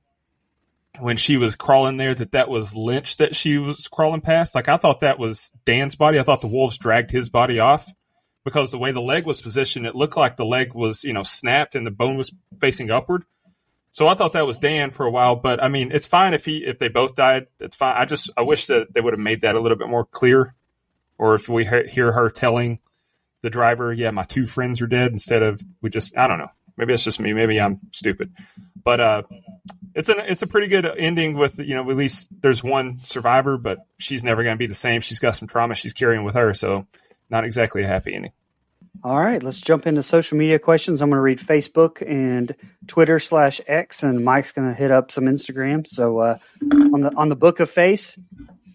when 1.00 1.18
she 1.18 1.38
was 1.38 1.56
crawling 1.56 1.98
there 1.98 2.16
that 2.16 2.32
that 2.32 2.50
was 2.50 2.76
Lynch 2.76 3.18
that 3.18 3.36
she 3.36 3.58
was 3.58 3.88
crawling 3.88 4.22
past. 4.22 4.56
Like 4.56 4.68
I 4.68 4.78
thought 4.78 5.02
that 5.02 5.20
was 5.20 5.52
Dan's 5.66 5.96
body. 5.96 6.20
I 6.20 6.24
thought 6.24 6.42
the 6.42 6.48
wolves 6.48 6.78
dragged 6.78 7.12
his 7.12 7.30
body 7.30 7.60
off 7.60 7.92
because 8.44 8.72
the 8.72 8.80
way 8.80 8.92
the 8.92 9.02
leg 9.02 9.26
was 9.26 9.42
positioned, 9.42 9.86
it 9.86 9.96
looked 9.96 10.18
like 10.18 10.38
the 10.38 10.46
leg 10.46 10.74
was, 10.74 11.04
you 11.04 11.14
know, 11.14 11.24
snapped 11.24 11.76
and 11.76 11.86
the 11.86 11.92
bone 11.92 12.18
was 12.18 12.34
facing 12.60 12.90
upward. 12.90 13.24
So 13.92 14.08
I 14.08 14.16
thought 14.16 14.34
that 14.34 14.46
was 14.46 14.60
Dan 14.60 14.92
for 14.92 15.06
a 15.06 15.12
while, 15.12 15.36
but 15.36 15.64
I 15.64 15.70
mean, 15.70 15.92
it's 15.92 16.06
fine 16.06 16.34
if 16.34 16.46
he 16.46 16.64
if 16.66 16.78
they 16.78 16.88
both 16.88 17.16
died. 17.16 17.48
It's 17.60 17.76
fine. 17.76 17.96
I 17.98 18.06
just 18.06 18.30
I 18.38 18.42
wish 18.42 18.68
that 18.68 18.94
they 18.94 19.02
would 19.02 19.14
have 19.14 19.20
made 19.20 19.42
that 19.42 19.56
a 19.56 19.60
little 19.60 19.78
bit 19.78 19.88
more 19.88 20.06
clear, 20.06 20.54
or 21.18 21.36
if 21.36 21.50
we 21.50 21.66
he- 21.66 21.88
hear 21.88 22.12
her 22.12 22.30
telling 22.30 22.80
the 23.42 23.50
driver, 23.50 23.92
"Yeah, 23.92 24.12
my 24.12 24.24
two 24.24 24.46
friends 24.46 24.82
are 24.82 24.88
dead," 24.88 25.12
instead 25.12 25.42
of 25.42 25.62
we 25.82 25.90
just 25.90 26.16
I 26.16 26.28
don't 26.28 26.38
know. 26.38 26.52
Maybe 26.78 26.94
it's 26.94 27.04
just 27.04 27.20
me. 27.20 27.34
Maybe 27.34 27.60
I'm 27.60 27.80
stupid, 27.92 28.32
but 28.84 29.00
uh, 29.00 29.24
it's 29.98 30.10
a 30.10 30.32
it's 30.32 30.44
a 30.44 30.48
pretty 30.48 30.68
good 30.68 30.86
ending 30.86 31.36
with 31.36 31.58
you 31.58 31.74
know 31.74 31.90
at 31.90 31.98
least 31.98 32.30
there's 32.42 32.64
one 32.64 33.00
survivor, 33.02 33.58
but 33.58 33.80
she's 33.98 34.24
never 34.24 34.44
going 34.44 34.56
to 34.56 34.60
be 34.60 34.68
the 34.68 34.76
same. 34.76 35.02
She's 35.02 35.18
got 35.18 35.32
some 35.32 35.48
trauma 35.48 35.74
she's 35.74 35.94
carrying 35.94 36.24
with 36.24 36.36
her, 36.36 36.54
so 36.54 36.86
not 37.32 37.44
exactly 37.44 37.84
a 37.84 37.88
happy 37.88 38.14
ending. 38.14 38.32
All 39.04 39.20
right, 39.20 39.42
let's 39.42 39.60
jump 39.60 39.88
into 39.88 40.04
social 40.04 40.38
media 40.38 40.60
questions. 40.60 41.02
I'm 41.02 41.10
going 41.10 41.18
to 41.18 41.22
read 41.22 41.40
Facebook 41.40 42.02
and 42.08 42.56
Twitter 42.86 43.20
slash 43.20 43.60
X, 43.68 44.04
and 44.04 44.24
Mike's 44.24 44.52
going 44.52 44.68
to 44.68 44.74
hit 44.74 44.92
up 44.92 45.12
some 45.12 45.26
Instagram. 45.26 45.88
So 45.88 46.20
uh, 46.20 46.38
on 46.62 47.02
the 47.02 47.12
on 47.16 47.30
the 47.30 47.36
Book 47.36 47.60
of 47.60 47.70
Face, 47.70 48.20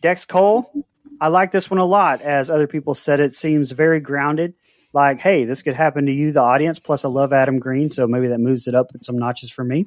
Dex 0.00 0.26
Cole, 0.26 0.72
I 1.20 1.28
like 1.28 1.52
this 1.52 1.70
one 1.70 1.78
a 1.78 1.84
lot. 1.84 2.20
As 2.20 2.50
other 2.50 2.66
people 2.66 2.94
said, 2.94 3.20
it 3.20 3.32
seems 3.32 3.70
very 3.70 4.00
grounded. 4.00 4.54
Like, 4.92 5.20
hey, 5.20 5.44
this 5.44 5.62
could 5.62 5.74
happen 5.74 6.06
to 6.06 6.12
you, 6.12 6.32
the 6.32 6.40
audience. 6.40 6.80
Plus, 6.80 7.04
I 7.04 7.08
love 7.08 7.32
Adam 7.32 7.60
Green, 7.60 7.90
so 7.90 8.08
maybe 8.08 8.26
that 8.28 8.40
moves 8.40 8.66
it 8.66 8.74
up 8.74 8.90
some 9.02 9.18
notches 9.18 9.50
for 9.50 9.62
me. 9.64 9.86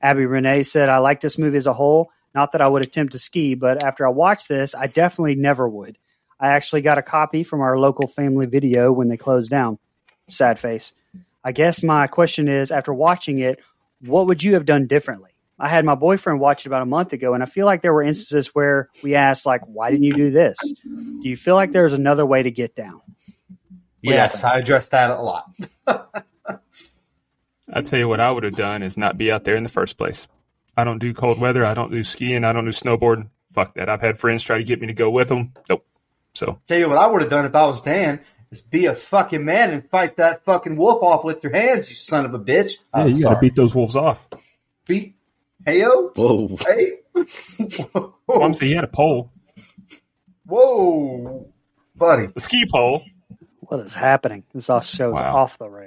Abby 0.00 0.26
Renee 0.26 0.62
said, 0.62 0.88
I 0.88 0.98
like 0.98 1.20
this 1.20 1.38
movie 1.38 1.56
as 1.56 1.66
a 1.66 1.72
whole. 1.72 2.10
Not 2.34 2.52
that 2.52 2.60
I 2.60 2.68
would 2.68 2.82
attempt 2.82 3.12
to 3.12 3.18
ski, 3.18 3.54
but 3.54 3.82
after 3.82 4.06
I 4.06 4.10
watched 4.10 4.48
this, 4.48 4.74
I 4.74 4.86
definitely 4.86 5.34
never 5.34 5.68
would. 5.68 5.98
I 6.38 6.48
actually 6.48 6.82
got 6.82 6.98
a 6.98 7.02
copy 7.02 7.42
from 7.42 7.60
our 7.60 7.78
local 7.78 8.06
family 8.06 8.46
video 8.46 8.92
when 8.92 9.08
they 9.08 9.16
closed 9.16 9.50
down. 9.50 9.78
Sad 10.28 10.58
face. 10.58 10.94
I 11.44 11.52
guess 11.52 11.82
my 11.82 12.06
question 12.06 12.48
is 12.48 12.70
after 12.70 12.94
watching 12.94 13.38
it, 13.38 13.60
what 14.00 14.26
would 14.26 14.42
you 14.42 14.54
have 14.54 14.64
done 14.64 14.86
differently? 14.86 15.30
I 15.58 15.68
had 15.68 15.84
my 15.84 15.94
boyfriend 15.94 16.40
watch 16.40 16.64
it 16.64 16.68
about 16.68 16.80
a 16.80 16.86
month 16.86 17.12
ago, 17.12 17.34
and 17.34 17.42
I 17.42 17.46
feel 17.46 17.66
like 17.66 17.82
there 17.82 17.92
were 17.92 18.02
instances 18.02 18.54
where 18.54 18.88
we 19.02 19.14
asked, 19.14 19.44
like, 19.44 19.60
why 19.66 19.90
didn't 19.90 20.04
you 20.04 20.12
do 20.12 20.30
this? 20.30 20.56
Do 20.82 21.28
you 21.28 21.36
feel 21.36 21.54
like 21.54 21.72
there's 21.72 21.92
another 21.92 22.24
way 22.24 22.42
to 22.42 22.50
get 22.50 22.74
down? 22.74 23.02
Yes, 24.00 24.42
I 24.42 24.58
addressed 24.58 24.92
that 24.92 25.10
a 25.10 25.20
lot. 25.20 25.50
I 27.72 27.82
tell 27.82 27.98
you 27.98 28.08
what 28.08 28.20
I 28.20 28.30
would 28.30 28.42
have 28.44 28.56
done 28.56 28.82
is 28.82 28.96
not 28.96 29.16
be 29.18 29.30
out 29.30 29.44
there 29.44 29.56
in 29.56 29.62
the 29.62 29.68
first 29.68 29.96
place. 29.98 30.28
I 30.76 30.84
don't 30.84 30.98
do 30.98 31.12
cold 31.14 31.38
weather. 31.40 31.64
I 31.64 31.74
don't 31.74 31.90
do 31.92 32.02
skiing. 32.04 32.44
I 32.44 32.52
don't 32.52 32.64
do 32.64 32.70
snowboarding. 32.70 33.28
Fuck 33.46 33.74
that. 33.74 33.88
I've 33.88 34.00
had 34.00 34.18
friends 34.18 34.42
try 34.42 34.58
to 34.58 34.64
get 34.64 34.80
me 34.80 34.86
to 34.88 34.92
go 34.92 35.10
with 35.10 35.28
them. 35.28 35.52
Nope. 35.68 35.84
So 36.34 36.60
Tell 36.66 36.78
you 36.78 36.88
what 36.88 36.98
I 36.98 37.06
would 37.06 37.22
have 37.22 37.30
done 37.30 37.44
if 37.44 37.54
I 37.54 37.66
was 37.66 37.82
Dan 37.82 38.20
is 38.50 38.60
be 38.60 38.86
a 38.86 38.94
fucking 38.94 39.44
man 39.44 39.72
and 39.72 39.88
fight 39.90 40.16
that 40.16 40.44
fucking 40.44 40.76
wolf 40.76 41.02
off 41.02 41.24
with 41.24 41.42
your 41.42 41.52
hands, 41.52 41.88
you 41.88 41.94
son 41.96 42.24
of 42.24 42.34
a 42.34 42.38
bitch. 42.38 42.74
yeah, 42.94 43.02
I'm 43.02 43.08
you 43.08 43.22
got 43.24 43.34
to 43.34 43.40
beat 43.40 43.56
those 43.56 43.74
wolves 43.74 43.96
off. 43.96 44.28
beat. 44.86 45.16
Heyo. 45.66 46.16
Whoa. 46.16 46.56
Hey. 46.60 46.92
Mom 48.28 48.54
said 48.54 48.66
he 48.66 48.74
had 48.74 48.84
a 48.84 48.88
pole, 48.88 49.30
Whoa, 50.46 51.52
buddy. 51.96 52.28
a 52.34 52.40
ski 52.40 52.66
pole. 52.70 53.04
What 53.60 53.80
is 53.80 53.94
happening? 53.94 54.44
This 54.54 54.70
all 54.70 54.80
shows 54.80 55.14
Wow. 55.14 55.36
off 55.36 55.58
the 55.58 55.68
rails. 55.68 55.79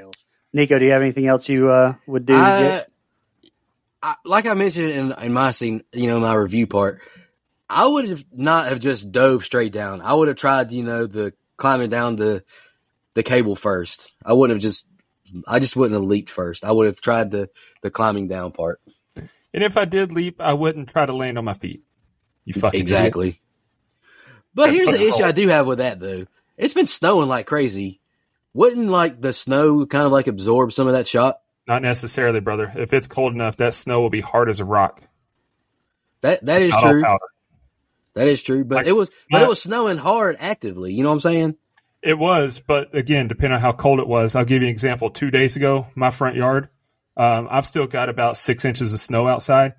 Nico, 0.53 0.77
do 0.77 0.85
you 0.85 0.91
have 0.91 1.01
anything 1.01 1.27
else 1.27 1.49
you 1.49 1.69
uh, 1.69 1.95
would 2.05 2.25
do? 2.25 2.33
to 2.33 2.39
I, 2.39 2.59
get- 2.59 2.91
I, 4.01 4.15
like 4.25 4.45
I 4.45 4.53
mentioned 4.53 4.89
in, 4.89 5.11
in 5.13 5.33
my 5.33 5.51
scene, 5.51 5.83
you 5.93 6.07
know, 6.07 6.19
my 6.19 6.33
review 6.33 6.67
part, 6.67 7.01
I 7.69 7.87
would 7.87 8.07
have 8.09 8.25
not 8.31 8.67
have 8.67 8.79
just 8.79 9.11
dove 9.11 9.45
straight 9.45 9.71
down. 9.71 10.01
I 10.01 10.13
would 10.13 10.27
have 10.27 10.37
tried, 10.37 10.71
you 10.71 10.83
know, 10.83 11.07
the 11.07 11.33
climbing 11.57 11.89
down 11.89 12.17
the 12.17 12.43
the 13.15 13.23
cable 13.23 13.55
first. 13.55 14.11
I 14.25 14.33
wouldn't 14.33 14.57
have 14.57 14.61
just, 14.61 14.85
I 15.47 15.59
just 15.59 15.75
wouldn't 15.75 15.99
have 15.99 16.07
leaped 16.07 16.29
first. 16.29 16.65
I 16.65 16.71
would 16.71 16.87
have 16.87 16.99
tried 17.01 17.31
the 17.31 17.49
the 17.81 17.89
climbing 17.89 18.27
down 18.27 18.51
part. 18.51 18.81
And 19.15 19.63
if 19.63 19.77
I 19.77 19.85
did 19.85 20.11
leap, 20.11 20.41
I 20.41 20.53
wouldn't 20.53 20.89
try 20.89 21.05
to 21.05 21.13
land 21.13 21.37
on 21.37 21.45
my 21.45 21.53
feet. 21.53 21.83
You 22.43 22.53
fucking 22.53 22.81
idiot. 22.81 22.81
exactly. 22.81 23.41
But 24.53 24.71
here's 24.71 24.85
the 24.87 24.93
fucking 24.93 25.07
issue 25.07 25.23
I 25.23 25.31
do 25.31 25.47
have 25.47 25.65
with 25.65 25.77
that 25.77 25.99
though. 25.99 26.25
It's 26.57 26.73
been 26.73 26.87
snowing 26.87 27.29
like 27.29 27.47
crazy. 27.47 28.01
Wouldn't 28.53 28.89
like 28.89 29.19
the 29.19 29.33
snow 29.33 29.85
kind 29.85 30.05
of 30.05 30.11
like 30.11 30.27
absorb 30.27 30.73
some 30.73 30.87
of 30.87 30.93
that 30.93 31.07
shot? 31.07 31.39
Not 31.67 31.81
necessarily, 31.81 32.39
brother. 32.39 32.71
If 32.75 32.93
it's 32.93 33.07
cold 33.07 33.33
enough, 33.33 33.57
that 33.57 33.73
snow 33.73 34.01
will 34.01 34.09
be 34.09 34.21
hard 34.21 34.49
as 34.49 34.59
a 34.59 34.65
rock. 34.65 35.01
That 36.21 36.45
that 36.45 36.61
is 36.61 36.73
true. 36.75 37.01
powder. 37.01 37.25
That 38.15 38.27
is 38.27 38.43
true. 38.43 38.63
But 38.63 38.75
Like, 38.75 38.87
it 38.87 38.91
was 38.93 39.11
but 39.29 39.41
it 39.41 39.47
was 39.47 39.61
snowing 39.61 39.97
hard 39.97 40.37
actively. 40.39 40.93
You 40.93 41.03
know 41.03 41.09
what 41.09 41.15
I'm 41.15 41.21
saying? 41.21 41.55
It 42.01 42.17
was, 42.19 42.61
but 42.65 42.93
again, 42.95 43.27
depending 43.27 43.55
on 43.55 43.61
how 43.61 43.71
cold 43.71 43.99
it 43.99 44.07
was, 44.07 44.35
I'll 44.35 44.43
give 44.43 44.61
you 44.61 44.67
an 44.67 44.71
example. 44.71 45.09
Two 45.09 45.31
days 45.31 45.55
ago, 45.55 45.87
my 45.95 46.11
front 46.11 46.35
yard, 46.35 46.67
um, 47.15 47.47
I've 47.49 47.65
still 47.65 47.87
got 47.87 48.09
about 48.09 48.35
six 48.35 48.65
inches 48.65 48.91
of 48.93 48.99
snow 48.99 49.25
outside, 49.25 49.75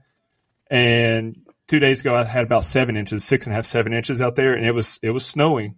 and 0.71 1.43
two 1.67 1.81
days 1.81 2.01
ago 2.01 2.15
I 2.15 2.25
had 2.25 2.45
about 2.45 2.65
seven 2.65 2.97
inches, 2.97 3.25
six 3.25 3.47
and 3.47 3.53
a 3.53 3.57
half, 3.57 3.67
seven 3.67 3.93
inches 3.93 4.23
out 4.23 4.37
there, 4.37 4.55
and 4.55 4.65
it 4.67 4.73
was 4.73 4.99
it 5.03 5.11
was 5.11 5.25
snowing, 5.27 5.77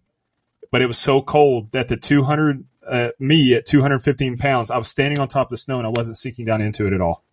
but 0.70 0.82
it 0.82 0.86
was 0.86 0.98
so 0.98 1.20
cold 1.20 1.72
that 1.72 1.88
the 1.88 1.96
200 1.96 2.64
uh, 2.88 3.10
me 3.18 3.54
at 3.54 3.66
215 3.66 4.38
pounds, 4.38 4.70
I 4.70 4.78
was 4.78 4.88
standing 4.88 5.18
on 5.18 5.28
top 5.28 5.46
of 5.46 5.50
the 5.50 5.56
snow 5.56 5.78
and 5.78 5.86
I 5.86 5.90
wasn't 5.90 6.16
sinking 6.18 6.44
down 6.44 6.60
into 6.60 6.86
it 6.86 6.92
at 6.92 7.00
all. 7.00 7.24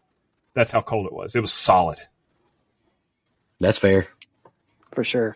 That's 0.53 0.71
how 0.71 0.81
cold 0.81 1.07
it 1.07 1.13
was. 1.13 1.35
It 1.35 1.41
was 1.41 1.53
solid. 1.53 1.97
That's 3.59 3.77
fair. 3.77 4.07
for 4.93 5.03
sure. 5.03 5.35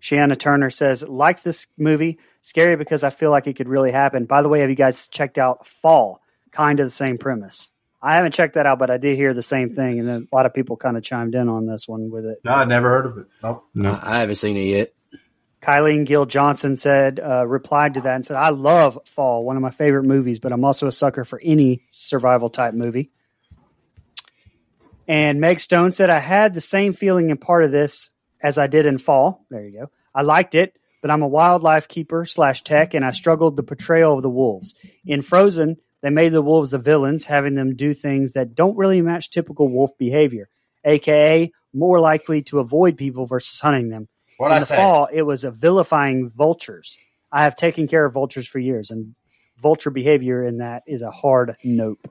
Shanna 0.00 0.34
Turner 0.36 0.70
says, 0.70 1.02
like 1.04 1.42
this 1.42 1.68
movie, 1.78 2.18
scary 2.40 2.76
because 2.76 3.04
I 3.04 3.10
feel 3.10 3.30
like 3.30 3.46
it 3.46 3.54
could 3.56 3.68
really 3.68 3.92
happen. 3.92 4.24
By 4.24 4.42
the 4.42 4.48
way, 4.48 4.60
have 4.60 4.70
you 4.70 4.76
guys 4.76 5.06
checked 5.06 5.38
out 5.38 5.66
Fall? 5.66 6.20
Kind 6.50 6.80
of 6.80 6.86
the 6.86 6.90
same 6.90 7.18
premise. 7.18 7.70
I 8.02 8.16
haven't 8.16 8.34
checked 8.34 8.54
that 8.54 8.66
out, 8.66 8.80
but 8.80 8.90
I 8.90 8.96
did 8.96 9.16
hear 9.16 9.32
the 9.32 9.44
same 9.44 9.76
thing, 9.76 10.00
and 10.00 10.08
then 10.08 10.28
a 10.30 10.34
lot 10.34 10.44
of 10.44 10.52
people 10.52 10.76
kind 10.76 10.96
of 10.96 11.04
chimed 11.04 11.36
in 11.36 11.48
on 11.48 11.66
this 11.66 11.86
one 11.86 12.10
with 12.10 12.26
it. 12.26 12.40
No, 12.44 12.50
I 12.50 12.64
never 12.64 12.88
heard 12.90 13.06
of 13.06 13.18
it. 13.18 13.26
Nope. 13.44 13.64
No. 13.76 13.92
I 13.92 14.16
I 14.16 14.18
haven't 14.20 14.36
seen 14.36 14.56
it 14.56 14.64
yet. 14.64 14.92
Kylie 15.62 16.04
Gill 16.04 16.26
Johnson 16.26 16.76
said, 16.76 17.20
uh, 17.20 17.46
replied 17.46 17.94
to 17.94 18.00
that 18.00 18.16
and 18.16 18.26
said, 18.26 18.36
I 18.36 18.48
love 18.48 18.98
Fall, 19.04 19.44
one 19.44 19.56
of 19.56 19.62
my 19.62 19.70
favorite 19.70 20.06
movies, 20.06 20.40
but 20.40 20.52
I'm 20.52 20.64
also 20.64 20.88
a 20.88 20.92
sucker 20.92 21.24
for 21.24 21.40
any 21.42 21.82
survival 21.88 22.48
type 22.48 22.74
movie. 22.74 23.12
And 25.06 25.40
Meg 25.40 25.60
Stone 25.60 25.92
said, 25.92 26.10
I 26.10 26.18
had 26.18 26.54
the 26.54 26.60
same 26.60 26.92
feeling 26.92 27.30
in 27.30 27.36
part 27.36 27.64
of 27.64 27.70
this 27.70 28.10
as 28.40 28.58
I 28.58 28.66
did 28.66 28.86
in 28.86 28.98
Fall. 28.98 29.46
There 29.50 29.64
you 29.64 29.78
go. 29.78 29.90
I 30.12 30.22
liked 30.22 30.56
it, 30.56 30.76
but 31.00 31.12
I'm 31.12 31.22
a 31.22 31.28
wildlife 31.28 31.86
keeper 31.86 32.24
slash 32.24 32.62
tech, 32.62 32.94
and 32.94 33.04
I 33.04 33.12
struggled 33.12 33.56
the 33.56 33.62
portrayal 33.62 34.16
of 34.16 34.22
the 34.22 34.30
wolves. 34.30 34.74
In 35.06 35.22
Frozen, 35.22 35.76
they 36.00 36.10
made 36.10 36.32
the 36.32 36.42
wolves 36.42 36.72
the 36.72 36.78
villains, 36.78 37.26
having 37.26 37.54
them 37.54 37.76
do 37.76 37.94
things 37.94 38.32
that 38.32 38.56
don't 38.56 38.76
really 38.76 39.00
match 39.00 39.30
typical 39.30 39.68
wolf 39.68 39.96
behavior, 39.96 40.48
aka 40.84 41.52
more 41.72 42.00
likely 42.00 42.42
to 42.42 42.58
avoid 42.58 42.96
people 42.96 43.26
versus 43.26 43.60
hunting 43.60 43.88
them 43.88 44.08
What 44.42 44.50
in 44.50 44.56
I 44.56 44.58
the 44.58 44.66
say? 44.66 44.76
fall, 44.76 45.08
it 45.12 45.22
was 45.22 45.44
a 45.44 45.52
vilifying 45.52 46.28
vultures. 46.30 46.98
I 47.30 47.44
have 47.44 47.54
taken 47.54 47.86
care 47.86 48.04
of 48.04 48.12
vultures 48.12 48.48
for 48.48 48.58
years, 48.58 48.90
and 48.90 49.14
vulture 49.56 49.90
behavior 49.90 50.44
in 50.44 50.56
that 50.56 50.82
is 50.84 51.02
a 51.02 51.12
hard 51.12 51.54
nope. 51.62 52.10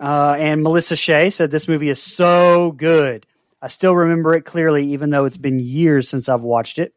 Uh, 0.00 0.36
and 0.38 0.62
Melissa 0.62 0.96
Shea 0.96 1.28
said 1.28 1.50
this 1.50 1.68
movie 1.68 1.90
is 1.90 2.02
so 2.02 2.72
good. 2.72 3.26
I 3.60 3.68
still 3.68 3.94
remember 3.94 4.34
it 4.34 4.46
clearly, 4.46 4.92
even 4.92 5.10
though 5.10 5.26
it's 5.26 5.36
been 5.36 5.58
years 5.58 6.08
since 6.08 6.30
I've 6.30 6.40
watched 6.40 6.78
it. 6.78 6.94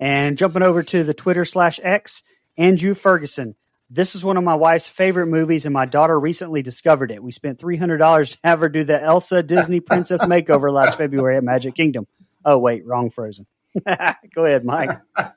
And 0.00 0.36
jumping 0.36 0.62
over 0.62 0.82
to 0.82 1.04
the 1.04 1.14
Twitter 1.14 1.44
slash 1.44 1.78
X, 1.80 2.24
Andrew 2.56 2.94
Ferguson. 2.94 3.54
This 3.94 4.14
is 4.14 4.24
one 4.24 4.38
of 4.38 4.44
my 4.44 4.54
wife's 4.54 4.88
favorite 4.88 5.26
movies, 5.26 5.66
and 5.66 5.74
my 5.74 5.84
daughter 5.84 6.18
recently 6.18 6.62
discovered 6.62 7.10
it. 7.10 7.22
We 7.22 7.30
spent 7.30 7.58
three 7.58 7.76
hundred 7.76 7.98
dollars 7.98 8.32
to 8.32 8.38
have 8.42 8.60
her 8.60 8.70
do 8.70 8.84
the 8.84 9.00
Elsa 9.02 9.42
Disney 9.42 9.80
Princess 9.90 10.24
makeover 10.24 10.72
last 10.72 10.96
February 10.96 11.36
at 11.36 11.44
Magic 11.44 11.74
Kingdom. 11.74 12.06
Oh 12.42 12.56
wait, 12.56 12.86
wrong 12.86 13.10
Frozen. 13.10 13.46
Go 14.34 14.44
ahead, 14.44 14.64
Mike. 14.64 14.98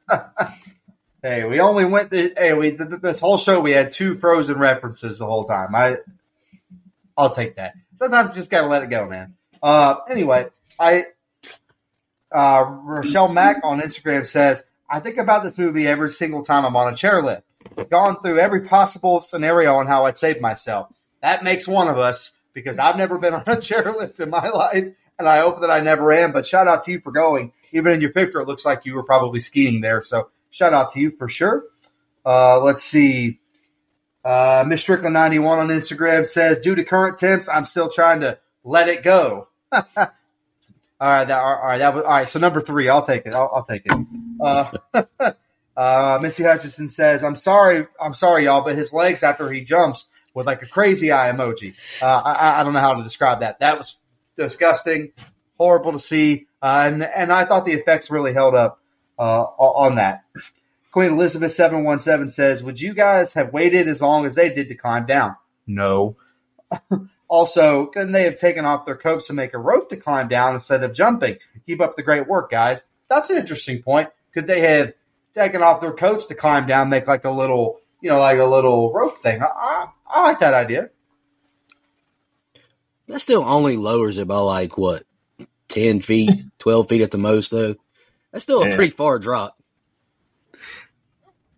Hey, 1.26 1.44
we 1.44 1.60
only 1.60 1.86
went. 1.86 2.12
The, 2.12 2.34
hey, 2.38 2.54
we 2.54 2.70
th- 2.70 2.88
th- 2.88 3.02
this 3.02 3.20
whole 3.20 3.40
show 3.40 3.60
we 3.60 3.72
had 3.72 3.92
two 3.92 4.14
Frozen 4.14 4.60
references 4.60 5.18
the 5.18 5.26
whole 5.26 5.46
time. 5.46 5.74
I, 5.74 5.98
I'll 7.18 7.32
take 7.32 7.56
that. 7.56 7.74
Sometimes 7.96 8.36
you 8.36 8.42
just 8.42 8.52
gotta 8.52 8.68
let 8.68 8.84
it 8.84 8.92
go, 8.92 9.10
man. 9.10 9.34
Uh, 9.64 9.96
anyway, 10.08 10.50
I, 10.80 11.06
uh, 12.32 12.66
Rochelle 12.68 13.28
Mack 13.30 13.62
on 13.64 13.82
Instagram 13.82 14.28
says, 14.28 14.66
I 14.88 15.00
think 15.00 15.18
about 15.18 15.42
this 15.42 15.58
movie 15.58 15.88
every 15.88 16.12
single 16.12 16.44
time 16.44 16.64
I'm 16.64 16.76
on 16.76 16.94
a 16.94 16.96
chairlift. 16.96 17.42
Gone 17.90 18.20
through 18.22 18.40
every 18.40 18.62
possible 18.62 19.22
scenario 19.22 19.76
on 19.76 19.88
how 19.88 20.06
I'd 20.06 20.18
save 20.18 20.42
myself. 20.42 20.92
That 21.22 21.44
makes 21.44 21.68
one 21.68 21.88
of 21.88 21.98
us 21.98 22.34
because 22.54 22.80
I've 22.80 22.98
never 22.98 23.18
been 23.18 23.34
on 23.36 23.44
a 23.46 23.58
chairlift 23.58 24.20
in 24.20 24.30
my 24.30 24.50
life, 24.50 24.86
and 25.20 25.28
I 25.28 25.40
hope 25.40 25.62
that 25.62 25.72
I 25.72 25.80
never 25.80 26.12
am. 26.14 26.32
But 26.32 26.48
shout 26.48 26.68
out 26.68 26.84
to 26.84 26.92
you 26.92 27.00
for 27.00 27.12
going. 27.12 27.52
Even 27.72 27.94
in 27.94 28.02
your 28.02 28.12
picture, 28.12 28.40
it 28.40 28.48
looks 28.48 28.66
like 28.66 28.86
you 28.86 28.96
were 28.96 29.04
probably 29.04 29.40
skiing 29.40 29.82
there. 29.82 30.02
So 30.02 30.30
shout 30.50 30.74
out 30.74 30.92
to 30.92 31.00
you 31.00 31.12
for 31.12 31.28
sure. 31.28 31.66
Uh, 32.26 32.60
let's 32.62 32.84
see. 32.84 33.40
Uh, 34.24 34.64
Miss 34.66 34.82
Strickland 34.82 35.14
91 35.14 35.60
on 35.60 35.68
Instagram 35.68 36.26
says, 36.26 36.60
due 36.60 36.74
to 36.74 36.84
current 36.84 37.18
temps, 37.18 37.48
I'm 37.48 37.66
still 37.66 37.90
trying 37.90 38.22
to 38.22 38.40
let 38.64 38.88
it 38.88 39.04
go. 39.04 39.50
all 39.72 39.84
right, 41.00 41.26
that, 41.26 41.40
all 41.40 41.62
right, 41.62 41.78
that 41.78 41.94
was 41.94 42.04
all 42.04 42.12
right. 42.12 42.28
So 42.28 42.40
number 42.40 42.62
three, 42.62 42.90
I'll 42.90 43.06
take 43.06 43.26
it. 43.26 43.36
I'll, 43.36 43.52
I'll 43.54 43.64
take 43.64 43.84
it. 43.86 44.08
Uh, 44.42 45.32
uh, 45.76 46.20
Missy 46.22 46.44
Hutchinson 46.44 46.90
says, 46.90 47.24
"I'm 47.24 47.36
sorry, 47.36 47.88
I'm 48.00 48.14
sorry, 48.14 48.46
y'all, 48.46 48.64
but 48.64 48.78
his 48.78 48.94
legs 48.94 49.24
after 49.24 49.52
he 49.52 49.62
jumps 49.62 50.08
with 50.36 50.46
like 50.46 50.62
a 50.62 50.68
crazy 50.68 51.12
eye 51.12 51.32
emoji. 51.32 51.74
Uh, 52.02 52.22
I, 52.24 52.60
I 52.60 52.64
don't 52.64 52.74
know 52.74 52.80
how 52.80 52.94
to 52.94 53.04
describe 53.04 53.40
that. 53.40 53.60
That 53.60 53.78
was 53.78 54.00
disgusting, 54.38 55.14
horrible 55.58 55.94
to 55.94 56.00
see, 56.00 56.46
uh, 56.62 56.84
and 56.86 57.04
and 57.04 57.32
I 57.32 57.46
thought 57.46 57.66
the 57.66 57.74
effects 57.74 58.12
really 58.12 58.34
held 58.34 58.54
up 58.54 58.80
uh, 59.18 59.44
on 59.44 59.96
that. 59.96 60.24
Queen 60.92 61.14
Elizabeth 61.14 61.52
seven 61.52 61.84
one 61.84 62.00
seven 62.00 62.30
says, 62.30 62.64
"Would 62.64 62.80
you 62.80 62.94
guys 62.94 63.34
have 63.34 63.52
waited 63.52 63.88
as 63.88 64.02
long 64.02 64.26
as 64.26 64.36
they 64.36 64.54
did 64.54 64.70
to 64.70 64.76
climb 64.76 65.06
down?" 65.06 65.36
No. 65.66 66.18
also, 67.28 67.88
couldn't 67.88 68.12
they 68.12 68.24
have 68.24 68.36
taken 68.36 68.66
off 68.66 68.86
their 68.86 68.98
coats 68.98 69.30
and 69.30 69.38
make 69.38 69.54
a 69.54 69.58
rope 69.58 69.90
to 69.90 69.98
climb 69.98 70.28
down 70.28 70.54
instead 70.54 70.84
of 70.84 70.94
jumping? 70.94 71.38
Keep 71.66 71.82
up 71.82 71.96
the 71.96 72.04
great 72.04 72.28
work, 72.28 72.52
guys. 72.52 72.86
That's 73.08 73.30
an 73.30 73.38
interesting 73.38 73.82
point. 73.82 74.10
Could 74.34 74.48
they 74.48 74.62
have 74.62 74.94
taken 75.36 75.62
off 75.62 75.82
their 75.82 75.94
coats 75.94 76.26
to 76.28 76.36
climb 76.36 76.66
down, 76.68 76.90
make 76.90 77.08
like 77.08 77.26
a 77.26 77.30
little, 77.32 77.80
you 78.02 78.10
know, 78.10 78.20
like 78.20 78.40
a 78.40 78.46
little 78.46 78.92
rope 78.94 79.22
thing? 79.22 79.42
I, 79.42 79.46
I, 79.46 79.88
I 80.08 80.22
like 80.24 80.40
that 80.40 80.54
idea. 80.54 80.90
That 83.08 83.20
still 83.20 83.44
only 83.44 83.78
lowers 83.78 84.18
it 84.18 84.28
by 84.28 84.38
like 84.38 84.78
what, 84.78 85.04
ten 85.68 86.02
feet, 86.02 86.32
twelve 86.60 86.90
feet 86.90 87.02
at 87.02 87.12
the 87.12 87.18
most, 87.20 87.52
though. 87.52 87.76
That's 88.32 88.44
still 88.44 88.64
a 88.64 88.70
Yeah. 88.70 88.76
pretty 88.76 88.92
far 88.96 89.20
drop. 89.20 89.58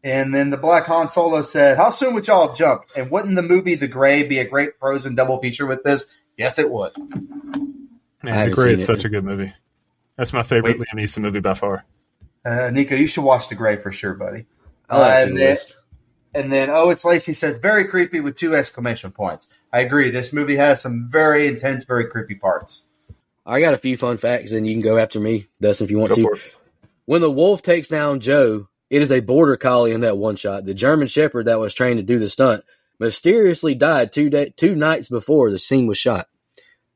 And 0.04 0.34
then 0.34 0.50
the 0.52 0.58
Black 0.58 0.86
Han 0.86 1.10
Solo 1.10 1.42
said, 1.42 1.78
How 1.78 1.90
soon 1.90 2.14
would 2.14 2.28
y'all 2.28 2.54
jump? 2.54 2.84
And 2.96 3.10
wouldn't 3.10 3.36
the 3.36 3.42
movie 3.42 3.76
The 3.76 3.88
Grey 3.88 4.24
be 4.24 4.40
a 4.40 4.46
great 4.48 4.78
frozen 4.80 5.16
double 5.16 5.40
feature 5.40 5.66
with 5.66 5.84
this? 5.84 6.06
Yes, 6.38 6.60
it 6.60 6.70
would. 6.70 6.92
Man, 6.98 7.88
The 8.24 8.32
haven't 8.32 8.54
Grey 8.56 8.74
is 8.74 8.84
it. 8.84 8.86
such 8.86 9.06
a 9.06 9.10
good 9.10 9.24
movie. 9.26 9.54
That's 10.16 10.34
my 10.34 10.44
favorite 10.44 10.80
Wait. 10.80 10.88
Liam 10.94 11.02
Neeson 11.02 11.22
movie 11.22 11.40
by 11.40 11.56
far. 11.56 11.84
Uh, 12.48 12.70
Nico, 12.72 12.96
you 12.96 13.08
should 13.08 13.24
watch 13.24 13.50
The 13.50 13.56
Grey 13.56 13.78
for 13.78 13.92
sure, 13.92 14.14
buddy. 14.14 14.46
I'll 14.90 15.02
Uh, 15.02 15.08
to 15.20 15.24
and, 15.28 15.38
then, 15.38 15.50
list. 15.56 15.78
and 16.34 16.52
then, 16.52 16.70
oh, 16.70 16.90
it's 16.90 17.04
Lacey 17.04 17.34
says, 17.34 17.58
Very 17.58 17.86
creepy 17.86 18.20
with 18.22 18.36
two 18.36 18.56
exclamation 18.56 19.12
points. 19.12 19.48
I 19.74 19.82
agree. 19.82 20.12
This 20.12 20.32
movie 20.32 20.56
has 20.56 20.82
some 20.82 21.08
very 21.12 21.48
intense, 21.48 21.84
very 21.84 22.08
creepy 22.08 22.36
parts. 22.36 22.84
I 23.46 23.60
got 23.60 23.74
a 23.74 23.78
few 23.78 23.98
fun 23.98 24.18
facts, 24.18 24.52
and 24.52 24.66
you 24.68 24.74
can 24.74 24.82
go 24.82 24.98
after 24.98 25.20
me, 25.20 25.48
Dustin, 25.62 25.86
if 25.86 25.92
you 25.92 25.98
want 25.98 26.12
Go 26.12 26.16
to. 26.16 26.22
for 26.22 26.36
it. 26.36 26.42
When 27.06 27.22
the 27.22 27.32
wolf 27.32 27.62
takes 27.62 27.88
down 27.88 28.20
Joe, 28.20 28.68
it 28.90 29.02
is 29.02 29.12
a 29.12 29.20
border 29.22 29.58
collie 29.58 29.92
in 29.94 30.02
that 30.02 30.18
one 30.18 30.36
shot. 30.38 30.66
The 30.66 30.74
German 30.74 31.08
Shepherd 31.08 31.48
that 31.48 31.60
was 31.60 31.74
trained 31.74 31.98
to 32.00 32.04
do 32.04 32.20
the 32.20 32.30
stunt 32.30 32.64
mysteriously 33.00 33.76
died 33.76 34.12
two 34.12 34.30
day, 34.30 34.54
two 34.58 34.76
nights 34.76 35.08
before 35.10 35.52
the 35.52 35.60
scene 35.60 35.88
was 35.88 35.98
shot. 35.98 36.28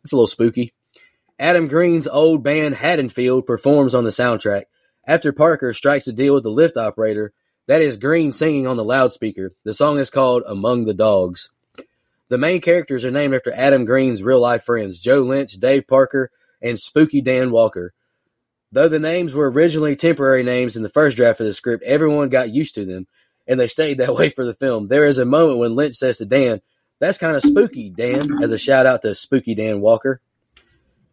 That's 0.04 0.12
a 0.12 0.16
little 0.16 0.28
spooky. 0.28 0.74
Adam 1.40 1.68
Green's 1.68 2.08
old 2.08 2.44
band 2.44 2.76
Haddonfield 2.76 3.46
performs 3.46 3.96
on 3.96 4.04
the 4.04 4.10
soundtrack. 4.10 4.66
After 5.08 5.32
Parker 5.32 5.74
strikes 5.74 6.08
a 6.08 6.14
deal 6.14 6.36
with 6.36 6.44
the 6.44 6.50
lift 6.50 6.78
operator, 6.78 7.34
that 7.68 7.82
is 7.82 7.98
Green 7.98 8.34
singing 8.34 8.68
on 8.68 8.78
the 8.78 8.84
loudspeaker. 8.84 9.54
The 9.64 9.74
song 9.74 9.98
is 9.98 10.10
called 10.10 10.44
Among 10.46 10.86
the 10.86 10.94
Dogs. 10.94 11.52
The 12.30 12.38
main 12.38 12.62
characters 12.62 13.04
are 13.04 13.12
named 13.12 13.34
after 13.34 13.52
Adam 13.54 13.84
Green's 13.84 14.24
real 14.24 14.40
life 14.40 14.64
friends 14.64 15.00
Joe 15.00 15.22
Lynch, 15.22 15.54
Dave 15.54 15.88
Parker, 15.88 16.32
and 16.62 16.80
Spooky 16.80 17.20
Dan 17.22 17.52
Walker. 17.52 17.94
Though 18.72 18.88
the 18.88 19.00
names 19.00 19.34
were 19.34 19.52
originally 19.52 19.96
temporary 19.96 20.44
names 20.44 20.78
in 20.78 20.84
the 20.84 20.90
first 20.90 21.18
draft 21.18 21.42
of 21.42 21.46
the 21.46 21.54
script, 21.54 21.84
everyone 21.84 22.30
got 22.30 22.52
used 22.52 22.76
to 22.76 22.86
them, 22.86 23.08
and 23.48 23.60
they 23.60 23.68
stayed 23.68 23.98
that 23.98 24.16
way 24.16 24.30
for 24.30 24.46
the 24.46 24.54
film. 24.54 24.88
There 24.88 25.06
is 25.06 25.18
a 25.18 25.26
moment 25.26 25.60
when 25.60 25.76
Lynch 25.76 25.96
says 25.96 26.18
to 26.20 26.26
Dan, 26.26 26.62
That's 27.00 27.18
kind 27.18 27.36
of 27.36 27.42
spooky, 27.42 27.90
Dan, 27.90 28.42
as 28.42 28.52
a 28.52 28.58
shout 28.58 28.86
out 28.86 29.02
to 29.02 29.16
Spooky 29.16 29.56
Dan 29.56 29.82
Walker. 29.82 30.22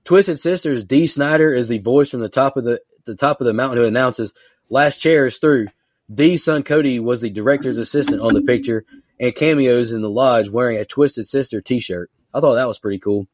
Twisted 0.05 0.41
Sisters 0.41 0.85
Dee 0.85 1.07
Snider 1.07 1.53
is 1.53 1.69
the 1.69 1.79
voice 1.79 2.11
from 2.11 2.21
the 2.21 2.29
top 2.29 2.57
of 2.57 2.65
the 2.65 2.81
the 3.09 3.17
top 3.17 3.41
of 3.41 3.47
the 3.47 3.53
mountain 3.53 3.79
who 3.79 3.85
announces 3.85 4.35
last 4.71 4.99
chair 4.99 5.27
is 5.27 5.39
through. 5.39 5.69
Dee's 6.13 6.45
son 6.45 6.63
Cody 6.63 7.01
was 7.01 7.21
the 7.21 7.31
director's 7.31 7.79
assistant 7.79 8.21
on 8.21 8.35
the 8.35 8.43
picture 8.43 8.85
and 9.21 9.35
cameos 9.35 9.93
in 9.93 10.01
the 10.01 10.09
lodge 10.09 10.49
wearing 10.49 10.79
a 10.79 10.85
Twisted 10.85 11.27
Sister 11.27 11.61
t-shirt. 11.61 12.11
I 12.33 12.41
thought 12.41 12.55
that 12.55 12.69
was 12.69 12.79
pretty 12.79 12.99
cool. 12.99 13.27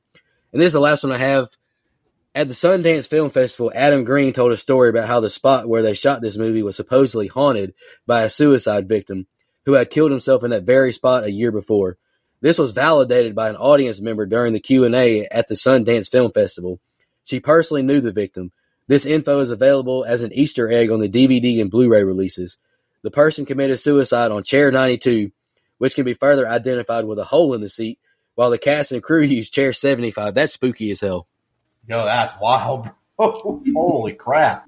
And 0.53 0.61
this 0.61 0.69
is 0.69 0.73
the 0.73 0.81
last 0.81 1.03
one 1.03 1.13
I 1.13 1.19
have. 1.19 1.49
At 2.35 2.49
the 2.49 2.55
Sundance 2.55 3.07
Film 3.07 3.31
Festival, 3.31 3.71
Adam 3.75 4.03
Green 4.03 4.33
told 4.33 4.51
a 4.51 4.57
story 4.57 4.89
about 4.89 5.07
how 5.07 5.21
the 5.21 5.31
spot 5.31 5.69
where 5.69 5.83
they 5.83 5.95
shot 5.95 6.21
this 6.21 6.37
movie 6.37 6.65
was 6.65 6.75
supposedly 6.75 7.29
haunted 7.29 7.75
by 8.07 8.23
a 8.23 8.31
suicide 8.31 8.89
victim 8.89 9.27
who 9.67 9.75
had 9.75 9.91
killed 9.91 10.11
himself 10.11 10.43
in 10.43 10.51
that 10.51 10.65
very 10.65 10.93
spot 10.93 11.25
a 11.25 11.31
year 11.31 11.53
before. 11.53 11.97
This 12.41 12.59
was 12.59 12.73
validated 12.73 13.35
by 13.35 13.49
an 13.49 13.57
audience 13.57 14.01
member 14.01 14.27
during 14.27 14.53
the 14.53 14.61
Q&A 14.61 15.27
at 15.29 15.49
the 15.49 15.55
Sundance 15.55 16.11
Film 16.11 16.33
Festival. 16.33 16.81
She 17.25 17.41
personally 17.41 17.83
knew 17.83 18.01
the 18.01 18.13
victim. 18.13 18.53
This 18.87 19.07
info 19.07 19.41
is 19.41 19.51
available 19.51 20.05
as 20.05 20.23
an 20.23 20.33
Easter 20.35 20.71
egg 20.71 20.91
on 20.91 21.01
the 21.01 21.09
DVD 21.09 21.61
and 21.61 21.71
Blu-ray 21.71 22.05
releases. 22.05 22.59
The 23.03 23.11
person 23.11 23.47
committed 23.47 23.79
suicide 23.79 24.31
on 24.31 24.43
chair 24.45 24.71
92, 24.71 25.31
which 25.79 25.95
can 25.95 26.05
be 26.05 26.15
further 26.15 26.49
identified 26.49 27.05
with 27.05 27.19
a 27.19 27.25
hole 27.25 27.55
in 27.55 27.61
the 27.61 27.69
seat, 27.69 27.99
while 28.35 28.51
the 28.51 28.59
cast 28.59 28.93
and 28.93 29.03
crew 29.03 29.23
used 29.23 29.53
chair 29.53 29.73
75. 29.73 30.35
That's 30.35 30.53
spooky 30.53 30.91
as 30.91 31.01
hell. 31.01 31.27
Yo, 31.89 32.05
that's 32.05 32.33
wild, 32.41 32.85
bro. 32.85 32.93
Holy 33.75 34.13
crap. 34.13 34.67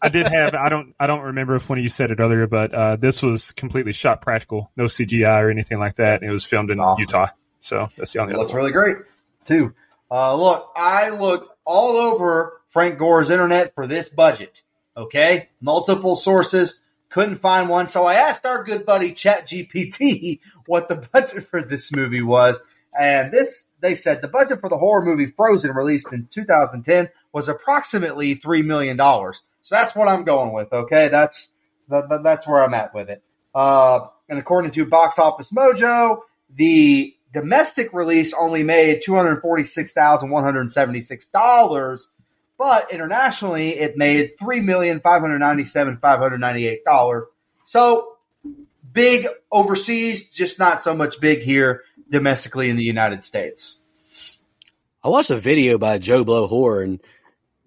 I 0.00 0.08
did 0.08 0.26
have 0.26 0.54
I 0.54 0.70
don't 0.70 0.94
I 0.98 1.06
don't 1.06 1.20
remember 1.20 1.54
if 1.56 1.68
one 1.68 1.78
of 1.78 1.82
you 1.82 1.90
said 1.90 2.10
it 2.10 2.20
earlier, 2.20 2.46
but 2.46 2.72
uh, 2.72 2.96
this 2.96 3.22
was 3.22 3.52
completely 3.52 3.92
shot 3.92 4.22
practical, 4.22 4.72
no 4.76 4.84
CGI 4.84 5.42
or 5.42 5.50
anything 5.50 5.78
like 5.78 5.96
that. 5.96 6.22
And 6.22 6.30
It 6.30 6.32
was 6.32 6.46
filmed 6.46 6.70
in 6.70 6.80
Awesome. 6.80 7.00
Utah, 7.00 7.26
so 7.60 7.90
that's 7.98 8.12
the 8.14 8.20
only 8.20 8.32
It 8.32 8.38
looks 8.38 8.52
one. 8.52 8.60
really 8.62 8.72
great, 8.72 8.96
too. 9.44 9.74
Uh, 10.10 10.34
look, 10.34 10.72
I 10.74 11.10
looked 11.10 11.48
all 11.66 11.96
over 11.98 12.61
Frank 12.72 12.98
Gore's 12.98 13.30
internet 13.30 13.74
for 13.74 13.86
this 13.86 14.08
budget. 14.08 14.62
Okay, 14.96 15.48
multiple 15.60 16.16
sources, 16.16 16.78
couldn't 17.08 17.40
find 17.40 17.68
one, 17.68 17.88
so 17.88 18.04
I 18.06 18.14
asked 18.14 18.44
our 18.44 18.64
good 18.64 18.84
buddy 18.84 19.12
ChatGPT 19.12 20.40
what 20.66 20.88
the 20.88 20.96
budget 21.12 21.46
for 21.48 21.62
this 21.62 21.92
movie 21.94 22.22
was, 22.22 22.60
and 22.98 23.32
this 23.32 23.68
they 23.80 23.94
said 23.94 24.20
the 24.20 24.28
budget 24.28 24.60
for 24.60 24.68
the 24.68 24.78
horror 24.78 25.04
movie 25.04 25.26
Frozen, 25.26 25.70
released 25.72 26.12
in 26.12 26.26
2010, 26.30 27.08
was 27.32 27.48
approximately 27.48 28.34
three 28.34 28.62
million 28.62 28.96
dollars. 28.96 29.42
So 29.62 29.76
that's 29.76 29.94
what 29.94 30.08
I'm 30.08 30.24
going 30.24 30.52
with. 30.52 30.72
Okay, 30.72 31.08
that's 31.08 31.48
that, 31.88 32.08
that- 32.08 32.22
that's 32.22 32.46
where 32.46 32.64
I'm 32.64 32.74
at 32.74 32.94
with 32.94 33.08
it. 33.10 33.22
Uh, 33.54 34.06
and 34.28 34.38
according 34.38 34.70
to 34.72 34.86
Box 34.86 35.18
Office 35.18 35.50
Mojo, 35.52 36.20
the 36.54 37.14
domestic 37.32 37.92
release 37.92 38.32
only 38.34 38.62
made 38.62 39.00
two 39.02 39.14
hundred 39.14 39.40
forty-six 39.40 39.92
thousand 39.92 40.30
one 40.30 40.44
hundred 40.44 40.70
seventy-six 40.72 41.26
dollars, 41.28 42.10
but 42.58 42.92
internationally 42.92 43.70
it 43.78 43.96
made 43.96 44.38
three 44.38 44.60
million 44.60 45.00
five 45.00 45.20
hundred 45.20 45.38
ninety-seven 45.38 45.98
five 45.98 46.18
hundred 46.20 46.38
ninety-eight 46.38 46.84
dollars. 46.84 47.24
So 47.64 48.16
big 48.92 49.26
overseas, 49.50 50.28
just 50.30 50.58
not 50.58 50.82
so 50.82 50.94
much 50.94 51.20
big 51.20 51.42
here 51.42 51.82
domestically 52.10 52.70
in 52.70 52.76
the 52.76 52.84
United 52.84 53.24
States. 53.24 53.78
I 55.02 55.08
watched 55.08 55.30
a 55.30 55.36
video 55.36 55.78
by 55.78 55.98
Joe 55.98 56.24
Blow 56.24 56.46
Horror 56.46 56.82
and 56.82 57.00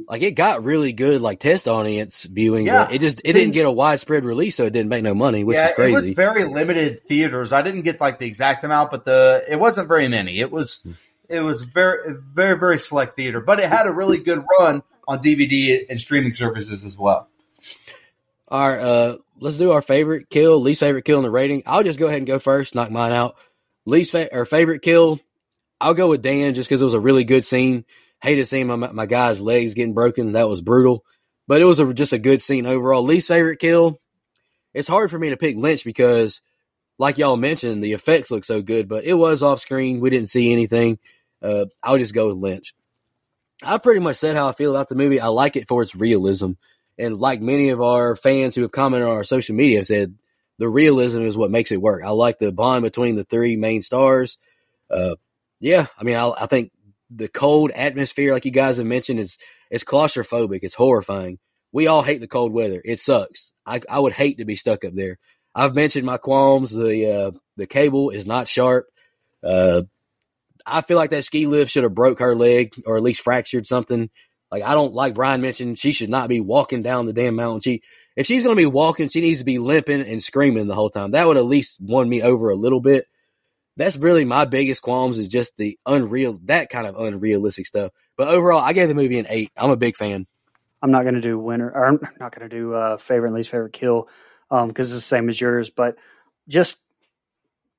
like 0.08 0.22
it 0.22 0.32
got 0.32 0.64
really 0.64 0.92
good 0.92 1.22
like 1.22 1.40
test 1.40 1.68
audience 1.68 2.24
viewing, 2.24 2.66
Yeah. 2.66 2.90
it 2.92 3.00
just 3.00 3.22
it 3.24 3.34
didn't 3.34 3.54
get 3.54 3.66
a 3.66 3.72
widespread 3.72 4.26
release, 4.26 4.56
so 4.56 4.66
it 4.66 4.74
didn't 4.74 4.90
make 4.90 5.04
no 5.04 5.14
money, 5.14 5.44
which 5.44 5.56
yeah, 5.56 5.70
is 5.70 5.76
crazy. 5.76 5.92
it 5.92 5.94
was 5.94 6.08
very 6.10 6.44
limited 6.44 7.08
theaters. 7.08 7.54
I 7.54 7.62
didn't 7.62 7.82
get 7.82 8.02
like 8.02 8.20
the 8.20 8.26
exact 8.26 8.64
amount, 8.64 8.92
but 8.92 9.06
the 9.06 9.44
it 9.48 9.60
wasn't 9.60 9.88
very 9.88 10.08
many. 10.08 10.40
It 10.40 10.52
was 10.52 10.82
hmm. 10.84 10.92
It 11.30 11.42
was 11.42 11.64
very 11.64 12.16
very 12.34 12.58
very 12.58 12.80
select 12.80 13.16
theater, 13.16 13.42
but 13.42 13.60
it 13.60 13.70
had 13.70 13.88
a 13.88 13.92
really 13.92 14.18
good 14.18 14.44
run 14.60 14.84
on 15.08 15.22
DVD 15.22 15.86
and 15.90 16.00
streaming 16.00 16.34
services 16.34 16.84
as 16.86 16.98
well. 16.98 17.30
All 18.48 18.70
right, 18.70 18.80
uh, 18.80 19.18
let's 19.40 19.58
do 19.58 19.72
our 19.72 19.82
favorite 19.82 20.30
kill, 20.30 20.62
least 20.62 20.80
favorite 20.80 21.06
kill 21.06 21.18
in 21.18 21.24
the 21.24 21.32
rating. 21.32 21.64
I'll 21.66 21.84
just 21.84 22.00
go 22.00 22.08
ahead 22.08 22.20
and 22.20 22.28
go 22.28 22.40
first, 22.40 22.76
knock 22.76 22.92
mine 22.92 23.12
out. 23.12 23.36
Least 23.86 24.12
fa- 24.12 24.36
or 24.36 24.46
favorite 24.46 24.82
kill, 24.82 25.20
I'll 25.80 25.94
go 25.94 26.10
with 26.10 26.22
Dan 26.22 26.54
just 26.54 26.70
because 26.70 26.82
it 26.82 26.86
was 26.86 26.94
a 26.94 27.00
really 27.00 27.24
good 27.24 27.46
scene. 27.46 27.86
Hated 28.22 28.46
seeing 28.46 28.68
my 28.68 28.76
my 28.76 29.06
guy's 29.06 29.42
legs 29.42 29.74
getting 29.74 29.94
broken. 29.94 30.34
That 30.34 30.50
was 30.50 30.62
brutal, 30.62 31.04
but 31.48 31.62
it 31.62 31.66
was 31.66 31.80
a, 31.80 31.94
just 31.94 32.14
a 32.14 32.18
good 32.18 32.42
scene 32.42 32.66
overall. 32.66 33.04
Least 33.04 33.28
favorite 33.28 33.60
kill, 33.60 34.00
it's 34.74 34.88
hard 34.88 35.10
for 35.10 35.20
me 35.20 35.30
to 35.30 35.38
pick 35.38 35.56
Lynch 35.56 35.84
because, 35.84 36.42
like 36.98 37.18
y'all 37.18 37.38
mentioned, 37.38 37.84
the 37.84 37.94
effects 37.94 38.32
look 38.32 38.46
so 38.46 38.62
good, 38.62 38.88
but 38.88 39.06
it 39.06 39.14
was 39.14 39.44
off 39.44 39.60
screen. 39.62 40.00
We 40.00 40.10
didn't 40.10 40.30
see 40.30 40.52
anything. 40.52 41.00
Uh, 41.46 41.66
I'll 41.84 41.98
just 41.98 42.14
go 42.14 42.28
with 42.28 42.38
Lynch. 42.38 42.74
I 43.64 43.78
pretty 43.78 44.00
much 44.02 44.18
said 44.18 44.36
how 44.36 44.50
I 44.50 44.54
feel 44.54 44.72
about 44.72 44.90
the 44.90 44.96
movie. 44.96 45.20
I 45.20 45.28
like 45.28 45.56
it 45.56 45.68
for 45.68 45.82
its 45.82 45.96
realism. 45.96 46.52
And 46.98 47.18
like 47.18 47.42
many 47.42 47.70
of 47.70 47.82
our 47.82 48.16
fans 48.16 48.56
who 48.56 48.62
have 48.64 48.72
commented 48.72 49.08
on 49.08 49.16
our 49.16 49.24
social 49.24 49.56
media 49.56 49.80
have 49.80 49.86
said, 49.86 50.16
the 50.58 50.70
realism 50.70 51.22
is 51.22 51.38
what 51.38 51.52
makes 51.52 51.72
it 51.72 51.82
work. 51.82 52.04
I 52.04 52.10
like 52.10 52.40
the 52.40 52.52
bond 52.52 52.84
between 52.84 53.16
the 53.16 53.26
three 53.26 53.58
main 53.58 53.82
stars. 53.82 54.38
Uh, 54.90 55.16
yeah, 55.60 55.88
I 55.98 56.04
mean, 56.04 56.16
I, 56.16 56.30
I 56.30 56.46
think 56.46 56.72
the 57.10 57.28
cold 57.28 57.72
atmosphere, 57.72 58.34
like 58.34 58.46
you 58.46 58.52
guys 58.52 58.78
have 58.78 58.86
mentioned, 58.86 59.20
is 59.20 59.38
it's 59.70 59.84
claustrophobic. 59.84 60.60
It's 60.62 60.74
horrifying. 60.74 61.40
We 61.72 61.88
all 61.88 62.04
hate 62.04 62.22
the 62.22 62.28
cold 62.28 62.54
weather. 62.54 62.82
It 62.84 63.00
sucks. 63.00 63.52
I, 63.66 63.82
I 63.90 64.00
would 64.00 64.14
hate 64.14 64.38
to 64.38 64.46
be 64.46 64.56
stuck 64.56 64.86
up 64.86 64.94
there. 64.94 65.18
I've 65.54 65.76
mentioned 65.76 66.06
my 66.06 66.18
qualms. 66.18 66.72
The 66.72 67.12
uh, 67.12 67.32
the 67.58 67.68
cable 67.68 68.10
is 68.10 68.26
not 68.26 68.48
sharp. 68.48 68.88
Uh, 69.44 69.84
I 70.66 70.82
feel 70.82 70.98
like 70.98 71.12
that 71.12 71.24
ski 71.24 71.46
lift 71.48 71.72
should 71.72 71.84
have 71.84 71.94
broke 71.94 72.20
her 72.20 72.36
leg 72.36 72.74
or 72.86 72.98
at 72.98 73.04
least 73.04 73.22
fractured 73.22 73.68
something. 73.68 74.10
Like 74.52 74.64
I 74.64 74.74
don't 74.74 74.94
like 74.94 75.14
Brian 75.14 75.42
mentioned 75.42 75.78
she 75.78 75.92
should 75.92 76.10
not 76.10 76.30
be 76.30 76.40
walking 76.40 76.82
down 76.82 77.06
the 77.06 77.14
damn 77.14 77.36
mountain. 77.36 77.62
She 77.62 77.82
if 78.16 78.26
she's 78.26 78.44
gonna 78.44 78.56
be 78.56 78.66
walking, 78.66 79.10
she 79.10 79.22
needs 79.22 79.40
to 79.40 79.46
be 79.46 79.60
limping 79.60 80.02
and 80.02 80.24
screaming 80.24 80.68
the 80.68 80.76
whole 80.76 80.90
time. 80.90 81.12
That 81.12 81.28
would 81.28 81.38
at 81.38 81.46
least 81.46 81.78
won 81.82 82.08
me 82.08 82.22
over 82.22 82.50
a 82.50 82.56
little 82.56 82.80
bit. 82.80 83.06
that's 83.78 83.98
really 83.98 84.26
my 84.26 84.46
biggest 84.46 84.82
qualms 84.82 85.18
is 85.18 85.28
just 85.28 85.58
the 85.58 85.78
unreal, 85.86 86.40
that 86.46 86.70
kind 86.70 86.88
of 86.88 86.96
unrealistic 87.00 87.66
stuff. 87.66 87.92
But 88.18 88.30
overall, 88.30 88.60
I 88.60 88.74
gave 88.74 88.88
the 88.88 88.94
movie 88.94 89.20
an 89.20 89.28
eight. 89.30 89.52
I'm 89.58 89.72
a 89.72 89.78
big 89.78 89.98
fan. 89.98 90.28
I'm 90.82 90.92
not 90.92 91.04
to 91.04 91.22
do 91.22 91.38
winner, 91.40 91.70
or 91.70 91.86
I'm 91.86 92.00
not 92.20 92.34
to 92.34 92.50
do 92.50 92.74
uh, 92.74 92.98
favorite 92.98 93.30
and 93.30 93.36
least 93.36 93.50
favorite 93.50 93.74
kill 93.74 94.08
because 94.50 94.64
um, 94.64 94.74
it's 94.78 94.92
the 94.92 95.02
same 95.02 95.30
as 95.30 95.40
yours. 95.40 95.70
But 95.70 95.96
just, 96.48 96.78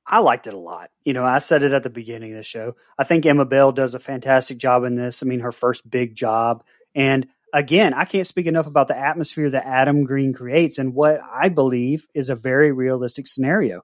I 0.06 0.18
liked 0.20 0.46
it 0.46 0.54
a 0.54 0.58
lot. 0.58 0.90
You 1.04 1.12
know, 1.12 1.24
I 1.24 1.38
said 1.38 1.64
it 1.64 1.72
at 1.72 1.82
the 1.82 1.90
beginning 1.90 2.32
of 2.32 2.38
the 2.38 2.44
show. 2.44 2.76
I 2.98 3.04
think 3.04 3.26
Emma 3.26 3.44
Bell 3.44 3.72
does 3.72 3.94
a 3.94 3.98
fantastic 3.98 4.58
job 4.58 4.84
in 4.84 4.94
this. 4.94 5.22
I 5.22 5.26
mean, 5.26 5.40
her 5.40 5.52
first 5.52 5.88
big 5.88 6.14
job. 6.14 6.62
And 6.94 7.26
again, 7.52 7.92
I 7.92 8.04
can't 8.04 8.26
speak 8.26 8.46
enough 8.46 8.66
about 8.66 8.88
the 8.88 8.96
atmosphere 8.96 9.50
that 9.50 9.66
Adam 9.66 10.04
Green 10.04 10.32
creates 10.32 10.78
and 10.78 10.94
what 10.94 11.20
I 11.24 11.48
believe 11.48 12.06
is 12.14 12.30
a 12.30 12.36
very 12.36 12.70
realistic 12.70 13.26
scenario. 13.26 13.82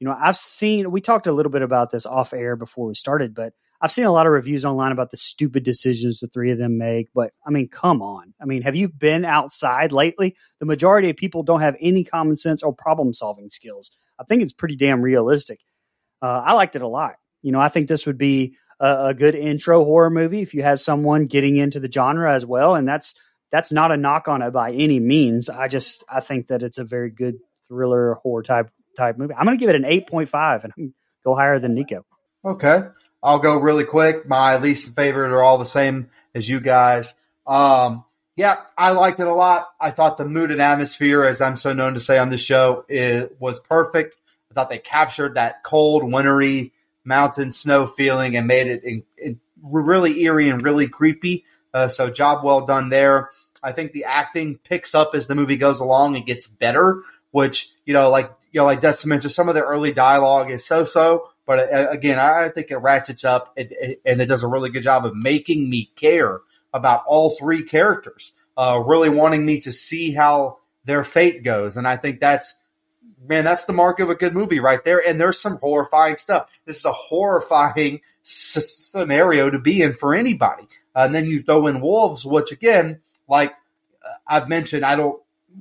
You 0.00 0.08
know, 0.08 0.16
I've 0.18 0.36
seen, 0.36 0.90
we 0.90 1.00
talked 1.00 1.26
a 1.26 1.32
little 1.32 1.52
bit 1.52 1.62
about 1.62 1.90
this 1.90 2.04
off 2.04 2.34
air 2.34 2.56
before 2.56 2.86
we 2.86 2.94
started, 2.94 3.34
but 3.34 3.54
I've 3.80 3.92
seen 3.92 4.04
a 4.04 4.12
lot 4.12 4.26
of 4.26 4.32
reviews 4.32 4.64
online 4.64 4.92
about 4.92 5.10
the 5.10 5.16
stupid 5.16 5.62
decisions 5.62 6.18
the 6.18 6.28
three 6.28 6.50
of 6.50 6.58
them 6.58 6.78
make, 6.78 7.08
but 7.14 7.32
I 7.46 7.50
mean, 7.50 7.68
come 7.68 8.02
on. 8.02 8.34
I 8.40 8.44
mean, 8.44 8.62
have 8.62 8.76
you 8.76 8.88
been 8.88 9.24
outside 9.24 9.92
lately? 9.92 10.36
The 10.58 10.66
majority 10.66 11.10
of 11.10 11.16
people 11.16 11.42
don't 11.42 11.60
have 11.60 11.76
any 11.80 12.04
common 12.04 12.36
sense 12.36 12.62
or 12.62 12.72
problem 12.72 13.12
solving 13.12 13.50
skills. 13.50 13.90
I 14.18 14.24
think 14.24 14.42
it's 14.42 14.52
pretty 14.52 14.76
damn 14.76 15.02
realistic. 15.02 15.60
Uh, 16.22 16.42
I 16.44 16.52
liked 16.54 16.76
it 16.76 16.82
a 16.82 16.88
lot. 16.88 17.14
You 17.42 17.52
know, 17.52 17.60
I 17.60 17.68
think 17.68 17.88
this 17.88 18.06
would 18.06 18.18
be 18.18 18.56
a, 18.80 19.06
a 19.06 19.14
good 19.14 19.34
intro 19.34 19.84
horror 19.84 20.10
movie 20.10 20.42
if 20.42 20.54
you 20.54 20.62
have 20.62 20.80
someone 20.80 21.26
getting 21.26 21.56
into 21.56 21.80
the 21.80 21.90
genre 21.90 22.32
as 22.32 22.46
well. 22.46 22.74
And 22.74 22.88
that's 22.88 23.14
that's 23.50 23.70
not 23.70 23.92
a 23.92 23.96
knock 23.96 24.28
on 24.28 24.42
it 24.42 24.52
by 24.52 24.72
any 24.72 24.98
means. 25.00 25.50
I 25.50 25.68
just 25.68 26.04
I 26.08 26.20
think 26.20 26.48
that 26.48 26.62
it's 26.62 26.78
a 26.78 26.84
very 26.84 27.10
good 27.10 27.36
thriller 27.68 28.14
horror 28.14 28.42
type 28.42 28.70
type 28.96 29.18
movie. 29.18 29.34
I'm 29.34 29.44
going 29.44 29.58
to 29.58 29.60
give 29.60 29.74
it 29.74 29.76
an 29.76 29.84
8.5 29.84 30.64
and 30.64 30.94
go 31.24 31.34
higher 31.34 31.58
than 31.58 31.74
Nico. 31.74 32.04
Okay. 32.44 32.82
I'll 33.22 33.38
go 33.38 33.56
really 33.56 33.84
quick. 33.84 34.28
My 34.28 34.58
least 34.58 34.94
favorite 34.94 35.32
are 35.32 35.42
all 35.42 35.58
the 35.58 35.64
same 35.64 36.10
as 36.34 36.48
you 36.48 36.60
guys. 36.60 37.14
Um, 37.46 38.04
yeah, 38.36 38.56
I 38.76 38.90
liked 38.90 39.20
it 39.20 39.26
a 39.26 39.34
lot. 39.34 39.68
I 39.80 39.90
thought 39.90 40.18
the 40.18 40.24
mood 40.24 40.50
and 40.50 40.60
atmosphere, 40.60 41.22
as 41.22 41.40
I'm 41.40 41.56
so 41.56 41.72
known 41.72 41.94
to 41.94 42.00
say 42.00 42.18
on 42.18 42.30
this 42.30 42.40
show, 42.40 42.84
it 42.88 43.36
was 43.38 43.60
perfect. 43.60 44.16
I 44.50 44.54
thought 44.54 44.70
they 44.70 44.78
captured 44.78 45.34
that 45.34 45.62
cold, 45.62 46.02
wintry 46.02 46.72
mountain 47.04 47.52
snow 47.52 47.86
feeling 47.86 48.36
and 48.36 48.46
made 48.46 48.66
it 48.66 48.82
in, 48.82 49.04
in 49.18 49.40
really 49.62 50.20
eerie 50.22 50.48
and 50.48 50.62
really 50.62 50.88
creepy. 50.88 51.44
Uh, 51.72 51.88
so 51.88 52.10
job 52.10 52.44
well 52.44 52.66
done 52.66 52.88
there. 52.88 53.30
I 53.62 53.72
think 53.72 53.92
the 53.92 54.04
acting 54.04 54.58
picks 54.58 54.94
up 54.94 55.12
as 55.14 55.26
the 55.26 55.34
movie 55.34 55.56
goes 55.56 55.80
along 55.80 56.16
and 56.16 56.26
gets 56.26 56.46
better. 56.46 57.02
Which 57.30 57.70
you 57.84 57.92
know, 57.92 58.10
like 58.10 58.32
you 58.52 58.60
know, 58.60 58.64
like 58.64 58.80
Dustin 58.80 59.10
mentioned, 59.10 59.32
some 59.32 59.48
of 59.48 59.54
the 59.54 59.62
early 59.62 59.92
dialogue 59.92 60.50
is 60.50 60.64
so-so. 60.64 61.30
But 61.46 61.72
uh, 61.72 61.88
again, 61.90 62.18
I 62.18 62.48
think 62.48 62.70
it 62.70 62.76
ratchets 62.76 63.24
up 63.24 63.52
and 63.56 63.70
it 63.70 64.26
does 64.26 64.44
a 64.44 64.48
really 64.48 64.70
good 64.70 64.84
job 64.84 65.04
of 65.04 65.14
making 65.14 65.68
me 65.68 65.90
care 65.96 66.40
about 66.74 67.04
all 67.06 67.30
three 67.30 67.62
characters, 67.62 68.34
uh, 68.58 68.82
really 68.84 69.08
wanting 69.08 69.46
me 69.46 69.60
to 69.60 69.72
see 69.72 70.12
how 70.12 70.58
their 70.84 71.04
fate 71.04 71.42
goes. 71.42 71.78
And 71.78 71.88
I 71.88 71.96
think 71.96 72.20
that's, 72.20 72.54
man, 73.26 73.44
that's 73.44 73.64
the 73.64 73.72
mark 73.72 74.00
of 74.00 74.10
a 74.10 74.14
good 74.14 74.34
movie 74.34 74.60
right 74.60 74.84
there. 74.84 74.98
And 74.98 75.18
there's 75.18 75.40
some 75.40 75.56
horrifying 75.56 76.18
stuff. 76.18 76.50
This 76.66 76.78
is 76.78 76.84
a 76.84 76.92
horrifying 76.92 78.00
s- 78.22 78.90
scenario 78.90 79.48
to 79.48 79.58
be 79.58 79.80
in 79.80 79.94
for 79.94 80.14
anybody. 80.14 80.64
Uh, 80.94 81.04
and 81.06 81.14
then 81.14 81.26
you 81.26 81.42
throw 81.42 81.66
in 81.68 81.80
wolves, 81.80 82.26
which 82.26 82.52
again, 82.52 83.00
like 83.26 83.52
uh, 84.04 84.10
I've 84.26 84.48
mentioned, 84.48 84.84
I 84.84 84.96
don't 84.96 85.20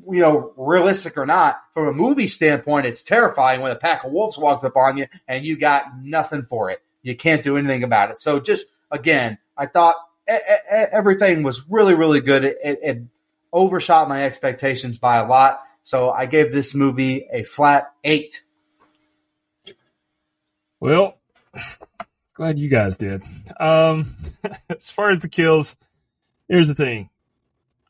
you 0.09 0.21
know, 0.21 0.53
realistic 0.57 1.17
or 1.17 1.25
not, 1.25 1.61
from 1.73 1.87
a 1.87 1.93
movie 1.93 2.27
standpoint, 2.27 2.85
it's 2.87 3.03
terrifying 3.03 3.61
when 3.61 3.71
a 3.71 3.75
pack 3.75 4.03
of 4.03 4.11
wolves 4.11 4.37
walks 4.37 4.63
up 4.63 4.75
on 4.75 4.97
you 4.97 5.07
and 5.27 5.45
you 5.45 5.57
got 5.57 5.85
nothing 6.01 6.43
for 6.43 6.71
it. 6.71 6.81
You 7.01 7.15
can't 7.15 7.43
do 7.43 7.57
anything 7.57 7.83
about 7.83 8.11
it. 8.11 8.19
So 8.19 8.39
just 8.39 8.67
again, 8.91 9.37
I 9.57 9.67
thought 9.67 9.95
everything 10.27 11.43
was 11.43 11.67
really, 11.69 11.93
really 11.93 12.21
good. 12.21 12.43
It, 12.43 12.57
it, 12.63 13.03
overshot 13.53 14.09
my 14.09 14.25
expectations 14.25 14.97
by 14.97 15.17
a 15.17 15.27
lot. 15.27 15.61
So 15.83 16.09
I 16.09 16.25
gave 16.25 16.51
this 16.51 16.73
movie 16.73 17.27
a 17.31 17.43
flat 17.43 17.93
eight. 18.03 18.41
Well, 20.79 21.19
glad 22.33 22.57
you 22.57 22.69
guys 22.69 22.97
did. 22.97 23.21
Um, 23.59 24.05
as 24.69 24.91
far 24.91 25.11
as 25.11 25.19
the 25.19 25.29
kills, 25.29 25.77
here's 26.49 26.67
the 26.67 26.73
thing. 26.73 27.09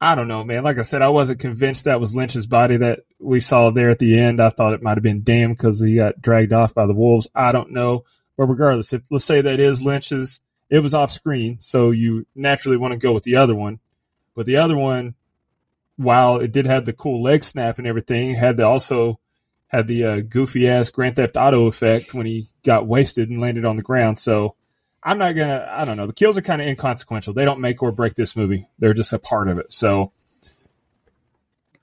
I 0.01 0.15
don't 0.15 0.27
know, 0.27 0.43
man. 0.43 0.65
Like 0.65 0.79
I 0.79 0.81
said, 0.81 1.01
I 1.01 1.09
wasn't 1.09 1.39
convinced 1.39 1.85
that 1.85 2.01
was 2.01 2.13
Lynch's 2.13 2.45
body 2.45 2.75
that 2.75 3.05
we 3.19 3.39
saw 3.39 3.69
there 3.69 3.89
at 3.89 3.99
the 3.99 4.19
end. 4.19 4.41
I 4.41 4.49
thought 4.49 4.73
it 4.73 4.83
might 4.83 4.97
have 4.97 5.03
been 5.03 5.23
Dan 5.23 5.51
because 5.51 5.81
he 5.81 5.95
got 5.95 6.21
dragged 6.21 6.51
off 6.51 6.73
by 6.73 6.85
the 6.85 6.93
wolves. 6.93 7.29
I 7.33 7.53
don't 7.53 7.71
know. 7.71 8.03
But 8.35 8.47
regardless, 8.47 8.91
if 8.91 9.03
let's 9.09 9.23
say 9.23 9.39
that 9.39 9.61
is 9.61 9.81
Lynch's, 9.81 10.41
it 10.73 10.81
was 10.81 10.95
off 10.95 11.11
screen, 11.11 11.59
so 11.59 11.91
you 11.91 12.25
naturally 12.33 12.77
want 12.77 12.93
to 12.93 12.97
go 12.97 13.13
with 13.13 13.21
the 13.21 13.35
other 13.35 13.53
one. 13.53 13.79
But 14.33 14.47
the 14.47 14.57
other 14.57 14.75
one, 14.75 15.13
while 15.97 16.37
it 16.37 16.51
did 16.51 16.65
have 16.65 16.83
the 16.83 16.93
cool 16.93 17.21
leg 17.21 17.43
snap 17.43 17.77
and 17.77 17.85
everything, 17.85 18.33
had 18.33 18.57
the 18.57 18.65
also 18.65 19.19
had 19.67 19.85
the 19.85 20.03
uh, 20.03 20.21
goofy 20.21 20.67
ass 20.67 20.89
Grand 20.89 21.15
Theft 21.15 21.37
Auto 21.37 21.67
effect 21.67 22.15
when 22.15 22.25
he 22.25 22.45
got 22.63 22.87
wasted 22.87 23.29
and 23.29 23.39
landed 23.39 23.65
on 23.65 23.75
the 23.75 23.83
ground. 23.83 24.17
So 24.17 24.55
I'm 25.03 25.19
not 25.19 25.33
gonna. 25.33 25.67
I 25.69 25.85
don't 25.85 25.95
know. 25.95 26.07
The 26.07 26.13
kills 26.13 26.39
are 26.39 26.41
kind 26.41 26.59
of 26.59 26.67
inconsequential. 26.67 27.35
They 27.35 27.45
don't 27.45 27.61
make 27.61 27.83
or 27.83 27.91
break 27.91 28.15
this 28.15 28.35
movie. 28.35 28.67
They're 28.79 28.95
just 28.95 29.13
a 29.13 29.19
part 29.19 29.49
of 29.49 29.59
it. 29.59 29.71
So 29.71 30.11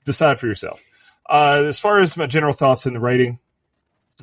decide 0.03 0.37
for 0.37 0.47
yourself. 0.47 0.83
Uh, 1.29 1.63
as 1.65 1.79
far 1.79 2.01
as 2.01 2.17
my 2.17 2.27
general 2.27 2.51
thoughts 2.51 2.87
in 2.87 2.93
the 2.93 2.99
rating, 2.99 3.39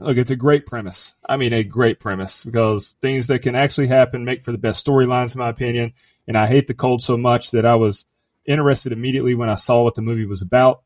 look, 0.01 0.17
it's 0.17 0.31
a 0.31 0.37
great 0.37 0.67
premise. 0.67 1.15
I 1.29 1.37
mean, 1.37 1.53
a 1.53 1.63
great 1.63 2.01
premise 2.01 2.45
because 2.45 2.97
things 3.01 3.29
that 3.29 3.41
can 3.41 3.55
actually 3.55 3.89
happen 3.89 4.25
make 4.25 4.43
for 4.43 4.53
the 4.53 4.59
best 4.59 4.85
storylines, 4.87 5.35
in 5.35 5.39
my 5.39 5.49
opinion. 5.49 5.93
And 6.27 6.37
I 6.37 6.47
hate 6.47 6.67
the 6.67 6.75
cold 6.75 7.03
so 7.03 7.17
much 7.17 7.53
that 7.53 7.65
I 7.65 7.77
was 7.77 8.07
interested 8.45 8.93
immediately 8.93 9.35
when 9.35 9.51
I 9.51 9.55
saw 9.55 9.83
what 9.83 9.95
the 9.95 10.03
movie 10.03 10.27
was 10.27 10.43
about. 10.43 10.83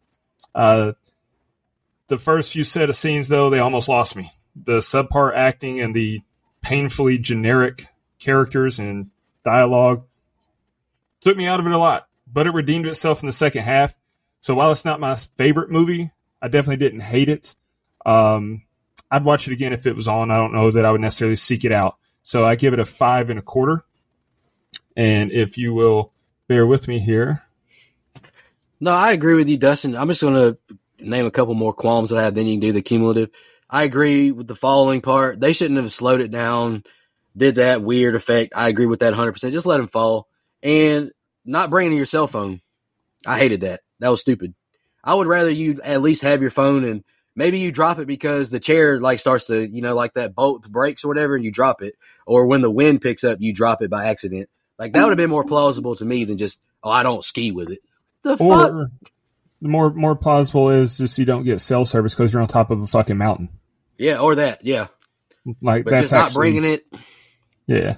Uh, 0.54 0.92
the 2.08 2.18
first 2.18 2.52
few 2.52 2.64
set 2.64 2.90
of 2.90 2.96
scenes, 2.96 3.28
though, 3.28 3.50
they 3.50 3.58
almost 3.58 3.88
lost 3.88 4.16
me. 4.16 4.30
The 4.54 4.78
subpar 4.78 5.34
acting 5.34 5.80
and 5.80 5.94
the 5.94 6.20
painfully 6.60 7.18
generic 7.18 7.86
characters 8.18 8.78
and 8.78 9.10
dialogue. 9.44 10.04
Took 11.20 11.36
me 11.36 11.46
out 11.46 11.60
of 11.60 11.66
it 11.66 11.72
a 11.72 11.78
lot, 11.78 12.08
but 12.30 12.46
it 12.46 12.54
redeemed 12.54 12.86
itself 12.86 13.22
in 13.22 13.26
the 13.26 13.32
second 13.32 13.62
half. 13.62 13.96
So 14.40 14.54
while 14.54 14.72
it's 14.72 14.84
not 14.84 15.00
my 15.00 15.14
favorite 15.14 15.70
movie, 15.70 16.10
I 16.40 16.48
definitely 16.48 16.84
didn't 16.84 17.00
hate 17.00 17.28
it. 17.28 17.54
Um, 18.04 18.62
I'd 19.12 19.24
watch 19.24 19.46
it 19.46 19.52
again 19.52 19.72
if 19.72 19.86
it 19.86 19.94
was 19.94 20.08
on. 20.08 20.30
I 20.30 20.38
don't 20.38 20.52
know 20.52 20.70
that 20.70 20.84
I 20.84 20.90
would 20.90 21.00
necessarily 21.00 21.36
seek 21.36 21.64
it 21.64 21.70
out. 21.70 21.96
So 22.22 22.44
I 22.44 22.56
give 22.56 22.72
it 22.72 22.80
a 22.80 22.84
five 22.84 23.30
and 23.30 23.38
a 23.38 23.42
quarter. 23.42 23.82
And 24.96 25.30
if 25.30 25.56
you 25.58 25.74
will 25.74 26.12
bear 26.48 26.66
with 26.66 26.88
me 26.88 26.98
here. 26.98 27.42
No, 28.80 28.90
I 28.92 29.12
agree 29.12 29.34
with 29.34 29.48
you, 29.48 29.58
Dustin. 29.58 29.96
I'm 29.96 30.08
just 30.08 30.22
going 30.22 30.34
to 30.34 30.58
name 30.98 31.26
a 31.26 31.30
couple 31.30 31.54
more 31.54 31.72
qualms 31.72 32.10
that 32.10 32.18
I 32.18 32.22
have, 32.22 32.34
then 32.34 32.46
you 32.46 32.54
can 32.54 32.60
do 32.60 32.72
the 32.72 32.82
cumulative. 32.82 33.30
I 33.70 33.84
agree 33.84 34.32
with 34.32 34.48
the 34.48 34.56
following 34.56 35.00
part. 35.00 35.38
They 35.38 35.52
shouldn't 35.52 35.80
have 35.80 35.92
slowed 35.92 36.20
it 36.20 36.30
down 36.30 36.82
did 37.36 37.56
that 37.56 37.82
weird 37.82 38.14
effect. 38.14 38.52
I 38.54 38.68
agree 38.68 38.86
with 38.86 39.00
that 39.00 39.14
100%. 39.14 39.52
Just 39.52 39.66
let 39.66 39.80
him 39.80 39.88
fall. 39.88 40.28
And 40.62 41.12
not 41.44 41.70
bringing 41.70 41.96
your 41.96 42.06
cell 42.06 42.26
phone. 42.26 42.60
I 43.26 43.38
hated 43.38 43.62
that. 43.62 43.80
That 44.00 44.10
was 44.10 44.20
stupid. 44.20 44.54
I 45.02 45.14
would 45.14 45.26
rather 45.26 45.50
you 45.50 45.78
at 45.82 46.02
least 46.02 46.22
have 46.22 46.40
your 46.40 46.50
phone 46.50 46.84
and 46.84 47.04
maybe 47.34 47.58
you 47.58 47.72
drop 47.72 47.98
it 47.98 48.06
because 48.06 48.50
the 48.50 48.60
chair 48.60 49.00
like 49.00 49.18
starts 49.18 49.46
to, 49.46 49.66
you 49.68 49.82
know, 49.82 49.94
like 49.94 50.14
that 50.14 50.34
bolt 50.34 50.68
breaks 50.68 51.04
or 51.04 51.08
whatever 51.08 51.36
and 51.36 51.44
you 51.44 51.50
drop 51.50 51.82
it. 51.82 51.94
Or 52.26 52.46
when 52.46 52.60
the 52.60 52.70
wind 52.70 53.00
picks 53.00 53.24
up, 53.24 53.38
you 53.40 53.52
drop 53.52 53.82
it 53.82 53.90
by 53.90 54.06
accident. 54.06 54.48
Like 54.78 54.92
that 54.92 55.02
would 55.02 55.10
have 55.10 55.16
been 55.16 55.30
more 55.30 55.44
plausible 55.44 55.96
to 55.96 56.04
me 56.04 56.24
than 56.24 56.38
just, 56.38 56.60
oh, 56.82 56.90
I 56.90 57.02
don't 57.02 57.24
ski 57.24 57.52
with 57.52 57.70
it. 57.70 57.80
The 58.22 58.36
or, 58.38 58.60
fuck? 58.60 58.90
more 59.62 59.92
more 59.92 60.16
plausible 60.16 60.70
is 60.70 60.98
just 60.98 61.18
you 61.18 61.24
don't 61.24 61.44
get 61.44 61.60
cell 61.60 61.84
service 61.84 62.14
because 62.14 62.32
you're 62.32 62.42
on 62.42 62.48
top 62.48 62.70
of 62.70 62.80
a 62.80 62.86
fucking 62.86 63.16
mountain. 63.16 63.48
Yeah, 63.96 64.18
or 64.18 64.34
that. 64.36 64.64
Yeah, 64.64 64.88
like 65.60 65.84
but 65.84 65.90
that's 65.90 66.02
just 66.02 66.12
not 66.12 66.26
actually, 66.26 66.40
bringing 66.40 66.64
it. 66.64 66.86
Yeah, 67.66 67.96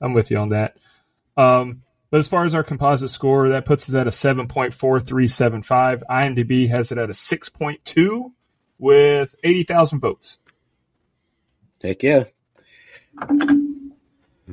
I'm 0.00 0.12
with 0.12 0.30
you 0.30 0.38
on 0.38 0.50
that. 0.50 0.76
Um, 1.36 1.82
but 2.10 2.20
as 2.20 2.28
far 2.28 2.44
as 2.44 2.54
our 2.54 2.64
composite 2.64 3.10
score, 3.10 3.50
that 3.50 3.64
puts 3.64 3.88
us 3.88 3.94
at 3.94 4.06
a 4.06 4.10
7.4375. 4.10 6.02
IMDb 6.10 6.68
has 6.68 6.90
it 6.92 6.98
at 6.98 7.08
a 7.08 7.12
6.2 7.12 8.32
with 8.80 9.36
80,000 9.44 10.00
votes. 10.00 10.38
Heck 11.82 12.02
yeah. 12.02 12.24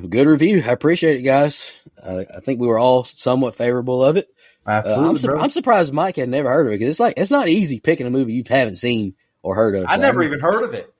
Good 0.08 0.26
review. 0.26 0.62
I 0.64 0.70
appreciate 0.70 1.16
it, 1.18 1.22
guys. 1.22 1.72
Uh, 2.00 2.24
I 2.36 2.40
think 2.40 2.60
we 2.60 2.66
were 2.66 2.78
all 2.78 3.04
somewhat 3.04 3.56
favorable 3.56 4.04
of 4.04 4.16
it. 4.16 4.28
Absolutely. 4.66 5.04
Uh, 5.04 5.08
I'm, 5.08 5.16
su- 5.16 5.36
I'm, 5.36 5.50
surprised 5.50 5.92
Mike 5.92 6.16
had 6.16 6.28
never 6.28 6.50
heard 6.50 6.66
of 6.66 6.72
it 6.72 6.78
because 6.78 6.92
it's 6.92 7.00
like 7.00 7.14
it's 7.16 7.30
not 7.30 7.48
easy 7.48 7.80
picking 7.80 8.06
a 8.06 8.10
movie 8.10 8.34
you 8.34 8.44
haven't 8.46 8.76
seen 8.76 9.14
or 9.42 9.54
heard 9.54 9.74
of. 9.74 9.86
I 9.88 9.96
so 9.96 10.02
never 10.02 10.22
even 10.22 10.40
heard 10.40 10.62
of 10.62 10.74
it. 10.74 10.92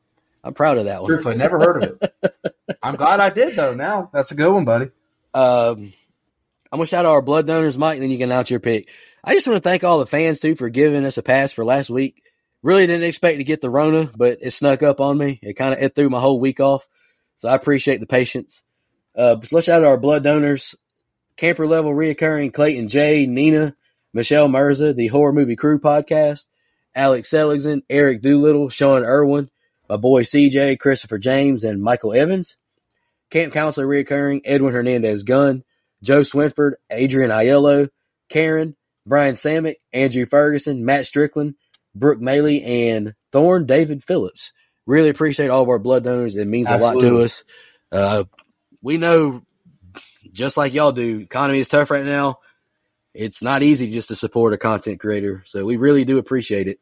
I'm 0.42 0.54
proud 0.54 0.78
of 0.78 0.86
that 0.86 1.02
one. 1.02 1.10
Truthfully, 1.10 1.36
never 1.36 1.58
heard 1.58 1.84
of 1.84 1.98
it. 2.00 2.78
I'm 2.82 2.96
glad 2.96 3.20
I 3.20 3.28
did 3.28 3.56
though. 3.56 3.74
Now 3.74 4.10
that's 4.12 4.32
a 4.32 4.34
good 4.34 4.52
one, 4.52 4.64
buddy. 4.64 4.86
Um, 5.34 5.92
I'm 6.72 6.78
gonna 6.78 6.86
shout 6.86 7.04
out 7.04 7.12
our 7.12 7.22
blood 7.22 7.46
donors, 7.46 7.76
Mike, 7.76 7.96
and 7.96 8.02
then 8.02 8.10
you 8.10 8.18
can 8.18 8.30
announce 8.30 8.50
your 8.50 8.60
pick. 8.60 8.88
I 9.22 9.34
just 9.34 9.46
want 9.46 9.62
to 9.62 9.68
thank 9.68 9.84
all 9.84 9.98
the 9.98 10.06
fans 10.06 10.40
too 10.40 10.56
for 10.56 10.70
giving 10.70 11.04
us 11.04 11.18
a 11.18 11.22
pass 11.22 11.52
for 11.52 11.64
last 11.64 11.90
week. 11.90 12.22
Really 12.62 12.86
didn't 12.86 13.06
expect 13.06 13.38
to 13.38 13.44
get 13.44 13.60
the 13.60 13.70
Rona, 13.70 14.10
but 14.16 14.38
it 14.40 14.50
snuck 14.50 14.82
up 14.82 15.00
on 15.00 15.16
me. 15.16 15.38
It 15.42 15.54
kind 15.54 15.74
of 15.74 15.80
it 15.80 15.94
threw 15.94 16.10
my 16.10 16.20
whole 16.20 16.40
week 16.40 16.60
off. 16.60 16.88
So 17.36 17.48
I 17.48 17.54
appreciate 17.54 18.00
the 18.00 18.06
patience. 18.06 18.64
Uh, 19.16 19.36
let's 19.52 19.66
shout 19.66 19.82
out 19.82 19.88
our 19.88 19.96
blood 19.96 20.24
donors, 20.24 20.74
camper 21.36 21.66
level 21.66 21.92
reoccurring 21.92 22.52
Clayton 22.52 22.88
J, 22.88 23.26
Nina, 23.26 23.76
Michelle 24.12 24.48
Mirza, 24.48 24.92
the 24.92 25.06
Horror 25.08 25.32
Movie 25.32 25.56
Crew 25.56 25.78
podcast, 25.78 26.48
Alex 26.94 27.30
Seligson, 27.30 27.82
Eric 27.88 28.22
Doolittle, 28.22 28.70
Sean 28.70 29.04
Irwin, 29.04 29.50
my 29.88 29.96
boy 29.96 30.22
CJ, 30.22 30.78
Christopher 30.80 31.18
James, 31.18 31.64
and 31.64 31.82
Michael 31.82 32.12
Evans. 32.12 32.56
Camp 33.30 33.52
counselor 33.52 33.86
reoccurring 33.86 34.40
Edwin 34.44 34.72
Hernandez 34.72 35.22
Gunn, 35.22 35.62
Joe 36.02 36.20
Swinford, 36.20 36.72
Adrian 36.90 37.30
Aiello, 37.30 37.88
Karen, 38.28 38.74
Brian 39.06 39.34
Samick, 39.34 39.76
Andrew 39.92 40.26
Ferguson, 40.26 40.84
Matt 40.84 41.06
Strickland, 41.06 41.54
Brooke 41.94 42.20
Maley, 42.20 42.64
and 42.66 43.14
Thorn 43.32 43.66
David 43.66 44.04
Phillips. 44.04 44.52
Really 44.86 45.08
appreciate 45.08 45.50
all 45.50 45.62
of 45.62 45.68
our 45.68 45.78
blood 45.78 46.04
donors. 46.04 46.36
It 46.36 46.46
means 46.46 46.68
Absolutely. 46.68 47.08
a 47.08 47.12
lot 47.12 47.18
to 47.18 47.24
us. 47.24 47.44
Uh, 47.90 48.24
we 48.82 48.96
know, 48.96 49.42
just 50.32 50.56
like 50.56 50.72
y'all 50.72 50.92
do, 50.92 51.18
economy 51.18 51.58
is 51.58 51.68
tough 51.68 51.90
right 51.90 52.04
now. 52.06 52.38
It's 53.14 53.42
not 53.42 53.62
easy 53.62 53.90
just 53.90 54.08
to 54.08 54.16
support 54.16 54.52
a 54.52 54.58
content 54.58 55.00
creator, 55.00 55.42
so 55.46 55.64
we 55.64 55.76
really 55.76 56.04
do 56.04 56.18
appreciate 56.18 56.68
it. 56.68 56.78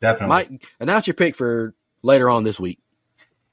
Definitely. 0.00 0.28
Mike, 0.28 0.66
announce 0.78 1.06
your 1.06 1.14
pick 1.14 1.36
for 1.36 1.74
later 2.02 2.28
on 2.28 2.44
this 2.44 2.60
week. 2.60 2.78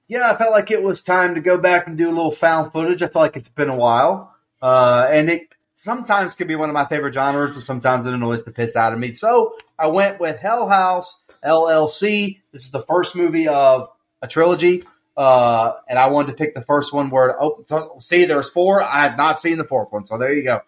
yeah, 0.08 0.32
I 0.32 0.36
felt 0.36 0.52
like 0.52 0.72
it 0.72 0.84
was 0.84 1.02
time 1.02 1.36
to 1.36 1.42
go 1.42 1.58
back 1.58 1.88
and 1.88 1.98
do 1.98 2.10
a 2.10 2.14
little 2.14 2.32
found 2.32 2.72
footage. 2.72 3.02
I 3.02 3.08
feel 3.08 3.22
like 3.22 3.38
it's 3.38 3.50
been 3.50 3.70
a 3.70 3.76
while, 3.76 4.36
uh, 4.62 5.08
and 5.10 5.30
it 5.30 5.50
sometimes 5.78 6.36
can 6.36 6.48
be 6.48 6.56
one 6.56 6.70
of 6.70 6.74
my 6.74 6.86
favorite 6.86 7.14
genres, 7.14 7.52
and 7.52 7.64
sometimes 7.64 8.06
it 8.06 8.14
annoys 8.14 8.44
the 8.44 8.52
piss 8.52 8.76
out 8.76 8.94
of 8.94 9.00
me. 9.00 9.12
So 9.12 9.56
I 9.78 9.88
went 9.88 10.20
with 10.20 10.40
Hell 10.40 10.68
House 10.68 11.20
LLC. 11.46 12.40
This 12.52 12.64
is 12.64 12.72
the 12.72 12.82
first 12.82 13.16
movie 13.16 13.48
of 13.48 13.90
a 14.22 14.28
trilogy, 14.28 14.84
uh, 15.16 15.74
and 15.88 16.00
I 16.00 16.08
wanted 16.08 16.32
to 16.32 16.34
pick 16.34 16.56
the 16.56 16.64
first 16.64 16.92
one 16.94 17.12
where 17.12 17.42
oh, 17.42 17.64
so- 17.68 17.96
see, 18.00 18.26
there's 18.26 18.50
four. 18.50 18.82
I 18.82 19.04
have 19.04 19.18
not 19.18 19.40
seen 19.40 19.60
the 19.60 19.64
fourth 19.64 19.94
one, 19.94 20.06
so 20.06 20.18
there 20.18 20.34
you 20.34 20.44
go. 20.44 20.62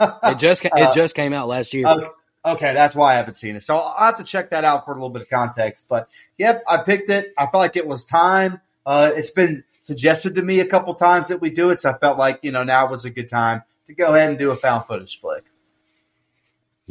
It 0.00 0.38
just 0.38 0.62
ca- 0.62 0.70
it 0.76 0.94
just 0.94 1.16
came 1.16 1.32
out 1.32 1.48
last 1.48 1.74
year. 1.74 1.88
Okay, 1.88 2.06
okay, 2.44 2.72
that's 2.72 2.94
why 2.94 3.14
I 3.14 3.16
haven't 3.16 3.34
seen 3.34 3.56
it. 3.56 3.64
So 3.64 3.76
I'll 3.76 4.06
have 4.06 4.16
to 4.18 4.24
check 4.24 4.50
that 4.50 4.62
out 4.62 4.84
for 4.84 4.92
a 4.92 4.94
little 4.94 5.10
bit 5.10 5.22
of 5.22 5.28
context. 5.28 5.86
But 5.88 6.08
yep, 6.38 6.62
I 6.68 6.84
picked 6.84 7.10
it. 7.10 7.34
I 7.36 7.46
felt 7.46 7.54
like 7.62 7.76
it 7.76 7.86
was 7.86 8.04
time. 8.04 8.60
Uh, 8.86 9.10
it's 9.12 9.30
been 9.30 9.64
suggested 9.80 10.36
to 10.36 10.42
me 10.42 10.60
a 10.60 10.66
couple 10.66 10.94
times 10.94 11.28
that 11.28 11.40
we 11.40 11.50
do 11.50 11.70
it, 11.70 11.80
so 11.80 11.90
I 11.90 11.98
felt 11.98 12.16
like 12.16 12.38
you 12.42 12.52
know 12.52 12.62
now 12.62 12.88
was 12.88 13.04
a 13.04 13.10
good 13.10 13.28
time 13.28 13.64
to 13.86 13.94
go 13.94 14.14
ahead 14.14 14.30
and 14.30 14.38
do 14.38 14.50
a 14.50 14.56
found 14.56 14.86
footage 14.86 15.18
flick 15.20 15.44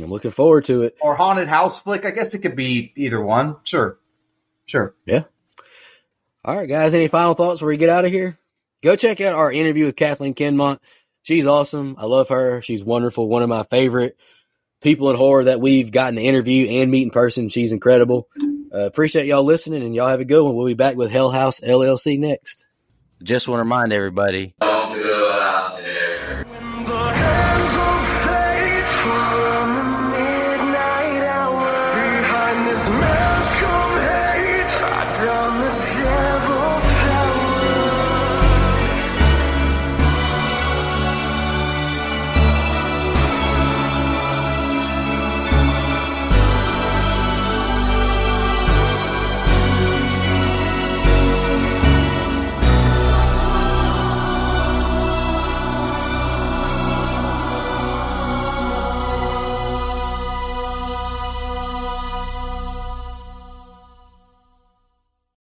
I'm 0.01 0.09
looking 0.11 0.31
forward 0.31 0.65
to 0.65 0.83
it. 0.83 0.97
or 1.01 1.15
haunted 1.15 1.47
house 1.47 1.79
flick. 1.79 2.05
I 2.05 2.11
guess 2.11 2.33
it 2.33 2.39
could 2.39 2.55
be 2.57 2.91
either 2.97 3.21
one. 3.21 3.55
Sure, 3.63 3.97
sure. 4.65 4.93
Yeah. 5.05 5.23
All 6.43 6.55
right, 6.55 6.67
guys. 6.67 6.93
Any 6.93 7.07
final 7.07 7.33
thoughts 7.33 7.59
before 7.59 7.69
we 7.69 7.77
get 7.77 7.89
out 7.89 8.03
of 8.05 8.11
here? 8.11 8.37
Go 8.83 8.95
check 8.97 9.21
out 9.21 9.35
our 9.35 9.51
interview 9.51 9.85
with 9.85 9.95
Kathleen 9.95 10.35
Kinmont. 10.35 10.79
She's 11.23 11.47
awesome. 11.47 11.95
I 11.97 12.05
love 12.05 12.29
her. 12.29 12.61
She's 12.61 12.83
wonderful. 12.83 13.27
One 13.27 13.41
of 13.41 13.49
my 13.49 13.63
favorite 13.63 14.17
people 14.81 15.09
in 15.09 15.15
horror 15.15 15.45
that 15.45 15.61
we've 15.61 15.91
gotten 15.91 16.17
to 16.17 16.21
interview 16.21 16.67
and 16.67 16.91
meet 16.91 17.03
in 17.03 17.09
person. 17.09 17.49
She's 17.49 17.71
incredible. 17.71 18.27
Uh, 18.71 18.79
appreciate 18.81 19.25
y'all 19.27 19.43
listening, 19.45 19.81
and 19.81 19.95
y'all 19.95 20.09
have 20.09 20.19
a 20.19 20.25
good 20.25 20.43
one. 20.43 20.55
We'll 20.55 20.67
be 20.67 20.73
back 20.73 20.97
with 20.97 21.09
Hell 21.09 21.31
House 21.31 21.61
LLC 21.61 22.19
next. 22.19 22.65
Just 23.23 23.47
want 23.47 23.59
to 23.59 23.63
remind 23.63 23.93
everybody 23.93 24.53